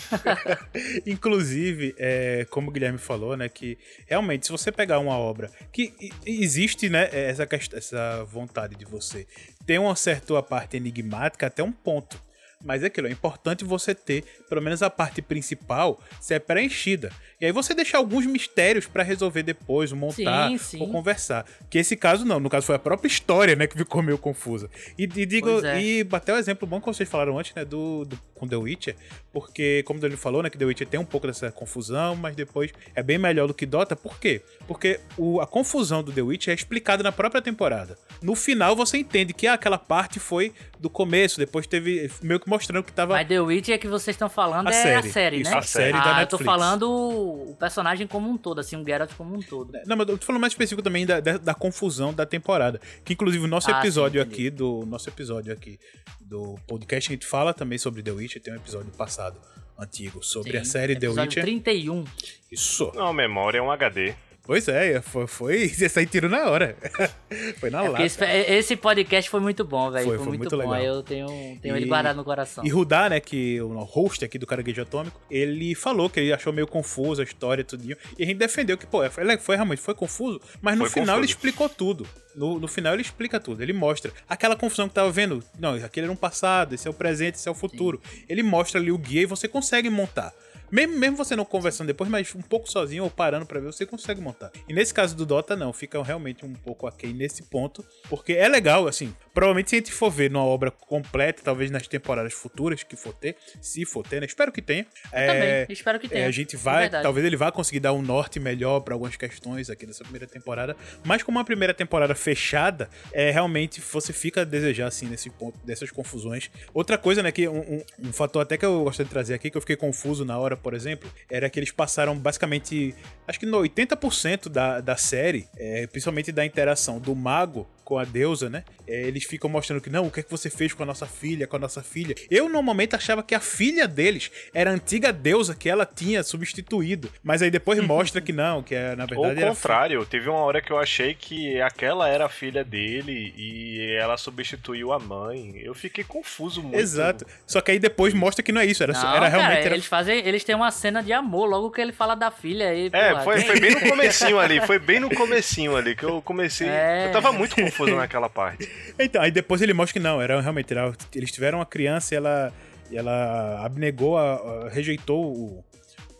Inclusive, 1.05 1.95
é, 1.97 2.45
como 2.49 2.69
o 2.69 2.71
Guilherme 2.71 2.97
falou, 2.97 3.35
né, 3.35 3.49
que 3.49 3.77
realmente, 4.05 4.45
se 4.45 4.51
você 4.51 4.71
pegar 4.71 4.99
uma 4.99 5.17
obra 5.17 5.51
que 5.71 5.93
existe, 6.25 6.89
né, 6.89 7.09
essa, 7.11 7.47
essa 7.73 8.23
vontade 8.25 8.75
de 8.75 8.85
você 8.85 9.25
ter 9.65 9.79
uma 9.79 9.95
certa 9.95 10.41
parte 10.43 10.77
enigmática 10.77 11.47
até 11.47 11.63
um 11.63 11.71
ponto. 11.71 12.21
Mas 12.65 12.83
é 12.83 12.87
aquilo, 12.87 13.07
é 13.07 13.11
importante 13.11 13.63
você 13.63 13.93
ter, 13.93 14.23
pelo 14.49 14.61
menos 14.61 14.81
a 14.81 14.89
parte 14.89 15.21
principal, 15.21 16.01
ser 16.19 16.39
preenchida. 16.41 17.11
E 17.39 17.45
aí 17.45 17.51
você 17.51 17.73
deixar 17.75 17.99
alguns 17.99 18.25
mistérios 18.25 18.87
pra 18.87 19.03
resolver 19.03 19.43
depois, 19.43 19.91
montar 19.91 20.49
Sim, 20.49 20.57
sim. 20.57 20.81
ou 20.81 20.89
conversar. 20.89 21.45
Que 21.69 21.77
esse 21.77 21.95
caso 21.95 22.25
não, 22.25 22.39
no 22.39 22.49
caso 22.49 22.65
foi 22.65 22.75
a 22.75 22.79
própria 22.79 23.07
história, 23.07 23.55
né, 23.55 23.67
que 23.67 23.77
ficou 23.77 24.01
meio 24.01 24.17
confusa. 24.17 24.69
E, 24.97 25.03
e 25.03 25.25
digo, 25.25 25.63
é. 25.65 25.81
e 25.81 26.07
até 26.11 26.33
o 26.33 26.37
exemplo 26.37 26.67
bom 26.67 26.79
que 26.79 26.87
vocês 26.87 27.07
falaram 27.07 27.37
antes, 27.37 27.53
né, 27.53 27.63
do, 27.63 28.03
do- 28.05 28.19
com 28.33 28.47
The 28.47 28.55
Witcher, 28.55 28.95
porque, 29.31 29.83
como 29.83 29.97
o 29.99 30.01
Danilo 30.01 30.19
falou, 30.19 30.41
né, 30.41 30.49
que 30.49 30.57
The 30.57 30.65
Witcher 30.65 30.87
tem 30.87 30.99
um 30.99 31.05
pouco 31.05 31.27
dessa 31.27 31.51
confusão, 31.51 32.15
mas 32.15 32.35
depois 32.35 32.71
é 32.95 33.03
bem 33.03 33.17
melhor 33.17 33.47
do 33.47 33.53
que 33.53 33.65
Dota. 33.65 33.95
Por 33.95 34.19
quê? 34.19 34.41
Porque 34.67 34.99
o- 35.17 35.39
a 35.39 35.45
confusão 35.47 36.03
do 36.03 36.11
The 36.11 36.21
Witcher 36.21 36.51
é 36.51 36.55
explicada 36.55 37.03
na 37.03 37.11
própria 37.11 37.41
temporada. 37.41 37.97
No 38.21 38.33
final 38.35 38.75
você 38.75 38.97
entende 38.97 39.33
que 39.33 39.45
ah, 39.45 39.53
aquela 39.53 39.77
parte 39.77 40.19
foi 40.19 40.51
do 40.79 40.89
começo, 40.89 41.37
depois 41.37 41.67
teve 41.67 42.09
meio 42.21 42.39
que 42.39 42.49
mostrando 42.55 42.83
que 42.83 42.91
tava. 42.91 43.13
Mas 43.13 43.27
The 43.27 43.39
Witcher 43.39 43.79
que 43.79 43.87
vocês 43.87 44.15
estão 44.15 44.27
falando 44.29 44.67
A 44.67 44.71
é 44.71 44.73
série, 44.73 44.95
a 44.95 45.11
série, 45.11 45.37
isso, 45.41 45.51
né? 45.51 45.57
a 45.57 45.61
série 45.61 45.97
ah, 45.97 46.01
da 46.01 46.09
eu 46.09 46.13
tô 46.27 46.37
Netflix. 46.37 46.45
falando 46.45 46.91
o 46.91 47.55
personagem 47.59 48.07
como 48.07 48.29
um 48.29 48.37
todo, 48.37 48.59
assim, 48.59 48.75
o 48.75 48.83
Geralt 48.85 49.11
como 49.15 49.35
um 49.35 49.39
todo. 49.41 49.71
Não, 49.85 49.95
mas 49.95 50.07
eu 50.07 50.17
tô 50.17 50.25
falando 50.25 50.41
mais 50.41 50.53
específico 50.53 50.81
também 50.81 51.05
da, 51.05 51.19
da, 51.19 51.37
da 51.37 51.53
confusão 51.53 52.13
da 52.13 52.25
temporada. 52.25 52.79
Que 53.03 53.13
inclusive 53.13 53.43
o 53.43 53.47
nosso 53.47 53.69
Ah, 53.69 53.73
sim, 53.75 53.79
episódio 53.79 54.21
entendi. 54.21 54.33
aqui, 54.47 54.49
do 54.49 54.85
nosso 54.85 55.09
episódio 55.09 55.53
aqui 55.53 55.79
do 56.19 56.55
podcast, 56.67 57.11
a 57.11 57.13
gente 57.13 57.25
fala 57.25 57.53
também 57.53 57.77
sobre 57.77 58.01
The 58.01 58.11
Witcher, 58.11 58.41
tem 58.41 58.53
um 58.53 58.57
episódio 58.57 58.91
passado 58.91 59.37
antigo 59.77 60.23
sobre 60.23 60.51
Sim, 60.53 60.57
a 60.57 60.65
série 60.65 60.95
The 60.95 61.09
Witcher. 61.09 61.43
31. 61.43 62.05
Isso. 62.51 62.91
Não, 62.95 63.11
memória 63.11 63.59
é 63.59 63.61
um 63.61 63.69
HD. 63.69 64.15
Pois 64.45 64.67
é, 64.67 65.01
foi, 65.01 65.25
foi 65.27 65.67
você 65.73 65.89
sai 65.89 66.05
tiro 66.05 66.29
na 66.29 66.49
hora. 66.49 66.77
foi 67.59 67.69
na 67.69 67.83
É 67.83 67.89
lata. 67.89 68.03
esse, 68.05 68.23
esse 68.23 68.75
podcast 68.75 69.29
foi 69.29 69.39
muito 69.39 69.63
bom, 69.65 69.89
velho. 69.91 70.05
Foi, 70.05 70.15
Foi, 70.17 70.25
foi 70.25 70.37
muito, 70.37 70.41
muito 70.41 70.57
bom. 70.57 70.71
legal. 70.71 70.95
Eu 70.95 71.03
tenho, 71.03 71.27
tenho 71.61 71.75
E- 71.75 71.79
ele 71.79 71.87
guardado 71.87 72.15
no 72.15 72.23
coração. 72.23 72.63
E 72.63 72.69
Rudá, 72.69 73.09
né, 73.09 73.19
que 73.19 73.59
o 73.61 73.69
host 73.83 74.23
aqui 74.23 74.37
do 74.37 74.45
Caranguejo 74.45 74.81
Atômico, 74.81 75.19
ele 75.31 75.73
falou 75.75 76.09
que 76.09 76.19
ele 76.19 76.31
achou 76.33 76.53
meio 76.53 76.67
confuso 76.67 77.21
a 77.21 77.23
história 77.23 77.61
e 77.61 77.65
tudinho. 77.65 77.97
E 78.17 78.23
a 78.23 78.25
gente 78.25 78.37
defendeu 78.37 78.77
que, 78.77 78.85
pô, 78.85 79.07
foi, 79.09 79.37
foi 79.37 79.55
realmente 79.55 79.81
foi 79.81 79.95
confuso, 79.95 80.39
mas 80.61 80.77
no 80.77 80.85
Foi 80.85 81.01
final 81.01 81.17
ele 81.17 81.27
confuso. 81.27 81.37
explicou 81.37 81.67
tudo. 81.69 82.07
No, 82.35 82.59
no 82.59 82.67
final 82.67 82.93
ele 82.93 83.01
explica 83.01 83.39
tudo, 83.39 83.63
ele 83.63 83.71
mostra. 83.73 84.11
Aquela 84.27 84.55
confusão 84.57 84.89
que 84.89 84.93
tava 84.93 85.09
vendo, 85.09 85.41
não, 85.57 85.73
aquele 85.75 86.05
era 86.05 86.11
um 86.11 86.17
passado, 86.17 86.75
esse 86.75 86.85
é 86.85 86.91
o 86.91 86.93
presente, 86.93 87.35
esse 87.35 87.47
é 87.47 87.51
o 87.51 87.55
futuro. 87.55 88.01
Ele 88.27 88.43
mostra 88.43 88.79
ali 88.79 88.91
o 88.91 88.97
guia 88.97 89.21
e 89.21 89.25
você 89.25 89.47
consegue 89.47 89.89
montar. 89.89 90.33
Mesmo, 90.75 90.97
mesmo 90.99 91.15
você 91.15 91.35
não 91.37 91.45
conversando 91.45 91.87
depois, 91.87 92.09
mas 92.09 92.35
um 92.35 92.41
pouco 92.41 92.69
sozinho 92.69 93.05
ou 93.05 93.09
parando 93.09 93.45
pra 93.45 93.61
ver, 93.61 93.67
você 93.67 93.85
consegue 93.85 94.19
montar. 94.19 94.51
E 94.67 94.73
nesse 94.73 94.93
caso 94.93 95.15
do 95.15 95.25
Dota, 95.25 95.55
não, 95.55 95.71
fica 95.71 96.03
realmente 96.03 96.45
um 96.45 96.53
pouco 96.53 96.85
aquém 96.85 97.13
nesse 97.13 97.43
ponto, 97.43 97.83
porque 98.09 98.33
é 98.33 98.47
legal, 98.49 98.85
assim, 98.85 99.15
provavelmente 99.33 99.69
se 99.69 99.75
a 99.77 99.79
gente 99.79 99.93
for 99.93 100.09
ver 100.11 100.29
numa 100.29 100.43
obra 100.43 100.69
completa, 100.69 101.41
talvez 101.41 101.71
nas 101.71 101.87
temporadas 101.87 102.33
futuras 102.33 102.83
que 102.83 102.97
for 102.97 103.13
ter, 103.13 103.37
se 103.61 103.85
for 103.85 104.05
ter, 104.05 104.19
né? 104.19 104.25
Espero 104.25 104.51
que 104.51 104.61
tenha. 104.61 104.85
é, 105.13 105.27
Também, 105.27 105.65
espero 105.69 105.97
que 105.97 106.07
é, 106.07 106.09
tenha. 106.09 106.27
a 106.27 106.31
gente 106.31 106.57
vai, 106.57 106.81
verdade. 106.83 107.03
talvez 107.03 107.25
ele 107.25 107.37
vá 107.37 107.51
conseguir 107.53 107.79
dar 107.79 107.93
um 107.93 108.01
norte 108.01 108.37
melhor 108.37 108.81
pra 108.81 108.93
algumas 108.95 109.15
questões 109.15 109.69
aqui 109.69 109.85
nessa 109.85 110.03
primeira 110.03 110.27
temporada, 110.27 110.75
mas 111.05 111.23
como 111.23 111.37
uma 111.37 111.45
primeira 111.45 111.73
temporada 111.73 112.13
fechada, 112.13 112.89
é 113.13 113.31
realmente 113.31 113.79
você 113.79 114.11
fica 114.11 114.41
a 114.41 114.43
desejar 114.43 114.87
assim 114.87 115.05
nesse 115.05 115.29
ponto 115.29 115.57
dessas 115.65 115.89
confusões. 115.89 116.49
Outra 116.73 116.97
coisa, 116.97 117.23
né, 117.23 117.31
que 117.31 117.47
um, 117.47 117.59
um- 117.59 117.83
um 118.09 118.11
fator 118.13 118.41
até 118.41 118.57
que 118.57 118.65
eu 118.65 118.83
gostaria 118.83 119.05
de 119.05 119.11
trazer 119.11 119.33
aqui 119.35 119.49
que 119.49 119.55
eu 119.55 119.61
fiquei 119.61 119.75
confuso 119.77 120.25
na 120.25 120.37
hora, 120.37 120.57
por 120.65 120.73
exemplo, 120.73 121.07
era 121.29 121.47
que 121.47 121.59
eles 121.59 121.69
passaram 121.69 122.17
basicamente, 122.17 122.95
acho 123.27 123.39
que 123.39 123.45
no 123.45 123.59
80% 123.59 124.49
da, 124.49 124.81
da 124.81 124.97
série, 124.97 125.47
é, 125.55 125.85
principalmente 125.85 126.31
da 126.31 126.43
interação 126.43 126.97
do 126.99 127.13
mago 127.13 127.67
com 127.85 127.97
a 127.97 128.03
deusa, 128.03 128.49
né? 128.49 128.63
é, 128.87 129.01
eles 129.01 129.23
ficam 129.23 129.49
mostrando 129.49 129.81
que 129.81 129.89
não, 129.89 130.07
o 130.07 130.11
que 130.11 130.19
é 130.19 130.23
que 130.23 130.31
você 130.31 130.49
fez 130.49 130.73
com 130.73 130.83
a 130.83 130.85
nossa 130.85 131.05
filha, 131.05 131.47
com 131.47 131.55
a 131.55 131.59
nossa 131.59 131.81
filha. 131.81 132.15
Eu 132.29 132.49
normalmente 132.49 132.95
achava 132.95 133.23
que 133.23 133.35
a 133.35 133.39
filha 133.39 133.87
deles 133.87 134.31
era 134.53 134.71
a 134.71 134.73
antiga 134.73 135.11
deusa 135.11 135.55
que 135.55 135.69
ela 135.69 135.85
tinha 135.85 136.23
substituído, 136.23 137.11
mas 137.23 137.41
aí 137.41 137.49
depois 137.51 137.79
mostra 137.83 138.21
que 138.21 138.31
não, 138.31 138.61
que 138.63 138.75
é, 138.75 138.95
na 138.95 139.03
Ou 139.03 139.09
verdade 139.09 139.39
o 139.39 139.41
era 139.41 139.49
contrário, 139.49 140.05
teve 140.05 140.29
uma 140.29 140.39
hora 140.39 140.61
que 140.61 140.71
eu 140.71 140.77
achei 140.77 141.13
que 141.13 141.59
aquela 141.61 142.07
era 142.07 142.25
a 142.25 142.29
filha 142.29 142.63
dele 142.63 143.33
e 143.37 143.95
ela 143.99 144.17
substituiu 144.17 144.91
a 144.91 144.99
mãe. 144.99 145.57
Eu 145.57 145.73
fiquei 145.73 146.03
confuso 146.03 146.61
muito. 146.61 146.77
Exato. 146.77 147.25
Só 147.45 147.61
que 147.61 147.71
aí 147.71 147.79
depois 147.79 148.13
mostra 148.13 148.43
que 148.43 148.51
não 148.51 148.61
é 148.61 148.65
isso, 148.65 148.83
era, 148.83 148.93
Não, 148.93 148.99
era 148.99 149.11
cara, 149.11 149.27
realmente 149.27 149.65
era 149.65 149.75
eles 149.75 149.85
fazem, 149.85 150.25
eles 150.25 150.43
têm 150.43 150.55
uma 150.55 150.71
cena 150.71 151.01
de 151.01 151.13
amor 151.13 151.45
logo 151.47 151.71
que 151.71 151.81
ele 151.81 151.91
fala 151.91 152.15
da 152.15 152.31
filha 152.31 152.69
aí. 152.69 152.89
É, 152.91 153.19
foi, 153.21 153.41
foi 153.41 153.59
bem 153.59 153.71
no 153.71 153.81
comecinho 153.89 154.39
ali, 154.39 154.61
foi 154.61 154.79
bem 154.79 154.99
no 154.99 155.09
comecinho 155.09 155.75
ali 155.75 155.95
que 155.95 156.03
eu 156.03 156.21
comecei. 156.21 156.67
É. 156.67 157.07
Eu 157.07 157.11
tava 157.11 157.31
muito 157.31 157.55
confuso 157.55 157.74
naquela 157.95 158.29
parte. 158.29 158.69
Então, 158.99 159.21
aí 159.21 159.31
depois 159.31 159.61
ele 159.61 159.73
mostra 159.73 159.93
que 159.93 159.99
não, 159.99 160.21
era 160.21 160.39
realmente, 160.39 160.71
era- 160.73 160.93
eles 161.13 161.31
tiveram 161.31 161.59
uma 161.59 161.65
criança 161.65 162.13
e 162.13 162.17
ela, 162.17 162.53
e 162.89 162.97
ela 162.97 163.65
abnegou, 163.65 164.17
a- 164.17 164.35
a- 164.65 164.69
rejeitou 164.69 165.25
o, 165.25 165.63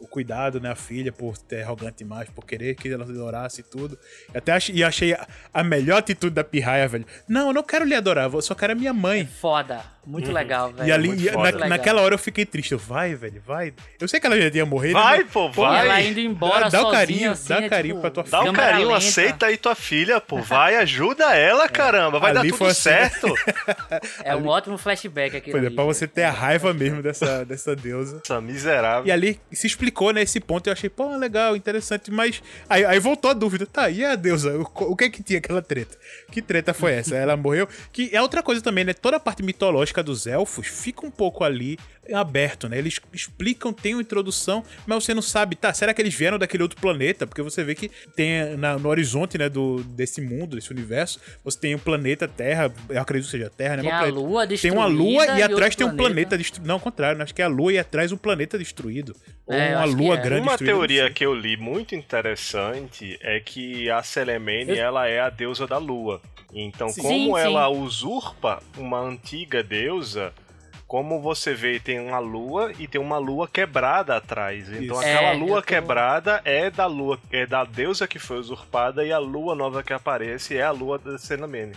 o 0.02 0.08
cuidado, 0.08 0.60
né, 0.60 0.70
a 0.72 0.76
filha, 0.76 1.12
por 1.12 1.38
ter 1.38 1.64
arrogante 1.64 2.00
demais, 2.00 2.30
por 2.30 2.46
querer 2.46 2.76
que 2.76 2.90
ela 2.92 3.04
adorasse 3.06 3.62
e 3.62 3.64
tudo. 3.64 3.98
E 4.34 4.38
até 4.38 4.52
achei, 4.52 4.76
e 4.76 4.84
achei 4.84 5.14
a, 5.14 5.26
a 5.54 5.64
melhor 5.64 5.98
atitude 6.00 6.36
da 6.36 6.44
pirraia, 6.44 6.88
velho. 6.88 7.06
Não, 7.28 7.48
eu 7.48 7.54
não 7.54 7.64
quero 7.64 7.86
lhe 7.86 7.96
adorar, 7.96 8.32
eu 8.32 8.42
só 8.42 8.54
quero 8.54 8.74
a 8.74 8.76
minha 8.76 8.94
mãe. 8.94 9.26
Foda. 9.26 9.82
Muito 10.06 10.32
legal, 10.32 10.72
velho. 10.72 10.88
e 10.88 10.92
ali, 10.92 11.10
e 11.28 11.30
foda. 11.32 11.52
na- 11.54 11.68
naquela 11.70 12.02
hora 12.02 12.14
eu 12.14 12.20
fiquei 12.20 12.46
triste. 12.46 12.72
Eu, 12.74 12.78
vai, 12.78 13.16
velho, 13.16 13.42
vai. 13.46 13.74
Eu 14.00 14.08
sei 14.08 14.20
que 14.20 14.28
ela 14.28 14.40
já 14.40 14.52
tinha 14.52 14.66
morrido. 14.66 14.94
Vai, 14.94 15.20
mas- 15.24 15.32
pô, 15.32 15.48
E 15.48 15.52
vai. 15.52 15.86
ela 15.86 16.02
indo 16.02 16.20
embora 16.20 16.70
Dá- 16.70 16.70
dá 16.70 16.80
o 16.80 16.82
sozinha, 16.84 17.00
carinho, 17.00 17.32
assim, 17.32 17.48
dá 17.50 17.62
é 17.64 17.70
carinho 17.70 17.96
tipo, 17.96 18.02
pra 18.02 18.12
tua 18.12 18.24
Dá 18.24 18.42
um 18.42 18.46
câmera 18.46 18.66
carinho, 18.72 18.88
lenta. 18.90 18.98
aceita 19.00 19.46
aí 19.48 19.58
tua 19.58 19.76
filha, 19.76 20.22
pô. 20.22 20.42
Vai, 20.42 20.76
ajuda 20.78 21.36
ela, 21.36 21.68
caramba. 21.68 22.20
Vai 22.20 22.34
dar 22.34 22.42
Ali 22.42 22.50
tudo 22.50 22.58
foi 22.60 22.68
assim. 22.70 22.82
certo. 22.82 23.34
É 24.24 24.36
um 24.36 24.48
ótimo 24.48 24.78
flashback 24.78 25.38
aqui. 25.38 25.52
Foi, 25.52 25.66
é 25.66 25.70
pra 25.70 25.84
você 25.84 26.08
ter 26.08 26.24
a 26.24 26.32
raiva 26.32 26.74
mesmo 26.74 27.02
dessa, 27.02 27.44
dessa 27.46 27.76
deusa. 27.76 28.22
Essa 28.24 28.40
miserável. 28.42 29.08
E 29.08 29.12
ali 29.12 29.40
se 29.52 29.68
explicou 29.68 30.12
nesse 30.12 30.40
ponto. 30.40 30.68
Eu 30.68 30.74
achei, 30.74 30.90
pô, 30.90 31.16
legal, 31.18 31.56
interessante. 31.56 32.12
Mas 32.12 32.42
aí, 32.70 32.86
aí 32.86 33.00
voltou 33.00 33.32
a 33.32 33.34
dúvida. 33.34 33.66
Tá, 33.66 33.90
e 33.90 34.04
a 34.04 34.16
deusa? 34.16 34.56
O, 34.58 34.92
o 34.92 34.96
que 34.96 35.06
é 35.06 35.10
que 35.10 35.24
tinha 35.24 35.40
aquela 35.40 35.62
treta? 35.62 35.98
Que 36.32 36.42
treta 36.42 36.74
foi 36.74 36.94
essa? 36.94 37.16
Ela 37.16 37.36
morreu? 37.36 37.68
Que 37.92 38.10
é 38.16 38.22
outra 38.22 38.42
coisa 38.44 38.62
também, 38.62 38.84
né? 38.84 38.94
Toda 38.94 39.18
a 39.18 39.20
parte 39.20 39.42
mitológica 39.44 39.95
dos 40.04 40.28
elfos 40.28 40.68
fica 40.68 41.06
um 41.06 41.12
pouco 41.12 41.44
ali 41.44 41.78
aberto, 42.14 42.70
né? 42.70 42.78
Eles 42.78 43.00
explicam, 43.12 43.74
tem 43.74 43.96
uma 43.96 44.02
introdução, 44.02 44.64
mas 44.86 45.04
você 45.04 45.12
não 45.14 45.24
sabe, 45.24 45.56
tá? 45.56 45.74
Será 45.74 45.92
que 45.94 46.00
eles 46.02 46.14
vieram 46.14 46.38
daquele 46.38 46.62
outro 46.62 46.80
planeta? 46.80 47.26
Porque 47.26 47.42
você 47.42 47.64
vê 47.64 47.74
que 47.74 47.90
tem 48.16 48.56
na- 48.58 48.78
no 48.78 48.90
horizonte, 48.90 49.38
né, 49.40 49.50
do, 49.50 49.84
desse 49.84 50.22
mundo, 50.22 50.56
desse 50.56 50.70
universo, 50.72 51.20
você 51.44 51.60
tem 51.60 51.74
um 51.74 51.80
planeta 51.80 52.28
Terra, 52.28 52.72
eu 52.90 53.02
acredito 53.02 53.26
que 53.26 53.32
seja 53.32 53.50
Terra, 53.50 53.78
né? 53.78 53.82
Tem 53.84 53.92
a 53.92 54.06
lua 54.06 54.48
Tem 54.48 54.72
uma 54.72 54.86
lua 54.86 55.26
e 55.26 55.40
e 55.40 55.42
atrás 55.44 55.76
tem 55.76 55.86
um 55.88 55.96
planeta 55.96 56.06
planeta. 56.30 56.38
destruído. 56.38 56.68
Não, 56.68 56.76
ao 56.76 56.80
contrário, 56.82 57.22
acho 57.24 57.34
que 57.34 57.42
é 57.42 57.46
a 57.46 57.48
lua 57.48 57.74
e 57.74 57.80
atrás 57.80 58.12
um 58.12 58.18
planeta 58.18 58.58
destruído. 58.58 59.16
Ou 59.48 59.56
É, 59.56 59.74
eu 59.74 59.78
uma 59.78 59.86
lua 59.86 60.14
é. 60.16 60.22
grande 60.22 60.42
Uma 60.42 60.52
destruída. 60.52 60.74
teoria 60.78 61.10
que 61.10 61.26
eu 61.26 61.34
li 61.34 61.58
muito 61.58 61.96
interessante 61.96 63.18
é 63.22 63.40
que 63.40 63.90
a 63.90 64.04
Selemene 64.04 64.78
ela 64.78 65.08
é 65.08 65.20
a 65.22 65.30
deusa 65.30 65.66
da 65.66 65.78
lua. 65.78 66.22
Então, 66.54 66.88
Sim. 66.88 67.02
como 67.02 67.14
Sim, 67.14 67.26
sim. 67.34 67.40
ela 67.40 67.68
usurpa 67.70 68.64
uma 68.78 69.00
antiga 69.02 69.62
deusa, 69.62 69.85
como 70.88 71.20
você 71.20 71.54
vê, 71.54 71.80
tem 71.80 72.00
uma 72.00 72.20
lua 72.20 72.72
e 72.78 72.88
tem 72.88 73.02
uma 73.02 73.18
lua 73.18 73.48
quebrada 73.48 74.16
atrás. 74.16 74.70
Então, 74.70 74.82
Isso. 74.82 74.94
aquela 75.00 75.30
É, 75.32 75.34
lua 75.34 75.62
tô- 75.62 75.68
quebrada 75.68 76.42
é 76.46 76.70
da 76.70 76.86
lua, 76.86 77.20
é 77.32 77.46
da 77.46 77.64
deusa 77.64 78.08
que 78.08 78.20
foi 78.20 78.38
usurpada 78.38 79.04
e 79.04 79.12
a 79.12 79.18
lua 79.18 79.56
nova 79.56 79.82
que 79.82 79.92
aparece 79.94 80.56
é 80.56 80.62
a 80.64 80.72
lua 80.72 80.98
da 81.00 81.18
Selemene. 81.18 81.74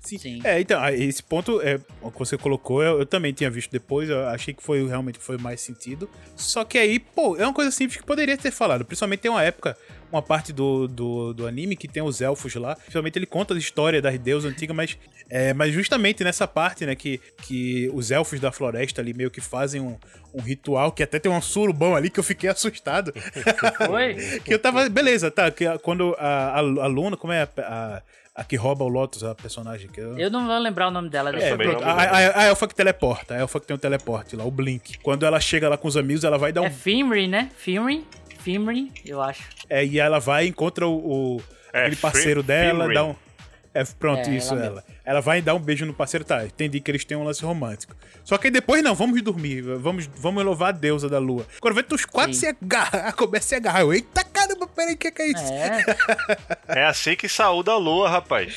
Sim. 0.00 0.18
Sim. 0.18 0.40
É, 0.44 0.60
então, 0.60 0.82
ah, 0.82 0.92
esse 0.92 1.22
ponto 1.22 1.60
é, 1.62 1.78
que 1.78 2.18
você 2.18 2.36
colocou, 2.36 2.82
eu, 2.82 2.98
eu 2.98 3.06
também 3.06 3.32
tinha 3.32 3.48
visto 3.48 3.70
depois, 3.70 4.10
eu 4.10 4.26
achei 4.28 4.52
que 4.52 4.62
foi 4.62 4.84
realmente 4.86 5.18
que 5.18 5.24
foi 5.24 5.38
mais 5.38 5.60
sentido. 5.60 6.10
Só 6.36 6.64
que 6.64 6.76
aí, 6.76 6.98
pô, 6.98 7.36
é 7.36 7.44
uma 7.44 7.54
coisa 7.54 7.70
simples 7.70 8.00
que 8.00 8.06
poderia 8.06 8.36
ter 8.36 8.50
falado. 8.50 8.84
Principalmente 8.84 9.20
tem 9.20 9.30
uma 9.30 9.44
época, 9.44 9.76
uma 10.12 10.22
parte 10.22 10.52
do, 10.52 10.86
do, 10.86 11.32
do 11.32 11.46
anime 11.46 11.74
que 11.74 11.88
tem 11.88 12.02
os 12.02 12.20
elfos 12.20 12.54
lá. 12.54 12.76
Principalmente 12.76 13.18
ele 13.18 13.26
conta 13.26 13.54
a 13.54 13.58
história 13.58 14.02
das 14.02 14.18
deusas 14.18 14.52
antigas, 14.52 14.76
mas, 14.76 14.98
é, 15.30 15.54
mas 15.54 15.72
justamente 15.72 16.22
nessa 16.22 16.46
parte, 16.46 16.84
né, 16.84 16.94
que, 16.94 17.18
que 17.42 17.90
os 17.94 18.10
elfos 18.10 18.38
da 18.38 18.52
floresta 18.52 19.00
ali 19.00 19.14
meio 19.14 19.30
que 19.30 19.40
fazem 19.40 19.80
um, 19.80 19.96
um 20.34 20.40
ritual, 20.40 20.92
que 20.92 21.02
até 21.02 21.18
tem 21.18 21.32
um 21.32 21.40
surubão 21.40 21.96
ali 21.96 22.10
que 22.10 22.20
eu 22.20 22.24
fiquei 22.24 22.50
assustado. 22.50 23.12
Foi? 23.86 24.14
que 24.44 24.52
eu 24.52 24.58
tava, 24.58 24.88
beleza, 24.88 25.30
tá, 25.30 25.50
que 25.50 25.64
quando 25.78 26.14
a, 26.18 26.50
a, 26.50 26.58
a 26.58 26.86
Luna, 26.86 27.16
como 27.16 27.32
é 27.32 27.42
a, 27.42 27.48
a, 27.58 28.02
a 28.34 28.44
que 28.44 28.56
rouba 28.56 28.84
o 28.84 28.88
Lotus, 28.88 29.24
a 29.24 29.34
personagem 29.34 29.88
que 29.88 30.00
eu... 30.00 30.18
Eu 30.18 30.30
não 30.30 30.46
vou 30.46 30.58
lembrar 30.58 30.88
o 30.88 30.90
nome 30.90 31.08
dela. 31.08 31.30
É, 31.34 31.56
pronto. 31.56 31.80
não 31.80 31.88
A, 31.88 32.02
a, 32.02 32.40
a 32.40 32.44
elfa 32.44 32.68
que 32.68 32.74
teleporta, 32.74 33.34
a 33.34 33.38
elfa 33.38 33.60
que 33.60 33.66
tem 33.66 33.76
um 33.76 33.78
teleporte 33.78 34.36
lá, 34.36 34.44
o 34.44 34.50
Blink. 34.50 34.98
Quando 34.98 35.24
ela 35.24 35.40
chega 35.40 35.68
lá 35.70 35.78
com 35.78 35.88
os 35.88 35.96
amigos, 35.96 36.22
ela 36.24 36.36
vai 36.36 36.52
dar 36.52 36.62
um. 36.62 36.66
É 36.66 36.70
Fimri, 36.70 37.26
né? 37.26 37.50
Fimri? 37.56 38.04
Fimri, 38.42 38.92
eu 39.04 39.20
acho. 39.22 39.42
É, 39.68 39.84
e 39.84 39.98
ela 39.98 40.18
vai 40.18 40.46
e 40.46 40.48
encontra 40.48 40.86
o, 40.86 41.36
o- 41.36 41.42
É, 41.72 41.80
aquele 41.82 41.96
parceiro 41.96 42.42
dela, 42.42 42.80
Fimrin. 42.80 42.94
dá 42.94 43.04
um. 43.04 43.14
É, 43.74 43.82
pronto, 43.84 44.28
É, 44.28 44.34
isso, 44.36 44.52
ela 44.52 44.64
ela. 44.66 44.84
Ela 45.02 45.20
vai 45.22 45.40
dar 45.40 45.54
um 45.54 45.58
beijo 45.58 45.86
no 45.86 45.94
parceiro, 45.94 46.24
tá? 46.26 46.44
Entendi 46.44 46.78
que 46.78 46.90
eles 46.90 47.04
têm 47.06 47.16
um 47.16 47.24
lance 47.24 47.42
romântico. 47.42 47.96
Só 48.22 48.36
que 48.36 48.48
aí 48.48 48.50
depois 48.50 48.82
não, 48.84 48.94
vamos 48.94 49.20
dormir, 49.22 49.62
vamos, 49.62 50.06
vamos 50.14 50.44
louvar 50.44 50.68
a 50.68 50.72
deusa 50.72 51.08
da 51.08 51.18
lua. 51.18 51.46
Quando 51.58 51.74
vê, 51.74 51.84
os 51.90 52.04
quatro 52.04 52.34
Sim. 52.34 52.40
se 52.40 52.46
agarram, 52.48 53.10
começa 53.12 53.46
a 53.46 53.48
se 53.48 53.54
agarrar. 53.54 53.80
Eu, 53.80 53.92
Eita 53.94 54.22
peraí, 54.68 54.94
o 54.94 54.98
que, 54.98 55.10
que 55.10 55.22
é 55.22 55.26
isso? 55.28 55.52
É, 55.52 55.84
É 56.82 56.84
assim 56.86 57.14
que 57.16 57.28
saúda 57.28 57.72
a 57.72 57.76
lua, 57.76 58.08
rapaz. 58.08 58.54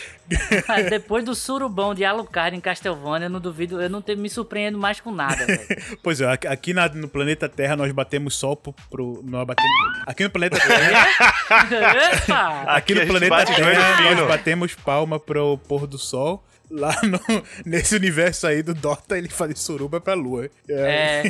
mas 0.67 0.89
depois 0.89 1.23
do 1.23 1.35
surubão 1.35 1.93
de 1.93 2.03
Alucard 2.03 2.55
em 2.55 2.59
Castlevania, 2.61 3.27
eu 3.27 3.29
não 3.29 3.39
duvido, 3.39 3.79
eu 3.81 3.89
não 3.89 4.01
te- 4.01 4.15
me 4.15 4.29
surpreendo 4.29 4.77
mais 4.77 4.99
com 4.99 5.11
nada, 5.11 5.45
velho. 5.45 5.65
Pois 6.01 6.19
é, 6.21 6.25
aqui- 6.31 6.73
na- 6.73 6.89
no 6.89 7.07
planeta 7.07 7.47
Terra 7.49 7.75
nós 7.75 7.91
batemos 7.91 8.35
sol 8.35 8.55
pro. 8.55 8.73
pro- 8.89 9.21
nós 9.23 9.45
batemos, 9.45 9.71
aqui 10.07 10.23
no 10.23 10.29
planeta 10.29 10.57
Terra. 10.59 11.07
Epa! 12.13 12.61
Aqui, 12.61 12.93
Aqui 12.93 12.95
no 12.95 13.07
planeta 13.07 13.45
Terra 13.45 14.01
nós 14.15 14.27
batemos 14.27 14.73
palma 14.75 15.19
pro 15.19 15.57
pôr 15.67 15.85
do 15.87 15.97
sol. 15.97 16.43
Lá 16.69 16.95
no, 17.03 17.19
nesse 17.65 17.95
universo 17.95 18.47
aí 18.47 18.61
do 18.63 18.73
Dota, 18.73 19.17
ele 19.17 19.29
faz 19.29 19.59
suruba 19.59 19.99
pra 20.01 20.13
lua. 20.13 20.49
É, 20.69 21.23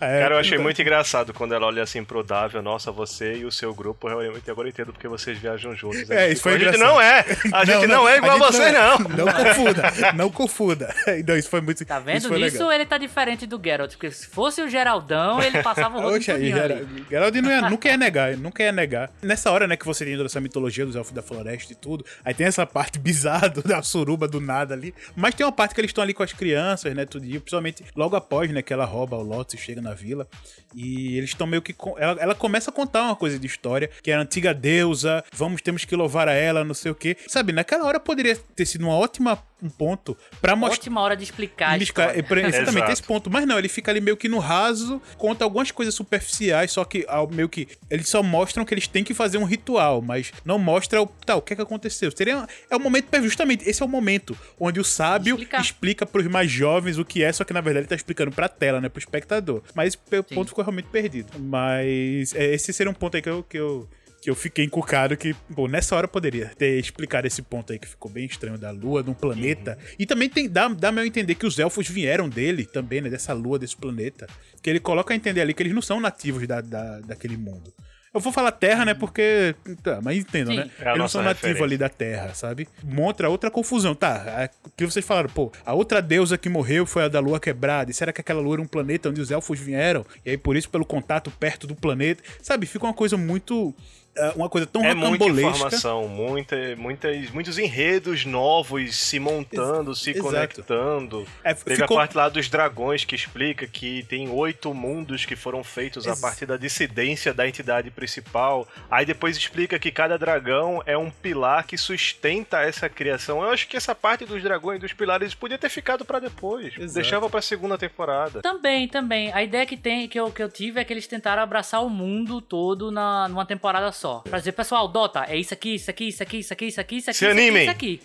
É, 0.00 0.20
Cara, 0.20 0.34
eu 0.34 0.38
achei 0.38 0.58
muito 0.58 0.80
engraçado 0.82 1.32
quando 1.32 1.54
ela 1.54 1.66
olha 1.66 1.82
assim 1.82 2.04
pro 2.04 2.22
Davio, 2.22 2.60
nossa, 2.60 2.92
você 2.92 3.36
e 3.36 3.44
o 3.46 3.50
seu 3.50 3.74
grupo, 3.74 4.06
realmente 4.06 4.50
agora 4.50 4.68
eu 4.68 4.70
entendo 4.70 4.92
porque 4.92 5.08
vocês 5.08 5.38
viajam 5.38 5.74
juntos. 5.74 6.10
É, 6.10 6.24
Aí 6.24 6.32
isso 6.34 6.42
foi 6.42 6.52
a 6.56 6.58
gente 6.58 6.68
engraçado. 6.74 6.88
não 6.90 7.00
é! 7.00 7.24
A 7.54 7.64
gente 7.64 7.86
não, 7.86 8.06
é 8.06 8.18
igual 8.18 8.32
a 8.32 8.38
gente 8.38 8.52
vocês, 8.52 8.72
não! 8.74 8.98
Não 9.22 9.32
confunda, 9.32 9.92
não 10.14 10.30
confunda. 10.30 10.94
Não, 11.26 11.36
isso 11.36 11.48
foi 11.48 11.60
muito 11.62 11.84
tá 11.86 11.96
isso 11.96 12.04
vendo? 12.04 12.28
foi 12.28 12.38
Nisso 12.40 12.56
legal. 12.58 12.72
ele 12.72 12.84
tá 12.86 12.98
diferente 12.98 13.46
do 13.46 13.58
Geralt, 13.62 13.92
porque 13.92 14.10
se 14.10 14.26
fosse 14.26 14.60
o 14.60 14.68
Geraldão, 14.68 15.40
ele 15.42 15.62
passava 15.62 15.96
o 15.98 16.02
rodo 16.02 16.16
Oxe, 16.16 16.30
aí, 16.30 16.36
tudinho 16.38 16.56
Gera- 16.56 16.74
ali. 16.74 17.06
Geraldo 17.08 17.42
não 17.42 17.50
ia- 17.50 17.70
nunca 17.70 17.88
ia 17.88 17.96
negar, 17.96 18.36
nunca 18.36 18.62
ia 18.62 18.72
negar. 18.72 19.10
Nessa 19.22 19.50
hora, 19.50 19.66
né, 19.66 19.76
que 19.76 19.86
você 19.86 20.04
tem 20.04 20.14
toda 20.16 20.26
essa 20.26 20.40
mitologia 20.40 20.84
dos 20.84 20.96
elfos 20.96 21.12
da 21.12 21.22
floresta 21.22 21.72
e 21.72 21.76
tudo, 21.76 22.04
aí 22.24 22.34
tem 22.34 22.46
essa 22.46 22.66
parte 22.66 22.98
bizarra 22.98 23.48
da 23.48 23.80
suruba 23.82 24.11
do 24.16 24.40
nada 24.40 24.74
ali, 24.74 24.94
mas 25.14 25.34
tem 25.34 25.44
uma 25.44 25.52
parte 25.52 25.74
que 25.74 25.80
eles 25.80 25.90
estão 25.90 26.02
ali 26.02 26.14
com 26.14 26.22
as 26.22 26.32
crianças, 26.32 26.94
né, 26.94 27.04
tudo, 27.04 27.24
e 27.24 27.38
principalmente 27.38 27.84
logo 27.96 28.16
após, 28.16 28.50
né, 28.50 28.62
que 28.62 28.72
ela 28.72 28.84
rouba 28.84 29.16
o 29.16 29.22
Lotus 29.22 29.54
e 29.54 29.58
chega 29.58 29.80
na 29.80 29.94
vila, 29.94 30.26
e 30.74 31.16
eles 31.16 31.30
estão 31.30 31.46
meio 31.46 31.62
que... 31.62 31.74
Ela, 31.96 32.20
ela 32.20 32.34
começa 32.34 32.70
a 32.70 32.72
contar 32.72 33.02
uma 33.02 33.16
coisa 33.16 33.38
de 33.38 33.46
história, 33.46 33.90
que 34.02 34.10
é 34.10 34.14
a 34.14 34.20
antiga 34.20 34.54
deusa, 34.54 35.24
vamos, 35.32 35.62
temos 35.62 35.84
que 35.84 35.94
louvar 35.96 36.28
a 36.28 36.32
ela, 36.32 36.64
não 36.64 36.74
sei 36.74 36.90
o 36.90 36.94
quê. 36.94 37.16
Sabe, 37.26 37.52
naquela 37.52 37.84
hora 37.84 38.00
poderia 38.00 38.36
ter 38.36 38.66
sido 38.66 38.82
uma 38.82 38.94
ótima 38.94 39.38
um 39.62 39.70
ponto 39.70 40.16
pra 40.40 40.56
mostrar... 40.56 40.78
Ótima 40.78 41.00
hora 41.00 41.16
de 41.16 41.22
explicar 41.24 41.80
Explicar- 41.80 42.16
é, 42.16 42.18
Exatamente, 42.48 42.90
esse 42.92 43.02
ponto. 43.02 43.30
Mas 43.30 43.46
não, 43.46 43.58
ele 43.58 43.68
fica 43.68 43.90
ali 43.90 44.00
meio 44.00 44.16
que 44.16 44.28
no 44.28 44.38
raso, 44.38 45.00
conta 45.16 45.44
algumas 45.44 45.70
coisas 45.70 45.94
superficiais, 45.94 46.72
só 46.72 46.84
que 46.84 47.04
ao- 47.08 47.28
meio 47.30 47.48
que. 47.48 47.68
Eles 47.90 48.08
só 48.08 48.22
mostram 48.22 48.64
que 48.64 48.74
eles 48.74 48.86
têm 48.86 49.04
que 49.04 49.14
fazer 49.14 49.38
um 49.38 49.44
ritual, 49.44 50.02
mas 50.02 50.32
não 50.44 50.58
mostra 50.58 51.00
o, 51.00 51.06
tá, 51.06 51.36
o 51.36 51.42
que 51.42 51.52
é 51.52 51.56
que 51.56 51.62
aconteceu. 51.62 52.10
Seria, 52.14 52.46
é 52.70 52.76
o 52.76 52.80
momento, 52.80 53.06
justamente, 53.22 53.68
esse 53.68 53.82
é 53.82 53.86
o 53.86 53.88
momento 53.88 54.36
onde 54.58 54.80
o 54.80 54.84
sábio 54.84 55.34
Explicar. 55.34 55.60
explica 55.60 56.06
pros 56.06 56.26
mais 56.26 56.50
jovens 56.50 56.98
o 56.98 57.04
que 57.04 57.22
é, 57.22 57.32
só 57.32 57.44
que 57.44 57.52
na 57.52 57.60
verdade 57.60 57.82
ele 57.84 57.88
tá 57.88 57.94
explicando 57.96 58.30
pra 58.32 58.48
tela, 58.48 58.80
né, 58.80 58.88
pro 58.88 58.98
espectador. 58.98 59.62
Mas 59.74 59.94
o 59.94 60.22
ponto 60.34 60.48
ficou 60.48 60.64
realmente 60.64 60.88
perdido. 60.88 61.28
Mas 61.38 62.34
é, 62.34 62.54
esse 62.54 62.72
seria 62.72 62.90
um 62.90 62.94
ponto 62.94 63.16
aí 63.16 63.22
que 63.22 63.28
eu. 63.28 63.42
Que 63.48 63.58
eu 63.58 63.88
que 64.22 64.30
eu 64.30 64.36
fiquei 64.36 64.64
encucado 64.64 65.16
que, 65.16 65.34
pô, 65.52 65.66
nessa 65.66 65.96
hora 65.96 66.04
eu 66.04 66.08
poderia 66.08 66.46
ter 66.56 66.78
explicado 66.78 67.26
esse 67.26 67.42
ponto 67.42 67.72
aí 67.72 67.78
que 67.78 67.88
ficou 67.88 68.08
bem 68.08 68.24
estranho 68.24 68.56
da 68.56 68.70
lua, 68.70 69.02
de 69.02 69.10
um 69.10 69.14
planeta. 69.14 69.76
E 69.98 70.06
também 70.06 70.28
tem, 70.30 70.48
dá, 70.48 70.68
dá 70.68 70.92
meu 70.92 71.04
entender 71.04 71.34
que 71.34 71.44
os 71.44 71.58
elfos 71.58 71.88
vieram 71.88 72.28
dele 72.28 72.64
também, 72.64 73.00
né, 73.00 73.10
dessa 73.10 73.32
lua, 73.32 73.58
desse 73.58 73.76
planeta. 73.76 74.28
Que 74.62 74.70
ele 74.70 74.78
coloca 74.78 75.12
a 75.12 75.16
entender 75.16 75.40
ali 75.40 75.52
que 75.52 75.60
eles 75.60 75.74
não 75.74 75.82
são 75.82 75.98
nativos 75.98 76.46
da, 76.46 76.60
da, 76.60 77.00
daquele 77.00 77.36
mundo. 77.36 77.74
Eu 78.14 78.20
vou 78.20 78.30
falar 78.30 78.52
Terra, 78.52 78.84
né? 78.84 78.92
Porque. 78.92 79.54
Tá, 79.82 80.00
mas 80.02 80.18
entendam, 80.18 80.52
Sim. 80.52 80.60
né? 80.60 80.70
É 80.80 80.88
Eles 80.88 80.98
não 80.98 81.08
são 81.08 81.22
nativos 81.22 81.62
ali 81.62 81.78
da 81.78 81.88
Terra, 81.88 82.34
sabe? 82.34 82.68
Mostra 82.84 83.30
outra 83.30 83.50
confusão. 83.50 83.94
Tá, 83.94 84.50
o 84.66 84.70
que 84.70 84.84
vocês 84.84 85.04
falaram, 85.04 85.30
pô, 85.30 85.50
a 85.64 85.72
outra 85.72 86.02
deusa 86.02 86.36
que 86.36 86.48
morreu 86.48 86.84
foi 86.84 87.04
a 87.04 87.08
da 87.08 87.20
Lua 87.20 87.40
Quebrada. 87.40 87.90
E 87.90 87.94
será 87.94 88.12
que 88.12 88.20
aquela 88.20 88.40
lua 88.40 88.56
era 88.56 88.62
um 88.62 88.66
planeta 88.66 89.08
onde 89.08 89.20
os 89.20 89.30
elfos 89.30 89.58
vieram? 89.58 90.04
E 90.26 90.30
aí, 90.30 90.36
por 90.36 90.56
isso, 90.56 90.68
pelo 90.68 90.84
contato 90.84 91.30
perto 91.30 91.66
do 91.66 91.74
planeta. 91.74 92.22
Sabe? 92.42 92.66
Fica 92.66 92.84
uma 92.84 92.92
coisa 92.92 93.16
muito. 93.16 93.74
Ah, 94.16 94.32
Uma 94.36 94.48
coisa 94.48 94.66
tão 94.66 94.84
É 94.84 94.94
muita 94.94 95.24
informação, 95.26 96.08
muita, 96.08 96.56
muitas, 96.76 97.30
muitos 97.30 97.58
enredos 97.58 98.24
novos 98.24 98.94
se 98.96 99.18
montando, 99.18 99.94
se 99.94 100.10
exato. 100.10 100.24
conectando. 100.26 101.26
É, 101.44 101.54
Teve 101.54 101.76
ficou- 101.82 101.96
a 101.96 102.00
parte 102.00 102.16
lá 102.16 102.28
dos 102.28 102.48
dragões 102.48 103.04
que 103.04 103.14
explica 103.14 103.66
que 103.66 104.02
tem 104.04 104.28
oito 104.28 104.72
mundos 104.74 105.24
que 105.24 105.34
foram 105.36 105.62
feitos 105.64 106.06
a 106.06 106.10
Ex- 106.10 106.20
partir 106.20 106.46
da 106.46 106.56
dissidência 106.56 107.32
da 107.32 107.46
entidade 107.48 107.90
principal. 107.90 108.66
Aí 108.90 109.04
depois 109.06 109.36
explica 109.36 109.78
que 109.78 109.90
cada 109.90 110.18
dragão 110.18 110.82
é 110.86 110.96
um 110.98 111.10
pilar 111.10 111.66
que 111.66 111.76
sustenta 111.78 112.60
essa 112.60 112.88
criação. 112.88 113.42
Eu 113.42 113.50
acho 113.50 113.66
que 113.68 113.76
essa 113.76 113.94
parte 113.94 114.24
dos 114.24 114.42
dragões, 114.42 114.80
dos 114.80 114.92
pilares, 114.92 115.34
podia 115.34 115.58
ter 115.58 115.68
ficado 115.68 116.04
pra 116.04 116.18
depois. 116.18 116.74
Exato. 116.76 116.92
Deixava 116.94 117.30
pra 117.30 117.40
segunda 117.40 117.78
temporada. 117.78 118.42
Também, 118.42 118.88
também. 118.88 119.32
A 119.32 119.42
ideia 119.42 119.64
que, 119.66 119.76
tem, 119.76 120.08
que, 120.08 120.18
eu, 120.18 120.30
que 120.30 120.42
eu 120.42 120.50
tive 120.50 120.80
é 120.80 120.84
que 120.84 120.92
eles 120.92 121.06
tentaram 121.06 121.42
abraçar 121.42 121.82
o 121.84 121.88
mundo 121.88 122.40
todo 122.40 122.90
na, 122.90 123.28
numa 123.28 123.46
temporada 123.46 123.90
só. 123.92 124.01
Pra 124.28 124.38
dizer, 124.38 124.52
pessoal, 124.52 124.88
Dota, 124.88 125.24
é 125.28 125.36
isso 125.36 125.52
aqui, 125.54 125.74
isso 125.76 125.90
aqui, 125.90 126.08
isso 126.08 126.22
aqui, 126.22 126.38
isso 126.38 126.52
aqui, 126.52 126.66
isso 126.66 126.80
aqui, 126.80 126.96
isso 126.96 127.10
aqui, 127.10 127.18
Se 127.18 127.24
isso 127.24 127.32
aqui, 127.32 127.58
isso 127.62 127.70
aqui. 127.70 128.00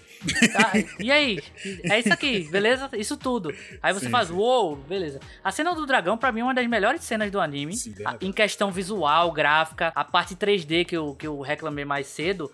Tá? 0.53 0.71
E 0.99 1.11
aí? 1.11 1.39
É 1.83 1.99
isso 1.99 2.11
aqui, 2.11 2.47
beleza? 2.49 2.89
Isso 2.93 3.15
tudo. 3.17 3.53
Aí 3.81 3.93
você 3.93 4.05
Sim, 4.05 4.11
faz, 4.11 4.29
uou, 4.31 4.75
beleza. 4.75 5.19
A 5.43 5.51
cena 5.51 5.73
do 5.75 5.85
dragão, 5.85 6.17
pra 6.17 6.31
mim, 6.31 6.39
é 6.41 6.43
uma 6.43 6.53
das 6.53 6.67
melhores 6.67 7.03
cenas 7.03 7.29
do 7.31 7.39
anime. 7.39 7.75
Sim, 7.75 7.93
A- 8.05 8.15
em 8.21 8.31
questão 8.31 8.71
visual, 8.71 9.31
gráfica, 9.31 9.91
a 9.95 10.03
parte 10.03 10.35
3D 10.35 10.85
que 10.85 10.97
eu, 10.97 11.13
que 11.15 11.27
eu 11.27 11.39
reclamei 11.41 11.85
mais 11.85 12.07
cedo, 12.07 12.51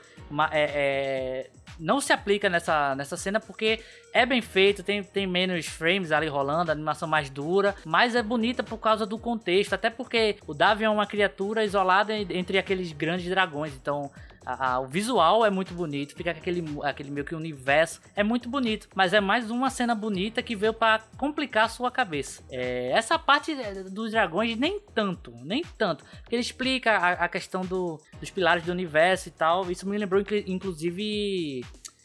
é- 0.52 0.72
é, 0.74 1.50
não 1.80 2.00
se 2.00 2.14
aplica 2.14 2.50
nessa, 2.50 2.96
nessa 2.96 3.18
cena 3.18 3.40
porque 3.40 3.80
é 4.14 4.26
bem 4.26 4.42
feito, 4.42 4.84
tem, 4.84 5.04
tem 5.04 5.26
menos 5.28 5.66
frames 5.66 6.12
ali 6.12 6.28
rolando, 6.28 6.72
animação 6.72 7.08
mais 7.08 7.30
dura, 7.30 7.76
mas 7.86 8.16
é 8.16 8.22
bonita 8.22 8.62
por 8.64 8.78
causa 8.78 9.06
do 9.06 9.18
contexto, 9.18 9.74
até 9.74 9.90
porque 9.90 10.38
o 10.48 10.54
Davi 10.54 10.84
é 10.84 10.90
uma 10.90 11.08
criatura 11.08 11.64
isolada 11.66 12.14
en- 12.16 12.28
entre 12.32 12.58
aqueles 12.58 12.92
grandes 12.92 13.28
dragões, 13.28 13.74
então 13.74 14.12
a- 14.46 14.74
a- 14.74 14.80
o 14.80 14.88
visual 14.88 15.46
é 15.46 15.50
muito 15.50 15.74
bonito, 15.74 16.16
fica 16.16 16.32
aquele, 16.32 16.64
aquele 16.84 17.12
meio 17.12 17.26
que 17.26 17.36
universo, 17.36 18.02
é 18.16 18.24
muito 18.24 18.50
bonito, 18.50 18.88
mas 18.96 19.14
é 19.14 19.20
mais 19.22 19.50
uma 19.52 19.70
cena 19.70 19.94
bonita 19.96 20.42
que 20.42 20.56
veio 20.56 20.74
pra 20.74 21.00
complicar 21.18 21.66
a 21.66 21.70
sua 21.70 21.90
cabeça. 21.92 22.44
É, 22.50 22.92
essa 22.92 23.18
parte 23.20 23.52
eh, 23.52 23.84
dos 23.84 24.12
dragões, 24.12 24.58
nem 24.58 24.80
tanto, 24.80 25.32
nem 25.44 25.64
tanto, 25.78 26.04
porque 26.22 26.36
ele 26.36 26.42
explica 26.42 26.92
a, 26.98 27.12
a 27.26 27.28
questão 27.30 27.62
do- 27.62 28.00
dos 28.20 28.30
pilares 28.30 28.64
do 28.64 28.72
universo 28.72 29.30
e 29.30 29.32
tal, 29.32 29.70
isso 29.72 29.88
me 29.88 29.98
lembrou 29.98 30.22
inclu- 30.22 30.44
inclusive 30.48 31.64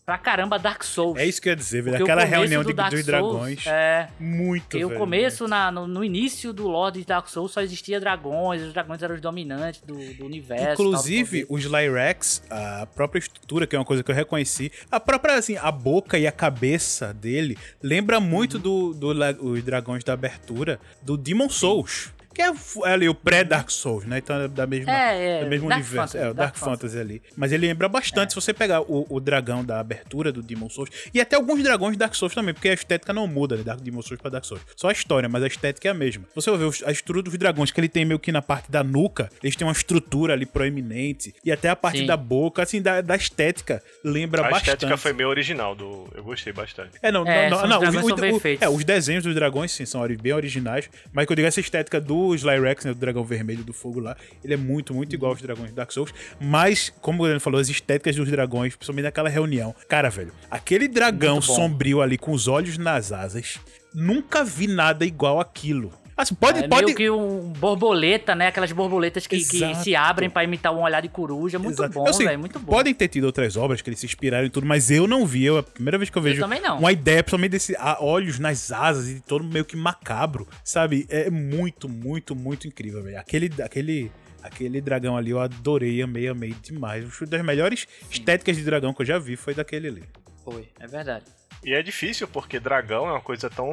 pra 0.09 0.17
caramba 0.17 0.59
Dark 0.59 0.83
Souls. 0.85 1.19
É 1.19 1.27
isso 1.27 1.39
que 1.39 1.51
eu 1.51 1.53
ia 1.53 1.57
dizer, 1.57 1.83
velho. 1.83 2.03
Aquela 2.03 2.25
reunião 2.25 2.63
do 2.63 2.69
de, 2.71 2.73
Dark 2.73 2.95
dragões. 3.05 3.67
É, 3.67 4.09
Muito, 4.19 4.63
porque 4.63 4.83
o 4.83 4.95
começo, 4.95 5.47
na- 5.47 5.71
no, 5.71 5.87
no 5.87 6.03
início 6.03 6.51
do 6.51 6.67
Lord 6.67 6.99
de 7.01 7.05
Dark 7.05 7.29
Souls, 7.29 7.53
só 7.53 7.61
existia 7.61 8.01
dragões, 8.01 8.63
os 8.63 8.73
dragões 8.73 9.03
eram 9.03 9.15
os 9.17 9.21
dominantes 9.21 9.83
do, 9.83 9.99
do 10.15 10.25
universo. 10.25 10.81
Inclusive, 10.83 11.45
tal, 11.45 11.55
os 11.55 11.65
Lyrex, 11.65 12.43
a 12.49 12.87
própria 12.87 13.19
estrutura, 13.19 13.67
que 13.67 13.77
é 13.77 13.79
uma 13.79 13.85
coisa 13.85 14.03
que 14.03 14.11
eu 14.11 14.15
reconheci, 14.15 14.73
a 14.91 14.99
própria, 14.99 15.35
assim, 15.35 15.59
a 15.59 15.71
boca 15.71 16.19
e 16.19 16.27
a 16.27 16.33
cabeça 16.33 17.13
dele 17.13 17.59
lembra 17.83 18.19
muito 18.19 18.55
Uhum. 18.57 18.63
do, 18.95 18.95
do, 18.95 19.45
os 19.45 19.63
dragões 19.63 20.03
da 20.05 20.15
abertura 20.15 20.81
do 21.03 21.19
Demon 21.19 21.51
Souls. 21.51 22.15
Que 22.39 22.43
é 22.43 22.51
f- 22.55 22.85
ali 22.85 23.09
o 23.09 23.15
pré-Dark 23.17 23.69
Souls, 23.69 24.05
né? 24.05 24.19
Então 24.19 24.41
é 24.43 24.47
da 24.47 24.65
mesma, 24.65 24.93
É, 24.93 25.39
é, 25.41 25.45
do 25.45 25.51
mesmo 25.51 25.69
Dark 25.69 25.81
universo. 25.83 26.13
Fantasy, 26.13 26.19
é, 26.19 26.31
o 26.31 26.35
Dark, 26.35 26.37
Dark 26.37 26.57
Fantasy. 26.57 26.97
ali. 27.01 27.21
Mas 27.37 27.51
ele 27.51 27.67
lembra 27.67 27.89
bastante, 27.89 28.31
se 28.33 28.37
você 28.37 28.55
pegar 28.55 28.81
o, 28.83 29.05
o 29.11 29.19
dragão 29.19 29.65
da 29.65 29.81
abertura 29.81 30.31
do 30.31 30.41
Demon 30.41 30.71
Souls, 30.71 30.89
e 31.13 31.21
até 31.21 31.35
alguns 31.35 31.61
dragões 31.65 31.95
de 31.95 31.99
Dark 31.99 32.15
Souls 32.15 32.33
também, 32.33 32.55
porque 32.55 32.69
a 32.69 32.75
estética 32.75 33.13
não 33.13 33.27
muda, 33.27 33.57
né? 33.57 33.65
Da 33.65 33.75
Demon 33.75 34.03
Souls 34.03 34.21
pra 34.21 34.31
Dark 34.31 34.45
Souls. 34.45 34.63
Só 34.77 34.89
a 34.89 34.93
história, 34.93 35.29
mas 35.29 35.43
a 35.43 35.49
estética 35.49 35.89
é 35.89 35.91
a 35.91 35.95
mesma. 35.95 36.27
Você 36.33 36.49
vai 36.49 36.61
ver 36.61 36.67
os- 36.67 36.83
a 36.85 36.93
estrutura 36.93 37.23
dos 37.25 37.37
dragões, 37.37 37.73
que 37.73 37.81
ele 37.81 37.89
tem 37.89 38.05
meio 38.05 38.21
que 38.21 38.31
na 38.31 38.41
parte 38.41 38.71
da 38.71 38.85
nuca, 38.85 39.29
eles 39.43 39.57
têm 39.57 39.67
uma 39.67 39.73
estrutura 39.73 40.35
ali 40.35 40.47
proeminente, 40.47 41.35
e 41.45 41.51
até 41.51 41.69
a 41.69 41.75
parte 41.75 41.99
Sim. 41.99 42.07
da 42.07 42.17
boca, 42.17 42.63
assim, 42.63 42.81
da, 42.81 43.01
da 43.01 43.17
estética, 43.17 43.83
lembra 44.05 44.43
A 44.43 44.45
bastante. 44.51 44.69
estética 44.69 44.97
foi 44.97 45.13
meio 45.13 45.29
original, 45.29 45.75
do... 45.75 46.09
eu 46.15 46.23
gostei 46.23 46.53
bastante. 46.53 46.91
É, 47.03 47.11
não, 47.11 47.27
É, 47.27 47.51
não, 47.51 47.57
não, 47.59 47.65
os 47.65 47.71
não, 47.71 47.81
dragões 47.81 48.05
o- 48.05 48.09
são 48.11 48.17
bem 48.17 48.33
o-. 48.35 48.59
É, 48.65 48.69
os 48.69 48.85
desenhos 48.85 49.25
dos 49.25 49.35
dragões, 49.35 49.73
sim, 49.73 49.85
são 49.85 50.07
bem 50.23 50.33
originais, 50.33 50.89
mas 51.13 51.27
que 51.27 51.33
eu 51.33 51.37
digo, 51.37 51.49
essa 51.49 51.59
estética 51.59 52.01
do 52.01 52.28
Slyrex, 52.35 52.85
né, 52.85 52.93
do 52.93 52.99
dragão 52.99 53.25
vermelho 53.25 53.65
do 53.65 53.73
fogo 53.73 54.01
lá, 54.01 54.17
ele 54.45 54.55
é 54.55 54.57
muito, 54.57 54.95
muito 54.95 55.15
igual 55.15 55.33
aos 55.33 55.43
dragões 55.43 55.71
de 55.71 55.75
Dark 55.75 55.91
Souls, 55.93 56.13
mas, 56.41 56.93
como 57.01 57.19
o 57.19 57.23
Guilherme 57.23 57.41
falou, 57.41 57.61
as 57.61 57.69
estéticas 57.69 58.17
dos 58.17 58.31
dragões, 58.31 58.75
principalmente 58.75 59.05
naquela 59.05 59.29
reunião. 59.29 59.75
Cara, 59.89 60.09
velho, 60.09 60.33
aquele 60.51 60.89
dragão 60.89 61.41
sombrio 61.41 62.01
ali 62.01 62.19
com 62.19 62.33
os 62.33 62.49
olhos 62.49 62.79
nas 62.79 63.13
asas, 63.13 63.59
nunca 63.95 64.45
vi 64.45 64.67
nada 64.67 65.05
igual 65.05 65.41
aquilo. 65.41 65.93
Assim, 66.19 66.35
pode, 66.35 66.65
é 66.65 66.69
pode... 66.69 66.87
meio 66.87 66.97
que 66.97 67.09
um 67.09 67.53
borboleta, 67.53 68.35
né? 68.35 68.49
Aquelas 68.49 68.73
borboletas 68.73 69.25
que, 69.25 69.39
que 69.39 69.75
se 69.77 69.95
abrem 69.95 70.29
pra 70.29 70.43
imitar 70.43 70.75
um 70.75 70.83
olhar 70.83 71.01
de 71.01 71.09
coruja. 71.09 71.61
Muito 71.61 71.81
Exato. 71.81 71.95
bom, 71.95 72.09
Eu 72.09 72.13
sei, 72.13 72.27
velho. 72.27 72.41
Muito 72.41 72.59
bom. 72.59 72.73
Podem 72.73 72.93
ter 72.93 73.07
tido 73.07 73.23
outras 73.23 73.57
obras 73.57 73.81
que 73.81 73.89
eles 73.89 74.01
se 74.01 74.07
inspiraram 74.07 74.45
e 74.45 74.51
tudo, 74.51 74.67
mas 74.67 74.91
eu 74.91 75.07
não 75.07 75.25
vi. 75.25 75.45
Eu, 75.45 75.59
a 75.59 75.63
primeira 75.63 75.97
vez 75.97 76.11
que 76.11 76.19
eu 76.19 76.23
vejo 76.23 76.41
também 76.41 76.61
não. 76.61 76.79
uma 76.79 76.91
ideia, 76.91 77.23
principalmente 77.23 77.53
desse 77.53 77.77
ah, 77.79 77.99
olhos 78.01 78.41
nas 78.41 78.73
asas 78.73 79.09
e 79.09 79.21
todo 79.21 79.45
meio 79.45 79.65
que 79.65 79.77
macabro, 79.77 80.49
sabe? 80.65 81.07
É 81.09 81.31
muito, 81.31 81.89
muito, 81.89 82.35
muito 82.35 82.67
incrível, 82.67 83.01
velho. 83.01 83.21
Aquele, 83.21 83.51
aquele, 83.63 84.11
Aquele 84.43 84.81
dragão 84.81 85.17
ali 85.17 85.31
eu 85.31 85.41
adorei, 85.41 86.03
amei, 86.03 86.27
amei 86.29 86.55
demais. 86.63 87.05
Uma 87.05 87.27
das 87.27 87.45
melhores 87.45 87.87
estéticas 88.11 88.57
de 88.57 88.65
dragão 88.65 88.93
que 88.93 89.03
eu 89.03 89.07
já 89.07 89.19
vi 89.19 89.37
foi 89.37 89.55
daquele 89.55 89.89
ali. 89.89 90.05
Foi, 90.45 90.69
é 90.81 90.87
verdade. 90.87 91.27
E 91.65 91.75
é 91.75 91.83
difícil 91.83 92.29
porque 92.29 92.61
dragão 92.61 93.07
é 93.09 93.13
uma 93.13 93.21
coisa 93.21 93.51
tão 93.51 93.69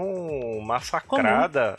massacrada 0.61 1.77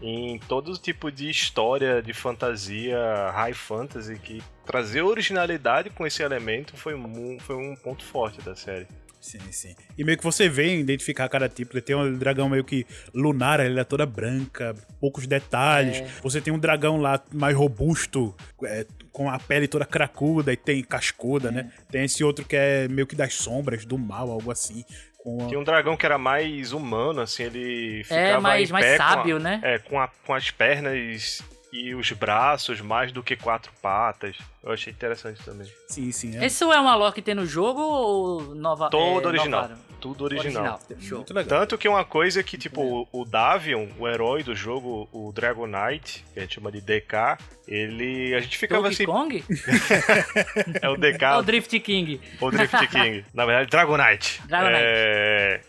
em 0.00 0.38
todo 0.38 0.72
tipo 0.78 1.10
de 1.10 1.28
história 1.28 2.00
de 2.02 2.12
fantasia, 2.12 2.98
high 3.32 3.54
fantasy, 3.54 4.18
que 4.18 4.42
trazer 4.64 5.02
originalidade 5.02 5.90
com 5.90 6.06
esse 6.06 6.22
elemento 6.22 6.76
foi, 6.76 6.94
mu- 6.94 7.38
foi 7.40 7.56
um 7.56 7.74
ponto 7.74 8.04
forte 8.04 8.40
da 8.42 8.54
série. 8.54 8.86
Sim, 9.20 9.40
sim. 9.50 9.74
E 9.98 10.04
meio 10.04 10.16
que 10.16 10.22
você 10.22 10.48
vê 10.48 10.78
identificar 10.78 11.28
cada 11.28 11.48
tipo. 11.48 11.72
Ele 11.74 11.80
tem 11.82 11.96
um 11.96 12.16
dragão 12.16 12.48
meio 12.48 12.62
que 12.64 12.86
lunar, 13.12 13.58
ele 13.58 13.80
é 13.80 13.82
toda 13.82 14.06
branca, 14.06 14.76
poucos 15.00 15.26
detalhes. 15.26 15.96
É. 15.98 16.06
Você 16.22 16.40
tem 16.40 16.52
um 16.54 16.58
dragão 16.58 16.98
lá 17.00 17.20
mais 17.34 17.56
robusto, 17.56 18.32
é, 18.64 18.86
com 19.10 19.28
a 19.28 19.36
pele 19.36 19.66
toda 19.66 19.84
cracuda 19.84 20.52
e 20.52 20.56
tem 20.56 20.84
cascuda, 20.84 21.50
né? 21.50 21.72
Tem 21.90 22.04
esse 22.04 22.22
outro 22.22 22.44
que 22.44 22.54
é 22.54 22.86
meio 22.86 23.08
que 23.08 23.16
das 23.16 23.34
sombras, 23.34 23.84
do 23.84 23.98
mal, 23.98 24.30
algo 24.30 24.52
assim. 24.52 24.84
Com 25.18 25.44
a- 25.44 25.48
Tinha 25.48 25.58
um 25.60 25.64
dragão 25.64 25.96
que 25.96 26.06
era 26.06 26.16
mais 26.16 26.72
humano, 26.72 27.20
assim, 27.20 27.42
ele 27.42 28.02
ficava 28.04 28.20
É, 28.22 28.38
mais, 28.38 28.70
em 28.70 28.72
mais 28.72 28.86
com 28.86 28.92
a- 28.92 28.96
sábio, 28.96 29.38
né? 29.38 29.60
É, 29.62 29.78
com, 29.78 30.00
a- 30.00 30.08
com 30.26 30.32
as 30.32 30.50
pernas 30.50 31.42
e 31.72 31.94
os 31.94 32.10
braços 32.12 32.80
mais 32.80 33.12
do 33.12 33.22
que 33.22 33.36
quatro 33.36 33.70
patas. 33.82 34.36
Eu 34.62 34.72
achei 34.72 34.92
interessante 34.92 35.42
também. 35.44 35.70
Sim, 35.88 36.10
sim. 36.12 36.38
É 36.38 36.46
Isso 36.46 36.72
é 36.72 36.80
uma 36.80 36.94
lore 36.94 37.14
que 37.14 37.20
tem 37.22 37.34
no 37.34 37.44
jogo 37.44 37.80
ou 37.82 38.54
nova? 38.54 38.88
Todo 38.90 39.24
é, 39.24 39.28
original. 39.28 39.62
novaram? 39.62 39.87
Tudo 40.00 40.24
original. 40.24 40.80
Show. 41.00 41.18
muito 41.18 41.34
legal. 41.34 41.60
Tanto 41.60 41.76
que 41.76 41.88
uma 41.88 42.04
coisa 42.04 42.42
que, 42.42 42.56
tipo, 42.56 42.80
o 42.80 43.08
o 43.20 43.24
Davion, 43.24 43.88
o 43.98 44.06
herói 44.08 44.42
do 44.42 44.54
jogo, 44.54 45.08
o 45.12 45.32
Dragonite, 45.32 46.24
que 46.32 46.38
a 46.38 46.42
gente 46.42 46.54
chama 46.54 46.70
de 46.70 46.80
DK, 46.80 47.36
ele. 47.66 48.34
A 48.34 48.40
gente 48.40 48.56
ficava 48.58 48.82
Donkey 48.88 48.94
assim. 48.94 49.06
Kong? 49.06 49.44
É 50.82 50.88
o 50.88 50.96
DK, 50.96 51.24
É 51.24 51.36
o 51.36 51.42
Drift 51.42 51.80
King. 51.80 52.20
o 52.40 52.50
Drift 52.50 52.86
King. 52.88 53.24
Na 53.34 53.44
verdade, 53.44 53.70
Dragonite. 53.70 54.40
Dragonite. 54.46 54.82
É. 54.82 55.60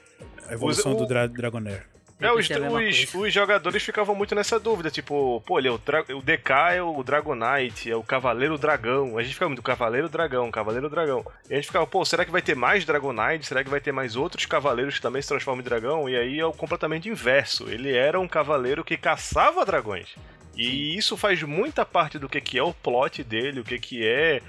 A 0.48 0.54
evolução 0.54 0.94
o- 0.94 0.96
do 0.96 1.06
Dra 1.06 1.28
Dragonair. 1.28 1.86
É, 2.22 2.32
os, 2.34 2.48
os- 2.90 3.14
os 3.16 3.34
jogadores 3.34 3.82
ficavam 3.82 4.14
muito 4.14 4.36
nessa 4.36 4.60
dúvida, 4.60 4.92
tipo, 4.92 5.42
pô, 5.46 5.58
ele 5.58 5.70
é 5.70 5.72
o, 5.72 5.76
o 5.76 6.22
DK 6.22 6.52
é 6.76 6.82
o 6.84 7.02
Dragonite, 7.04 7.90
é 7.90 7.96
o 7.96 8.04
Cavaleiro 8.04 8.58
Dragão. 8.58 9.18
A 9.18 9.24
gente 9.24 9.34
ficava 9.34 9.50
muito 9.50 9.62
Cavaleiro 9.64 10.10
Dragão, 10.10 10.52
Cavaleiro 10.52 10.90
Dragão. 10.90 11.26
E 11.50 11.54
a 11.54 11.56
gente 11.56 11.68
ficava, 11.68 11.88
pô, 11.88 12.04
será 12.04 12.26
que 12.26 12.32
vai 12.32 12.42
ter 12.42 12.56
mais 12.56 12.84
Dragonite? 12.84 13.46
Será 13.48 13.64
que 13.64 13.70
vai 13.70 13.80
ter 13.80 13.92
mais 13.94 14.16
outros 14.18 14.46
cavaleiros 14.46 14.96
que 14.96 15.02
também 15.02 15.22
se 15.22 15.28
transformam 15.30 15.62
em 15.62 15.64
dragão? 15.66 16.10
E 16.10 16.16
aí 16.18 16.40
é 16.40 16.46
o 16.46 16.52
completamente 16.52 17.08
inverso. 17.08 17.70
Ele 17.70 17.96
era 17.96 18.20
um 18.20 18.28
cavaleiro 18.28 18.84
que 18.84 18.98
caçava 18.98 19.66
dragões. 19.66 20.10
E 20.58 20.98
isso 20.98 21.16
faz 21.16 21.42
muita 21.44 21.86
parte 21.86 22.20
do 22.20 22.28
que, 22.28 22.42
que 22.42 22.58
é 22.60 22.64
o 22.64 22.74
plot 22.74 23.24
dele, 23.24 23.62
o 23.62 23.64
que, 23.64 23.80
que 23.80 24.06
é. 24.06 24.42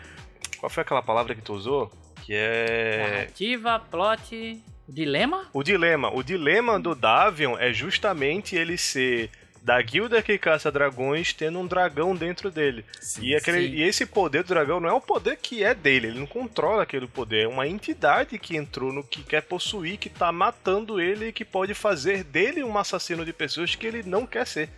Qual 0.59 0.69
foi 0.69 0.83
aquela 0.83 1.03
palavra 1.03 1.37
que 1.37 1.41
tu 1.43 1.53
usou? 1.55 1.89
Que 2.27 2.35
é. 2.35 3.07
Narrativa, 3.11 3.79
plot, 3.91 4.61
dilema? 4.91 5.49
O 5.53 5.63
dilema. 5.63 6.15
O 6.15 6.23
dilema 6.23 6.79
do 6.79 6.95
Davion 6.95 7.57
é 7.59 7.73
justamente 7.73 8.57
ele 8.57 8.77
ser 8.77 9.31
da 9.63 9.81
guilda 9.83 10.23
que 10.23 10.39
caça 10.39 10.71
dragões 10.71 11.33
tendo 11.33 11.59
um 11.59 11.67
dragão 11.67 12.15
dentro 12.17 12.51
dele. 12.51 12.85
Sim, 13.01 13.27
E, 13.27 13.35
aquele, 13.37 13.69
sim. 13.69 13.75
e 13.75 13.83
esse 13.83 14.07
poder 14.07 14.43
do 14.43 14.49
dragão 14.49 14.81
não 14.81 14.89
é 14.89 14.95
um 14.95 15.01
poder 15.01 15.37
que 15.37 15.63
é 15.63 15.75
dele, 15.75 16.09
ele 16.09 16.19
não 16.19 16.27
controla 16.27 16.83
aquele 16.83 17.07
poder, 17.07 17.45
é 17.45 17.49
uma 17.49 17.69
entidade 17.69 18.39
que 18.39 18.57
entrou 18.57 18.93
no 18.93 19.05
que 19.05 19.23
quer 19.23 19.43
possuir, 19.43 19.99
que 19.99 20.09
tá 20.09 20.33
matando 20.33 21.01
ele 21.01 21.29
e 21.29 21.33
que 21.33 21.45
pode 21.45 21.75
fazer 21.75 22.25
dele 22.25 22.65
um 22.65 22.79
assassino 22.79 23.25
de 23.25 23.33
pessoas 23.33 23.75
que 23.75 23.87
ele 23.87 24.03
não 24.03 24.27
quer 24.27 24.47
ser. 24.47 24.71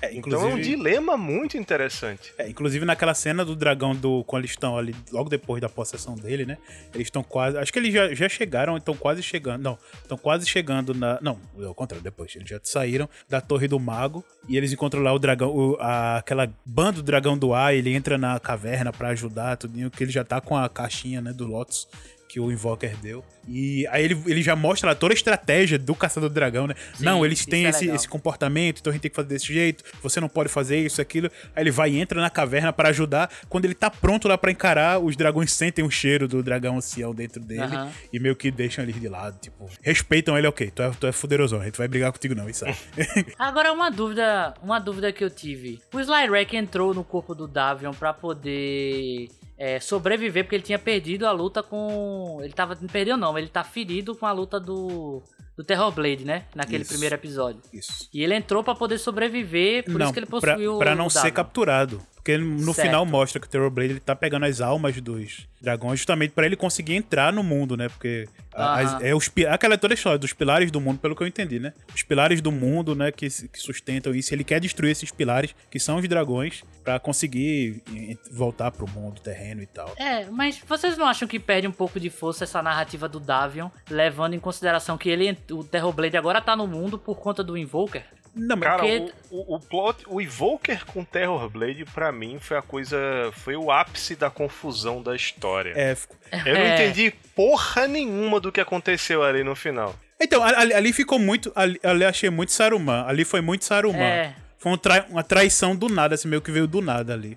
É, 0.00 0.14
Então 0.14 0.32
é 0.32 0.44
um 0.44 0.48
inclusive, 0.58 0.62
dilema 0.62 1.16
muito 1.16 1.56
interessante. 1.56 2.32
é, 2.38 2.48
inclusive 2.48 2.84
naquela 2.84 3.14
cena 3.14 3.44
do 3.44 3.56
dragão 3.56 3.94
do 3.94 4.22
quando 4.24 4.42
eles 4.42 4.52
estão 4.52 4.76
ali 4.78 4.94
logo 5.10 5.28
depois 5.28 5.60
da 5.60 5.68
possessão 5.68 6.14
dele, 6.14 6.46
né? 6.46 6.56
Eles 6.94 7.08
estão 7.08 7.22
quase, 7.22 7.56
acho 7.58 7.72
que 7.72 7.78
eles 7.78 7.92
já, 7.92 8.14
já 8.14 8.28
chegaram, 8.28 8.76
estão 8.76 8.94
quase 8.94 9.22
chegando, 9.22 9.62
não, 9.62 9.78
estão 10.02 10.16
quase 10.16 10.46
chegando 10.46 10.94
na, 10.94 11.18
não, 11.20 11.38
ao 11.64 11.74
contrário, 11.74 12.02
depois 12.02 12.34
eles 12.36 12.48
já 12.48 12.60
saíram 12.62 13.08
da 13.28 13.40
Torre 13.40 13.66
do 13.66 13.78
Mago 13.80 14.24
e 14.48 14.56
eles 14.56 14.72
encontram 14.72 15.02
lá 15.02 15.12
o 15.12 15.18
dragão, 15.18 15.50
o- 15.50 15.76
a- 15.80 16.18
aquela 16.18 16.48
banda 16.64 16.92
do 16.92 17.02
dragão 17.02 17.36
do 17.36 17.52
ar, 17.52 17.74
ele 17.74 17.92
entra 17.92 18.16
na 18.16 18.38
caverna 18.38 18.92
pra 18.92 19.08
ajudar, 19.08 19.56
tudinho, 19.56 19.90
que 19.90 20.04
ele 20.04 20.12
já 20.12 20.24
tá 20.24 20.40
com 20.40 20.56
a 20.56 20.68
caixinha, 20.68 21.20
né, 21.20 21.32
do 21.32 21.46
Lotus 21.46 21.88
que 22.28 22.38
o 22.38 22.52
Invoker 22.52 22.94
deu. 22.98 23.24
E 23.48 23.86
aí 23.88 24.04
ele, 24.04 24.22
ele 24.26 24.42
já 24.42 24.54
mostra 24.54 24.90
lá 24.90 24.94
toda 24.94 25.14
a 25.14 25.16
estratégia 25.16 25.78
do 25.78 25.94
caçador 25.94 26.28
do 26.28 26.34
dragão, 26.34 26.66
né? 26.66 26.74
Sim, 26.94 27.04
não, 27.04 27.24
eles 27.24 27.46
têm 27.46 27.64
é 27.64 27.70
esse, 27.70 27.80
legal. 27.80 27.96
esse 27.96 28.06
comportamento, 28.06 28.80
então 28.80 28.90
a 28.90 28.94
gente 28.94 29.02
tem 29.02 29.10
que 29.10 29.16
fazer 29.16 29.28
desse 29.28 29.46
jeito, 29.46 29.82
você 30.02 30.20
não 30.20 30.28
pode 30.28 30.50
fazer 30.50 30.78
isso, 30.78 31.00
aquilo. 31.00 31.30
Aí 31.56 31.62
ele 31.62 31.70
vai 31.70 31.90
e 31.90 31.98
entra 31.98 32.20
na 32.20 32.28
caverna 32.28 32.72
pra 32.72 32.90
ajudar. 32.90 33.30
Quando 33.48 33.64
ele 33.64 33.74
tá 33.74 33.90
pronto 33.90 34.28
lá 34.28 34.36
pra 34.36 34.50
encarar, 34.50 34.98
os 34.98 35.16
dragões 35.16 35.50
sentem 35.52 35.82
o 35.84 35.90
cheiro 35.90 36.28
do 36.28 36.42
dragão 36.42 36.76
ancião 36.76 37.14
dentro 37.14 37.40
dele 37.40 37.62
Aham. 37.62 37.90
e 38.12 38.20
meio 38.20 38.36
que 38.36 38.50
deixam 38.50 38.84
ele 38.84 38.92
de 38.92 39.08
lado, 39.08 39.38
tipo, 39.40 39.68
respeitam 39.80 40.36
ele, 40.36 40.46
ok, 40.46 40.70
tu 40.70 40.82
é, 40.82 40.90
tu 40.90 41.06
é 41.06 41.12
fuderosão, 41.12 41.60
a 41.62 41.64
gente 41.64 41.78
vai 41.78 41.88
brigar 41.88 42.12
contigo 42.12 42.34
não, 42.34 42.48
isso 42.48 42.66
aí. 42.66 42.74
Agora 43.38 43.72
uma 43.72 43.90
dúvida, 43.90 44.52
uma 44.62 44.78
dúvida 44.78 45.10
que 45.12 45.24
eu 45.24 45.30
tive. 45.30 45.80
O 45.92 46.00
Slyrack 46.00 46.54
entrou 46.54 46.92
no 46.92 47.02
corpo 47.02 47.34
do 47.34 47.48
Davion 47.48 47.92
pra 47.92 48.12
poder 48.12 49.28
é, 49.58 49.80
sobreviver 49.80 50.44
porque 50.44 50.54
ele 50.54 50.62
tinha 50.62 50.78
perdido 50.78 51.26
a 51.26 51.32
luta 51.32 51.62
com, 51.62 52.38
ele 52.40 52.52
tava 52.52 52.78
não 52.80 52.88
perdeu 52.88 53.16
não, 53.16 53.36
ele 53.36 53.48
tá 53.48 53.64
ferido 53.64 54.14
com 54.14 54.24
a 54.24 54.32
luta 54.32 54.60
do 54.60 55.20
do 55.58 55.64
Terrorblade, 55.64 56.24
né? 56.24 56.44
Naquele 56.54 56.82
Isso. 56.84 56.92
primeiro 56.92 57.16
episódio. 57.16 57.60
Isso. 57.72 58.08
E 58.14 58.22
ele 58.22 58.32
entrou 58.34 58.62
pra 58.62 58.76
poder 58.76 58.96
sobreviver, 58.96 59.82
por 59.84 59.94
não, 59.94 60.06
isso 60.06 60.12
que 60.12 60.20
ele 60.20 60.26
pra, 60.26 60.40
possuiu 60.40 60.78
pra 60.78 60.92
o 60.92 60.94
não 60.96 61.10
ser 61.10 61.32
capturado. 61.32 62.00
Porque 62.14 62.36
no 62.36 62.74
Certo. 62.74 62.86
final 62.86 63.06
mostra 63.06 63.40
que 63.40 63.46
o 63.46 63.50
Terrorblade 63.50 63.90
ele 63.92 64.00
tá 64.00 64.14
pegando 64.14 64.44
as 64.44 64.60
almas 64.60 65.00
dos 65.00 65.48
dragões 65.60 65.98
justamente 65.98 66.32
pra 66.32 66.44
ele 66.46 66.56
conseguir 66.56 66.94
entrar 66.94 67.32
no 67.32 67.42
mundo, 67.42 67.74
né? 67.76 67.88
Porque 67.88 68.28
a- 68.52 68.80
as- 68.80 69.02
é 69.02 69.14
os, 69.14 69.30
aquela 69.48 69.78
toda 69.78 69.94
história 69.94 70.18
dos 70.18 70.32
pilares 70.34 70.70
do 70.70 70.78
mundo, 70.80 70.98
pelo 71.00 71.16
que 71.16 71.22
eu 71.22 71.26
entendi, 71.26 71.58
né? 71.58 71.72
Os 71.94 72.02
pilares 72.02 72.40
do 72.42 72.52
mundo, 72.52 72.94
né, 72.94 73.10
que, 73.10 73.28
que 73.28 73.58
sustentam 73.58 74.14
isso. 74.14 74.34
Ele 74.34 74.44
quer 74.44 74.60
destruir 74.60 74.90
esses 74.92 75.10
pilares, 75.10 75.54
que 75.70 75.80
são 75.80 75.96
os 75.96 76.06
dragões, 76.06 76.62
pra 76.84 76.98
conseguir 77.00 77.82
voltar 78.30 78.70
pro 78.72 78.88
mundo 78.90 79.20
terreno 79.22 79.62
e 79.62 79.66
tal. 79.66 79.92
É, 79.96 80.26
mas 80.26 80.60
vocês 80.68 80.98
não 80.98 81.06
acham 81.06 81.26
que 81.26 81.38
perde 81.40 81.66
um 81.66 81.72
pouco 81.72 81.98
de 81.98 82.10
força 82.10 82.44
essa 82.44 82.62
narrativa 82.62 83.08
do 83.08 83.18
Davion, 83.18 83.70
levando 83.90 84.34
em 84.34 84.40
consideração 84.40 84.98
que 84.98 85.08
ele, 85.08 85.28
o 85.50 85.64
Terrorblade 85.64 86.16
agora 86.16 86.40
tá 86.40 86.54
no 86.56 86.66
mundo 86.66 86.98
por 86.98 87.16
conta 87.18 87.42
do 87.42 87.56
Invoker? 87.56 88.04
Não, 88.34 88.56
mas 88.56 88.68
Cara, 88.68 88.78
Porque- 88.82 89.12
o, 89.30 89.54
o, 89.54 89.56
o 89.56 89.60
plot, 89.60 90.04
o 90.06 90.20
Evoker 90.20 90.84
com 90.86 91.02
Terrorblade, 91.04 91.84
pra 91.86 92.12
mim, 92.12 92.38
foi 92.38 92.56
a 92.56 92.62
coisa. 92.62 92.96
Foi 93.32 93.56
o 93.56 93.70
ápice 93.72 94.14
da 94.14 94.30
confusão 94.30 95.02
da 95.02 95.16
história. 95.16 95.72
é, 95.74 95.94
fico- 95.94 96.14
Eu 96.44 96.54
não 96.54 96.60
É. 96.60 96.74
entendi 96.74 97.10
porra 97.34 97.88
nenhuma 97.88 98.38
do 98.38 98.52
que 98.52 98.60
aconteceu 98.60 99.24
ali 99.24 99.42
no 99.42 99.56
final. 99.56 99.94
Então, 100.20 100.42
ali, 100.44 100.72
ali 100.74 100.92
ficou 100.92 101.18
muito. 101.18 101.50
Ali, 101.56 101.80
ali 101.82 102.04
achei 102.04 102.30
muito 102.30 102.52
Saruman. 102.52 103.04
Ali 103.06 103.24
foi 103.24 103.40
muito 103.40 103.64
Saruman. 103.64 103.98
É. 104.02 104.34
Foi 104.58 104.72
um 104.72 104.76
trai- 104.76 105.06
uma 105.08 105.22
traição 105.24 105.74
do 105.74 105.88
nada, 105.88 106.14
assim, 106.14 106.28
meio 106.28 106.42
que 106.42 106.50
veio 106.50 106.66
do 106.66 106.80
nada 106.80 107.14
ali. 107.14 107.36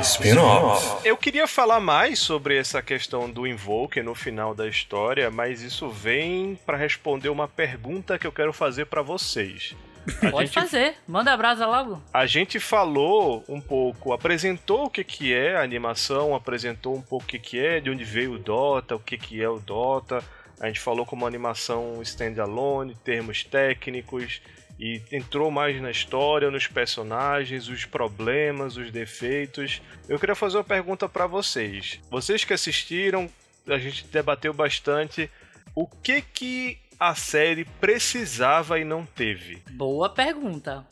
Spin-off. 0.00 1.06
Eu 1.06 1.16
queria 1.16 1.46
falar 1.46 1.78
mais 1.80 2.18
sobre 2.18 2.56
essa 2.56 2.82
questão 2.82 3.30
do 3.30 3.46
Invoker 3.46 4.02
no 4.02 4.14
final 4.14 4.54
da 4.54 4.66
história, 4.66 5.30
mas 5.30 5.62
isso 5.62 5.88
vem 5.88 6.58
pra 6.66 6.76
responder 6.76 7.28
uma 7.28 7.46
pergunta 7.46 8.18
que 8.18 8.26
eu 8.26 8.32
quero 8.32 8.52
fazer 8.52 8.86
pra 8.86 9.02
vocês. 9.02 9.76
A 10.20 10.30
Pode 10.32 10.46
gente, 10.46 10.54
fazer, 10.54 10.94
manda 11.06 11.32
a 11.32 11.36
brasa 11.36 11.64
logo. 11.66 12.02
a 12.12 12.26
gente 12.26 12.58
falou 12.58 13.44
um 13.48 13.60
pouco, 13.60 14.12
apresentou 14.12 14.86
o 14.86 14.90
que, 14.90 15.04
que 15.04 15.32
é 15.32 15.56
a 15.56 15.62
animação, 15.62 16.34
apresentou 16.34 16.96
um 16.96 17.02
pouco 17.02 17.24
o 17.24 17.28
que, 17.28 17.38
que 17.38 17.60
é, 17.60 17.78
de 17.78 17.88
onde 17.88 18.02
veio 18.02 18.32
o 18.32 18.38
Dota, 18.38 18.96
o 18.96 19.00
que, 19.00 19.16
que 19.16 19.40
é 19.40 19.48
o 19.48 19.60
Dota. 19.60 20.24
A 20.60 20.66
gente 20.66 20.80
falou 20.80 21.06
como 21.06 21.26
animação 21.26 22.00
standalone, 22.02 22.96
termos 23.04 23.44
técnicos, 23.44 24.40
e 24.78 25.00
entrou 25.12 25.50
mais 25.50 25.80
na 25.80 25.90
história, 25.90 26.50
nos 26.50 26.66
personagens, 26.66 27.68
os 27.68 27.84
problemas, 27.84 28.76
os 28.76 28.90
defeitos. 28.90 29.80
Eu 30.08 30.18
queria 30.18 30.34
fazer 30.34 30.56
uma 30.56 30.64
pergunta 30.64 31.08
pra 31.08 31.26
vocês. 31.26 32.00
Vocês 32.10 32.44
que 32.44 32.52
assistiram, 32.52 33.30
a 33.66 33.78
gente 33.78 34.06
debateu 34.06 34.52
bastante 34.52 35.30
o 35.74 35.86
que 35.86 36.22
que 36.22 36.78
a 36.98 37.14
série 37.14 37.64
precisava 37.64 38.78
e 38.78 38.84
não 38.84 39.04
teve. 39.04 39.62
Boa 39.70 40.08
pergunta. 40.08 40.84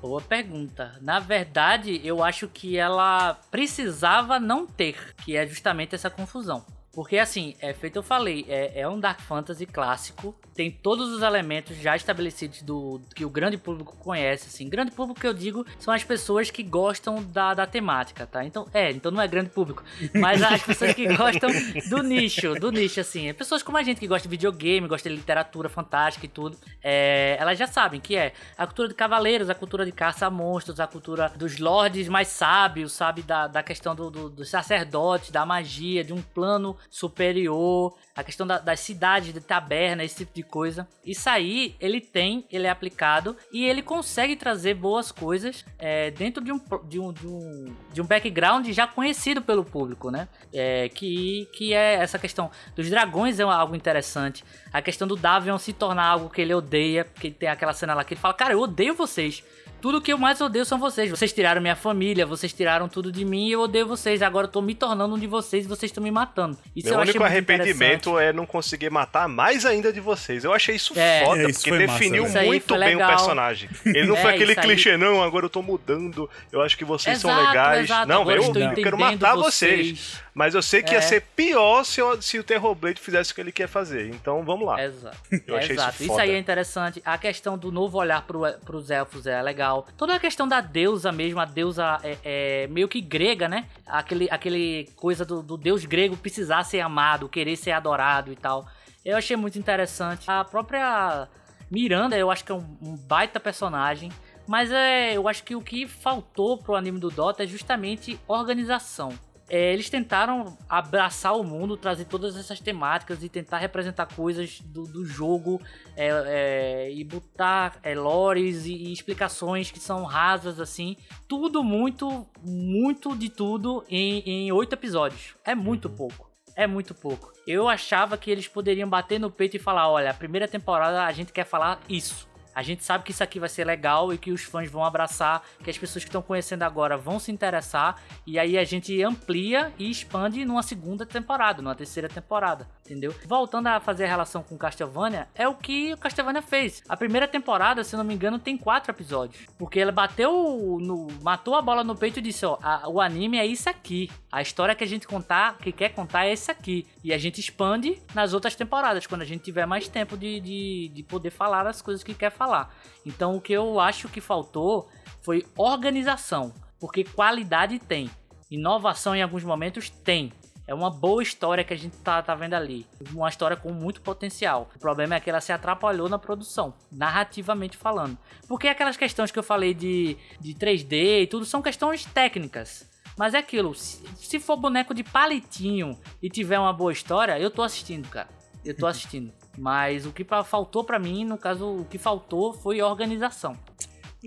Boa 0.00 0.20
pergunta. 0.20 0.98
Na 1.00 1.18
verdade, 1.18 2.00
eu 2.04 2.22
acho 2.22 2.46
que 2.48 2.76
ela 2.76 3.34
precisava 3.50 4.38
não 4.38 4.66
ter, 4.66 5.14
que 5.24 5.36
é 5.36 5.46
justamente 5.46 5.94
essa 5.94 6.10
confusão. 6.10 6.64
Porque 6.94 7.18
assim, 7.18 7.54
é 7.60 7.72
feito 7.72 7.96
eu 7.96 8.02
falei, 8.02 8.44
é, 8.48 8.80
é 8.80 8.88
um 8.88 9.00
Dark 9.00 9.20
Fantasy 9.20 9.66
clássico, 9.66 10.34
tem 10.54 10.70
todos 10.70 11.10
os 11.10 11.22
elementos 11.22 11.76
já 11.76 11.96
estabelecidos 11.96 12.62
do 12.62 13.00
que 13.14 13.24
o 13.24 13.30
grande 13.30 13.56
público 13.56 13.96
conhece, 13.96 14.46
assim. 14.46 14.68
Grande 14.68 14.92
público 14.92 15.20
que 15.20 15.26
eu 15.26 15.34
digo 15.34 15.66
são 15.78 15.92
as 15.92 16.04
pessoas 16.04 16.50
que 16.50 16.62
gostam 16.62 17.22
da, 17.22 17.54
da 17.54 17.66
temática, 17.66 18.26
tá? 18.26 18.44
Então, 18.44 18.66
é, 18.72 18.90
então 18.92 19.10
não 19.10 19.20
é 19.20 19.26
grande 19.26 19.50
público, 19.50 19.82
mas 20.14 20.42
as 20.42 20.62
pessoas 20.62 20.94
que 20.94 21.06
gostam 21.16 21.50
do 21.90 22.02
nicho, 22.02 22.54
do 22.54 22.70
nicho, 22.70 23.00
assim. 23.00 23.32
Pessoas 23.34 23.62
como 23.62 23.76
a 23.76 23.82
gente 23.82 23.98
que 23.98 24.06
gosta 24.06 24.28
de 24.28 24.30
videogame, 24.30 24.86
gosta 24.86 25.08
de 25.08 25.16
literatura 25.16 25.68
fantástica 25.68 26.26
e 26.26 26.28
tudo, 26.28 26.56
é, 26.82 27.36
elas 27.40 27.58
já 27.58 27.66
sabem 27.66 28.00
que 28.00 28.14
é 28.16 28.32
a 28.56 28.66
cultura 28.66 28.88
de 28.88 28.94
cavaleiros, 28.94 29.50
a 29.50 29.54
cultura 29.54 29.84
de 29.84 29.92
caça 29.92 30.26
a 30.26 30.30
monstros, 30.30 30.78
a 30.78 30.86
cultura 30.86 31.32
dos 31.36 31.58
lords 31.58 32.08
mais 32.08 32.28
sábios, 32.28 32.92
sabe? 32.92 33.22
Da, 33.22 33.48
da 33.48 33.62
questão 33.62 33.94
do, 33.94 34.08
do, 34.08 34.30
do 34.30 34.44
sacerdote, 34.44 35.32
da 35.32 35.44
magia, 35.44 36.04
de 36.04 36.12
um 36.12 36.22
plano 36.22 36.76
superior, 36.90 37.94
a 38.14 38.22
questão 38.22 38.46
da, 38.46 38.58
das 38.58 38.80
cidades 38.80 39.32
de 39.32 39.40
taberna, 39.40 40.04
esse 40.04 40.16
tipo 40.18 40.34
de 40.34 40.42
coisa. 40.42 40.86
Isso 41.04 41.28
aí 41.28 41.74
ele 41.80 42.00
tem, 42.00 42.46
ele 42.50 42.66
é 42.66 42.70
aplicado 42.70 43.36
e 43.52 43.64
ele 43.64 43.82
consegue 43.82 44.36
trazer 44.36 44.74
boas 44.74 45.10
coisas 45.10 45.64
é, 45.78 46.10
dentro 46.10 46.42
de 46.42 46.52
um, 46.52 46.60
de, 46.84 47.00
um, 47.00 47.12
de, 47.12 47.26
um, 47.26 47.76
de 47.92 48.00
um 48.00 48.04
background 48.04 48.68
já 48.70 48.86
conhecido 48.86 49.42
pelo 49.42 49.64
público, 49.64 50.10
né? 50.10 50.28
É, 50.52 50.88
que, 50.88 51.48
que 51.52 51.74
é 51.74 51.94
essa 51.94 52.18
questão 52.18 52.50
dos 52.76 52.88
dragões 52.88 53.40
é 53.40 53.42
algo 53.42 53.74
interessante. 53.74 54.44
A 54.74 54.82
questão 54.82 55.06
do 55.06 55.14
Davion 55.14 55.56
se 55.56 55.72
tornar 55.72 56.04
algo 56.04 56.28
que 56.28 56.40
ele 56.40 56.52
odeia, 56.52 57.04
porque 57.04 57.30
tem 57.30 57.48
aquela 57.48 57.72
cena 57.72 57.94
lá 57.94 58.02
que 58.02 58.14
ele 58.14 58.20
fala, 58.20 58.34
cara, 58.34 58.54
eu 58.54 58.58
odeio 58.58 58.92
vocês. 58.92 59.40
Tudo 59.84 60.00
que 60.00 60.12
eu 60.12 60.16
mais 60.16 60.40
odeio 60.40 60.64
são 60.64 60.78
vocês. 60.78 61.10
Vocês 61.10 61.30
tiraram 61.30 61.60
minha 61.60 61.76
família, 61.76 62.24
vocês 62.24 62.52
tiraram 62.54 62.88
tudo 62.88 63.12
de 63.12 63.22
mim 63.22 63.48
e 63.48 63.52
eu 63.52 63.60
odeio 63.60 63.86
vocês. 63.86 64.22
Agora 64.22 64.46
eu 64.46 64.50
tô 64.50 64.62
me 64.62 64.74
tornando 64.74 65.14
um 65.14 65.18
de 65.18 65.26
vocês 65.26 65.66
e 65.66 65.68
vocês 65.68 65.90
estão 65.90 66.02
me 66.02 66.10
matando. 66.10 66.56
Isso 66.74 66.88
Meu 66.88 67.00
único 67.00 67.22
arrependimento 67.22 68.18
é 68.18 68.32
não 68.32 68.46
conseguir 68.46 68.88
matar 68.88 69.28
mais 69.28 69.66
ainda 69.66 69.92
de 69.92 70.00
vocês. 70.00 70.42
Eu 70.42 70.54
achei 70.54 70.74
isso 70.74 70.98
é. 70.98 71.26
foda, 71.26 71.42
é, 71.42 71.50
isso 71.50 71.62
porque 71.62 71.86
definiu 71.86 72.22
massa, 72.22 72.42
muito 72.44 72.78
bem 72.78 72.96
o 72.96 73.06
personagem. 73.06 73.68
Ele 73.84 74.06
não 74.06 74.16
é, 74.18 74.22
foi 74.22 74.34
aquele 74.34 74.56
clichê, 74.56 74.96
não, 74.96 75.22
agora 75.22 75.44
eu 75.44 75.50
tô 75.50 75.60
mudando, 75.60 76.30
eu 76.50 76.62
acho 76.62 76.78
que 76.78 76.84
vocês 76.84 77.18
exato, 77.18 77.34
são 77.34 77.46
legais. 77.46 77.84
Exato, 77.84 78.08
não, 78.08 78.28
eu, 78.30 78.42
eu 78.42 78.74
quero 78.74 78.98
matar 78.98 79.36
vocês. 79.36 80.00
vocês. 80.00 80.24
Mas 80.34 80.54
eu 80.54 80.62
sei 80.62 80.82
que 80.82 80.90
é. 80.90 80.94
ia 80.94 81.02
ser 81.02 81.20
pior 81.36 81.84
se, 81.84 82.00
eu, 82.00 82.20
se 82.20 82.38
o 82.38 82.42
Terrorblade 82.42 83.00
fizesse 83.00 83.32
o 83.32 83.34
que 83.34 83.40
ele 83.40 83.52
quer 83.52 83.68
fazer. 83.68 84.08
Então 84.08 84.42
vamos 84.42 84.63
lá. 84.64 84.82
Exato. 84.82 85.16
Eu 85.46 85.56
achei 85.56 85.76
Exato. 85.76 85.94
Isso, 85.94 86.04
isso, 86.04 86.18
aí 86.18 86.30
é 86.30 86.38
interessante. 86.38 87.02
A 87.04 87.16
questão 87.18 87.56
do 87.56 87.70
novo 87.70 87.98
olhar 87.98 88.26
pro, 88.26 88.42
pros 88.64 88.90
elfos 88.90 89.26
é 89.26 89.40
legal. 89.42 89.86
Toda 89.96 90.14
a 90.14 90.20
questão 90.20 90.46
da 90.48 90.60
deusa 90.60 91.12
mesmo, 91.12 91.40
a 91.40 91.44
deusa 91.44 91.98
é, 92.02 92.18
é 92.24 92.66
meio 92.68 92.88
que 92.88 93.00
grega, 93.00 93.48
né? 93.48 93.66
Aquele, 93.86 94.28
aquele 94.30 94.88
coisa 94.96 95.24
do, 95.24 95.42
do 95.42 95.56
deus 95.56 95.84
grego 95.84 96.16
precisar 96.16 96.64
ser 96.64 96.80
amado, 96.80 97.28
querer 97.28 97.56
ser 97.56 97.72
adorado 97.72 98.32
e 98.32 98.36
tal. 98.36 98.66
Eu 99.04 99.16
achei 99.16 99.36
muito 99.36 99.58
interessante. 99.58 100.30
A 100.30 100.44
própria 100.44 101.28
Miranda, 101.70 102.16
eu 102.16 102.30
acho 102.30 102.44
que 102.44 102.52
é 102.52 102.54
um, 102.54 102.64
um 102.80 102.96
baita 102.96 103.38
personagem. 103.38 104.10
Mas 104.46 104.70
é, 104.70 105.16
eu 105.16 105.26
acho 105.26 105.42
que 105.42 105.56
o 105.56 105.62
que 105.62 105.86
faltou 105.86 106.58
pro 106.58 106.74
anime 106.74 106.98
do 106.98 107.10
Dota 107.10 107.44
é 107.44 107.46
justamente 107.46 108.18
organização 108.28 109.12
é, 109.48 109.72
eles 109.72 109.90
tentaram 109.90 110.56
abraçar 110.68 111.36
o 111.36 111.44
mundo, 111.44 111.76
trazer 111.76 112.06
todas 112.06 112.36
essas 112.36 112.60
temáticas 112.60 113.22
e 113.22 113.28
tentar 113.28 113.58
representar 113.58 114.06
coisas 114.06 114.60
do, 114.60 114.84
do 114.84 115.04
jogo 115.04 115.60
é, 115.96 116.08
é, 116.26 116.92
e 116.92 117.04
botar 117.04 117.78
é, 117.82 117.94
lores 117.94 118.64
e, 118.64 118.72
e, 118.72 118.92
explicações 118.92 119.70
que 119.70 119.78
são 119.78 120.04
rasas 120.04 120.58
assim. 120.58 120.96
Tudo 121.28 121.62
muito, 121.62 122.26
muito 122.42 123.14
de 123.14 123.28
tudo 123.28 123.84
em 123.88 124.50
oito 124.52 124.72
episódios. 124.72 125.34
É 125.44 125.54
muito 125.54 125.88
uhum. 125.88 125.96
pouco. 125.96 126.30
É 126.56 126.66
muito 126.66 126.94
pouco. 126.94 127.32
Eu 127.46 127.68
achava 127.68 128.16
que 128.16 128.30
eles 128.30 128.48
poderiam 128.48 128.88
bater 128.88 129.18
no 129.18 129.30
peito 129.30 129.56
e 129.56 129.60
falar: 129.60 129.90
olha, 129.90 130.10
a 130.10 130.14
primeira 130.14 130.46
temporada 130.46 131.04
a 131.04 131.12
gente 131.12 131.32
quer 131.32 131.44
falar 131.44 131.80
isso 131.88 132.32
a 132.54 132.62
gente 132.62 132.84
sabe 132.84 133.04
que 133.04 133.10
isso 133.10 133.22
aqui 133.22 133.40
vai 133.40 133.48
ser 133.48 133.64
legal 133.64 134.12
e 134.12 134.18
que 134.18 134.30
os 134.30 134.42
fãs 134.42 134.70
vão 134.70 134.84
abraçar, 134.84 135.42
que 135.62 135.70
as 135.70 135.78
pessoas 135.78 136.04
que 136.04 136.08
estão 136.08 136.22
conhecendo 136.22 136.62
agora 136.62 136.96
vão 136.96 137.18
se 137.18 137.32
interessar, 137.32 138.00
e 138.26 138.38
aí 138.38 138.56
a 138.56 138.64
gente 138.64 139.02
amplia 139.02 139.72
e 139.78 139.90
expande 139.90 140.44
numa 140.44 140.62
segunda 140.62 141.04
temporada, 141.04 141.60
numa 141.62 141.74
terceira 141.74 142.08
temporada, 142.08 142.68
entendeu? 142.84 143.14
Voltando 143.26 143.66
a 143.68 143.80
fazer 143.80 144.04
a 144.04 144.08
relação 144.08 144.42
com 144.42 144.56
Castlevania, 144.56 145.28
é 145.34 145.48
o 145.48 145.54
que 145.54 145.92
o 145.92 145.98
Castlevania 145.98 146.42
fez. 146.42 146.82
A 146.88 146.96
primeira 146.96 147.26
temporada, 147.26 147.82
se 147.82 147.96
não 147.96 148.04
me 148.04 148.14
engano, 148.14 148.38
tem 148.38 148.56
quatro 148.56 148.90
episódios, 148.90 149.46
porque 149.58 149.80
ela 149.80 149.92
bateu 149.92 150.78
no. 150.80 151.08
matou 151.22 151.54
a 151.54 151.62
bola 151.62 151.82
no 151.82 151.96
peito 151.96 152.18
e 152.18 152.22
disse: 152.22 152.44
ó, 152.46 152.58
a, 152.62 152.88
o 152.88 153.00
anime 153.00 153.38
é 153.38 153.46
isso 153.46 153.68
aqui. 153.68 154.10
A 154.30 154.42
história 154.42 154.74
que 154.74 154.84
a 154.84 154.86
gente 154.86 155.06
contar, 155.06 155.58
que 155.58 155.72
quer 155.72 155.90
contar 155.90 156.26
é 156.26 156.32
isso 156.32 156.50
aqui. 156.50 156.86
E 157.04 157.12
a 157.12 157.18
gente 157.18 157.38
expande 157.38 158.00
nas 158.14 158.32
outras 158.32 158.56
temporadas, 158.56 159.06
quando 159.06 159.20
a 159.20 159.26
gente 159.26 159.44
tiver 159.44 159.66
mais 159.66 159.86
tempo 159.86 160.16
de, 160.16 160.40
de, 160.40 160.90
de 160.94 161.02
poder 161.02 161.28
falar 161.28 161.66
as 161.66 161.82
coisas 161.82 162.02
que 162.02 162.14
quer 162.14 162.30
falar. 162.30 162.74
Então 163.04 163.36
o 163.36 163.42
que 163.42 163.52
eu 163.52 163.78
acho 163.78 164.08
que 164.08 164.22
faltou 164.22 164.88
foi 165.20 165.44
organização, 165.54 166.54
porque 166.80 167.04
qualidade 167.04 167.78
tem, 167.78 168.10
inovação 168.50 169.14
em 169.14 169.22
alguns 169.22 169.44
momentos 169.44 169.90
tem. 169.90 170.32
É 170.66 170.72
uma 170.72 170.90
boa 170.90 171.22
história 171.22 171.62
que 171.62 171.74
a 171.74 171.76
gente 171.76 171.94
tá, 171.98 172.22
tá 172.22 172.34
vendo 172.34 172.54
ali. 172.54 172.86
Uma 173.12 173.28
história 173.28 173.54
com 173.54 173.70
muito 173.70 174.00
potencial. 174.00 174.70
O 174.74 174.78
problema 174.78 175.14
é 175.14 175.20
que 175.20 175.28
ela 175.28 175.42
se 175.42 175.52
atrapalhou 175.52 176.08
na 176.08 176.18
produção, 176.18 176.72
narrativamente 176.90 177.76
falando. 177.76 178.16
Porque 178.48 178.66
aquelas 178.66 178.96
questões 178.96 179.30
que 179.30 179.38
eu 179.38 179.42
falei 179.42 179.74
de, 179.74 180.16
de 180.40 180.54
3D 180.54 181.22
e 181.22 181.26
tudo 181.26 181.44
são 181.44 181.60
questões 181.60 182.06
técnicas. 182.06 182.88
Mas 183.16 183.34
é 183.34 183.38
aquilo, 183.38 183.74
se, 183.74 184.40
for 184.40 184.56
boneco 184.56 184.92
de 184.92 185.04
palitinho 185.04 185.98
e 186.22 186.28
tiver 186.28 186.58
uma 186.58 186.72
boa 186.72 186.92
história, 186.92 187.38
eu 187.38 187.50
tô 187.50 187.62
assistindo, 187.62 188.08
cara. 188.08 188.28
Eu 188.64 188.76
tô 188.76 188.86
assistindo. 188.88 189.32
Mas 189.56 190.04
o 190.04 190.12
que 190.12 190.24
faltou 190.44 190.82
para 190.82 190.98
mim, 190.98 191.24
no 191.24 191.38
caso, 191.38 191.80
o 191.80 191.84
que 191.84 191.98
faltou 191.98 192.52
foi 192.52 192.82
organização. 192.82 193.56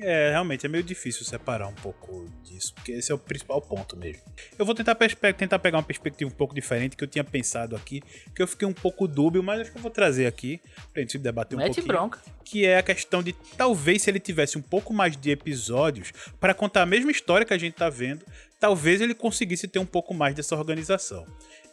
É, 0.01 0.30
realmente 0.30 0.65
é 0.65 0.69
meio 0.69 0.84
difícil 0.84 1.26
separar 1.26 1.68
um 1.68 1.73
pouco 1.73 2.26
disso, 2.43 2.73
porque 2.76 2.91
esse 2.91 3.11
é 3.11 3.15
o 3.15 3.18
principal 3.18 3.61
ponto 3.61 3.97
mesmo. 3.97 4.22
Eu 4.57 4.65
vou 4.65 4.76
tentar, 4.76 4.95
tentar 4.95 5.59
pegar 5.59 5.77
uma 5.77 5.84
perspectiva 5.84 6.30
um 6.30 6.34
pouco 6.34 6.53
diferente 6.53 6.95
que 6.95 7.03
eu 7.03 7.07
tinha 7.07 7.23
pensado 7.23 7.76
aqui, 7.76 8.01
que 8.35 8.41
eu 8.41 8.47
fiquei 8.47 8.68
um 8.68 8.73
pouco 8.73 9.07
dúbio, 9.07 9.41
mas 9.41 9.61
acho 9.61 9.72
que 9.72 9.77
eu 9.77 9.81
vou 9.81 9.91
trazer 9.91 10.27
aqui 10.27 10.61
pra 10.93 11.01
gente 11.01 11.18
debater 11.18 11.55
um 11.55 11.59
Mete 11.59 11.76
pouquinho. 11.76 11.88
bronca. 11.88 12.22
Que 12.45 12.65
é 12.65 12.77
a 12.77 12.84
questão 12.84 13.23
de 13.23 13.34
talvez 13.57 14.03
se 14.03 14.09
ele 14.09 14.19
tivesse 14.19 14.57
um 14.57 14.61
pouco 14.61 14.93
mais 14.93 15.18
de 15.18 15.31
episódios 15.31 16.11
para 16.39 16.53
contar 16.53 16.84
a 16.84 16.85
mesma 16.85 17.11
história 17.11 17.45
que 17.45 17.53
a 17.53 17.57
gente 17.57 17.73
tá 17.73 17.89
vendo, 17.89 18.23
talvez 18.59 19.01
ele 19.01 19.13
conseguisse 19.13 19.67
ter 19.67 19.79
um 19.79 19.85
pouco 19.85 20.13
mais 20.13 20.35
dessa 20.35 20.55
organização. 20.55 21.25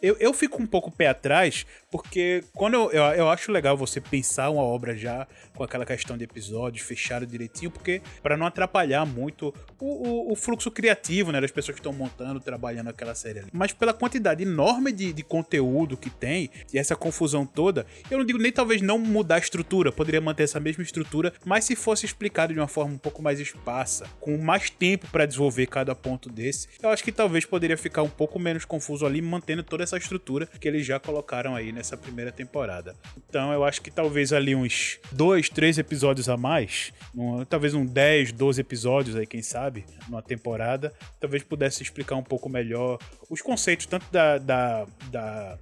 Eu, 0.05 0.15
eu 0.19 0.33
fico 0.35 0.61
um 0.61 0.67
pouco 0.67 0.91
pé 0.91 1.07
atrás, 1.07 1.65
porque 1.89 2.43
quando 2.53 2.75
eu, 2.75 2.91
eu, 2.91 3.03
eu, 3.15 3.29
acho 3.29 3.51
legal 3.51 3.75
você 3.75 3.99
pensar 3.99 4.51
uma 4.51 4.61
obra 4.61 4.95
já 4.95 5.27
com 5.55 5.63
aquela 5.63 5.83
questão 5.83 6.15
de 6.15 6.23
episódios 6.23 6.85
fechado 6.85 7.25
direitinho, 7.25 7.71
porque 7.71 8.03
para 8.21 8.37
não 8.37 8.45
atrapalhar 8.45 9.03
muito 9.03 9.51
o, 9.79 10.07
o, 10.07 10.31
o, 10.33 10.35
fluxo 10.35 10.69
criativo 10.69 11.31
né, 11.31 11.41
das 11.41 11.49
pessoas 11.49 11.73
que 11.73 11.79
estão 11.79 11.91
montando, 11.91 12.39
trabalhando 12.39 12.89
aquela 12.89 13.15
série 13.15 13.39
ali. 13.39 13.49
Mas 13.51 13.73
pela 13.73 13.95
quantidade 13.95 14.43
enorme 14.43 14.91
de, 14.91 15.11
de 15.11 15.23
conteúdo 15.23 15.97
que 15.97 16.11
tem 16.11 16.51
e 16.71 16.77
essa 16.77 16.95
confusão 16.95 17.43
toda, 17.43 17.87
eu 18.11 18.19
não 18.19 18.25
digo 18.25 18.37
nem 18.37 18.51
talvez 18.51 18.83
não 18.83 18.99
mudar 18.99 19.35
a 19.35 19.39
estrutura, 19.39 19.91
poderia 19.91 20.21
manter 20.21 20.43
essa 20.43 20.59
mesma 20.59 20.83
estrutura, 20.83 21.33
mas 21.43 21.65
se 21.65 21.75
fosse 21.75 22.05
explicado 22.05 22.53
de 22.53 22.59
uma 22.59 22.67
forma 22.67 22.93
um 22.93 22.99
pouco 22.99 23.23
mais 23.23 23.39
esparsa, 23.39 24.05
com 24.19 24.37
mais 24.37 24.69
tempo 24.69 25.07
para 25.07 25.25
desenvolver 25.25 25.65
cada 25.65 25.95
ponto 25.95 26.29
desse, 26.29 26.67
eu 26.79 26.89
acho 26.89 27.03
que 27.03 27.11
talvez 27.11 27.43
poderia 27.43 27.75
ficar 27.75 28.03
um 28.03 28.09
pouco 28.09 28.37
menos 28.37 28.65
confuso 28.65 29.03
ali, 29.03 29.19
mantendo 29.19 29.63
toda 29.63 29.83
essa 29.83 29.94
estrutura 29.97 30.45
que 30.45 30.67
eles 30.67 30.85
já 30.85 30.99
colocaram 30.99 31.55
aí 31.55 31.71
nessa 31.71 31.97
primeira 31.97 32.31
temporada. 32.31 32.95
Então 33.29 33.51
eu 33.51 33.63
acho 33.63 33.81
que 33.81 33.91
talvez 33.91 34.33
ali 34.33 34.55
uns 34.55 34.99
dois, 35.11 35.49
três 35.49 35.77
episódios 35.77 36.29
a 36.29 36.37
mais, 36.37 36.91
um, 37.15 37.43
talvez 37.45 37.73
um 37.73 37.85
10, 37.85 38.31
12 38.31 38.61
episódios 38.61 39.15
aí, 39.15 39.25
quem 39.25 39.41
sabe, 39.41 39.85
numa 40.07 40.21
temporada, 40.21 40.93
talvez 41.19 41.43
pudesse 41.43 41.83
explicar 41.83 42.15
um 42.15 42.23
pouco 42.23 42.49
melhor 42.49 42.97
os 43.29 43.41
conceitos 43.41 43.85
tanto 43.85 44.05
da, 44.11 44.37
da, 44.37 44.85
da 45.11 45.57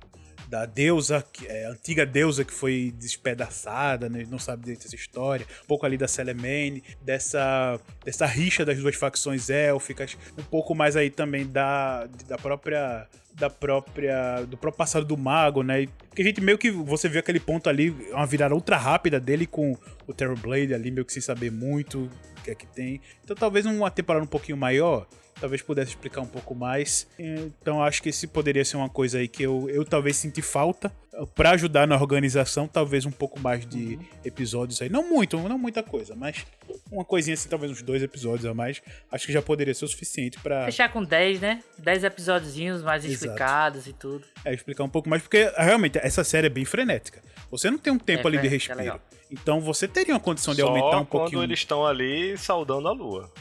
da 0.48 0.66
deusa, 0.66 1.24
é, 1.46 1.66
antiga 1.66 2.06
deusa 2.06 2.44
que 2.44 2.54
foi 2.54 2.94
despedaçada, 2.98 4.10
né? 4.10 4.26
não 4.30 4.40
sabe 4.40 4.64
direito 4.64 4.86
essa 4.86 4.96
história, 4.96 5.46
um 5.64 5.68
pouco 5.68 5.86
ali 5.86 5.98
da 5.98 6.08
Celemane, 6.08 6.84
dessa, 7.02 7.80
dessa 8.04 8.26
rixa 8.26 8.66
das 8.66 8.78
duas 8.78 8.96
facções 8.96 9.50
élficas, 9.50 10.18
um 10.38 10.44
pouco 10.44 10.76
mais 10.76 10.96
aí 10.96 11.10
também 11.10 11.46
da, 11.46 12.08
da 12.28 12.38
própria 12.38 13.08
da 13.36 13.50
própria 13.50 14.46
do 14.46 14.56
próprio 14.56 14.78
passado 14.78 15.06
do 15.06 15.18
mago, 15.18 15.64
né? 15.64 15.88
Porque 16.08 16.22
a 16.22 16.26
gente 16.26 16.40
meio 16.40 16.58
que 16.58 16.70
você 16.70 17.10
vê 17.10 17.18
aquele 17.18 17.40
ponto 17.40 17.68
ali, 17.68 17.90
uma 18.12 18.28
virada 18.28 18.54
ultra 18.54 18.78
rápida 18.78 19.20
dele 19.20 19.48
com 19.48 19.76
o 20.06 20.14
Terrorblade 20.14 20.72
ali 20.72 20.92
meio 20.92 21.04
que 21.04 21.12
sem 21.12 21.22
saber 21.22 21.52
muito 21.52 22.04
o 22.04 22.44
que 22.44 22.52
é 22.52 22.56
que 22.56 22.68
tem. 22.68 23.02
Então 23.24 23.36
talvez 23.36 23.66
uma 23.66 23.90
temporada 23.90 24.24
um 24.24 24.28
pouquinho 24.28 24.58
maior 24.58 25.08
talvez 25.40 25.62
pudesse 25.62 25.92
explicar 25.92 26.22
um 26.22 26.28
pouco 26.28 26.54
mais. 26.56 27.08
Então 27.18 27.82
acho 27.84 28.02
que 28.02 28.10
esse 28.10 28.28
poderia 28.28 28.64
ser 28.66 28.78
uma 28.78 28.90
coisa 28.90 29.18
aí 29.20 29.28
que 29.28 29.44
eu, 29.44 29.70
eu 29.70 29.84
talvez 29.86 30.16
senti 30.18 30.42
falta 30.42 30.92
Pra 31.36 31.52
ajudar 31.52 31.86
na 31.88 31.96
organização, 31.96 32.68
talvez 32.68 33.06
um 33.06 33.12
pouco 33.12 33.40
mais 33.40 33.64
de 33.68 33.98
Uhum. 33.98 34.06
episódios 34.26 34.82
aí. 34.82 34.90
Não 34.90 35.08
muito, 35.08 35.38
não 35.48 35.60
muita 35.60 35.84
coisa, 35.84 36.16
mas 36.16 36.44
uma 36.92 37.06
coisinha 37.06 37.36
assim, 37.36 37.48
talvez 37.48 37.72
uns 37.72 37.84
dois 37.84 38.02
episódios 38.02 38.48
a 38.48 38.54
mais. 38.56 38.82
Acho 39.12 39.28
que 39.28 39.32
já 39.32 39.40
poderia 39.40 39.76
ser 39.76 39.86
o 39.86 39.88
suficiente 39.88 40.40
pra 40.40 40.66
Fechar 40.66 40.92
com 40.92 41.04
10, 41.04 41.40
né? 41.40 41.62
10 41.78 42.04
episódiozinhos 42.06 42.82
mais 42.82 43.06
Exato. 43.06 43.14
explicados 43.26 43.86
e 43.86 43.94
tudo. 43.94 44.26
é, 44.44 44.56
explicar 44.56 44.84
um 44.86 44.90
pouco 44.90 45.08
mais, 45.08 45.22
porque 45.22 45.54
realmente 45.56 46.00
essa 46.00 46.24
série 46.24 46.48
é 46.48 46.50
bem 46.50 46.66
frenética. 46.66 47.22
Você 47.52 47.70
não 47.70 47.78
tem 47.78 47.94
um 47.94 48.00
tempo 48.00 48.28
É, 48.28 48.32
ali 48.32 48.40
de 48.40 48.48
é 48.48 48.50
respiro. 48.50 48.80
legal. 48.80 49.00
então 49.30 49.62
você 49.62 49.88
teria 49.88 50.16
uma 50.16 50.20
condição 50.20 50.56
de 50.56 50.62
Só 50.62 50.68
aumentar 50.68 50.98
um 50.98 51.06
quando 51.06 51.22
pouquinho. 51.26 51.44
eles 51.44 51.60
estão 51.60 51.86
ali 51.86 52.36
saudando 52.40 52.88
a 52.88 52.92
lua. 52.92 53.32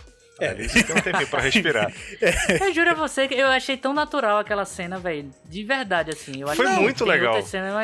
É. 0.43 0.48
Ali 0.51 0.69
você 0.69 0.82
tem 0.82 0.97
um 0.97 1.01
tempinho 1.01 1.27
pra 1.28 1.40
respirar. 1.40 1.93
Eu 2.60 2.73
juro 2.74 2.90
a 2.90 2.94
você 2.94 3.28
que 3.28 3.35
eu 3.35 3.47
achei 3.48 3.77
tão 3.77 3.93
natural 3.93 4.39
aquela 4.39 4.64
cena, 4.64 4.98
velho. 4.98 5.31
De 5.48 5.64
verdade, 5.64 6.10
assim. 6.10 6.40
Eu 6.40 6.48
Foi 6.48 6.66
muito 6.69 7.05
legal. 7.05 7.39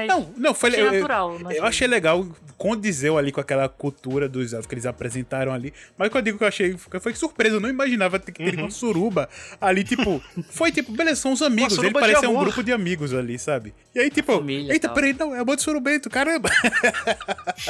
Não, 0.07 0.33
não, 0.37 0.55
foi 0.55 0.71
achei 0.71 0.83
eu, 0.83 0.87
eu- 0.87 0.93
natural. 0.95 1.39
Eu 1.51 1.65
achei 1.65 1.87
legal, 1.87 2.27
condizeu 2.57 3.17
ali 3.19 3.31
com 3.33 3.41
aquela 3.41 3.69
cultura 3.69 4.29
dos 4.29 4.53
elfos 4.53 4.67
que 4.67 4.75
eles 4.75 4.87
apresentaram 4.87 5.53
ali. 5.53 5.73
Mas 5.97 6.09
o 6.09 6.11
que 6.11 6.17
eu 6.19 6.23
digo 6.23 6.39
que 6.39 6.45
eu 6.45 6.49
achei 6.49 6.77
foi 7.01 7.15
surpresa, 7.15 7.57
eu 7.57 7.61
não 7.61 7.69
imaginava 7.69 8.19
ter 8.19 8.33
que 8.33 8.43
ter 8.45 8.55
Uhum. 8.57 8.65
uma 8.65 8.71
suruba 8.71 9.29
ali, 9.61 9.85
tipo. 9.85 10.23
Foi 10.51 10.73
tipo, 10.73 10.93
beleza, 10.93 11.21
são 11.21 11.33
os 11.33 11.43
amigos. 11.43 11.77
Ele 11.79 11.91
parece 11.93 12.27
um 12.27 12.39
grupo 12.39 12.63
de 12.63 12.73
amigos 12.73 13.15
ali, 13.15 13.39
sabe? 13.39 13.75
E 13.95 14.01
aí, 14.01 14.11
tipo, 14.11 14.33
Família 14.37 14.73
eita, 14.73 14.89
tal. 14.89 14.95
peraí, 14.95 15.13
não, 15.13 15.35
é 15.35 15.41
amor 15.41 15.57
de 15.57 15.63
surubento, 15.63 16.09
caramba. 16.11 16.49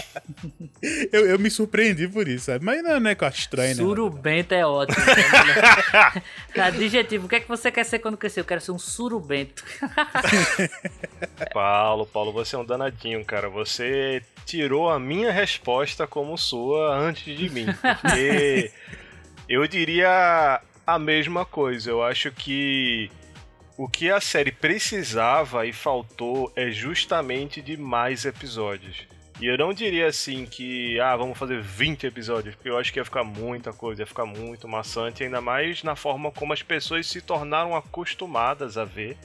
eu, 1.13 1.27
eu 1.27 1.39
me 1.39 1.51
surpreendi 1.51 2.09
por 2.09 2.29
isso, 2.29 2.47
sabe? 2.47 2.65
Mas 2.65 2.83
não, 2.83 3.01
não 3.01 3.11
é 3.11 3.15
que 3.15 3.25
eu 3.25 3.29
acho 3.29 3.41
estranho, 3.41 3.69
né? 3.71 3.75
Surubento 3.83 4.55
é 4.55 4.65
ótimo. 4.67 4.78
Adjetivo, 6.55 7.27
o 7.27 7.29
que 7.29 7.37
é 7.37 7.41
que 7.41 7.49
você 7.49 7.71
quer 7.71 7.85
ser 7.85 7.99
quando 7.99 8.17
crescer? 8.17 8.41
Eu 8.41 8.45
quero 8.45 8.61
ser 8.61 8.73
um 8.73 8.79
surubento. 8.79 9.65
Paulo, 11.53 12.07
Paulo, 12.07 12.33
você 12.33 12.57
é 12.57 12.59
um 12.59 12.65
danadinho, 12.65 13.25
cara. 13.25 13.49
Você 13.49 14.23
tirou 14.45 14.91
a 14.91 14.99
minha 14.99 15.31
resposta 15.31 16.07
como 16.07 16.37
sua 16.37 16.97
antes 16.97 17.37
de 17.37 17.51
mim. 17.51 17.67
Porque 17.67 18.71
eu 19.49 19.67
diria 19.67 20.61
a 20.87 20.99
mesma 20.99 21.45
coisa. 21.45 21.91
Eu 21.91 22.03
acho 22.03 22.31
que 22.33 23.11
o 23.77 23.89
que 23.89 24.11
a 24.11 24.21
série 24.21 24.51
precisava 24.51 25.65
e 25.67 25.73
faltou 25.73 26.53
é 26.57 26.71
justamente 26.71 27.63
de 27.63 27.77
mais 27.77 28.25
episódios. 28.25 29.07
E 29.41 29.47
eu 29.47 29.57
não 29.57 29.73
diria 29.73 30.09
assim 30.09 30.45
que, 30.45 30.99
ah, 30.99 31.17
vamos 31.17 31.39
fazer 31.39 31.61
20 31.61 32.07
episódios, 32.07 32.57
porque 32.57 32.69
eu 32.69 32.77
acho 32.77 32.93
que 32.93 32.99
ia 32.99 33.05
ficar 33.05 33.23
muita 33.23 33.73
coisa, 33.73 34.03
ia 34.03 34.07
ficar 34.07 34.27
muito 34.27 34.67
maçante, 34.67 35.23
ainda 35.23 35.41
mais 35.41 35.85
na 35.85 35.95
forma 35.95 36.33
como 36.33 36.53
as 36.53 36.63
pessoas 36.63 37.07
se 37.07 37.21
tornaram 37.21 37.77
acostumadas 37.77 38.77
a 38.77 38.85
ver. 38.85 39.17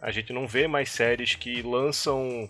A 0.00 0.12
gente 0.12 0.32
não 0.32 0.46
vê 0.46 0.68
mais 0.68 0.90
séries 0.90 1.34
que 1.34 1.60
lançam 1.60 2.48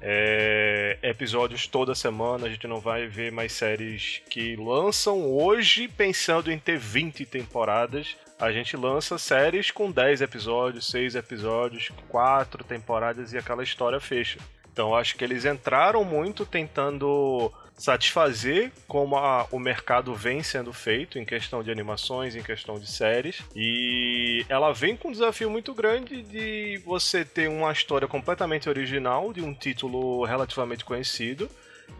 é, 0.00 0.98
episódios 1.00 1.68
toda 1.68 1.94
semana, 1.94 2.46
a 2.46 2.50
gente 2.50 2.66
não 2.66 2.80
vai 2.80 3.06
ver 3.06 3.30
mais 3.30 3.52
séries 3.52 4.20
que 4.28 4.56
lançam 4.56 5.24
hoje 5.24 5.86
pensando 5.86 6.50
em 6.50 6.58
ter 6.58 6.76
20 6.76 7.24
temporadas. 7.24 8.16
A 8.36 8.50
gente 8.50 8.76
lança 8.76 9.16
séries 9.16 9.70
com 9.70 9.92
10 9.92 10.22
episódios, 10.22 10.90
6 10.90 11.14
episódios, 11.14 11.92
4 12.08 12.64
temporadas 12.64 13.32
e 13.32 13.38
aquela 13.38 13.62
história 13.62 14.00
fecha. 14.00 14.40
Então 14.72 14.94
acho 14.94 15.16
que 15.16 15.24
eles 15.24 15.44
entraram 15.44 16.04
muito 16.04 16.46
tentando 16.46 17.52
satisfazer 17.76 18.70
como 18.86 19.16
a- 19.16 19.46
o 19.50 19.58
mercado 19.58 20.14
vem 20.14 20.42
sendo 20.42 20.72
feito 20.72 21.18
em 21.18 21.24
questão 21.24 21.62
de 21.62 21.70
animações, 21.70 22.36
em 22.36 22.42
questão 22.42 22.78
de 22.78 22.86
séries. 22.88 23.42
E 23.56 24.44
ela 24.48 24.72
vem 24.72 24.96
com 24.96 25.08
um 25.08 25.12
desafio 25.12 25.50
muito 25.50 25.74
grande 25.74 26.22
de 26.22 26.80
você 26.84 27.24
ter 27.24 27.48
uma 27.48 27.72
história 27.72 28.06
completamente 28.06 28.68
original, 28.68 29.32
de 29.32 29.40
um 29.42 29.52
título 29.54 30.24
relativamente 30.24 30.84
conhecido. 30.84 31.50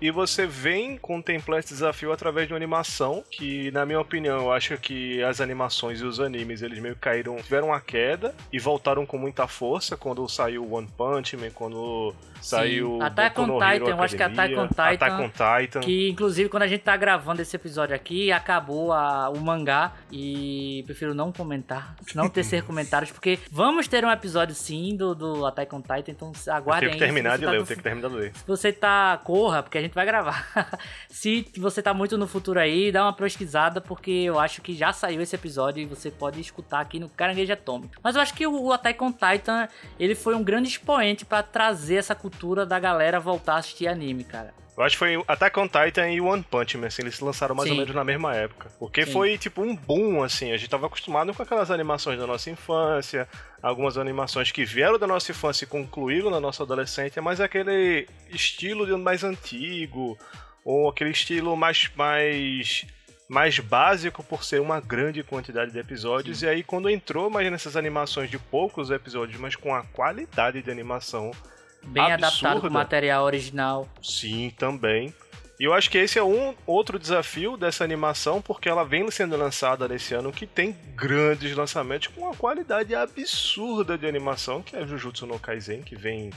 E 0.01 0.10
você 0.10 0.47
vem 0.47 0.97
contemplar 0.97 1.60
esse 1.60 1.69
desafio 1.74 2.12
através 2.12 2.47
de 2.48 2.52
uma 2.52 2.56
animação 2.59 3.23
que, 3.31 3.70
na 3.70 3.86
minha 3.86 4.01
opinião, 4.01 4.39
eu 4.43 4.52
acho 4.52 4.77
que 4.78 5.23
as 5.23 5.40
animações 5.40 6.01
e 6.01 6.05
os 6.05 6.19
animes, 6.19 6.60
eles 6.62 6.78
meio 6.81 6.94
que 6.94 7.01
caíram, 7.02 7.36
tiveram 7.36 7.69
uma 7.69 7.81
queda 7.81 8.35
e 8.52 8.59
voltaram 8.59 9.06
com 9.06 9.16
muita 9.16 9.47
força 9.47 9.97
quando 9.97 10.28
saiu 10.28 10.73
One 10.73 10.89
Punch 10.97 11.36
Man, 11.36 11.51
quando 11.55 12.12
saiu 12.40 13.01
Attack 13.01 13.40
on 13.40 13.44
Titan, 13.60 13.90
eu 13.90 14.02
acho 14.02 14.16
que 14.16 14.23
Attack 14.24 14.55
on 14.56 14.66
Titan- 14.66 14.82
Attack 14.85 15.23
on 15.23 15.28
Titan. 15.31 15.81
Que, 15.81 16.09
inclusive, 16.09 16.48
quando 16.48 16.64
a 16.64 16.66
gente 16.66 16.81
tá 16.82 16.97
gravando 16.97 17.40
esse 17.40 17.55
episódio 17.55 17.94
aqui, 17.94 18.32
acabou 18.32 18.93
a- 18.93 19.31
o 19.31 19.39
mangá 19.40 19.93
e 20.10 20.82
prefiro 20.85 21.14
não 21.14 21.31
comentar, 21.31 21.94
não 22.14 22.28
tecer 22.28 22.62
comentários, 22.66 23.12
porque 23.12 23.39
vamos 23.51 23.86
ter 23.86 24.05
um 24.05 24.10
episódio 24.10 24.55
sim 24.55 24.97
do, 24.97 25.14
do 25.14 25.47
Attack 25.47 25.73
on 25.74 25.81
Titan, 25.81 26.10
então 26.10 26.32
Eu 26.47 26.52
aguardem 26.52 26.89
tenho 26.89 26.98
que 26.98 27.05
terminar 27.05 27.39
de 27.39 27.44
você 27.44 27.51
ler, 27.51 27.56
tá 27.56 27.62
eu 27.62 27.66
tenho 27.66 27.77
que 27.77 27.82
terminar 27.85 28.09
de 28.09 28.14
ler. 28.16 28.32
Se 28.35 28.47
você 28.47 28.73
tá. 28.73 29.20
Corra, 29.23 29.62
porque 29.62 29.78
gente 29.82 29.94
vai 29.94 30.06
gravar. 30.06 30.48
Se 31.09 31.46
você 31.59 31.82
tá 31.82 31.92
muito 31.92 32.16
no 32.16 32.26
futuro 32.26 32.59
aí, 32.59 32.90
dá 32.90 33.04
uma 33.04 33.12
pesquisada, 33.12 33.80
porque 33.80 34.10
eu 34.10 34.38
acho 34.38 34.62
que 34.62 34.74
já 34.74 34.92
saiu 34.92 35.20
esse 35.20 35.34
episódio 35.34 35.82
e 35.82 35.86
você 35.86 36.10
pode 36.10 36.40
escutar 36.40 36.80
aqui 36.80 36.98
no 36.98 37.09
Caranguejo 37.09 37.52
Atômico. 37.52 37.94
Mas 38.02 38.16
eu 38.16 38.22
acho 38.22 38.34
que 38.34 38.46
o, 38.46 38.72
Attack 38.72 39.02
on 39.02 39.12
Titan, 39.12 39.68
ele 39.98 40.14
foi 40.14 40.34
um 40.34 40.42
grande 40.42 40.68
expoente 40.68 41.24
pra 41.24 41.42
trazer 41.42 41.96
essa 41.96 42.14
cultura 42.14 42.64
da 42.64 42.78
galera 42.78 43.20
voltar 43.20 43.54
a 43.54 43.59
assistir 43.59 43.86
anime, 43.86 44.24
cara. 44.24 44.54
Eu 44.76 44.82
acho 44.84 44.94
que 44.94 45.00
foi 45.00 45.22
Attack 45.28 45.60
on 45.60 45.68
Titan 45.68 46.08
e 46.10 46.20
One 46.20 46.42
Punch 46.42 46.78
Man, 46.78 46.86
assim, 46.86 47.02
eles 47.02 47.16
se 47.16 47.22
lançaram 47.24 47.54
mais 47.54 47.68
Sim. 47.68 47.74
ou 47.74 47.80
menos 47.80 47.94
na 47.94 48.02
mesma 48.02 48.34
época. 48.34 48.70
Porque 48.78 49.04
Sim. 49.04 49.12
foi 49.12 49.36
tipo 49.36 49.60
um 49.62 49.76
boom, 49.76 50.22
assim, 50.22 50.50
a 50.50 50.56
gente 50.56 50.70
tava 50.70 50.86
acostumado 50.86 51.34
com 51.34 51.42
aquelas 51.42 51.70
animações 51.70 52.18
da 52.18 52.26
nossa 52.26 52.48
infância, 52.50 53.28
algumas 53.62 53.98
animações 53.98 54.50
que 54.50 54.64
vieram 54.64 54.98
da 54.98 55.06
nossa 55.06 55.30
infância 55.30 55.64
e 55.64 55.68
concluíram 55.68 56.30
na 56.30 56.40
nossa 56.40 56.62
adolescência, 56.62 57.20
mas 57.20 57.38
aquele 57.38 58.08
estilo 58.30 58.86
de- 58.86 58.96
mais 58.96 59.22
antigo, 59.22 60.18
ou 60.64 60.88
aquele 60.88 61.10
estilo 61.10 61.54
mais, 61.54 61.90
mais, 61.94 62.86
mais 63.28 63.58
básico 63.58 64.22
por 64.24 64.42
ser 64.42 64.58
uma 64.60 64.80
grande 64.80 65.22
quantidade 65.22 65.70
de 65.70 65.78
episódios. 65.78 66.40
E 66.42 66.48
aí 66.48 66.62
quando 66.62 66.88
entrou 66.88 67.28
mais 67.28 67.50
nessas 67.52 67.76
animações 67.76 68.30
de 68.30 68.38
poucos 68.38 68.90
episódios, 68.90 69.38
mas 69.38 69.54
com 69.54 69.74
a 69.74 69.82
qualidade 69.82 70.62
de 70.62 70.70
animação 70.70 71.30
Bem 71.84 72.12
adaptado 72.12 72.40
com 72.40 72.48
Absurda. 72.48 72.68
o 72.68 72.72
material 72.72 73.24
original. 73.24 73.88
Sim, 74.02 74.52
também. 74.56 75.12
E 75.60 75.64
eu 75.64 75.72
acho 75.72 75.90
que 75.90 75.98
esse 75.98 76.18
é 76.18 76.22
um 76.22 76.54
outro 76.66 76.98
desafio 76.98 77.56
dessa 77.56 77.84
animação, 77.84 78.42
porque 78.42 78.68
ela 78.68 78.84
vem 78.84 79.09
sendo 79.10 79.36
lançada 79.36 79.86
nesse 79.86 80.12
ano 80.14 80.32
que 80.32 80.46
tem 80.46 80.76
grandes 80.96 81.54
lançamentos 81.54 82.09
com 82.09 82.22
uma 82.22 82.34
qualidade 82.34 82.94
absurda 82.94 83.96
de 83.96 84.06
animação, 84.06 84.62
que 84.62 84.74
é 84.74 84.86
Jujutsu 84.86 85.26
no 85.26 85.38
Kaisen, 85.38 85.82
que 85.82 85.94
vem 85.94 86.30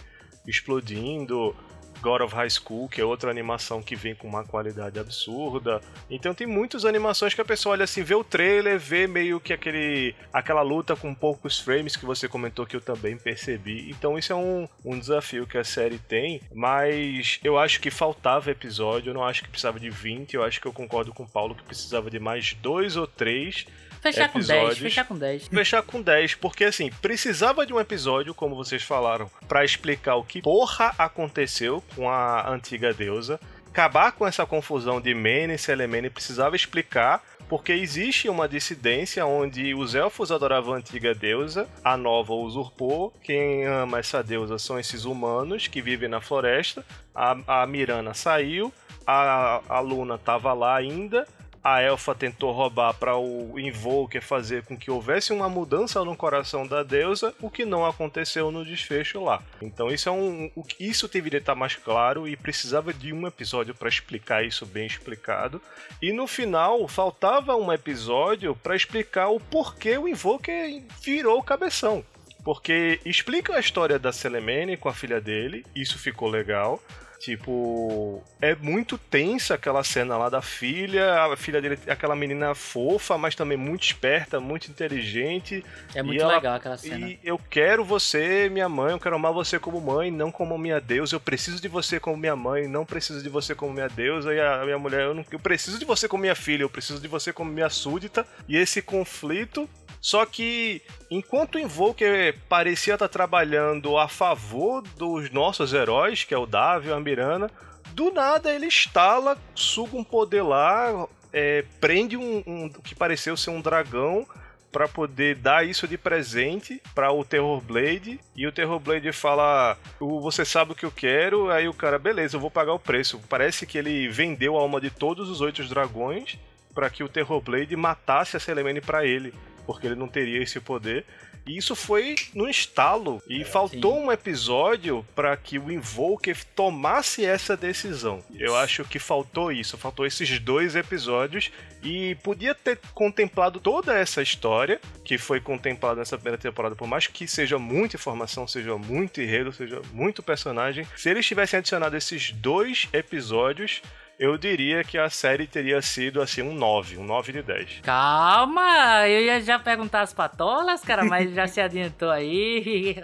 explodindo. 0.46 1.56
God 2.02 2.22
of 2.22 2.36
High 2.36 2.50
School, 2.50 2.90
que 2.90 3.02
é 3.02 3.06
outra 3.06 3.30
animação 3.30 3.82
que 3.82 3.96
vem 3.96 4.16
com 4.16 4.28
uma 4.28 4.44
qualidade 4.44 5.00
absurda. 5.00 5.82
Então 6.10 6.34
tem 6.34 6.48
muitas 6.48 6.86
animações 6.86 7.34
que 7.34 7.42
a 7.42 7.46
pessoa 7.46 7.74
olha 7.74 7.84
assim, 7.84 8.04
vê 8.04 8.16
o 8.16 8.24
trailer, 8.24 8.80
vê 8.80 9.08
meio 9.08 9.40
que 9.40 9.54
aquele 9.54 10.16
aquela 10.32 10.62
luta 10.62 10.96
com 10.96 11.14
poucos 11.14 11.60
frames 11.60 11.96
que 11.96 12.06
você 12.06 12.28
comentou 12.28 12.66
que 12.66 12.76
eu 12.76 12.82
também 12.82 13.18
percebi. 13.18 13.90
Então 13.90 14.18
isso 14.18 14.34
é 14.34 14.36
um, 14.36 14.68
um 14.84 15.00
desafio 15.00 15.48
que 15.48 15.58
a 15.58 15.64
série 15.64 15.98
tem, 15.98 16.42
mas 16.54 17.40
eu 17.44 17.58
acho 17.58 17.80
que 17.80 17.90
faltava 17.90 18.52
episódio, 18.52 19.10
eu 19.10 19.14
não 19.14 19.24
acho 19.24 19.44
que 19.44 19.50
precisava 19.50 19.80
de 19.80 19.90
20, 19.90 20.34
eu 20.34 20.44
acho 20.44 20.60
que 20.62 20.68
eu 20.68 20.74
concordo 20.74 21.14
com 21.14 21.24
o 21.24 21.30
Paulo 21.30 21.56
que 21.56 21.64
precisava 21.64 22.10
de 22.10 22.20
mais 22.20 22.54
dois 22.54 22.96
ou 22.96 23.08
três 23.08 23.66
Fechar 24.12 24.30
com 24.30 24.40
10, 24.40 24.50
Episódios. 24.50 24.78
fechar 24.80 25.06
com 25.06 25.18
10. 25.18 25.48
fechar 25.48 25.82
com 25.82 26.02
10, 26.02 26.36
porque 26.36 26.64
assim, 26.66 26.92
precisava 27.02 27.66
de 27.66 27.74
um 27.74 27.80
episódio, 27.80 28.34
como 28.36 28.56
vocês 28.56 28.84
falaram, 28.84 29.30
pra 29.48 29.66
explicar 29.66 30.16
o 30.16 30.24
que 30.24 30.42
porra 30.42 30.94
aconteceu 30.98 31.84
com 31.96 32.10
a 32.10 32.50
antiga 32.50 32.94
deusa, 32.94 33.40
acabar 33.68 34.12
com 34.12 34.28
essa 34.28 34.46
confusão 34.46 35.02
de 35.02 35.14
Mene 35.14 35.56
e 35.56 35.58
Selemene, 35.58 36.10
precisava 36.10 36.56
explicar 36.56 37.24
porque 37.48 37.72
existe 37.72 38.28
uma 38.28 38.48
dissidência 38.48 39.26
onde 39.26 39.74
os 39.74 39.94
elfos 39.94 40.32
adoravam 40.32 40.74
a 40.74 40.78
antiga 40.78 41.14
deusa, 41.14 41.68
a 41.84 41.96
nova 41.96 42.34
usurpou. 42.34 43.14
Quem 43.24 43.66
ama 43.66 44.00
essa 44.00 44.24
deusa 44.24 44.58
são 44.58 44.80
esses 44.80 45.06
humanos 45.06 45.68
que 45.68 45.82
vivem 45.82 46.10
na 46.10 46.20
floresta. 46.20 46.84
A, 47.14 47.62
a 47.62 47.68
Mirana 47.68 48.14
saiu, 48.14 48.74
a, 49.06 49.62
a 49.70 49.80
Luna 49.80 50.16
estava 50.16 50.54
lá 50.54 50.76
ainda. 50.76 51.28
A 51.66 51.82
elfa 51.82 52.14
tentou 52.14 52.52
roubar 52.52 52.94
para 52.94 53.18
o 53.18 53.60
Invoker 53.60 54.22
fazer 54.22 54.64
com 54.66 54.78
que 54.78 54.92
houvesse 54.92 55.34
uma 55.34 55.50
mudança 55.50 56.06
no 56.06 56.16
coração 56.16 56.68
da 56.68 56.84
deusa, 56.84 57.34
o 57.42 57.50
que 57.50 57.66
não 57.66 57.84
aconteceu 57.84 58.52
no 58.52 58.64
desfecho 58.64 59.24
lá. 59.24 59.42
Então 59.60 59.90
isso 59.90 60.08
é 60.08 60.12
um, 60.12 60.52
isso 60.80 61.08
deveria 61.08 61.40
estar 61.40 61.56
mais 61.56 61.76
claro 61.76 62.28
e 62.28 62.38
precisava 62.38 62.94
de 62.94 63.12
um 63.12 63.26
episódio 63.26 63.74
para 63.74 63.90
explicar 63.90 64.46
isso 64.46 64.64
bem 64.64 64.86
explicado. 64.86 65.60
E 66.00 66.14
no 66.14 66.28
final 66.28 66.88
faltava 66.88 67.56
um 67.56 67.74
episódio 67.74 68.56
para 68.56 68.76
explicar 68.76 69.30
o 69.30 69.40
porquê 69.40 69.98
o 69.98 70.08
Invoker 70.08 70.84
virou 71.02 71.40
o 71.40 71.44
cabeção. 71.44 72.06
Porque 72.46 73.00
explica 73.04 73.56
a 73.56 73.60
história 73.60 73.98
da 73.98 74.14
Selemene 74.14 74.78
com 74.78 74.88
a 74.88 74.94
filha 74.94 75.20
dele, 75.20 75.66
isso 75.76 75.98
ficou 75.98 76.30
legal. 76.30 76.80
Tipo, 77.20 78.22
é 78.40 78.54
muito 78.54 79.00
tensa 79.00 79.56
aquela 79.56 79.84
cena 79.84 80.16
lá 80.16 80.30
da 80.30 80.44
filha, 80.44 81.24
a 81.24 81.36
filha 81.36 81.60
dele, 81.60 81.80
aquela 81.88 82.16
menina 82.16 82.54
fofa, 82.54 83.18
mas 83.18 83.34
também 83.34 83.58
muito 83.58 83.84
esperta, 83.84 84.40
muito 84.40 84.70
inteligente. 84.70 85.66
É 85.96 86.04
muito 86.04 86.22
ela, 86.22 86.36
legal 86.36 86.54
aquela 86.54 86.78
cena. 86.78 87.10
E 87.10 87.20
eu 87.24 87.40
quero 87.50 87.84
você, 87.84 88.48
minha 88.48 88.70
mãe, 88.70 88.92
eu 88.92 89.00
quero 89.00 89.16
amar 89.16 89.34
você 89.34 89.58
como 89.58 89.82
mãe, 89.82 90.12
não 90.12 90.32
como 90.32 90.56
minha 90.56 90.80
deusa. 90.80 91.16
Eu 91.16 91.20
preciso 91.20 91.60
de 91.60 91.68
você 91.68 92.00
como 92.00 92.16
minha 92.16 92.36
mãe, 92.36 92.68
não 92.68 92.86
preciso 92.86 93.24
de 93.24 93.30
você 93.30 93.56
como 93.56 93.74
minha 93.74 93.90
deusa. 93.90 94.32
E 94.32 94.40
a 94.40 94.64
minha 94.64 94.78
mulher, 94.78 95.06
eu, 95.06 95.16
não, 95.16 95.26
eu 95.32 95.40
preciso 95.40 95.80
de 95.80 95.86
você 95.86 96.08
como 96.08 96.22
minha 96.22 96.36
filha, 96.36 96.62
eu 96.62 96.70
preciso 96.70 97.02
de 97.02 97.08
você 97.08 97.34
como 97.34 97.52
minha 97.52 97.72
súdita. 97.72 98.24
E 98.48 98.56
esse 98.56 98.84
conflito 98.84 99.68
só 100.06 100.24
que 100.24 100.84
enquanto 101.10 101.56
o 101.56 101.60
Invoker 101.60 102.38
parecia 102.48 102.94
estar 102.94 103.08
trabalhando 103.08 103.98
a 103.98 104.08
favor 104.08 104.84
dos 104.84 105.32
nossos 105.32 105.74
heróis, 105.74 106.24
que 106.24 106.32
é 106.32 106.38
o 106.38 106.46
Davi 106.46 106.90
e 106.90 106.92
a 106.92 107.00
Mirana, 107.00 107.50
do 107.88 108.12
nada 108.12 108.54
ele 108.54 108.68
instala, 108.68 109.36
suga 109.56 109.98
um 109.98 110.04
poder 110.04 110.44
lá, 110.44 111.08
é, 111.34 111.66
prende 111.82 112.16
um, 112.16 112.44
um 112.46 112.70
que 112.70 112.94
pareceu 112.94 113.36
ser 113.36 113.50
um 113.50 113.60
dragão 113.60 114.28
para 114.72 114.88
poder 114.88 115.38
dar 115.38 115.66
isso 115.66 115.88
de 115.88 115.98
presente 115.98 116.80
para 116.94 117.12
o 117.12 117.26
Terror 117.26 117.60
Blade 117.60 118.20
e 118.36 118.46
o 118.46 118.52
Terror 118.52 118.80
Blade 118.80 119.12
fala: 119.12 119.76
"Você 120.00 120.46
sabe 120.46 120.74
o 120.74 120.76
que 120.76 120.86
eu 120.86 120.92
quero?" 120.92 121.50
Aí 121.50 121.68
o 121.68 121.74
cara: 121.74 121.98
"Beleza, 121.98 122.38
eu 122.38 122.42
vou 122.42 122.52
pagar 122.52 122.74
o 122.74 122.80
preço". 122.80 123.20
Parece 123.28 123.66
que 123.66 123.76
ele 123.76 124.08
vendeu 124.08 124.56
a 124.56 124.62
alma 124.62 124.80
de 124.80 124.92
todos 124.92 125.32
os 125.32 125.42
oito 125.42 125.64
dragões 125.64 126.38
para 126.76 126.92
que 126.92 127.04
o 127.04 127.10
Terror 127.10 127.42
Blade 127.42 127.76
matasse 127.76 128.38
a 128.38 128.40
Selemene 128.40 128.82
para 128.82 129.04
ele 129.04 129.34
porque 129.66 129.88
ele 129.88 129.96
não 129.96 130.08
teria 130.08 130.42
esse 130.42 130.60
poder. 130.60 131.06
E 131.46 131.58
isso 131.58 131.76
foi 131.76 132.16
no 132.34 132.50
estalo. 132.50 133.22
E 133.28 133.42
é, 133.42 133.46
faltou 133.46 133.96
sim. 133.96 134.06
um 134.06 134.12
episódio 134.12 135.06
para 135.16 135.36
que 135.38 135.60
o 135.60 135.72
Invoker 135.72 136.36
tomasse 136.56 137.24
essa 137.24 137.56
decisão. 137.56 138.24
Eu 138.34 138.56
acho 138.56 138.84
que 138.84 138.98
faltou 138.98 139.52
isso. 139.52 139.78
Faltou 139.78 140.06
esses 140.08 140.40
dois 140.40 140.76
episódios. 140.76 141.52
E 141.84 142.16
podia 142.24 142.56
ter 142.56 142.80
contemplado 142.96 143.60
toda 143.60 143.96
essa 143.96 144.24
história 144.24 144.82
que 145.04 145.20
foi 145.20 145.40
contemplada 145.40 146.00
nessa 146.00 146.18
primeira 146.18 146.38
temporada. 146.38 146.76
Por 146.76 146.88
mais 146.88 147.06
que 147.06 147.28
seja 147.28 147.60
muita 147.60 147.96
informação, 147.96 148.48
seja 148.48 148.76
muito 148.76 149.22
enredo, 149.22 149.54
seja 149.54 149.80
muito 149.94 150.24
personagem. 150.24 150.88
Se 150.96 151.12
eles 151.12 151.28
tivessem 151.28 151.60
adicionado 151.60 151.96
esses 151.96 152.32
dois 152.32 152.90
episódios 152.92 153.84
eu 154.18 154.38
diria 154.38 154.84
que 154.84 154.98
a 154.98 155.10
série 155.10 155.46
teria 155.46 155.82
sido 155.82 156.22
assim 156.22 156.42
um 156.42 156.54
9, 156.54 156.98
um 156.98 157.04
9 157.04 157.34
de 157.34 157.42
10. 157.42 157.80
Calma, 157.84 159.08
eu 159.08 159.22
ia 159.22 159.42
já 159.42 159.60
perguntar 159.60 160.02
as 160.02 160.14
patolas, 160.14 160.82
cara, 160.82 161.04
mas 161.04 161.34
já 161.34 161.48
se 161.48 161.60
adiantou 161.60 162.10
aí. 162.10 162.96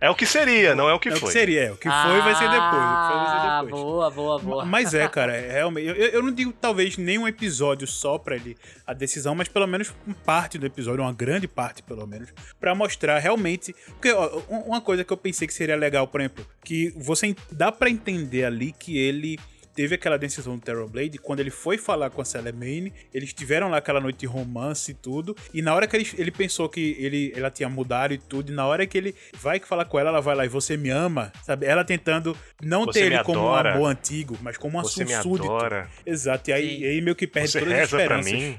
É 0.00 0.08
o 0.08 0.14
que 0.14 0.24
seria, 0.24 0.74
não 0.74 0.88
é 0.88 0.94
o 0.94 1.00
que 1.00 1.08
é 1.08 1.16
foi. 1.16 1.20
É 1.20 1.22
o 1.22 1.26
que 1.26 1.32
seria, 1.32 1.62
é. 1.64 1.72
o 1.72 1.76
que 1.76 1.88
ah, 1.88 2.04
foi 2.06 2.20
vai 2.20 2.34
ser 2.34 2.48
depois. 2.48 2.72
O 2.72 3.00
que 3.00 3.06
foi 3.06 3.16
vai 3.16 3.26
ser 3.26 3.36
ah, 3.36 3.62
depois. 3.62 3.82
Boa, 3.82 4.10
boa, 4.10 4.38
boa. 4.38 4.64
Mas 4.64 4.94
é, 4.94 5.08
cara, 5.08 5.36
é, 5.36 5.52
realmente. 5.52 5.86
Eu, 5.88 5.94
eu 5.94 6.22
não 6.22 6.32
digo 6.32 6.52
talvez 6.52 6.96
nenhum 6.96 7.26
episódio 7.26 7.86
só 7.86 8.18
pra 8.18 8.36
ele 8.36 8.56
a 8.86 8.92
decisão, 8.92 9.34
mas 9.34 9.48
pelo 9.48 9.66
menos 9.66 9.94
parte 10.24 10.58
do 10.58 10.66
episódio, 10.66 11.02
uma 11.02 11.12
grande 11.12 11.48
parte 11.48 11.82
pelo 11.82 12.06
menos, 12.06 12.32
para 12.58 12.74
mostrar 12.74 13.18
realmente. 13.18 13.74
Porque 13.88 14.12
ó, 14.12 14.40
uma 14.48 14.80
coisa 14.80 15.04
que 15.04 15.12
eu 15.12 15.16
pensei 15.16 15.46
que 15.46 15.54
seria 15.54 15.76
legal, 15.76 16.06
por 16.06 16.20
exemplo, 16.20 16.46
que 16.64 16.92
você 16.96 17.34
dá 17.50 17.72
para 17.72 17.90
entender 17.90 18.44
ali 18.44 18.72
que 18.72 18.96
ele 18.96 19.38
teve 19.80 19.94
aquela 19.94 20.18
decisão 20.18 20.56
do 20.56 20.60
Terrorblade, 20.60 21.16
quando 21.16 21.40
ele 21.40 21.48
foi 21.48 21.78
falar 21.78 22.10
com 22.10 22.20
a 22.20 22.24
Salamane, 22.24 22.92
eles 23.14 23.32
tiveram 23.32 23.70
lá 23.70 23.78
aquela 23.78 23.98
noite 23.98 24.18
de 24.18 24.26
romance 24.26 24.90
e 24.90 24.94
tudo, 24.94 25.34
e 25.54 25.62
na 25.62 25.74
hora 25.74 25.86
que 25.86 25.96
ele, 25.96 26.06
ele 26.18 26.30
pensou 26.30 26.68
que 26.68 26.98
ele, 26.98 27.32
ela 27.34 27.50
tinha 27.50 27.66
mudado 27.66 28.12
e 28.12 28.18
tudo, 28.18 28.52
e 28.52 28.54
na 28.54 28.66
hora 28.66 28.86
que 28.86 28.98
ele 28.98 29.14
vai 29.40 29.58
falar 29.58 29.86
com 29.86 29.98
ela, 29.98 30.10
ela 30.10 30.20
vai 30.20 30.36
lá 30.36 30.44
e 30.44 30.48
você 30.50 30.76
me 30.76 30.90
ama, 30.90 31.32
sabe? 31.42 31.64
Ela 31.64 31.82
tentando 31.82 32.36
não 32.62 32.84
você 32.84 33.00
ter 33.00 33.06
ele 33.06 33.24
como 33.24 33.38
adora. 33.48 33.70
um 33.70 33.74
amor 33.76 33.86
antigo, 33.86 34.38
mas 34.42 34.58
como 34.58 34.78
um 34.78 34.82
você 34.82 35.02
assunto 35.02 35.22
súdito. 35.22 35.50
Adora. 35.50 35.88
Exato, 36.04 36.50
e 36.50 36.52
aí, 36.52 36.80
e 36.82 36.84
aí 36.84 37.00
meio 37.00 37.16
que 37.16 37.26
perde 37.26 37.52
você 37.52 37.60
todas 37.60 37.74
as 37.74 37.84
esperanças. 37.84 38.30
Pra 38.30 38.38
mim. 38.38 38.58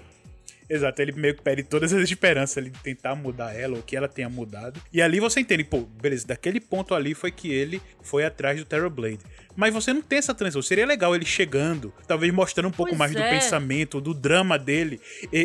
Exato, 0.72 1.02
ele 1.02 1.12
meio 1.12 1.36
que 1.36 1.42
perde 1.42 1.64
todas 1.64 1.92
as 1.92 2.02
esperanças 2.10 2.58
ali 2.58 2.70
de 2.70 2.80
tentar 2.80 3.14
mudar 3.14 3.54
ela, 3.54 3.76
ou 3.76 3.84
que 3.84 3.94
ela 3.94 4.08
tenha 4.08 4.30
mudado. 4.30 4.80
E 4.94 5.02
ali 5.02 5.20
você 5.20 5.42
entende, 5.42 5.66
pô, 5.66 5.82
beleza, 5.82 6.26
daquele 6.26 6.62
ponto 6.62 6.96
ali 6.96 7.14
foi 7.14 7.30
que 7.30 7.52
ele 7.52 7.82
foi 8.02 8.24
atrás 8.24 8.58
do 8.58 8.64
Terrorblade. 8.64 9.20
Mas 9.56 9.74
você 9.74 9.94
não 9.94 10.02
tem 10.02 10.20
essa 10.20 10.34
transição. 10.34 10.62
Seria 10.62 10.86
legal 10.86 11.16
ele 11.16 11.26
chegando, 11.26 11.94
talvez 12.08 12.34
mostrando 12.34 12.68
um 12.68 12.72
pouco 12.72 12.92
pois 12.92 13.00
mais 13.00 13.16
é. 13.16 13.22
do 13.22 13.30
pensamento, 13.30 14.02
do 14.02 14.14
drama 14.14 14.58
dele, 14.58 15.00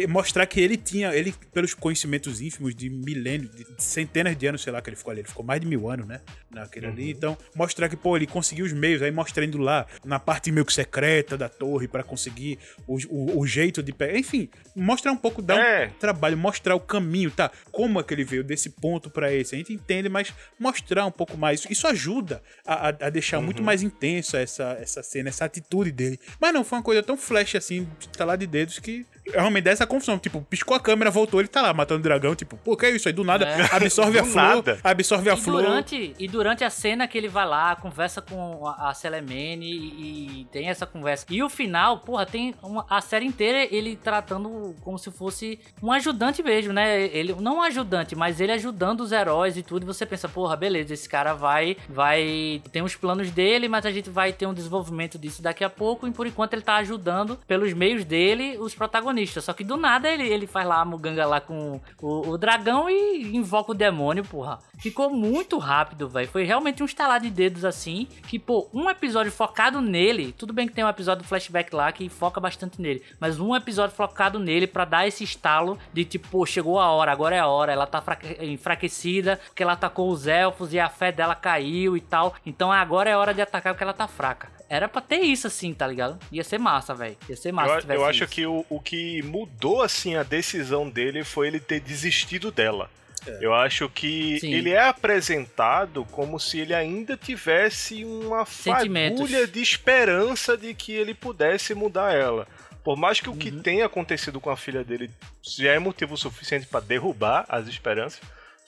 mostrar 0.09 0.47
que 0.47 0.61
ele 0.61 0.77
tinha, 0.77 1.15
ele, 1.15 1.35
pelos 1.53 1.75
conhecimentos 1.75 2.41
ínfimos 2.41 2.75
de 2.75 2.89
milênios, 2.89 3.51
de 3.55 3.67
centenas 3.79 4.37
de 4.37 4.47
anos, 4.47 4.63
sei 4.63 4.73
lá, 4.73 4.81
que 4.81 4.91
ele 4.91 4.97
ficou 4.97 5.11
ali, 5.11 5.21
ele 5.21 5.29
ficou 5.29 5.45
mais 5.45 5.61
de 5.61 5.67
mil 5.67 5.91
anos, 5.91 6.07
né? 6.07 6.21
Naquele 6.51 6.87
uhum. 6.87 6.93
ali. 6.93 7.11
Então, 7.11 7.37
mostrar 7.55 7.89
que, 7.89 7.97
pô, 7.97 8.17
ele 8.17 8.27
conseguiu 8.27 8.65
os 8.65 8.73
meios, 8.73 9.03
aí 9.03 9.11
mostrando 9.11 9.59
lá 9.59 9.87
na 10.05 10.19
parte 10.19 10.51
meio 10.51 10.65
que 10.65 10.73
secreta 10.73 11.37
da 11.37 11.49
torre 11.49 11.89
para 11.89 12.03
conseguir 12.03 12.59
o, 12.87 12.97
o, 13.09 13.41
o, 13.41 13.47
jeito 13.47 13.83
de 13.83 13.93
pegar. 13.93 14.19
Enfim, 14.19 14.49
mostrar 14.75 15.13
um 15.13 15.17
pouco, 15.17 15.43
dar 15.43 15.59
é. 15.59 15.87
um 15.87 15.91
trabalho, 15.99 16.37
mostrar 16.37 16.75
o 16.75 16.81
caminho, 16.81 17.31
tá? 17.31 17.51
Como 17.71 18.01
é 18.01 18.03
que 18.03 18.15
ele 18.15 18.25
veio 18.25 18.45
desse 18.45 18.71
ponto 18.71 19.11
para 19.11 19.33
esse. 19.33 19.55
A 19.55 19.59
gente 19.59 19.73
entende, 19.73 20.09
mas 20.09 20.33
mostrar 20.59 21.07
um 21.07 21.11
pouco 21.11 21.37
mais. 21.37 21.67
Isso 21.69 21.87
ajuda 21.87 22.43
a, 22.67 22.89
a 22.89 23.11
deixar 23.11 23.39
uhum. 23.39 23.45
muito 23.45 23.63
mais 23.63 23.83
intenso 23.97 24.37
essa, 24.37 24.77
essa 24.81 25.03
cena, 25.03 25.31
essa 25.31 25.45
atitude 25.45 25.91
dele. 25.91 26.21
Mas 26.39 26.53
não, 26.53 26.63
foi 26.63 26.79
uma 26.79 26.85
coisa 26.85 27.03
tão 27.03 27.17
flash 27.17 27.55
assim, 27.57 27.89
tá 28.17 28.25
lá 28.25 28.37
de 28.37 28.47
dedos 28.47 28.79
que 28.79 29.07
realmente 29.33 29.65
dá 29.65 29.71
essa 29.71 29.87
confusão. 29.87 30.19
Tipo, 30.19 30.41
piscou 30.43 30.77
a 30.77 30.81
câmera, 30.81 31.11
voltou, 31.11 31.41
ele 31.41 31.49
tá 31.49 31.63
lá 31.63 31.73
matando 31.73 32.01
o 32.01 32.03
dragão. 32.03 32.35
Tipo, 32.35 32.57
pô, 32.57 32.77
que 32.77 32.87
é 32.87 32.91
isso 32.91 33.09
aí? 33.09 33.15
Do 33.15 33.25
nada, 33.25 33.45
é. 33.47 33.75
absorve 33.75 34.19
a 34.19 34.25
flor. 34.25 34.37
Nada. 34.37 34.79
Absorve 34.83 35.31
a 35.31 35.35
e 35.35 35.37
flor. 35.37 35.63
Durante, 35.63 36.15
e 36.19 36.29
durante 36.29 36.65
a 36.65 36.71
cena 36.71 37.07
que 37.09 37.17
ele 37.17 37.29
vai 37.29 37.47
lá, 37.47 37.77
conversa 37.77 38.21
com 38.23 38.67
a, 38.67 38.91
a 38.91 38.95
Celemene 38.95 39.67
e, 39.67 40.41
e, 40.41 40.45
tem 40.47 40.69
essa 40.69 40.87
conversa. 40.87 41.27
E 41.31 41.43
o 41.43 41.49
final, 41.49 41.99
porra, 42.01 42.27
tem 42.27 42.55
uma, 42.63 42.87
a 42.89 43.01
série 43.01 43.27
inteira 43.27 43.67
ele 43.71 43.97
tratando 43.97 44.75
como 44.83 44.99
se 44.99 45.11
fosse 45.11 45.59
um 45.83 45.91
ajudante 45.93 46.43
mesmo, 46.43 46.73
né? 46.73 47.03
Ele, 47.07 47.35
não 47.41 47.57
um 47.57 47.63
ajudante, 47.63 48.15
mas 48.15 48.41
ele 48.41 48.53
ajudando 48.53 49.01
os 49.01 49.13
heróis 49.13 49.57
e 49.57 49.63
tudo. 49.63 49.85
E 49.85 49.87
você 49.87 50.05
pensa, 50.07 50.29
porra, 50.29 50.57
beleza, 50.57 50.95
esse 50.95 51.09
cara 51.09 51.35
vai, 51.35 51.77
vai, 51.89 52.63
tem 52.73 52.83
os 52.83 52.95
planos 52.95 53.31
dele, 53.31 53.69
mas 53.69 53.87
a 53.87 53.91
gente 53.91 54.11
vai 54.11 54.33
ter 54.33 54.47
um 54.47 54.55
desenvolvimento 54.55 55.19
disso 55.19 55.43
daqui 55.43 55.65
a 55.65 55.71
pouco. 55.71 56.07
E 56.07 56.13
por 56.13 56.27
enquanto 56.27 56.53
ele 56.53 56.63
tá 56.63 56.77
ajudando 56.77 57.39
pelos 57.47 57.73
meios 57.73 58.05
dele 58.05 58.57
os 58.59 58.75
protagonistas. 58.75 59.16
Só 59.25 59.53
que 59.53 59.65
do 59.65 59.77
nada 59.77 60.09
ele, 60.09 60.25
ele 60.25 60.47
faz 60.47 60.67
lá 60.67 60.81
a 60.81 60.85
muganga 60.85 61.25
lá 61.27 61.41
com 61.41 61.81
o, 62.03 62.31
o 62.31 62.39
dragão 62.39 62.91
e 62.91 63.37
invoca 63.37 63.73
o 63.73 63.75
demônio, 63.75 64.25
porra. 64.25 64.59
Ficou 64.79 65.11
muito 65.11 65.59
rápido, 65.59 66.09
velho. 66.09 66.29
Foi 66.29 66.45
realmente 66.45 66.83
um 66.83 66.87
estalar 66.87 67.21
de 67.21 67.31
dedos 67.31 67.65
assim. 67.65 68.07
Que, 68.27 68.39
pô, 68.39 68.69
um 68.75 68.91
episódio 68.91 69.33
focado 69.33 69.81
nele. 69.81 70.33
Tudo 70.33 70.53
bem 70.53 70.67
que 70.67 70.75
tem 70.75 70.85
um 70.85 70.89
episódio 70.89 71.23
do 71.23 71.29
flashback 71.29 71.75
lá 71.75 71.91
que 71.93 72.09
foca 72.09 72.41
bastante 72.41 72.81
nele. 72.81 73.03
Mas 73.19 73.41
um 73.41 73.55
episódio 73.57 73.97
focado 73.97 74.39
nele 74.39 74.67
para 74.67 74.85
dar 74.85 75.07
esse 75.07 75.25
estalo 75.25 75.79
de 75.93 76.05
tipo, 76.05 76.29
pô, 76.29 76.45
chegou 76.45 76.79
a 76.79 76.91
hora, 76.91 77.13
agora 77.13 77.37
é 77.37 77.41
a 77.41 77.47
hora. 77.47 77.73
Ela 77.73 77.87
tá 77.87 78.03
enfraquecida 78.41 79.41
porque 79.47 79.63
ela 79.63 79.73
atacou 79.73 80.11
os 80.11 80.27
elfos 80.27 80.73
e 80.73 80.81
a 80.81 80.89
fé 80.89 81.11
dela 81.11 81.35
caiu 81.35 81.97
e 81.97 82.01
tal. 82.01 82.35
Então 82.45 82.71
agora 82.71 83.09
é 83.09 83.17
hora 83.17 83.33
de 83.33 83.41
atacar 83.41 83.73
porque 83.73 83.85
ela 83.85 83.93
tá 83.93 84.07
fraca. 84.07 84.56
Era 84.69 84.89
pra 84.89 85.01
ter 85.01 85.21
isso 85.21 85.47
assim, 85.47 85.73
tá 85.73 85.87
ligado? 85.87 86.19
Ia 86.33 86.43
ser 86.43 86.59
massa, 86.59 86.95
velho. 86.95 87.17
Ia 87.29 87.37
ser 87.37 87.53
massa. 87.53 87.87
Eu, 87.89 87.97
eu 87.97 88.05
acho 88.05 88.25
isso. 88.25 88.33
que 88.33 88.47
o, 88.47 88.65
o 88.69 88.81
que 88.81 89.23
mudou 89.23 89.83
assim 89.83 90.17
a 90.17 90.23
decisão 90.23 90.89
dele 90.89 91.23
foi 91.23 91.47
ele 91.47 91.61
ter 91.61 91.81
desistido 91.81 92.51
dela. 92.51 92.91
É. 93.27 93.39
Eu 93.41 93.55
acho 93.55 93.89
que 93.89 94.39
Sim. 94.41 94.53
ele 94.53 94.71
é 94.71 94.89
apresentado 94.89 96.05
como 96.11 96.39
se 96.39 96.61
ele 96.61 96.75
ainda 96.75 97.17
tivesse 97.17 98.05
uma 98.05 98.45
fagulha 98.45 99.47
de 99.47 99.61
esperança 99.61 100.57
de 100.57 100.75
que 100.75 100.93
ele 100.93 101.15
pudesse 101.15 101.75
mudar 101.75 102.15
ela. 102.15 102.47
Por 102.85 102.97
mais 102.97 103.21
que 103.21 103.29
o 103.29 103.37
que 103.37 103.51
uhum. 103.51 103.63
tenha 103.63 103.87
acontecido 103.87 104.41
com 104.41 104.49
a 104.49 104.57
filha 104.57 104.85
dele 104.85 105.11
já 105.43 105.73
é 105.73 105.79
motivo 105.79 106.17
suficiente 106.17 106.67
para 106.67 106.81
derrubar 106.81 107.45
as 107.49 107.67
esperanças, 107.67 108.21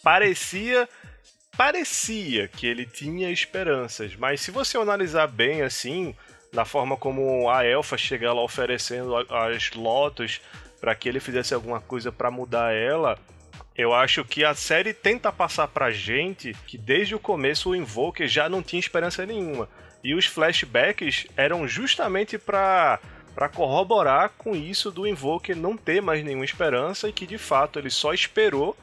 parecia 0.03 0.89
parecia 1.59 2.47
que 2.47 2.69
ele 2.69 2.87
tinha 2.87 3.33
esperanças, 3.33 4.15
mas 4.15 4.41
se 4.41 4.53
você 4.53 4.79
analisar 4.79 5.27
bem 5.27 5.63
assim, 5.63 6.15
na 6.53 6.65
forma 6.65 6.97
como 6.97 7.51
a 7.51 7.65
elfa 7.65 7.99
chega 7.99 8.33
lá 8.33 8.41
oferecendo 8.45 9.17
as 9.17 9.73
lotos 9.73 10.41
para 10.81 10.95
que 10.95 11.09
ele 11.09 11.19
fizesse 11.19 11.53
alguma 11.53 11.81
coisa 11.81 12.13
para 12.13 12.31
mudar 12.31 12.73
ela, 12.73 13.19
eu 13.77 13.93
acho 13.93 14.25
que 14.25 14.45
a 14.45 14.55
série 14.55 14.95
tenta 14.95 15.33
passar 15.33 15.67
pra 15.67 15.91
gente 15.91 16.55
que 16.65 16.79
desde 16.79 17.17
o 17.17 17.19
começo 17.19 17.71
o 17.71 17.75
Invoker 17.75 18.29
já 18.29 18.49
não 18.49 18.63
tinha 18.63 18.79
esperança 18.79 19.27
nenhuma. 19.27 19.69
E 20.03 20.15
os 20.15 20.27
flashbacks 20.27 21.27
eram 21.37 21.67
justamente 21.67 22.39
para 22.39 23.01
para 23.35 23.49
corroborar 23.49 24.33
com 24.37 24.57
isso 24.57 24.91
do 24.91 25.07
Invoker 25.07 25.57
não 25.57 25.77
ter 25.77 26.03
mais 26.03 26.25
nenhuma 26.25 26.45
esperança 26.45 27.09
e 27.09 27.13
que 27.13 27.25
de 27.25 27.39
fato 27.39 27.79
ele 27.79 27.91
só 27.91 28.13
esperou 28.13 28.77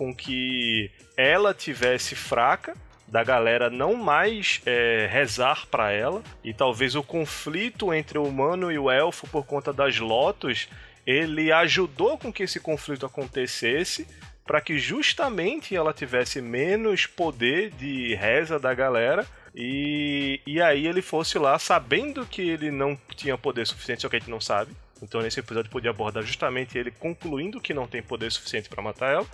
com 0.00 0.14
que 0.14 0.90
ela 1.14 1.52
tivesse 1.52 2.14
fraca, 2.14 2.74
da 3.06 3.22
galera 3.22 3.68
não 3.68 3.94
mais 3.94 4.62
é, 4.64 5.06
rezar 5.12 5.66
para 5.66 5.92
ela, 5.92 6.22
e 6.42 6.54
talvez 6.54 6.94
o 6.94 7.02
conflito 7.02 7.92
entre 7.92 8.16
o 8.16 8.24
humano 8.24 8.72
e 8.72 8.78
o 8.78 8.90
elfo 8.90 9.28
por 9.28 9.44
conta 9.44 9.74
das 9.74 9.98
lotos, 9.98 10.70
ele 11.06 11.52
ajudou 11.52 12.16
com 12.16 12.32
que 12.32 12.44
esse 12.44 12.58
conflito 12.58 13.04
acontecesse, 13.04 14.06
para 14.46 14.62
que 14.62 14.78
justamente 14.78 15.76
ela 15.76 15.92
tivesse 15.92 16.40
menos 16.40 17.04
poder 17.04 17.70
de 17.72 18.14
reza 18.14 18.58
da 18.58 18.72
galera, 18.72 19.26
E, 19.54 20.40
e 20.46 20.62
aí 20.62 20.86
ele 20.86 21.02
fosse 21.02 21.38
lá 21.38 21.58
sabendo 21.58 22.24
que 22.24 22.40
ele 22.40 22.70
não 22.70 22.96
tinha 23.16 23.36
poder 23.36 23.66
suficiente, 23.66 24.02
só 24.02 24.08
que 24.08 24.16
a 24.16 24.18
gente 24.18 24.30
não 24.30 24.40
sabe. 24.40 24.72
Então 25.02 25.20
nesse 25.20 25.40
episódio 25.40 25.70
podia 25.70 25.90
abordar 25.90 26.22
justamente 26.22 26.78
ele 26.78 26.90
concluindo 26.90 27.60
que 27.60 27.74
não 27.74 27.86
tem 27.86 28.02
poder 28.02 28.30
suficiente 28.30 28.68
para 28.68 28.82
matar 28.82 29.12
ela. 29.12 29.26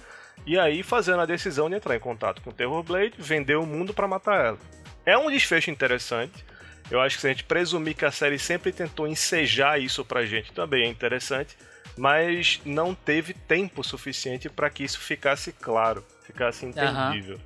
E 0.45 0.59
aí 0.59 0.83
fazendo 0.83 1.21
a 1.21 1.27
decisão 1.27 1.69
de 1.69 1.77
entrar 1.77 1.97
em 1.97 2.01
contato 2.01 2.43
com 2.43 2.51
o 2.51 2.53
Terror 2.53 2.83
Blade, 2.83 3.15
vender 3.19 3.57
o 3.57 3.67
mundo 3.67 3.95
para 3.95 4.07
matar 4.07 4.45
ela. 4.45 4.59
É 5.05 5.17
um 5.17 5.31
desfecho 5.31 5.71
interessante. 5.71 6.45
Eu 6.91 7.01
acho 7.01 7.17
que 7.17 7.23
se 7.23 7.27
a 7.27 7.31
gente 7.31 7.45
presumir 7.45 7.95
que 7.95 8.05
a 8.05 8.13
série 8.13 8.39
sempre 8.39 8.73
tentou 8.73 9.09
ensejar 9.09 9.81
isso 9.81 10.05
pra 10.05 10.25
gente, 10.25 10.53
também 10.53 10.85
é 10.85 10.89
interessante, 10.89 11.57
mas 11.97 12.61
não 12.65 12.95
teve 12.95 13.35
tempo 13.35 13.83
suficiente 13.83 14.49
para 14.49 14.71
que 14.71 14.85
isso 14.85 15.01
ficasse 15.01 15.53
claro, 15.53 16.05
ficasse 16.23 16.65
entendível. 16.65 17.41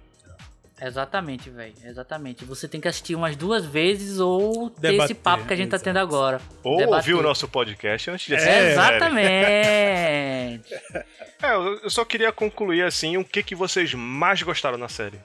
Exatamente, 0.80 1.50
velho. 1.50 1.74
Exatamente. 1.84 2.44
Você 2.44 2.66
tem 2.66 2.80
que 2.80 2.88
assistir 2.88 3.14
umas 3.14 3.36
duas 3.36 3.64
vezes 3.64 4.18
ou 4.18 4.70
ter 4.70 4.92
Debater, 4.92 5.04
esse 5.04 5.14
papo 5.14 5.46
que 5.46 5.52
a 5.52 5.56
gente 5.56 5.68
tá 5.70 5.78
tendo 5.78 5.98
agora. 5.98 6.40
Ou 6.62 6.78
Debater. 6.78 6.96
ouvir 6.96 7.14
o 7.14 7.22
nosso 7.22 7.46
podcast 7.48 8.10
antes 8.10 8.26
de 8.26 8.34
assistir. 8.34 8.50
É, 8.50 8.60
série. 8.60 8.72
Exatamente. 8.72 10.60
É, 11.42 11.54
eu 11.54 11.78
eu 11.78 11.88
só 11.88 12.04
queria 12.04 12.30
concluir 12.30 12.82
assim, 12.82 13.16
o 13.16 13.24
que, 13.24 13.42
que 13.42 13.54
vocês 13.54 13.94
mais 13.94 14.42
gostaram 14.42 14.76
na 14.76 14.90
série? 14.90 15.18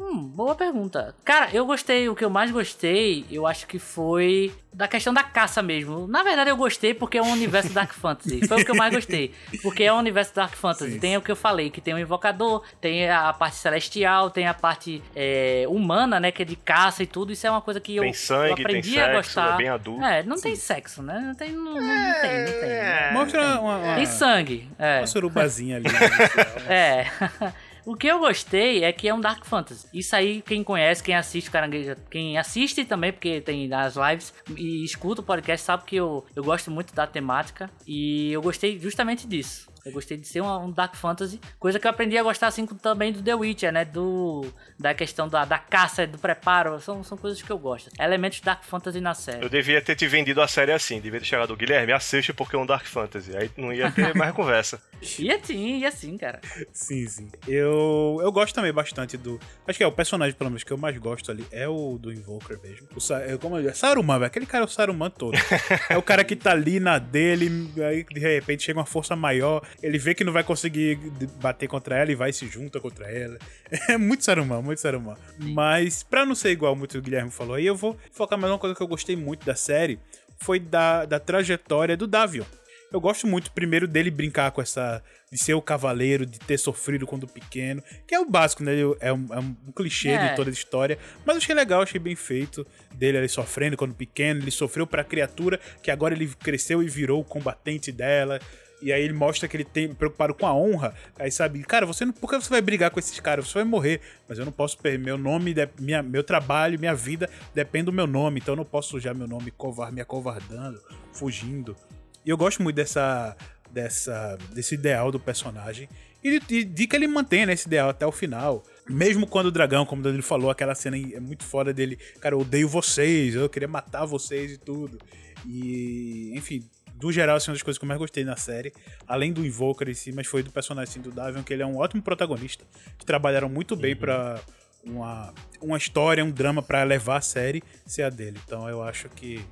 Hum, 0.00 0.28
boa 0.28 0.54
pergunta. 0.54 1.14
Cara, 1.24 1.48
eu 1.52 1.66
gostei, 1.66 2.08
o 2.08 2.14
que 2.14 2.24
eu 2.24 2.30
mais 2.30 2.50
gostei, 2.50 3.26
eu 3.30 3.46
acho 3.46 3.66
que 3.66 3.78
foi 3.80 4.54
da 4.72 4.86
questão 4.86 5.12
da 5.12 5.24
caça 5.24 5.60
mesmo. 5.60 6.06
Na 6.06 6.22
verdade, 6.22 6.50
eu 6.50 6.56
gostei 6.56 6.94
porque 6.94 7.18
é 7.18 7.22
um 7.22 7.32
universo 7.32 7.72
Dark 7.72 7.92
Fantasy. 7.98 8.46
Foi 8.46 8.62
o 8.62 8.64
que 8.64 8.70
eu 8.70 8.76
mais 8.76 8.94
gostei. 8.94 9.34
Porque 9.60 9.82
é 9.82 9.92
um 9.92 9.96
universo 9.98 10.32
Dark 10.34 10.54
Fantasy. 10.54 10.92
Sim, 10.92 10.98
tem 11.00 11.16
o 11.16 11.20
que 11.20 11.32
eu 11.32 11.34
falei, 11.36 11.68
que 11.68 11.80
tem 11.80 11.94
o 11.94 11.98
invocador, 11.98 12.62
tem 12.80 13.10
a 13.10 13.32
parte 13.32 13.56
celestial, 13.56 14.30
tem 14.30 14.46
a 14.46 14.54
parte 14.54 15.02
é, 15.16 15.64
humana, 15.68 16.20
né? 16.20 16.30
Que 16.30 16.42
é 16.42 16.44
de 16.44 16.54
caça 16.54 17.02
e 17.02 17.06
tudo. 17.06 17.32
Isso 17.32 17.44
é 17.44 17.50
uma 17.50 17.60
coisa 17.60 17.80
que 17.80 17.96
eu, 17.96 18.02
Tem 18.04 18.12
sangue, 18.12 18.50
eu 18.50 18.54
tem 18.56 18.64
aprendi 18.66 19.00
a 19.00 19.04
sexo, 19.04 19.16
gostar. 19.16 19.54
é 19.54 19.56
bem 19.56 19.68
adulto. 19.68 20.04
É, 20.04 20.22
não 20.22 20.36
tem 20.40 20.54
sexo, 20.54 21.02
né? 21.02 21.18
Não 21.26 21.34
tem, 21.34 21.50
não, 21.50 21.64
não- 21.64 21.72
não 21.74 22.20
tem, 22.20 22.44
não 22.44 22.52
tem. 22.52 22.68
né? 22.68 23.10
Mostra 23.12 23.60
uma, 23.60 23.76
uma, 23.78 23.94
Tem 23.96 24.06
sangue. 24.06 24.68
É. 24.78 24.98
uma 24.98 25.06
surubazinha 25.08 25.76
ali. 25.76 25.86
inicial. 25.88 26.46
É. 26.68 27.06
O 27.88 27.96
que 27.96 28.06
eu 28.06 28.18
gostei 28.18 28.84
é 28.84 28.92
que 28.92 29.08
é 29.08 29.14
um 29.14 29.20
Dark 29.20 29.46
Fantasy. 29.46 29.88
Isso 29.94 30.14
aí, 30.14 30.42
quem 30.42 30.62
conhece, 30.62 31.02
quem 31.02 31.14
assiste 31.14 31.50
Caranguejo, 31.50 31.96
quem 32.10 32.36
assiste 32.36 32.84
também, 32.84 33.10
porque 33.10 33.40
tem 33.40 33.72
as 33.72 33.96
lives 33.96 34.34
e 34.54 34.84
escuta 34.84 35.22
o 35.22 35.24
podcast, 35.24 35.64
sabe 35.64 35.84
que 35.84 35.96
eu, 35.96 36.22
eu 36.36 36.44
gosto 36.44 36.70
muito 36.70 36.94
da 36.94 37.06
temática. 37.06 37.70
E 37.86 38.30
eu 38.30 38.42
gostei 38.42 38.78
justamente 38.78 39.26
disso. 39.26 39.67
Eu 39.88 39.92
gostei 39.92 40.16
de 40.16 40.26
ser 40.26 40.42
um, 40.42 40.64
um 40.64 40.70
Dark 40.70 40.94
Fantasy, 40.94 41.40
coisa 41.58 41.78
que 41.78 41.86
eu 41.86 41.90
aprendi 41.90 42.16
a 42.18 42.22
gostar 42.22 42.48
assim 42.48 42.66
também 42.66 43.12
do 43.12 43.22
The 43.22 43.34
Witcher, 43.34 43.72
né? 43.72 43.84
Do, 43.84 44.46
da 44.78 44.92
questão 44.94 45.28
da, 45.28 45.44
da 45.44 45.58
caça, 45.58 46.06
do 46.06 46.18
preparo. 46.18 46.80
São, 46.80 47.02
são 47.02 47.16
coisas 47.16 47.40
que 47.40 47.50
eu 47.50 47.58
gosto. 47.58 47.90
Elementos 47.98 48.40
Dark 48.40 48.64
Fantasy 48.64 49.00
na 49.00 49.14
série. 49.14 49.42
Eu 49.42 49.48
devia 49.48 49.80
ter 49.80 49.96
te 49.96 50.06
vendido 50.06 50.42
a 50.42 50.48
série 50.48 50.72
assim, 50.72 51.00
devia 51.00 51.18
ter 51.18 51.26
chegado, 51.26 51.56
Guilherme, 51.56 51.92
assiste 51.92 52.32
porque 52.32 52.54
é 52.54 52.58
um 52.58 52.66
Dark 52.66 52.86
Fantasy. 52.86 53.36
Aí 53.36 53.50
não 53.56 53.72
ia 53.72 53.90
ter 53.90 54.14
mais 54.14 54.32
conversa. 54.36 54.80
E 55.18 55.30
assim, 55.30 55.78
e 55.78 55.86
assim, 55.86 56.16
cara. 56.16 56.40
Sim, 56.72 57.06
sim. 57.06 57.28
Eu, 57.46 58.18
eu 58.20 58.30
gosto 58.32 58.54
também 58.54 58.72
bastante 58.72 59.16
do. 59.16 59.40
Acho 59.66 59.78
que 59.78 59.84
é 59.84 59.86
o 59.86 59.92
personagem, 59.92 60.34
pelo 60.34 60.50
menos, 60.50 60.64
que 60.64 60.72
eu 60.72 60.76
mais 60.76 60.96
gosto 60.98 61.30
ali 61.30 61.46
é 61.50 61.68
o 61.68 61.98
do 61.98 62.12
Invoker 62.12 62.58
mesmo. 62.62 62.88
O 62.94 63.00
Sa 63.00 63.20
é, 63.20 63.36
como 63.36 63.56
eu 63.56 63.62
digo, 63.62 63.74
Saruman, 63.74 64.18
velho. 64.18 64.26
Aquele 64.26 64.46
cara 64.46 64.64
é 64.64 64.66
o 64.66 64.70
Saruman 64.70 65.10
todo. 65.10 65.36
é 65.88 65.96
o 65.96 66.02
cara 66.02 66.24
que 66.24 66.36
tá 66.36 66.52
ali 66.52 66.80
na 66.80 66.98
dele, 66.98 67.70
aí 67.82 68.04
de 68.04 68.20
repente 68.20 68.64
chega 68.64 68.78
uma 68.78 68.86
força 68.86 69.14
maior, 69.14 69.62
ele 69.82 69.98
vê 69.98 70.14
que 70.14 70.24
não 70.24 70.32
vai 70.32 70.42
conseguir 70.44 70.96
bater 71.40 71.68
contra 71.68 71.96
ela 71.96 72.10
e 72.10 72.14
vai 72.14 72.30
e 72.30 72.32
se 72.32 72.46
junta 72.46 72.80
contra 72.80 73.10
ela. 73.10 73.38
É 73.88 73.96
muito 73.98 74.24
Saruman, 74.24 74.62
muito 74.62 74.80
Saruman. 74.80 75.16
Mas, 75.38 76.02
pra 76.02 76.24
não 76.24 76.34
ser 76.34 76.50
igual 76.50 76.74
muito 76.74 76.96
o 76.98 77.02
Guilherme 77.02 77.30
falou 77.30 77.54
aí, 77.54 77.66
eu 77.66 77.76
vou 77.76 77.96
focar 78.12 78.38
mais 78.38 78.52
uma 78.52 78.58
coisa 78.58 78.74
que 78.74 78.82
eu 78.82 78.88
gostei 78.88 79.14
muito 79.16 79.44
da 79.44 79.54
série. 79.54 79.98
Foi 80.38 80.58
da, 80.58 81.04
da 81.04 81.18
trajetória 81.20 81.96
do 81.96 82.06
Davion. 82.06 82.44
Eu 82.90 83.00
gosto 83.02 83.26
muito, 83.26 83.50
primeiro, 83.52 83.86
dele 83.86 84.10
brincar 84.10 84.50
com 84.50 84.62
essa. 84.62 85.02
de 85.30 85.36
ser 85.36 85.52
o 85.52 85.60
cavaleiro, 85.60 86.24
de 86.24 86.38
ter 86.38 86.56
sofrido 86.56 87.06
quando 87.06 87.28
pequeno. 87.28 87.82
Que 88.06 88.14
é 88.14 88.18
o 88.20 88.24
básico, 88.24 88.62
né? 88.64 88.72
É 89.00 89.12
um, 89.12 89.26
é 89.30 89.38
um 89.38 89.54
clichê 89.76 90.08
É. 90.08 90.28
de 90.30 90.36
toda 90.36 90.48
a 90.48 90.52
história. 90.52 90.96
Mas 91.26 91.36
achei 91.36 91.54
legal, 91.54 91.82
achei 91.82 92.00
bem 92.00 92.16
feito. 92.16 92.66
Dele 92.94 93.18
ali 93.18 93.28
sofrendo 93.28 93.76
quando 93.76 93.94
pequeno. 93.94 94.40
Ele 94.40 94.50
sofreu 94.50 94.86
pra 94.86 95.04
criatura, 95.04 95.60
que 95.82 95.90
agora 95.90 96.14
ele 96.14 96.26
cresceu 96.28 96.82
e 96.82 96.88
virou 96.88 97.20
o 97.20 97.24
combatente 97.24 97.92
dela. 97.92 98.40
E 98.80 98.92
aí 98.92 99.02
ele 99.02 99.12
mostra 99.12 99.48
que 99.48 99.56
ele 99.56 99.64
tem 99.64 99.92
preocupado 99.92 100.34
com 100.34 100.46
a 100.46 100.54
honra. 100.54 100.94
Aí 101.18 101.30
sabe, 101.30 101.62
cara, 101.64 101.84
você 101.84 102.04
não, 102.04 102.12
por 102.12 102.30
que 102.30 102.36
você 102.36 102.48
vai 102.48 102.60
brigar 102.60 102.90
com 102.90 102.98
esses 102.98 103.18
caras? 103.20 103.48
Você 103.48 103.54
vai 103.54 103.64
morrer. 103.64 104.00
Mas 104.28 104.38
eu 104.38 104.44
não 104.44 104.52
posso 104.52 104.78
perder. 104.78 104.98
Meu 105.04 105.18
nome, 105.18 105.54
minha, 105.80 106.02
meu 106.02 106.22
trabalho, 106.22 106.78
minha 106.78 106.94
vida 106.94 107.28
depende 107.54 107.86
do 107.86 107.92
meu 107.92 108.06
nome. 108.06 108.40
Então 108.40 108.52
eu 108.52 108.56
não 108.56 108.64
posso 108.64 108.90
sujar 108.90 109.14
meu 109.14 109.26
nome 109.26 109.50
covar, 109.50 109.92
me 109.92 110.00
acovardando, 110.00 110.80
fugindo. 111.12 111.76
E 112.24 112.30
eu 112.30 112.36
gosto 112.36 112.62
muito 112.62 112.76
dessa, 112.76 113.36
dessa, 113.70 114.38
desse 114.52 114.74
ideal 114.74 115.10
do 115.10 115.18
personagem. 115.18 115.88
E 116.22 116.40
de, 116.40 116.64
de 116.64 116.86
que 116.86 116.96
ele 116.96 117.06
mantém 117.06 117.46
né, 117.46 117.52
esse 117.52 117.66
ideal 117.66 117.88
até 117.88 118.06
o 118.06 118.12
final. 118.12 118.64
Mesmo 118.88 119.26
quando 119.26 119.46
o 119.46 119.52
dragão, 119.52 119.84
como 119.84 120.00
o 120.00 120.02
Danilo 120.04 120.22
falou, 120.22 120.50
aquela 120.50 120.74
cena 120.74 120.96
é 120.96 121.20
muito 121.20 121.44
fora 121.44 121.72
dele. 121.72 121.96
Cara, 122.20 122.34
eu 122.34 122.40
odeio 122.40 122.68
vocês, 122.68 123.34
eu 123.34 123.48
queria 123.48 123.68
matar 123.68 124.04
vocês 124.04 124.52
e 124.52 124.58
tudo. 124.58 124.98
E, 125.46 126.32
enfim, 126.34 126.64
do 126.98 127.12
geral, 127.12 127.36
assim, 127.36 127.50
uma 127.50 127.54
das 127.54 127.62
coisas 127.62 127.78
que 127.78 127.84
eu 127.84 127.88
mais 127.88 127.98
gostei 127.98 128.24
na 128.24 128.36
série, 128.36 128.72
além 129.06 129.32
do 129.32 129.46
Invoker 129.46 129.88
em 129.88 129.94
si, 129.94 130.12
mas 130.12 130.26
foi 130.26 130.42
do 130.42 130.50
personagem 130.50 130.90
assim, 130.90 131.00
do 131.00 131.10
Davion, 131.10 131.42
que 131.42 131.52
ele 131.52 131.62
é 131.62 131.66
um 131.66 131.78
ótimo 131.78 132.02
protagonista, 132.02 132.64
que 132.98 133.06
trabalharam 133.06 133.48
muito 133.48 133.76
bem 133.76 133.94
pra 133.94 134.40
uma, 134.84 135.32
uma 135.60 135.76
história, 135.76 136.24
um 136.24 136.30
drama 136.30 136.62
pra 136.62 136.82
levar 136.82 137.18
a 137.18 137.20
série 137.20 137.62
ser 137.86 138.02
a 138.02 138.10
dele. 138.10 138.38
Então 138.44 138.68
eu 138.68 138.82
acho 138.82 139.08
que 139.10 139.44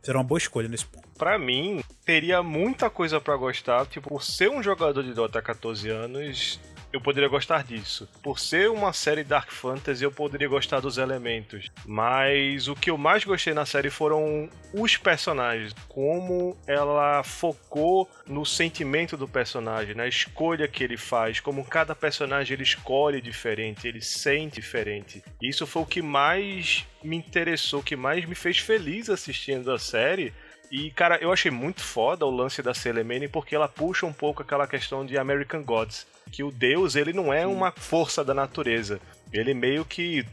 fizeram 0.00 0.20
uma 0.20 0.26
boa 0.26 0.38
escolha 0.38 0.68
nesse 0.68 0.86
ponto. 0.86 1.08
Pra 1.18 1.38
mim, 1.38 1.84
teria 2.04 2.42
muita 2.42 2.88
coisa 2.88 3.20
pra 3.20 3.36
gostar. 3.36 3.86
Tipo, 3.86 4.08
por 4.08 4.24
ser 4.24 4.50
um 4.50 4.62
jogador 4.62 5.02
de 5.02 5.12
Dota 5.12 5.38
há 5.38 5.42
14 5.42 5.88
anos, 5.90 6.58
eu 6.92 7.00
poderia 7.00 7.28
gostar 7.28 7.64
disso. 7.64 8.08
Por 8.22 8.38
ser 8.38 8.70
uma 8.70 8.92
série 8.92 9.24
Dark 9.24 9.50
Fantasy, 9.50 10.02
eu 10.04 10.10
poderia 10.10 10.48
gostar 10.48 10.80
dos 10.80 10.98
elementos. 10.98 11.70
Mas 11.86 12.68
o 12.68 12.74
que 12.74 12.90
eu 12.90 12.98
mais 12.98 13.24
gostei 13.24 13.54
na 13.54 13.66
série 13.66 13.90
foram 13.90 14.48
os 14.72 14.96
personagens. 14.96 15.72
Como 15.88 16.56
ela 16.66 17.22
focou 17.22 18.08
no 18.26 18.44
sentimento 18.44 19.16
do 19.16 19.28
personagem, 19.28 19.94
na 19.94 20.06
escolha 20.06 20.68
que 20.68 20.82
ele 20.82 20.96
faz. 20.96 21.40
Como 21.40 21.64
cada 21.64 21.94
personagem 21.94 22.54
ele 22.54 22.62
escolhe 22.62 23.20
diferente, 23.20 23.86
ele 23.86 24.00
sente 24.00 24.60
diferente. 24.60 25.22
Isso 25.40 25.66
foi 25.66 25.82
o 25.82 25.86
que 25.86 26.02
mais 26.02 26.86
me 27.02 27.16
interessou, 27.16 27.82
que 27.82 27.96
mais 27.96 28.24
me 28.24 28.34
fez 28.34 28.58
feliz 28.58 29.08
assistindo 29.08 29.72
a 29.72 29.78
série. 29.78 30.32
E, 30.70 30.90
cara, 30.92 31.18
eu 31.20 31.32
achei 31.32 31.50
muito 31.50 31.82
foda 31.82 32.24
o 32.24 32.30
lance 32.30 32.62
da 32.62 32.72
Selemene 32.72 33.26
porque 33.26 33.54
ela 33.56 33.68
puxa 33.68 34.06
um 34.06 34.12
pouco 34.12 34.42
aquela 34.42 34.66
questão 34.66 35.04
de 35.04 35.18
American 35.18 35.64
Gods. 35.64 36.06
Que 36.30 36.44
o 36.44 36.50
deus, 36.50 36.94
ele 36.94 37.12
não 37.12 37.32
é 37.32 37.44
uma 37.46 37.72
força 37.72 38.24
da 38.24 38.32
natureza. 38.32 39.00
Ele 39.32 39.52
meio 39.54 39.84
que. 39.84 40.24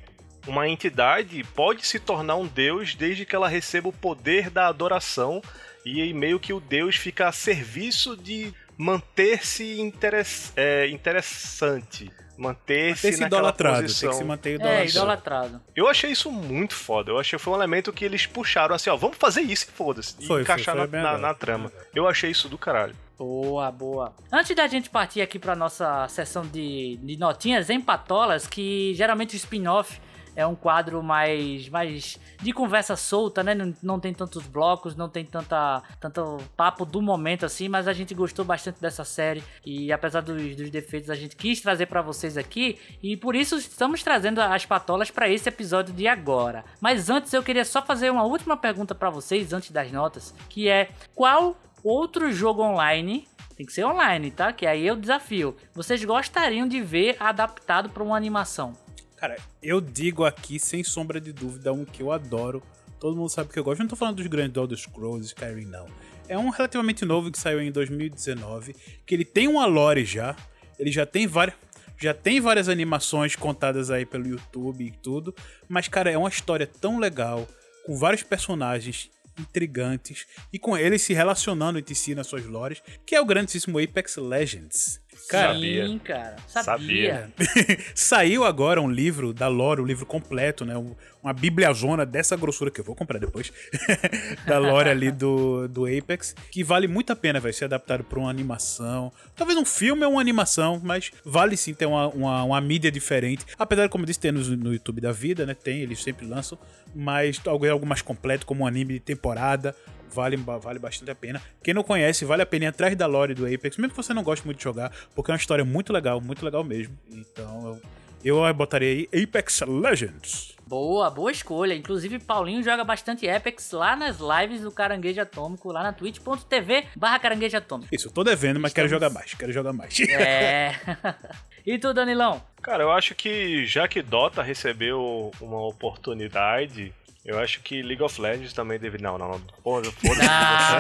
Uma 0.45 0.65
entidade 0.69 1.43
pode 1.55 1.85
se 1.85 1.99
tornar 1.99 2.37
um 2.37 2.47
deus 2.47 2.95
desde 2.95 3.25
que 3.25 3.35
ela 3.35 3.49
receba 3.49 3.89
o 3.89 3.93
poder 3.93 4.49
da 4.49 4.67
adoração. 4.67 5.41
E 5.85 6.13
meio 6.13 6.39
que 6.39 6.53
o 6.53 6.59
deus 6.59 6.95
fica 6.95 7.27
a 7.27 7.31
serviço 7.31 8.15
de 8.15 8.53
manter-se 8.77 9.79
interess- 9.81 10.53
é, 10.55 10.87
interessante. 10.87 12.11
Manter-se 12.37 13.01
Ter 13.01 13.13
se 13.13 13.19
naquela 13.21 13.39
idolatrado, 13.41 13.81
posição. 13.81 14.09
tem 14.09 14.17
que 14.17 14.23
se 14.23 14.27
manter 14.27 14.49
É, 14.51 14.53
idolatrado. 14.55 14.89
idolatrado. 14.89 15.61
Eu 15.75 15.87
achei 15.87 16.11
isso 16.11 16.31
muito 16.31 16.75
foda. 16.75 17.11
Eu 17.11 17.19
achei 17.19 17.37
que 17.37 17.43
foi 17.43 17.53
um 17.53 17.57
elemento 17.57 17.91
que 17.91 18.05
eles 18.05 18.25
puxaram 18.25 18.75
assim, 18.75 18.89
ó, 18.89 18.95
vamos 18.95 19.17
fazer 19.17 19.41
isso 19.41 19.65
e 19.69 19.71
foda-se. 19.71 20.15
E 20.19 20.27
Foi, 20.27 20.41
encaixar 20.43 20.75
foi, 20.75 20.87
foi 20.87 20.99
na, 20.99 21.13
na- 21.13 21.17
na 21.17 21.33
trama. 21.33 21.71
Eu 21.95 22.07
achei 22.07 22.29
isso 22.31 22.47
do 22.47 22.57
caralho. 22.57 22.95
Boa, 23.17 23.71
boa. 23.71 24.13
Antes 24.31 24.55
da 24.55 24.67
gente 24.67 24.89
partir 24.91 25.21
aqui 25.21 25.39
pra 25.39 25.55
nossa 25.55 26.07
sessão 26.07 26.45
de, 26.45 26.99
de 27.01 27.17
notinhas 27.17 27.67
em 27.71 27.81
patolas, 27.81 28.45
que 28.45 28.93
geralmente 28.93 29.33
o 29.33 29.37
spin-off 29.37 29.99
é 30.37 30.45
um 30.45 30.53
quadro 30.53 31.01
mais, 31.01 31.67
mais 31.67 32.19
de 32.39 32.53
conversa 32.53 32.95
solta, 32.95 33.41
né? 33.41 33.55
Não, 33.55 33.73
não 33.81 33.99
tem 33.99 34.13
tantos 34.13 34.45
blocos, 34.45 34.95
não 34.95 35.09
tem 35.09 35.25
tanta, 35.25 35.81
tanto 35.99 36.37
papo 36.55 36.85
do 36.85 37.01
momento 37.01 37.43
assim, 37.43 37.67
mas 37.67 37.87
a 37.87 37.93
gente 37.93 38.13
gostou 38.13 38.45
bastante 38.45 38.79
dessa 38.79 39.03
série 39.03 39.43
e 39.65 39.91
apesar 39.91 40.21
dos, 40.21 40.55
dos 40.55 40.69
defeitos 40.69 41.09
a 41.09 41.15
gente 41.15 41.35
quis 41.35 41.59
trazer 41.59 41.87
pra 41.87 42.03
vocês 42.03 42.37
aqui 42.37 42.77
e 43.01 43.17
por 43.17 43.35
isso 43.35 43.57
estamos 43.57 44.03
trazendo 44.03 44.39
as 44.39 44.63
patolas 44.63 45.09
pra 45.09 45.27
esse 45.27 45.49
episódio 45.49 45.91
de 45.91 46.07
agora. 46.07 46.63
Mas 46.79 47.09
antes 47.09 47.33
eu 47.33 47.41
queria 47.41 47.65
só 47.65 47.81
fazer 47.81 48.11
uma 48.11 48.23
última 48.23 48.55
pergunta 48.55 48.93
pra 48.93 49.09
vocês 49.09 49.53
antes 49.53 49.71
das 49.71 49.91
notas, 49.91 50.35
que 50.49 50.69
é 50.69 50.89
qual 51.15 51.57
outro 51.83 52.31
jogo 52.31 52.61
online 52.61 53.27
tem 53.55 53.65
que 53.65 53.73
ser 53.73 53.85
online, 53.85 54.29
tá? 54.29 54.53
Que 54.53 54.67
aí 54.67 54.87
é 54.87 54.93
o 54.93 54.95
desafio. 54.95 55.57
Vocês 55.73 56.05
gostariam 56.05 56.67
de 56.67 56.79
ver 56.79 57.17
adaptado 57.19 57.89
pra 57.89 58.03
uma 58.03 58.15
animação? 58.15 58.75
Cara, 59.17 59.35
eu 59.63 59.81
digo 59.81 60.23
aqui, 60.23 60.59
sem 60.59 60.83
sombra 60.83 61.19
de 61.19 61.33
dúvida, 61.33 61.73
um 61.73 61.83
que 61.83 62.03
eu 62.03 62.11
adoro. 62.11 62.61
Todo 62.99 63.17
mundo 63.17 63.29
sabe 63.29 63.51
que 63.51 63.57
eu 63.57 63.63
gosto. 63.63 63.79
Não 63.79 63.87
tô 63.87 63.95
falando 63.95 64.17
dos 64.17 64.27
grandes 64.27 64.55
Elder 64.55 64.77
Scrolls, 64.77 65.25
Skyrim, 65.25 65.65
não. 65.65 65.87
É 66.27 66.37
um 66.37 66.49
relativamente 66.49 67.03
novo 67.03 67.31
que 67.31 67.39
saiu 67.39 67.59
em 67.59 67.71
2019, 67.71 68.75
que 69.05 69.15
ele 69.15 69.25
tem 69.25 69.47
uma 69.47 69.65
lore 69.65 70.05
já. 70.05 70.35
Ele 70.77 70.91
já 70.91 71.03
tem 71.03 71.25
várias... 71.25 71.55
já 71.97 72.13
tem 72.13 72.39
várias 72.39 72.69
animações 72.69 73.35
contadas 73.35 73.89
aí 73.89 74.05
pelo 74.05 74.27
YouTube 74.27 74.85
e 74.85 74.91
tudo, 74.91 75.33
mas 75.67 75.87
cara, 75.87 76.11
é 76.11 76.17
uma 76.17 76.29
história 76.29 76.67
tão 76.67 76.99
legal, 76.99 77.47
com 77.87 77.97
vários 77.97 78.21
personagens 78.21 79.09
intrigantes 79.39 80.27
e 80.51 80.59
com 80.59 80.77
eles 80.77 81.01
se 81.01 81.13
relacionando 81.13 81.79
entre 81.79 81.95
si 81.95 82.13
nas 82.13 82.27
suas 82.27 82.45
lores, 82.45 82.81
que 83.05 83.15
é 83.15 83.21
o 83.21 83.25
grandíssimo 83.25 83.79
Apex 83.79 84.17
Legends. 84.17 85.01
Cara, 85.29 85.53
Sim, 85.59 85.99
cara. 86.03 86.35
Sabia. 86.47 87.29
Saiu 87.95 88.43
agora 88.43 88.81
um 88.81 88.89
livro 88.89 89.33
da 89.33 89.47
lore, 89.47 89.81
um 89.81 89.85
livro 89.85 90.05
completo, 90.05 90.63
né? 90.65 90.77
Um- 90.77 90.95
uma 91.23 91.33
bibliazona 91.33 92.05
dessa 92.05 92.37
grossura 92.37 92.71
que 92.71 92.79
eu 92.79 92.85
vou 92.85 92.95
comprar 92.95 93.19
depois, 93.19 93.51
da 94.47 94.57
lore 94.59 94.89
ali 94.89 95.11
do, 95.11 95.67
do 95.67 95.85
Apex, 95.85 96.33
que 96.49 96.63
vale 96.63 96.87
muito 96.87 97.11
a 97.11 97.15
pena, 97.17 97.37
vai 97.39 97.51
ser 97.51 97.65
adaptado 97.65 98.03
pra 98.03 98.17
uma 98.19 98.29
animação. 98.29 99.11
Talvez 99.35 99.57
um 99.57 99.65
filme 99.65 100.05
ou 100.05 100.13
uma 100.13 100.21
animação, 100.21 100.79
mas 100.81 101.11
vale 101.25 101.57
sim 101.57 101.73
ter 101.73 101.85
uma, 101.85 102.07
uma, 102.09 102.43
uma 102.43 102.61
mídia 102.61 102.89
diferente. 102.89 103.45
Apesar 103.59 103.83
de, 103.83 103.89
como 103.89 104.03
eu 104.03 104.05
disse, 104.05 104.19
ter 104.19 104.31
no, 104.31 104.39
no 104.55 104.71
YouTube 104.71 105.01
da 105.01 105.11
vida, 105.11 105.45
né? 105.45 105.53
Tem, 105.53 105.81
eles 105.81 106.01
sempre 106.01 106.25
lançam, 106.25 106.57
mas 106.95 107.41
algo, 107.45 107.69
algo 107.69 107.85
mais 107.85 108.01
completo, 108.01 108.45
como 108.45 108.63
um 108.63 108.67
anime 108.67 108.93
de 108.93 108.99
temporada, 109.01 109.75
vale, 110.11 110.37
vale 110.37 110.79
bastante 110.79 111.11
a 111.11 111.15
pena. 111.15 111.41
Quem 111.63 111.73
não 111.73 111.83
conhece, 111.83 112.25
vale 112.25 112.41
a 112.41 112.45
pena 112.45 112.65
ir 112.65 112.67
atrás 112.67 112.95
da 112.95 113.05
lore 113.05 113.33
do 113.33 113.45
Apex, 113.45 113.77
mesmo 113.77 113.91
que 113.91 113.97
você 113.97 114.13
não 114.13 114.23
goste 114.23 114.45
muito 114.45 114.57
de 114.57 114.63
jogar, 114.63 114.91
porque 115.15 115.31
é 115.31 115.33
uma 115.33 115.39
história 115.39 115.65
muito 115.65 115.91
legal, 115.93 116.19
muito 116.21 116.43
legal 116.43 116.63
mesmo. 116.63 116.97
Então 117.09 117.79
eu, 118.23 118.45
eu 118.45 118.53
botaria 118.53 119.07
aí 119.11 119.23
Apex 119.23 119.61
Legends. 119.61 120.57
Boa, 120.67 121.09
boa 121.09 121.31
escolha. 121.31 121.73
Inclusive, 121.73 122.19
Paulinho 122.19 122.61
joga 122.61 122.83
bastante 122.83 123.27
Apex 123.27 123.71
lá 123.71 123.95
nas 123.95 124.17
lives 124.19 124.61
do 124.61 124.69
Caranguejo 124.69 125.21
Atômico, 125.21 125.71
lá 125.71 125.81
na 125.81 125.93
twitch.tv 125.93 126.87
barra 126.93 127.19
Caranguejo 127.19 127.55
Atômico. 127.55 127.95
Isso, 127.95 128.09
eu 128.09 128.11
tô 128.11 128.21
devendo, 128.21 128.59
mas 128.59 128.73
quero 128.73 128.89
jogar 128.89 129.09
mais, 129.09 129.33
quero 129.33 129.53
jogar 129.53 129.71
mais. 129.71 129.97
É. 130.01 130.75
e 131.65 131.79
tu, 131.79 131.93
Danilão? 131.93 132.43
Cara, 132.61 132.83
eu 132.83 132.91
acho 132.91 133.15
que 133.15 133.65
já 133.65 133.87
que 133.87 134.01
Dota 134.01 134.43
recebeu 134.43 135.31
uma 135.39 135.65
oportunidade, 135.65 136.93
eu 137.27 137.37
acho 137.39 137.59
que 137.61 137.81
League 137.83 138.01
of 138.01 138.19
Legends 138.21 138.53
também 138.53 138.79
deve. 138.79 138.97
Não, 138.99 139.17
não, 139.17 139.27
não. 139.31 139.41
Porra, 139.61 139.83
foda-se. 139.83 140.25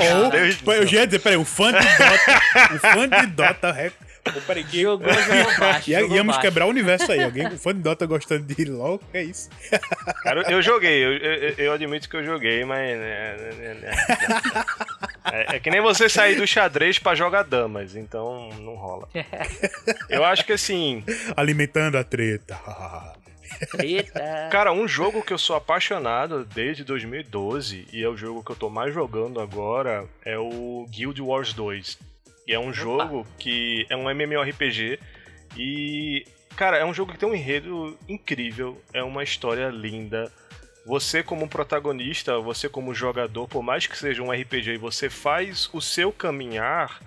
Não. 0.09 0.23
Ou, 0.23 0.31
Deus 0.31 0.55
do 0.57 0.73
eu 0.73 0.87
já 0.87 0.99
ia 1.01 1.05
dizer, 1.05 1.19
peraí, 1.19 1.37
um 1.37 1.43
fã 1.45 1.71
de 1.73 1.77
Dota, 1.79 2.41
um 2.73 2.79
fã 2.79 3.09
de 3.09 3.25
Dota, 3.27 3.71
rec... 3.71 3.93
Pô, 4.23 4.41
peraí, 4.41 4.63
que... 4.65 4.81
Jogou, 4.81 5.07
jogou 5.13 5.57
baixo. 5.57 5.89
Ia- 5.91 5.99
jogou 6.01 6.15
íamos 6.17 6.35
baixo. 6.35 6.47
quebrar 6.47 6.65
o 6.65 6.69
universo 6.69 7.09
aí, 7.11 7.23
alguém, 7.23 7.47
um 7.47 7.57
fã 7.57 7.73
de 7.73 7.79
Dota 7.81 8.05
gostando 8.05 8.43
de 8.43 8.65
LoL, 8.65 9.01
é 9.13 9.23
isso. 9.23 9.49
Cara, 10.23 10.49
eu 10.51 10.61
joguei, 10.61 11.03
eu, 11.05 11.13
eu, 11.13 11.49
eu 11.57 11.73
admito 11.73 12.09
que 12.09 12.15
eu 12.17 12.23
joguei, 12.25 12.63
mas. 12.65 12.97
né, 12.97 13.37
né, 13.57 13.73
né, 13.75 13.91
É, 15.31 15.55
é 15.55 15.59
que 15.59 15.69
nem 15.69 15.81
você 15.81 16.07
sair 16.09 16.35
do 16.35 16.45
xadrez 16.47 16.99
pra 16.99 17.15
jogar 17.15 17.43
damas, 17.43 17.95
então 17.95 18.49
não 18.59 18.75
rola. 18.75 19.07
Eu 20.09 20.23
acho 20.25 20.45
que 20.45 20.53
assim, 20.53 21.03
Alimentando 21.35 21.97
a 21.97 22.03
treta. 22.03 22.57
Cara, 24.51 24.71
um 24.71 24.87
jogo 24.87 25.21
que 25.21 25.33
eu 25.33 25.37
sou 25.37 25.55
apaixonado 25.55 26.45
desde 26.45 26.83
2012 26.83 27.87
e 27.91 28.03
é 28.03 28.09
o 28.09 28.17
jogo 28.17 28.43
que 28.43 28.51
eu 28.51 28.55
tô 28.55 28.69
mais 28.69 28.93
jogando 28.93 29.39
agora 29.39 30.07
é 30.23 30.37
o 30.37 30.85
Guild 30.89 31.21
Wars 31.21 31.53
2. 31.53 31.97
E 32.47 32.53
é 32.53 32.59
um 32.59 32.71
jogo 32.71 33.27
que 33.37 33.85
é 33.89 33.95
um 33.95 34.09
MMORPG 34.09 34.99
e, 35.57 36.25
cara, 36.55 36.77
é 36.77 36.85
um 36.85 36.93
jogo 36.93 37.11
que 37.11 37.19
tem 37.19 37.27
um 37.27 37.35
enredo 37.35 37.97
incrível, 38.07 38.81
é 38.93 39.03
uma 39.03 39.23
história 39.23 39.69
linda. 39.69 40.31
Você 40.85 41.21
como 41.21 41.49
protagonista, 41.49 42.39
você 42.39 42.69
como 42.69 42.93
jogador, 42.93 43.47
por 43.47 43.61
mais 43.61 43.85
que 43.85 43.97
seja 43.97 44.23
um 44.23 44.31
RPG 44.31 44.75
e 44.75 44.77
você 44.77 45.09
faz 45.09 45.69
o 45.73 45.81
seu 45.81 46.13
caminhar, 46.13 47.01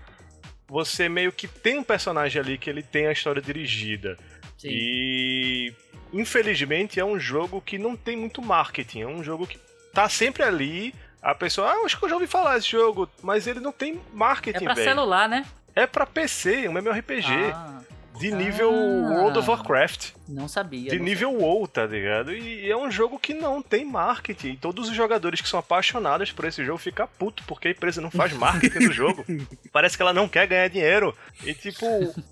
você 0.68 1.08
meio 1.08 1.32
que 1.32 1.48
tem 1.48 1.78
um 1.78 1.82
personagem 1.82 2.40
ali 2.40 2.58
que 2.58 2.68
ele 2.68 2.82
tem 2.82 3.06
a 3.06 3.12
história 3.12 3.40
dirigida. 3.40 4.18
Sim. 4.58 4.68
E 4.70 5.74
infelizmente 6.12 6.98
é 7.00 7.04
um 7.04 7.18
jogo 7.18 7.60
que 7.60 7.78
não 7.78 7.96
tem 7.96 8.16
muito 8.16 8.42
marketing, 8.42 9.02
é 9.02 9.06
um 9.06 9.22
jogo 9.22 9.46
que 9.46 9.58
tá 9.92 10.08
sempre 10.08 10.42
ali. 10.42 10.94
A 11.22 11.34
pessoa, 11.34 11.68
ah, 11.70 11.84
acho 11.84 11.98
que 11.98 12.04
eu 12.04 12.08
já 12.08 12.14
ouvi 12.14 12.26
falar 12.26 12.54
desse 12.56 12.70
jogo, 12.70 13.08
mas 13.22 13.46
ele 13.46 13.60
não 13.60 13.72
tem 13.72 13.94
É 13.94 13.98
marketing, 14.16 14.64
pra 14.64 14.74
velho. 14.74 14.88
celular, 14.88 15.28
né? 15.28 15.44
É 15.74 15.86
pra 15.86 16.06
PC, 16.06 16.66
um 16.68 16.72
MMORPG. 16.72 17.26
Ah, 17.54 17.80
De 18.18 18.30
nível 18.30 18.70
Ah. 18.70 19.20
World 19.22 19.38
of 19.38 19.48
Warcraft. 19.48 20.10
não 20.28 20.46
sabia. 20.48 20.90
De 20.90 20.98
não 20.98 21.04
nível 21.04 21.32
WoW, 21.32 21.66
tá 21.68 21.86
ligado? 21.86 22.34
E 22.34 22.70
é 22.70 22.76
um 22.76 22.90
jogo 22.90 23.18
que 23.18 23.32
não 23.32 23.62
tem 23.62 23.84
marketing. 23.84 24.48
E 24.52 24.56
todos 24.56 24.88
os 24.90 24.94
jogadores 24.96 25.40
que 25.40 25.48
são 25.48 25.58
apaixonados 25.60 26.30
por 26.32 26.44
esse 26.44 26.62
jogo 26.64 26.76
ficam 26.78 27.08
putos 27.18 27.44
porque 27.46 27.68
a 27.68 27.70
empresa 27.70 28.00
não 28.00 28.10
faz 28.10 28.32
marketing 28.34 28.78
do 28.88 28.92
jogo. 28.92 29.24
Parece 29.72 29.96
que 29.96 30.02
ela 30.02 30.12
não 30.12 30.28
quer 30.28 30.46
ganhar 30.46 30.68
dinheiro. 30.68 31.16
E 31.44 31.54
tipo, 31.54 31.86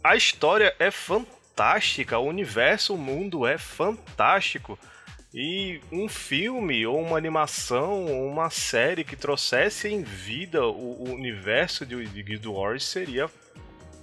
a 0.04 0.14
história 0.16 0.74
é 0.78 0.90
fantástica, 0.90 1.37
o 2.18 2.26
universo, 2.26 2.94
o 2.94 2.98
mundo 2.98 3.46
é 3.46 3.58
fantástico. 3.58 4.78
E 5.32 5.80
um 5.92 6.08
filme, 6.08 6.86
ou 6.86 7.00
uma 7.00 7.18
animação, 7.18 8.06
ou 8.06 8.28
uma 8.28 8.48
série 8.48 9.04
que 9.04 9.14
trouxesse 9.14 9.88
em 9.88 10.02
vida 10.02 10.66
o, 10.66 11.08
o 11.08 11.12
universo 11.12 11.84
de, 11.84 12.06
de 12.06 12.22
Guild 12.22 12.48
Wars 12.48 12.84
seria 12.84 13.26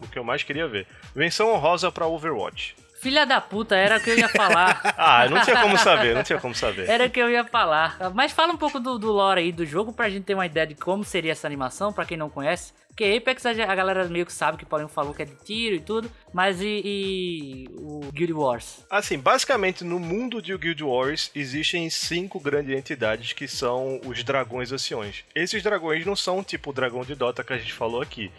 o 0.01 0.07
que 0.07 0.19
eu 0.19 0.23
mais 0.23 0.43
queria 0.43 0.67
ver. 0.67 0.87
Menção 1.15 1.51
honrosa 1.51 1.91
pra 1.91 2.05
Overwatch. 2.05 2.75
Filha 3.05 3.23
da 3.23 3.39
puta, 3.39 3.75
era 3.75 3.97
o 3.97 4.01
que 4.01 4.09
eu 4.09 4.17
ia 4.17 4.27
falar. 4.27 4.81
Ah, 4.97 5.29
não 5.29 5.41
tinha 5.41 5.61
como 5.61 5.77
saber, 5.77 6.15
não 6.15 6.23
tinha 6.23 6.39
como 6.39 6.55
saber. 6.55 6.89
Era 6.89 7.05
o 7.05 7.09
que 7.09 7.19
eu 7.19 7.29
ia 7.29 7.43
falar. 7.43 7.97
Mas 8.15 8.31
fala 8.31 8.51
um 8.51 8.57
pouco 8.57 8.79
do, 8.79 8.97
do 8.97 9.11
lore 9.11 9.41
aí 9.41 9.51
do 9.51 9.65
jogo 9.65 9.93
pra 9.93 10.09
gente 10.09 10.23
ter 10.23 10.33
uma 10.33 10.45
ideia 10.45 10.65
de 10.65 10.73
como 10.73 11.03
seria 11.03 11.31
essa 11.31 11.45
animação, 11.45 11.93
pra 11.93 12.05
quem 12.05 12.17
não 12.17 12.29
conhece. 12.29 12.73
Porque 12.87 13.03
Apex 13.03 13.45
a, 13.45 13.51
a 13.51 13.75
galera 13.75 14.05
meio 14.05 14.25
que 14.25 14.33
sabe 14.33 14.57
que 14.57 14.63
o 14.63 14.67
Paulinho 14.67 14.89
falou 14.89 15.13
que 15.13 15.21
é 15.21 15.25
de 15.25 15.35
tiro 15.35 15.75
e 15.75 15.79
tudo. 15.79 16.09
Mas 16.33 16.61
e, 16.61 16.81
e 16.83 17.67
o 17.73 18.09
Guild 18.11 18.33
Wars? 18.33 18.85
Assim, 18.89 19.19
basicamente 19.19 19.83
no 19.83 19.99
mundo 19.99 20.41
de 20.41 20.57
Guild 20.57 20.83
Wars 20.83 21.29
existem 21.35 21.87
cinco 21.91 22.39
grandes 22.39 22.75
entidades 22.75 23.33
que 23.33 23.47
são 23.47 24.01
os 24.03 24.23
dragões 24.23 24.71
anciões. 24.71 25.23
Esses 25.35 25.61
dragões 25.61 26.05
não 26.05 26.15
são 26.15 26.43
tipo 26.43 26.71
o 26.71 26.73
dragão 26.73 27.03
de 27.03 27.13
Dota 27.13 27.43
que 27.43 27.53
a 27.53 27.57
gente 27.57 27.73
falou 27.73 28.01
aqui. 28.01 28.31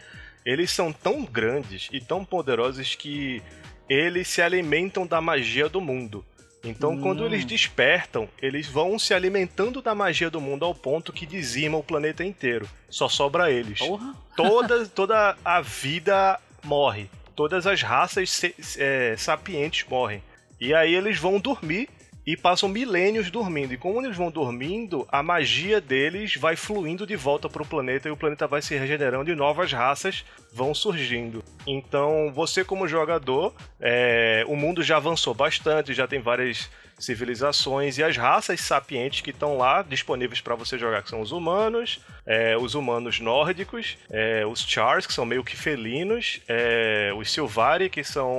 Eles 0.45 0.71
são 0.73 0.93
tão 0.93 1.25
grandes 1.25 1.89
e 1.93 2.01
tão 2.01 2.25
poderosos 2.25 2.95
que 2.95 3.43
eles 3.89 4.29
se 4.29 4.43
alimentam 4.43 5.07
da 5.07 5.21
magia 5.21 5.69
do 5.69 5.81
mundo. 5.81 6.25
Então, 6.65 7.01
quando 7.01 7.25
eles 7.25 7.45
despertam, 7.45 8.29
eles 8.43 8.67
vão 8.67 8.99
se 8.99 9.15
alimentando 9.15 9.81
da 9.81 9.95
magia 9.95 10.29
do 10.29 10.41
mundo 10.41 10.65
ao 10.65 10.75
ponto 10.75 11.13
que 11.13 11.25
dizima 11.25 11.79
o 11.79 11.83
planeta 11.83 12.25
inteiro. 12.25 12.69
Só 12.91 13.09
sobra 13.09 13.51
eles. 13.51 13.79
Porra. 13.79 14.15
Toda, 14.37 14.87
toda 14.89 15.37
a 15.45 15.61
vida 15.61 16.41
morre. 16.65 17.09
Todas 17.37 17.67
as 17.67 17.83
raças 17.83 18.43
é, 18.79 19.15
sapientes 19.17 19.87
morrem. 19.89 20.23
E 20.61 20.75
aí 20.75 20.95
eles 20.95 21.19
vão 21.19 21.39
dormir 21.39 21.89
e 22.27 22.37
passam 22.37 22.69
milênios 22.69 23.31
dormindo. 23.31 23.73
E 23.73 23.77
como 23.77 24.05
eles 24.05 24.17
vão 24.17 24.31
dormindo, 24.31 25.07
a 25.11 25.23
magia 25.23 25.81
deles 25.81 26.35
vai 26.37 26.57
fluindo 26.57 27.07
de 27.07 27.15
volta 27.15 27.49
para 27.49 27.63
o 27.63 27.67
planeta 27.67 28.09
e 28.09 28.11
o 28.11 28.17
planeta 28.17 28.49
vai 28.49 28.61
se 28.61 28.77
regenerando 28.77 29.31
e 29.31 29.35
novas 29.37 29.73
raças 29.73 30.25
vão 30.53 30.75
surgindo. 30.75 31.45
Então, 31.67 32.33
você 32.35 32.65
como 32.65 32.89
jogador, 32.89 33.55
é, 33.81 34.45
o 34.49 34.57
mundo 34.57 34.83
já 34.83 34.97
avançou 34.97 35.33
bastante, 35.33 35.95
já 35.95 36.09
tem 36.09 36.21
várias 36.21 36.69
civilizações 36.99 37.99
e 37.99 38.03
as 38.03 38.17
raças 38.17 38.61
sapientes 38.61 39.21
que 39.21 39.31
estão 39.31 39.57
lá 39.57 39.83
disponíveis 39.83 40.41
para 40.41 40.55
você 40.55 40.79
jogar, 40.79 41.03
que 41.03 41.11
são 41.11 41.21
os 41.21 41.33
humanos, 41.33 42.01
é, 42.25 42.57
os 42.57 42.75
humanos 42.75 43.21
nórdicos, 43.21 43.97
é, 44.11 44.45
os 44.47 44.61
Chars, 44.61 45.07
que 45.07 45.13
são 45.13 45.25
meio 45.27 45.45
que 45.45 45.57
felinos, 45.57 46.41
é, 46.49 47.13
os 47.17 47.31
Silvari, 47.31 47.91
que 47.91 48.03
são 48.03 48.31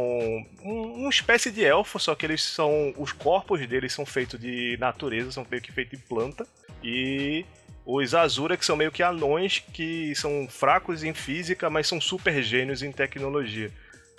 um- 0.63 0.93
uma 0.95 1.09
espécie 1.09 1.51
de 1.51 1.63
elfo, 1.63 1.99
só 1.99 2.15
que 2.15 2.25
eles 2.25 2.43
são. 2.43 2.93
Os 2.97 3.11
corpos 3.11 3.65
deles 3.67 3.93
são 3.93 4.05
feitos 4.05 4.39
de 4.39 4.77
natureza, 4.79 5.31
são 5.31 5.45
meio 5.49 5.61
que 5.61 5.71
feitos 5.71 5.97
de 5.99 6.05
planta. 6.05 6.45
E 6.83 7.45
os 7.85 8.13
Azura, 8.13 8.57
que 8.57 8.65
são 8.65 8.75
meio 8.75 8.91
que 8.91 9.01
anões, 9.01 9.59
que 9.73 10.13
são 10.15 10.47
fracos 10.49 11.03
em 11.03 11.13
física, 11.13 11.69
mas 11.69 11.87
são 11.87 12.01
super 12.01 12.41
gênios 12.43 12.83
em 12.83 12.91
tecnologia. 12.91 13.71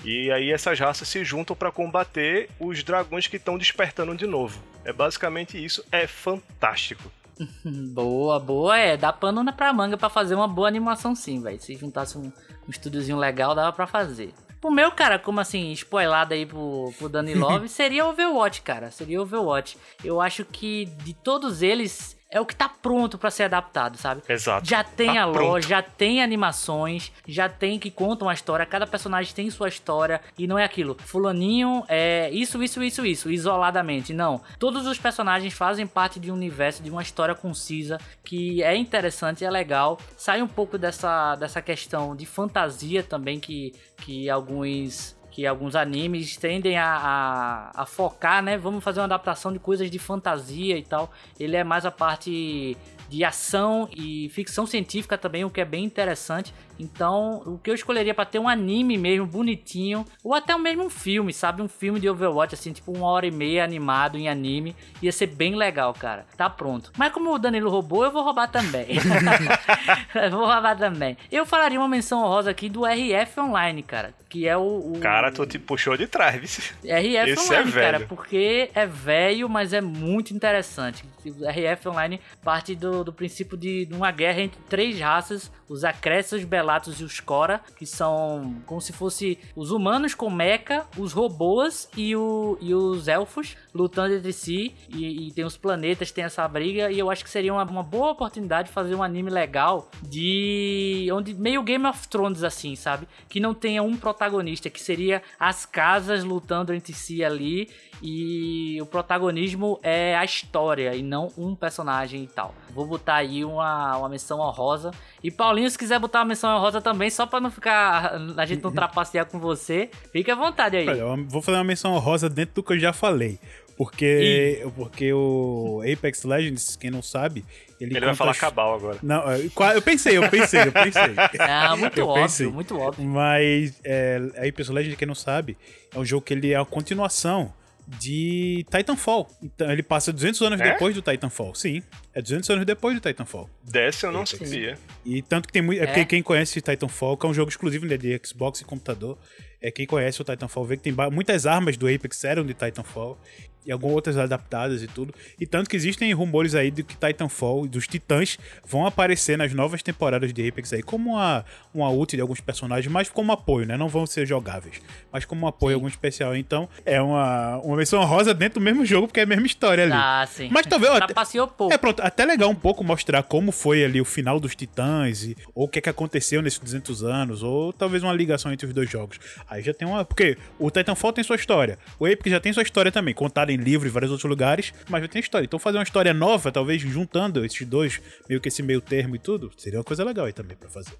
E 0.05 0.31
aí 0.31 0.53
essas 0.53 0.79
raças 0.79 1.09
se 1.09 1.25
juntam 1.25 1.57
para 1.57 1.73
combater 1.73 2.49
os 2.61 2.83
dragões 2.83 3.27
que 3.27 3.37
estão 3.37 3.59
despertando 3.59 4.15
de 4.15 4.27
novo. 4.27 4.61
É 4.85 4.93
basicamente 4.93 5.63
isso, 5.63 5.85
é 5.91 6.07
fantástico. 6.07 7.11
Boa, 7.65 8.41
boa. 8.41 8.77
É, 8.77 8.97
dá 8.97 9.13
pano 9.13 9.45
pra 9.53 9.73
manga 9.73 9.97
pra 9.97 10.09
fazer 10.09 10.35
uma 10.35 10.49
boa 10.49 10.67
animação 10.67 11.15
sim, 11.15 11.41
velho. 11.41 11.61
Se 11.61 11.77
juntasse 11.77 12.19
um, 12.19 12.33
um 12.67 12.71
estúdiozinho 12.71 13.17
legal, 13.17 13.55
dava 13.55 13.73
pra 13.73 13.87
fazer. 13.87 14.35
O 14.63 14.71
meu, 14.71 14.91
cara, 14.91 15.19
como 15.19 15.39
assim, 15.39 15.71
spoilado 15.73 16.35
aí 16.35 16.45
pro, 16.45 16.93
pro 16.99 17.09
Dani 17.09 17.35
Love, 17.37 17.69
seria 17.69 18.07
Overwatch, 18.07 18.63
cara. 18.63 18.91
Seria 18.91 19.23
Overwatch. 19.23 19.79
Eu 20.03 20.21
acho 20.21 20.45
que 20.45 20.87
de 21.05 21.15
todos 21.15 21.63
eles, 21.63 22.17
é 22.31 22.41
o 22.41 22.47
que 22.47 22.55
tá 22.55 22.69
pronto 22.69 23.17
pra 23.17 23.31
ser 23.31 23.45
adaptado, 23.45 23.97
sabe? 23.97 24.23
Exato. 24.29 24.69
Já 24.69 24.85
tem 24.85 25.15
Tá 25.15 25.25
a 25.25 25.29
pronto. 25.33 25.47
lore, 25.49 25.67
já 25.67 25.81
tem 25.83 26.23
animações, 26.23 27.11
já 27.27 27.49
tem 27.49 27.79
que 27.79 27.91
contam 27.91 28.29
a 28.29 28.35
história, 28.35 28.67
cada 28.67 28.87
personagem 28.87 29.35
tem 29.35 29.51
sua 29.51 29.69
história 29.69 30.21
e 30.39 30.47
não 30.47 30.59
é 30.59 30.65
aquilo. 30.65 30.97
Fulaninho 31.05 31.85
é 31.89 32.31
isso, 32.31 32.63
isso, 32.63 32.83
isso, 32.83 33.05
isso, 33.07 33.31
isoladamente. 33.31 34.13
Não. 34.13 34.41
Todos 34.59 34.87
os 34.87 34.99
personagens 34.99 35.53
fazem 35.55 35.87
parte 35.87 36.21
de 36.21 36.31
um 36.31 36.35
universo, 36.35 36.83
de 36.83 36.91
uma 36.91 37.03
história 37.03 37.35
concisa 37.35 37.99
que 38.23 38.63
é 38.63 38.77
interessante, 38.77 39.45
é 39.45 39.51
legal. 39.51 39.99
Sai 40.17 40.43
um 40.43 40.49
pouco 40.49 40.77
dessa, 40.79 41.35
dessa 41.37 41.63
questão 41.63 42.15
de 42.15 42.27
fantasia 42.27 43.03
também 43.03 43.41
que, 43.41 43.73
que 43.99 44.29
alguns 44.31 45.18
que 45.39 45.47
alguns 45.47 45.77
animes 45.77 46.37
tendem 46.37 46.77
a, 46.77 46.97
a, 46.97 47.83
a, 47.83 47.87
focar, 47.87 48.43
né? 48.43 48.59
Vamos 48.59 48.83
fazer 48.83 48.99
uma 48.99 49.05
adaptação 49.05 49.53
de 49.53 49.61
coisas 49.61 49.89
de 49.89 49.97
fantasia 49.97 50.77
e 50.77 50.83
tal. 50.83 51.13
Ele 51.39 51.55
é 51.55 51.63
mais 51.63 51.87
a 51.87 51.93
parte 51.93 52.77
de 53.09 53.25
ação 53.25 53.89
e 53.97 54.29
ficção 54.31 54.67
científica 54.67 55.17
também, 55.17 55.45
o 55.45 55.51
que 55.51 55.61
é 55.61 55.65
bem 55.65 55.85
interessante. 55.85 56.53
Então, 56.79 57.43
o 57.45 57.59
que 57.59 57.71
eu 57.71 57.75
escolheria 57.75 58.15
para 58.15 58.25
ter 58.25 58.39
um 58.39 58.49
anime 58.49 58.97
mesmo, 58.97 59.27
bonitinho, 59.27 60.05
ou 60.23 60.33
até 60.33 60.57
mesmo 60.57 60.85
um 60.85 60.91
filme, 60.91 61.33
sabe? 61.33 61.61
Um 61.61 61.69
filme 61.69 61.99
de 61.99 62.09
Overwatch, 62.09 62.55
assim, 62.55 62.73
tipo 62.73 62.93
uma 62.93 63.09
hora 63.09 63.27
e 63.27 63.31
meia 63.31 63.65
animado 63.65 64.17
em 64.17 64.29
anime, 64.29 64.77
ia 65.03 65.11
ser 65.11 65.27
bem 65.27 65.57
legal, 65.57 65.93
cara. 65.93 66.25
Tá 66.37 66.49
pronto. 66.49 66.93
Mas 66.97 67.13
como 67.13 67.35
o 67.35 67.39
Danilo 67.39 67.71
roubou, 67.71 68.05
eu 68.05 68.13
vou 68.13 68.23
roubar 68.23 68.49
também. 68.49 68.87
vou 70.31 70.47
roubar 70.47 70.77
também. 70.77 71.17
Eu 71.33 71.45
falaria 71.45 71.81
uma 71.81 71.89
menção 71.89 72.23
honrosa 72.23 72.51
aqui 72.51 72.69
do 72.69 72.85
RF 72.85 73.41
Online, 73.41 73.83
cara, 73.83 74.15
que 74.29 74.47
é 74.47 74.57
o... 74.57 74.93
o... 74.95 75.01
Cara, 75.01 75.33
tu 75.33 75.45
te 75.47 75.59
puxou 75.59 75.97
de 75.97 76.07
trás? 76.07 76.73
RF 76.85 77.31
Esse 77.31 77.55
é 77.55 77.59
Online, 77.59 77.71
é 77.71 77.81
cara, 77.81 78.01
porque 78.01 78.71
é 78.75 78.87
velho, 78.87 79.49
mas 79.49 79.73
é 79.73 79.81
muito 79.81 80.33
interessante. 80.33 81.05
RF 81.31 81.89
Online 81.89 82.21
parte 82.43 82.75
do, 82.75 83.05
do 83.05 83.13
princípio 83.13 83.57
de 83.57 83.89
uma 83.93 84.11
guerra 84.11 84.41
entre 84.43 84.61
três 84.69 84.99
raças, 85.01 85.51
os 85.69 85.85
Acressos, 85.85 86.45
Belatos 86.45 87.01
e 87.01 87.05
os 87.05 87.21
Cora, 87.21 87.61
que 87.77 87.87
são 87.87 88.57
como 88.67 88.81
se 88.81 88.93
fosse 88.93 89.39
os 89.55 89.71
humanos 89.71 90.15
com 90.15 90.31
mecha, 90.31 90.87
os 90.97 91.13
robôs 91.13 91.89
e, 91.97 92.17
o, 92.17 92.57
e 92.61 92.75
os 92.75 93.09
elfos 93.09 93.57
lutando 93.75 94.15
entre 94.15 94.33
si. 94.33 94.75
E, 94.89 95.29
e, 95.29 95.33
tem 95.33 95.45
os 95.45 95.57
planetas, 95.57 96.11
tem 96.11 96.25
essa 96.25 96.47
briga. 96.49 96.91
E 96.91 96.99
eu 96.99 97.11
acho 97.11 97.23
que 97.23 97.31
seria 97.31 97.53
uma, 97.53 97.65
uma 97.65 97.83
boa 97.83 98.13
oportunidade 98.13 98.69
de 98.69 98.75
fazer 98.75 98.95
um 98.95 99.03
anime 99.03 99.31
legal 99.31 99.91
de. 100.03 101.09
onde 101.13 101.35
meio 101.35 101.63
Game 101.63 101.87
of 101.87 102.09
Thrones, 102.09 102.43
assim, 102.43 102.75
sabe? 102.75 103.07
Que 103.29 103.41
não 103.41 103.55
tenha 103.55 103.83
um 103.83 103.97
protagonista, 103.97 104.71
que 104.71 104.81
seria 104.81 105.23
as 105.39 105.67
casas 105.67 106.25
lutando 106.25 106.73
entre 106.73 106.93
si 106.93 107.25
ali 107.25 107.69
e 108.03 108.81
o 108.81 108.87
protagonismo 108.87 109.79
é 109.83 110.17
a 110.17 110.25
história 110.25 110.95
e 110.95 111.03
não 111.03 111.33
um 111.37 111.55
personagem 111.55 112.23
e 112.23 112.27
tal. 112.27 112.55
Vou 112.71 112.87
botar 112.87 113.17
aí 113.17 113.45
uma, 113.45 113.97
uma 113.97 114.09
menção 114.09 114.41
honrosa. 114.41 114.93
E 115.23 115.31
Paulinho, 115.31 115.58
se 115.71 115.79
quiser 115.79 115.99
botar 115.99 116.21
uma 116.21 116.27
menção 116.27 116.55
honrosa 116.57 116.81
também, 116.81 117.11
só 117.11 117.27
pra 117.27 117.41
não 117.41 117.51
ficar. 117.51 118.21
a 118.37 118.47
gente 118.47 118.63
não 118.63 118.71
trapacear 118.73 119.27
com 119.27 119.39
você, 119.39 119.91
fique 120.13 120.31
à 120.31 120.35
vontade 120.35 120.77
aí. 120.77 120.89
Olha, 120.89 120.99
eu 121.01 121.25
vou 121.27 121.41
fazer 121.41 121.59
uma 121.59 121.65
menção 121.65 121.95
honrosa 121.95 122.29
dentro 122.29 122.57
do 122.57 122.63
que 122.63 122.73
eu 122.75 122.79
já 122.79 122.93
falei. 122.93 123.39
Porque, 123.79 124.67
porque 124.75 125.13
o 125.13 125.81
Apex 125.83 126.25
Legends, 126.25 126.75
quem 126.75 126.91
não 126.91 127.01
sabe, 127.01 127.45
ele, 127.81 127.97
ele 127.97 128.07
vai 128.07 128.15
falar 128.15 128.35
cabal 128.35 128.75
agora. 128.75 128.99
Não, 129.01 129.23
eu 129.33 129.83
pensei, 129.83 130.19
eu 130.19 130.29
pensei, 130.29 130.63
eu 130.63 130.73
pensei. 130.73 131.15
Ah, 131.39 131.77
muito 131.77 131.97
eu 131.97 132.09
óbvio, 132.09 132.23
pensei. 132.25 132.47
muito 132.49 132.77
óbvio. 132.77 133.05
Mas 133.07 133.79
é, 133.85 134.21
Apex 134.49 134.69
Legends, 134.69 134.99
quem 134.99 135.07
não 135.07 135.15
sabe, 135.15 135.57
é 135.95 135.99
um 135.99 136.05
jogo 136.05 136.25
que 136.25 136.35
ele 136.35 136.53
é 136.53 136.57
a 136.57 136.65
continuação 136.65 137.55
de 137.89 138.67
Titanfall. 138.71 139.29
Então 139.43 139.71
ele 139.71 139.83
passa 139.83 140.13
200 140.13 140.43
anos 140.43 140.61
é? 140.61 140.73
depois 140.73 140.95
do 140.95 141.01
Titanfall. 141.01 141.55
Sim, 141.55 141.83
é 142.13 142.21
200 142.21 142.51
anos 142.51 142.67
depois 142.67 142.95
do 142.95 143.01
Titanfall. 143.01 143.49
Desse 143.63 144.05
eu 144.05 144.13
não 144.13 144.27
sabia. 144.27 144.77
E 145.05 145.23
tanto 145.23 145.47
que 145.47 145.53
tem 145.53 145.63
muito. 145.63 145.81
É, 145.81 145.85
é 145.85 145.87
porque 145.87 146.05
quem 146.05 146.23
conhece 146.23 146.61
Titanfall, 146.61 147.17
que 147.17 147.25
é 147.25 147.29
um 147.29 147.35
jogo 147.35 147.51
exclusivo 147.51 147.87
né, 147.87 147.97
de 147.97 148.21
Xbox 148.23 148.61
e 148.61 148.65
computador, 148.65 149.19
é 149.61 149.71
quem 149.71 149.87
conhece 149.87 150.21
o 150.21 150.25
Titanfall 150.25 150.65
vê 150.65 150.77
que 150.77 150.83
tem 150.83 150.95
muitas 151.11 151.47
armas 151.47 151.77
do 151.77 151.89
Apex 151.89 152.23
eram 152.25 152.45
de 152.45 152.53
Titanfall 152.53 153.19
e 153.65 153.73
algumas 153.73 153.95
outras 153.95 154.17
adaptadas 154.17 154.83
e 154.83 154.87
tudo. 154.87 155.15
E 155.39 155.47
tanto 155.47 155.69
que 155.69 155.77
existem 155.77 156.13
rumores 156.13 156.55
aí 156.55 156.71
de 156.71 156.83
que 156.83 156.97
Titanfall 156.97 157.67
e 157.67 157.69
dos 157.69 157.87
Titãs 157.87 158.39
vão 158.67 158.87
aparecer 158.87 159.37
nas 159.37 159.53
novas 159.53 159.83
temporadas 159.83 160.33
de 160.33 160.49
Apex 160.49 160.73
aí 160.73 160.83
como 160.83 161.13
uma, 161.13 161.45
uma 161.75 161.91
ult 161.91 162.17
de 162.17 162.21
alguns 162.21 162.41
personagens, 162.41 162.91
mas 162.91 163.09
como 163.09 163.33
apoio, 163.33 163.67
né? 163.67 163.77
Não 163.77 163.89
vão 163.89 164.07
ser 164.07 164.27
jogáveis, 164.27 164.81
mas 165.13 165.25
como 165.25 165.45
um 165.45 165.49
apoio 165.49 165.73
sim. 165.73 165.75
algum 165.75 165.89
especial. 165.89 166.37
Então, 166.37 166.69
é 166.85 167.01
uma, 167.01 167.59
uma 167.59 167.77
versão 167.77 168.03
rosa 168.05 168.33
dentro 168.33 168.61
do 168.61 168.65
mesmo 168.65 168.87
jogo, 168.87 169.07
porque 169.07 169.21
é 169.21 169.25
a 169.25 169.27
mesma 169.27 169.47
história 169.47 169.85
ali. 169.85 169.93
Ah, 169.93 170.27
sim. 170.31 170.49
Mas 170.51 170.67
talvez... 170.67 170.93
Até, 170.95 171.15
pouco. 171.57 171.73
É, 171.73 171.77
pronto, 171.77 172.01
até 172.01 172.25
legal 172.25 172.49
um 172.49 172.55
pouco 172.55 172.83
mostrar 172.83 173.23
como 173.23 173.53
foi 173.53 173.85
ali 173.85 174.01
o 174.01 174.05
final 174.05 174.41
dos 174.41 174.55
Titãs, 174.55 175.25
e, 175.25 175.37
ou 175.55 175.67
o 175.67 175.69
que, 175.69 175.79
é 175.79 175.83
que 175.83 175.89
aconteceu 175.91 176.41
nesses 176.41 176.59
200 176.59 177.05
anos, 177.05 177.43
ou 177.43 177.73
talvez 177.73 178.03
uma 178.03 178.13
ligação 178.13 178.53
entre 178.53 178.67
os 178.67 178.73
dois 178.73 178.91
jogos. 178.91 179.19
Aí 179.49 179.63
já 179.63 179.75
tem 179.75 179.87
uma... 179.87 180.05
Porque 180.05 180.39
o 180.59 180.71
Titanfall 180.71 181.13
tem 181.13 181.23
sua 181.23 181.37
história, 181.37 181.79
o 181.99 182.07
Apex 182.07 182.31
já 182.31 182.41
tem 182.41 182.53
sua 182.53 182.63
história 182.63 182.91
também, 182.91 183.13
contada 183.13 183.48
em 183.51 183.57
livro 183.57 183.87
e 183.87 183.91
vários 183.91 184.11
outros 184.11 184.29
lugares, 184.29 184.73
mas 184.89 185.03
já 185.03 185.09
tem 185.09 185.21
história. 185.21 185.45
Então 185.45 185.59
fazer 185.59 185.79
uma 185.79 185.85
história 185.85 186.15
nova, 186.15 186.53
talvez 186.53 186.81
juntando 186.83 187.45
esses 187.45 187.67
dois, 187.67 188.01
meio 188.29 188.41
que 188.41 188.49
esse 188.49 188.63
meio 188.63 188.81
termo 188.81 189.17
e 189.17 189.19
tudo, 189.19 189.51
seria 189.57 189.79
uma 189.79 189.85
coisa 189.85 190.05
legal 190.05 190.27
aí 190.27 190.33
também 190.33 190.57
para 190.57 190.69
fazer. 190.69 190.93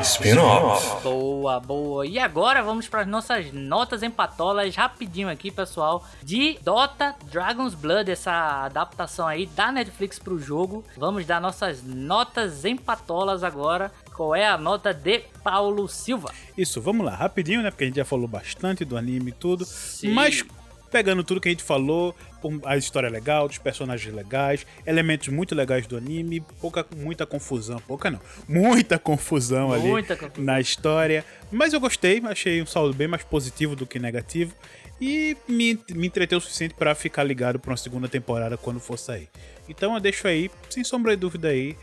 Spin-off. 0.00 1.02
Boa, 1.02 1.58
boa. 1.58 2.06
E 2.06 2.20
agora 2.20 2.62
vamos 2.62 2.86
para 2.86 3.00
as 3.00 3.06
nossas 3.06 3.52
notas 3.52 4.02
em 4.02 4.10
patolas 4.10 4.76
rapidinho 4.76 5.28
aqui, 5.28 5.50
pessoal, 5.50 6.06
de 6.22 6.56
Dota 6.62 7.16
Dragon's 7.24 7.74
Blood, 7.74 8.08
essa 8.10 8.64
adaptação 8.64 9.26
aí 9.26 9.46
da 9.46 9.72
Netflix 9.72 10.18
para 10.18 10.32
o 10.32 10.38
jogo. 10.38 10.84
Vamos 10.96 11.26
dar 11.26 11.40
nossas 11.40 11.82
notas 11.82 12.64
em 12.64 12.76
patolas 12.76 13.42
agora. 13.42 13.90
Qual 14.14 14.34
é 14.34 14.46
a 14.46 14.56
nota 14.56 14.94
de 14.94 15.20
Paulo 15.42 15.88
Silva? 15.88 16.32
Isso, 16.56 16.80
vamos 16.80 17.04
lá, 17.04 17.14
rapidinho, 17.14 17.62
né? 17.62 17.70
Porque 17.70 17.84
a 17.84 17.86
gente 17.88 17.96
já 17.96 18.04
falou 18.04 18.28
bastante 18.28 18.84
do 18.84 18.96
anime 18.96 19.30
e 19.30 19.34
tudo. 19.34 19.64
Sim. 19.64 20.10
Mas 20.12 20.44
pegando 20.90 21.22
tudo 21.22 21.40
que 21.40 21.48
a 21.48 21.50
gente 21.50 21.62
falou, 21.62 22.14
a 22.64 22.76
história 22.76 23.08
legal, 23.08 23.46
os 23.46 23.58
personagens 23.58 24.14
legais, 24.14 24.66
elementos 24.86 25.28
muito 25.28 25.54
legais 25.54 25.86
do 25.86 25.96
anime, 25.96 26.40
pouca, 26.60 26.86
muita 26.96 27.26
confusão, 27.26 27.78
pouca 27.86 28.10
não, 28.10 28.20
muita 28.48 28.98
confusão 28.98 29.68
muita 29.68 30.14
ali 30.14 30.20
confusão. 30.20 30.44
na 30.44 30.60
história, 30.60 31.24
mas 31.50 31.72
eu 31.72 31.80
gostei, 31.80 32.22
achei 32.24 32.62
um 32.62 32.66
saldo 32.66 32.94
bem 32.94 33.08
mais 33.08 33.22
positivo 33.22 33.74
do 33.74 33.86
que 33.86 33.98
negativo 33.98 34.54
e 35.00 35.36
me, 35.46 35.78
me 35.90 36.06
entreteu 36.06 36.38
o 36.38 36.40
suficiente 36.40 36.74
para 36.74 36.94
ficar 36.94 37.22
ligado 37.22 37.58
para 37.58 37.70
uma 37.70 37.76
segunda 37.76 38.08
temporada 38.08 38.56
quando 38.56 38.80
for 38.80 38.98
sair. 38.98 39.28
Então 39.68 39.94
eu 39.94 40.00
deixo 40.00 40.26
aí, 40.26 40.50
sem 40.70 40.82
sombra 40.82 41.12
de 41.12 41.20
dúvida 41.20 41.48
aí, 41.48 41.76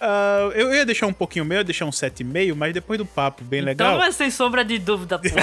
Uh, 0.00 0.52
eu 0.52 0.72
ia 0.72 0.86
deixar 0.86 1.06
um 1.06 1.12
pouquinho 1.12 1.44
meio, 1.44 1.58
ia 1.58 1.64
deixar 1.64 1.84
um 1.84 1.90
7,5, 1.90 2.54
mas 2.54 2.72
depois 2.72 2.98
do 2.98 3.04
papo 3.04 3.42
bem 3.42 3.60
então, 3.60 3.68
legal. 3.68 3.88
Então, 3.88 3.98
mas 3.98 4.14
sem 4.14 4.30
sombra 4.30 4.64
de 4.64 4.78
dúvida, 4.78 5.18
pô. 5.18 5.28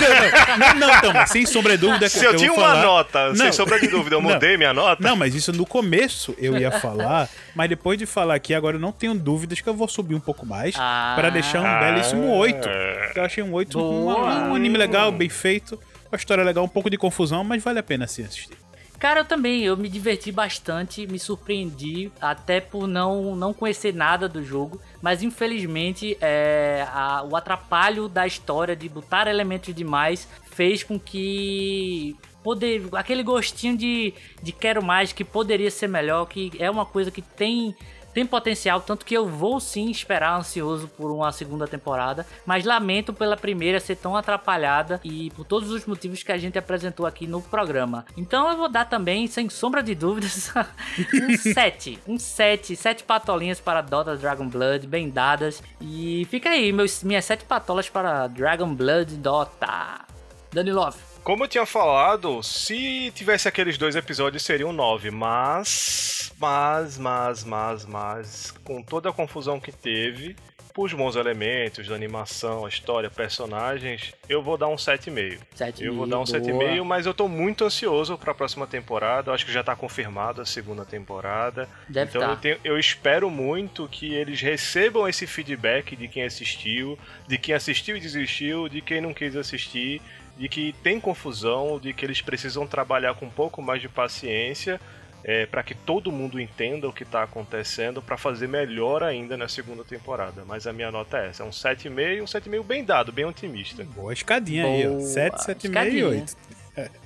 não, 0.58 0.76
não, 0.76 0.96
então, 0.96 1.14
mas 1.14 1.30
sem 1.30 1.46
sombra 1.46 1.78
de 1.78 1.86
dúvida. 1.86 2.08
Se 2.08 2.24
eu, 2.24 2.32
eu 2.32 2.38
tinha 2.38 2.54
uma 2.54 2.62
falar... 2.62 2.82
nota, 2.82 3.28
não. 3.30 3.36
sem 3.36 3.52
sombra 3.52 3.80
de 3.80 3.88
dúvida, 3.88 4.16
eu 4.16 4.22
mudei 4.22 4.56
minha 4.58 4.74
nota. 4.74 5.04
Não, 5.04 5.16
mas 5.16 5.36
isso 5.36 5.52
no 5.52 5.66
começo 5.66 6.34
eu 6.38 6.58
ia 6.58 6.72
falar, 6.72 7.30
mas 7.54 7.70
depois 7.70 7.98
de 7.98 8.06
falar 8.06 8.36
aqui, 8.36 8.54
agora 8.54 8.78
eu 8.78 8.80
não 8.80 8.92
tenho 8.92 9.14
dúvidas 9.14 9.60
que 9.60 9.68
eu 9.68 9.74
vou 9.74 9.88
subir 9.88 10.16
um 10.16 10.20
pouco 10.20 10.46
mais 10.46 10.76
ah. 10.78 11.14
para 11.16 11.30
deixar 11.30 11.62
um 11.62 11.80
belíssimo 11.80 12.32
8. 12.32 12.70
Eu 13.16 13.24
achei 13.24 13.44
um 13.44 13.54
8 13.54 13.78
um, 13.78 14.06
um 14.08 14.56
anime 14.56 14.78
legal, 14.78 15.12
bem 15.12 15.30
feito, 15.30 15.80
uma 16.10 16.18
história 16.18 16.44
legal, 16.44 16.64
um 16.64 16.70
pouco 16.70 16.90
de 16.90 16.98
confusão, 16.98 17.44
mas 17.44 17.62
vale 17.62 17.80
a 17.80 17.84
pena 17.84 18.08
sim 18.08 18.24
assistir. 18.24 18.65
Cara, 19.00 19.20
eu 19.20 19.26
também, 19.26 19.64
eu 19.64 19.76
me 19.76 19.90
diverti 19.90 20.32
bastante, 20.32 21.06
me 21.06 21.20
surpreendi, 21.20 22.12
até 22.22 22.62
por 22.62 22.88
não, 22.88 23.36
não 23.36 23.54
conhecer 23.54 23.94
nada 23.94 24.28
do 24.28 24.44
jogo, 24.44 24.80
mas 25.02 25.22
infelizmente 25.22 26.18
é, 26.22 26.88
a, 26.92 27.24
o 27.24 27.36
atrapalho 27.36 28.08
da 28.08 28.26
história 28.26 28.76
de 28.76 28.88
botar 28.88 29.28
elementos 29.28 29.74
demais 29.76 30.28
fez 30.50 30.82
com 30.82 30.98
que 30.98 32.16
poder 32.42 32.84
aquele 32.94 33.24
gostinho 33.24 33.76
de, 33.76 34.14
de 34.42 34.52
quero 34.52 34.84
mais 34.84 35.12
que 35.12 35.24
poderia 35.24 35.72
ser 35.72 35.88
melhor 35.88 36.28
que 36.28 36.52
é 36.60 36.70
uma 36.70 36.86
coisa 36.86 37.10
que 37.10 37.22
tem 37.22 37.76
tem 38.16 38.26
potencial, 38.26 38.80
tanto 38.80 39.06
que 39.06 39.14
eu 39.14 39.28
vou 39.28 39.60
sim 39.60 39.92
esperar 39.92 40.40
ansioso 40.40 40.88
por 40.88 41.12
uma 41.12 41.34
segunda 41.34 41.68
temporada, 41.68 42.26
mas 42.46 42.64
lamento 42.64 43.12
pela 43.12 43.36
primeira 43.36 43.78
ser 43.78 43.98
tão 43.98 44.16
atrapalhada 44.16 45.02
e 45.04 45.30
por 45.32 45.44
todos 45.44 45.70
os 45.70 45.86
motivos 45.86 46.24
que 46.24 46.32
a 46.32 46.38
gente 46.38 46.58
apresentou 46.58 47.06
aqui 47.06 47.28
no 47.28 47.42
programa. 47.42 48.06
Então 48.16 48.50
eu 48.50 48.56
vou 48.56 48.70
dar 48.70 48.86
também, 48.86 49.28
sem 49.28 49.50
sombra 49.50 49.84
de 49.84 49.94
dúvidas, 49.94 50.50
um 51.14 51.38
7. 51.38 52.00
Um 52.08 52.18
7, 52.18 52.78
7 52.78 53.04
patolinhas 53.04 53.60
para 53.60 53.82
Dota 53.82 54.16
Dragon 54.16 54.48
Blood, 54.48 54.88
bem 54.88 55.10
dadas. 55.10 55.62
E 55.82 56.26
fica 56.32 56.52
aí, 56.52 56.72
meus, 56.72 57.04
minhas 57.04 57.26
7 57.26 57.44
patolas 57.44 57.90
para 57.90 58.28
Dragon 58.28 58.74
Blood 58.74 59.18
Dota. 59.18 60.06
Danilov. 60.54 61.15
Como 61.26 61.44
eu 61.44 61.48
tinha 61.48 61.66
falado, 61.66 62.44
se 62.44 63.12
tivesse 63.16 63.48
aqueles 63.48 63.80
dois 63.80 63.96
episódios 63.96 64.44
seriam 64.44 64.72
nove, 64.72 65.10
mas. 65.10 66.32
Mas, 66.40 67.00
mas, 67.00 67.44
mas, 67.44 67.84
mas. 67.84 68.52
Com 68.64 68.84
toda 68.84 69.10
a 69.10 69.12
confusão 69.12 69.60
que 69.60 69.72
teve, 69.72 70.36
os 70.78 70.94
bons 70.94 71.16
elementos 71.16 71.88
da 71.88 71.96
animação, 71.96 72.64
a 72.64 72.70
história, 72.70 73.10
personagens, 73.10 74.14
eu 74.30 74.44
vou 74.44 74.56
dar 74.56 74.68
um 74.68 74.76
7,5. 74.76 75.40
Eu 75.80 75.96
vou 75.96 76.06
dar 76.06 76.20
um 76.20 76.26
7,5, 76.26 76.84
mas 76.84 77.08
eu 77.08 77.14
tô 77.14 77.28
muito 77.28 77.66
ansioso 77.66 78.20
para 78.20 78.32
a 78.32 78.36
próxima 78.36 78.68
temporada. 78.68 79.32
Eu 79.32 79.34
acho 79.34 79.48
que 79.48 79.52
já 79.52 79.64
tá 79.64 79.76
confirmado 79.76 80.42
a 80.42 80.46
segunda 80.46 80.86
temporada. 80.86 81.68
Deve 81.90 82.10
então 82.10 82.22
tá. 82.22 82.28
eu, 82.28 82.38
tenho, 82.38 82.58
eu 82.64 82.78
espero 82.78 83.32
muito 83.32 83.88
que 83.88 84.14
eles 84.14 84.42
recebam 84.42 85.10
esse 85.10 85.26
feedback 85.26 85.96
de 85.96 86.08
quem 86.08 86.24
assistiu, 86.24 87.00
de 87.28 87.40
quem 87.40 87.56
assistiu 87.56 87.98
e 87.98 88.00
desistiu, 88.00 88.70
de 88.70 88.80
quem 88.80 89.02
não 89.02 89.12
quis 89.12 89.36
assistir 89.36 90.04
de 90.38 90.50
que 90.50 90.74
tem 90.84 91.00
confusão, 91.00 91.80
de 91.80 91.94
que 91.94 92.06
eles 92.06 92.22
precisam 92.22 92.68
trabalhar 92.68 93.16
com 93.16 93.26
um 93.26 93.30
pouco 93.30 93.62
mais 93.62 93.82
de 93.82 93.88
paciência 93.88 94.80
é, 95.28 95.46
para 95.48 95.64
que 95.64 95.74
todo 95.74 96.12
mundo 96.12 96.40
entenda 96.40 96.88
o 96.88 96.94
que 96.94 97.02
está 97.02 97.24
acontecendo, 97.24 98.00
para 98.00 98.16
fazer 98.16 98.48
melhor 98.48 99.02
ainda 99.02 99.36
na 99.36 99.48
segunda 99.48 99.84
temporada. 99.84 100.44
Mas 100.46 100.68
a 100.68 100.74
minha 100.74 100.92
nota 100.92 101.18
é 101.18 101.30
essa, 101.30 101.42
é 101.42 101.46
um 101.46 101.50
7,5, 101.50 102.22
um 102.22 102.26
7,5 102.26 102.64
bem 102.64 102.84
dado, 102.84 103.12
bem 103.12 103.26
otimista. 103.26 103.84
Boa 103.84 104.14
escadinha 104.14 104.66
aí, 104.66 104.88
ó. 104.88 104.92
Boa 104.92 105.02
7, 105.02 105.36
7,5 105.38 105.64
e 105.64 105.68
escadinha. 105.68 106.08
8. 106.08 106.36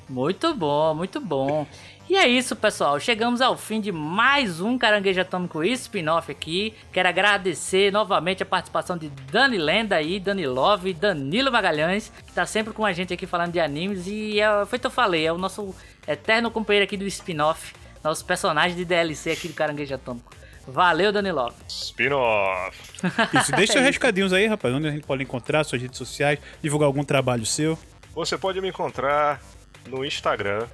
Muito 0.09 0.53
bom, 0.53 0.95
muito 0.95 1.21
bom. 1.21 1.65
E 2.09 2.15
é 2.15 2.27
isso, 2.27 2.55
pessoal. 2.55 2.99
Chegamos 2.99 3.39
ao 3.39 3.55
fim 3.55 3.79
de 3.79 3.91
mais 3.91 4.59
um 4.59 4.79
Caranguejo 4.79 5.21
Atômico 5.21 5.63
spin-off 5.63 6.31
aqui. 6.31 6.73
Quero 6.91 7.07
agradecer 7.07 7.91
novamente 7.91 8.41
a 8.41 8.47
participação 8.47 8.97
de 8.97 9.09
Dani 9.31 9.59
Lenda 9.59 9.95
aí, 9.95 10.19
Dani 10.19 10.47
Love, 10.47 10.91
Danilo 10.91 11.51
Magalhães, 11.51 12.11
que 12.25 12.33
tá 12.33 12.47
sempre 12.47 12.73
com 12.73 12.83
a 12.83 12.91
gente 12.91 13.13
aqui 13.13 13.27
falando 13.27 13.51
de 13.51 13.59
animes. 13.59 14.07
E 14.07 14.39
é, 14.41 14.65
foi 14.65 14.77
o 14.77 14.81
que 14.81 14.87
eu 14.87 14.91
falei, 14.91 15.27
é 15.27 15.31
o 15.31 15.37
nosso 15.37 15.75
eterno 16.07 16.49
companheiro 16.49 16.83
aqui 16.83 16.97
do 16.97 17.05
spin-off, 17.05 17.75
nosso 18.03 18.25
personagem 18.25 18.75
de 18.75 18.85
DLC 18.85 19.29
aqui 19.29 19.47
do 19.47 19.53
Caranguejo 19.53 19.93
Atômico. 19.93 20.33
Valeu, 20.67 21.11
Dani 21.11 21.31
Love. 21.31 21.57
Spin-off! 21.67 22.75
Isso, 23.39 23.51
deixa 23.51 23.73
seus 23.73 23.85
recadinhos 23.85 24.33
aí, 24.33 24.47
rapaz. 24.47 24.73
Onde 24.73 24.87
a 24.87 24.91
gente 24.91 25.05
pode 25.05 25.21
encontrar 25.21 25.63
suas 25.63 25.79
redes 25.79 25.99
sociais, 25.99 26.39
divulgar 26.59 26.87
algum 26.87 27.03
trabalho 27.03 27.45
seu. 27.45 27.77
Você 28.15 28.35
pode 28.35 28.59
me 28.59 28.69
encontrar 28.69 29.39
no 29.87 30.03
Instagram, 30.03 30.65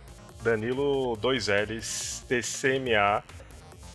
Danilo 0.45 1.17
2Ls 1.17 2.23
TCMA. 2.27 3.23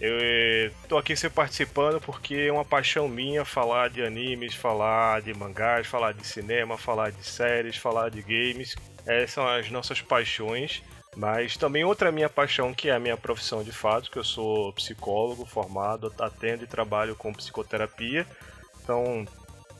Eu 0.01 0.19
eh, 0.21 0.73
tô 0.89 0.99
aqui 0.99 1.15
sempre 1.15 1.37
participando 1.37 2.01
porque 2.01 2.35
é 2.35 2.53
uma 2.53 2.65
paixão 2.65 3.07
minha 3.07 3.45
falar 3.45 3.89
de 3.89 4.03
animes, 4.03 4.55
falar 4.55 5.23
de 5.23 5.33
mangás, 5.33 5.87
falar 5.87 6.13
de 6.13 6.27
cinema, 6.27 6.77
falar 6.77 7.13
de 7.13 7.25
séries, 7.25 7.77
falar 7.77 8.11
de 8.11 8.21
games. 8.21 8.75
Essas 9.07 9.31
são 9.31 9.47
as 9.47 9.71
nossas 9.71 10.01
paixões. 10.03 10.83
Mas 11.17 11.57
também 11.57 11.85
outra 11.85 12.11
minha 12.11 12.29
paixão, 12.29 12.73
que 12.73 12.89
é 12.89 12.93
a 12.95 12.99
minha 12.99 13.17
profissão 13.17 13.63
de 13.63 13.73
fato, 13.73 14.11
que 14.11 14.19
eu 14.19 14.25
sou 14.25 14.73
psicólogo 14.73 15.45
formado, 15.45 16.13
atendo 16.19 16.65
e 16.65 16.69
trabalho 16.69 17.17
com 17.17 17.33
psicoterapia. 17.33 18.27
Então, 18.83 19.27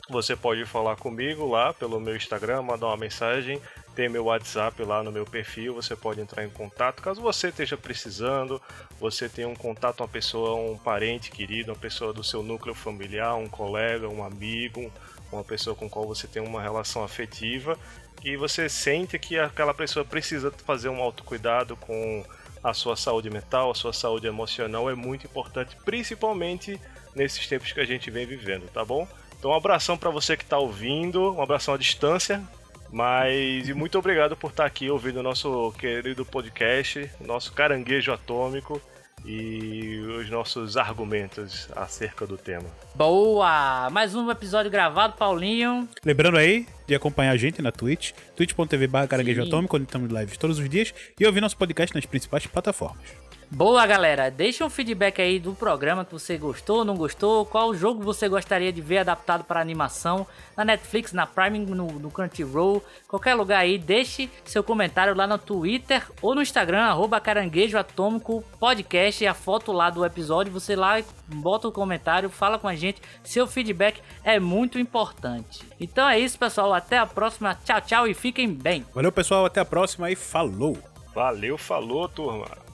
você 0.09 0.35
pode 0.35 0.65
falar 0.65 0.97
comigo 0.97 1.47
lá 1.47 1.73
pelo 1.73 1.99
meu 1.99 2.15
Instagram, 2.15 2.61
mandar 2.61 2.87
uma 2.87 2.97
mensagem. 2.97 3.61
Tem 3.95 4.07
meu 4.07 4.25
WhatsApp 4.25 4.81
lá 4.83 5.03
no 5.03 5.11
meu 5.11 5.25
perfil, 5.25 5.73
você 5.73 5.95
pode 5.95 6.21
entrar 6.21 6.45
em 6.45 6.49
contato. 6.49 7.01
Caso 7.01 7.21
você 7.21 7.49
esteja 7.49 7.75
precisando, 7.75 8.61
você 8.99 9.27
tem 9.27 9.45
um 9.45 9.55
contato, 9.55 9.99
uma 9.99 10.07
pessoa, 10.07 10.55
um 10.55 10.77
parente 10.77 11.29
querido, 11.29 11.71
uma 11.71 11.77
pessoa 11.77 12.13
do 12.13 12.23
seu 12.23 12.41
núcleo 12.41 12.73
familiar, 12.73 13.35
um 13.35 13.49
colega, 13.49 14.07
um 14.07 14.23
amigo, 14.23 14.91
uma 15.31 15.43
pessoa 15.43 15.75
com 15.75 15.89
qual 15.89 16.07
você 16.07 16.27
tem 16.27 16.41
uma 16.41 16.61
relação 16.61 17.03
afetiva 17.03 17.77
e 18.23 18.37
você 18.37 18.69
sente 18.69 19.17
que 19.17 19.37
aquela 19.37 19.73
pessoa 19.73 20.05
precisa 20.05 20.51
fazer 20.65 20.89
um 20.89 21.01
autocuidado 21.01 21.75
com 21.75 22.23
a 22.63 22.73
sua 22.73 22.95
saúde 22.95 23.29
mental, 23.29 23.71
a 23.71 23.75
sua 23.75 23.91
saúde 23.91 24.27
emocional, 24.27 24.89
é 24.89 24.93
muito 24.93 25.25
importante, 25.25 25.75
principalmente 25.83 26.79
nesses 27.15 27.47
tempos 27.47 27.71
que 27.71 27.79
a 27.79 27.85
gente 27.85 28.11
vem 28.11 28.25
vivendo, 28.25 28.69
tá 28.71 28.85
bom? 28.85 29.07
Então 29.37 29.51
um 29.51 29.55
abração 29.55 29.97
para 29.97 30.11
você 30.11 30.37
que 30.37 30.43
está 30.43 30.59
ouvindo, 30.59 31.33
um 31.33 31.41
abração 31.41 31.73
à 31.73 31.77
distância, 31.77 32.43
mas 32.91 33.69
e 33.69 33.73
muito 33.73 33.97
obrigado 33.97 34.35
por 34.35 34.51
estar 34.51 34.65
aqui 34.65 34.89
ouvindo 34.89 35.19
o 35.19 35.23
nosso 35.23 35.73
querido 35.77 36.25
podcast, 36.25 37.09
nosso 37.21 37.53
caranguejo 37.53 38.11
atômico 38.11 38.81
e 39.25 39.99
os 40.19 40.29
nossos 40.29 40.77
argumentos 40.77 41.69
acerca 41.75 42.25
do 42.25 42.37
tema. 42.37 42.67
Boa! 42.95 43.89
Mais 43.91 44.15
um 44.15 44.29
episódio 44.29 44.71
gravado, 44.71 45.15
Paulinho. 45.15 45.87
Lembrando 46.03 46.37
aí 46.37 46.67
de 46.87 46.95
acompanhar 46.95 47.31
a 47.31 47.37
gente 47.37 47.61
na 47.61 47.71
Twitch, 47.71 48.11
twitch.tv 48.35 48.87
barra 48.87 49.07
caranguejo 49.07 49.43
Sim. 49.43 49.47
atômico, 49.47 49.75
onde 49.77 49.85
estamos 49.85 50.11
lives 50.11 50.37
todos 50.37 50.59
os 50.59 50.69
dias, 50.69 50.93
e 51.19 51.25
ouvir 51.25 51.39
nosso 51.39 51.57
podcast 51.57 51.95
nas 51.95 52.05
principais 52.05 52.45
plataformas. 52.47 53.30
Boa, 53.53 53.85
galera. 53.85 54.31
Deixa 54.31 54.65
um 54.65 54.69
feedback 54.69 55.21
aí 55.21 55.37
do 55.37 55.53
programa 55.53 56.05
que 56.05 56.13
você 56.13 56.37
gostou, 56.37 56.85
não 56.85 56.95
gostou, 56.95 57.45
qual 57.45 57.73
jogo 57.75 58.01
você 58.01 58.29
gostaria 58.29 58.71
de 58.71 58.79
ver 58.79 58.99
adaptado 58.99 59.43
para 59.43 59.59
animação 59.59 60.25
na 60.55 60.63
Netflix, 60.63 61.11
na 61.11 61.27
Prime, 61.27 61.59
no, 61.59 61.85
no 61.87 62.09
Crunchyroll, 62.09 62.81
qualquer 63.09 63.35
lugar 63.35 63.59
aí. 63.59 63.77
Deixe 63.77 64.29
seu 64.45 64.63
comentário 64.63 65.13
lá 65.13 65.27
no 65.27 65.37
Twitter 65.37 66.01
ou 66.21 66.33
no 66.33 66.41
Instagram, 66.41 66.79
arroba 66.79 67.19
caranguejo 67.19 67.77
atômico 67.77 68.41
podcast, 68.57 69.21
e 69.21 69.27
a 69.27 69.33
foto 69.33 69.73
lá 69.73 69.89
do 69.89 70.05
episódio, 70.05 70.53
você 70.53 70.73
lá 70.73 71.03
bota 71.27 71.67
o 71.67 71.73
comentário, 71.73 72.29
fala 72.29 72.57
com 72.57 72.69
a 72.69 72.75
gente. 72.75 73.01
Seu 73.21 73.45
feedback 73.45 74.01
é 74.23 74.39
muito 74.39 74.79
importante. 74.79 75.61
Então 75.77 76.07
é 76.07 76.17
isso, 76.17 76.39
pessoal. 76.39 76.73
Até 76.73 76.97
a 76.97 77.05
próxima. 77.05 77.53
Tchau, 77.65 77.81
tchau 77.81 78.07
e 78.07 78.13
fiquem 78.13 78.47
bem. 78.47 78.85
Valeu, 78.95 79.11
pessoal, 79.11 79.45
até 79.45 79.59
a 79.59 79.65
próxima 79.65 80.09
e 80.09 80.15
falou! 80.15 80.77
Valeu, 81.13 81.57
falou, 81.57 82.07
turma! 82.07 82.70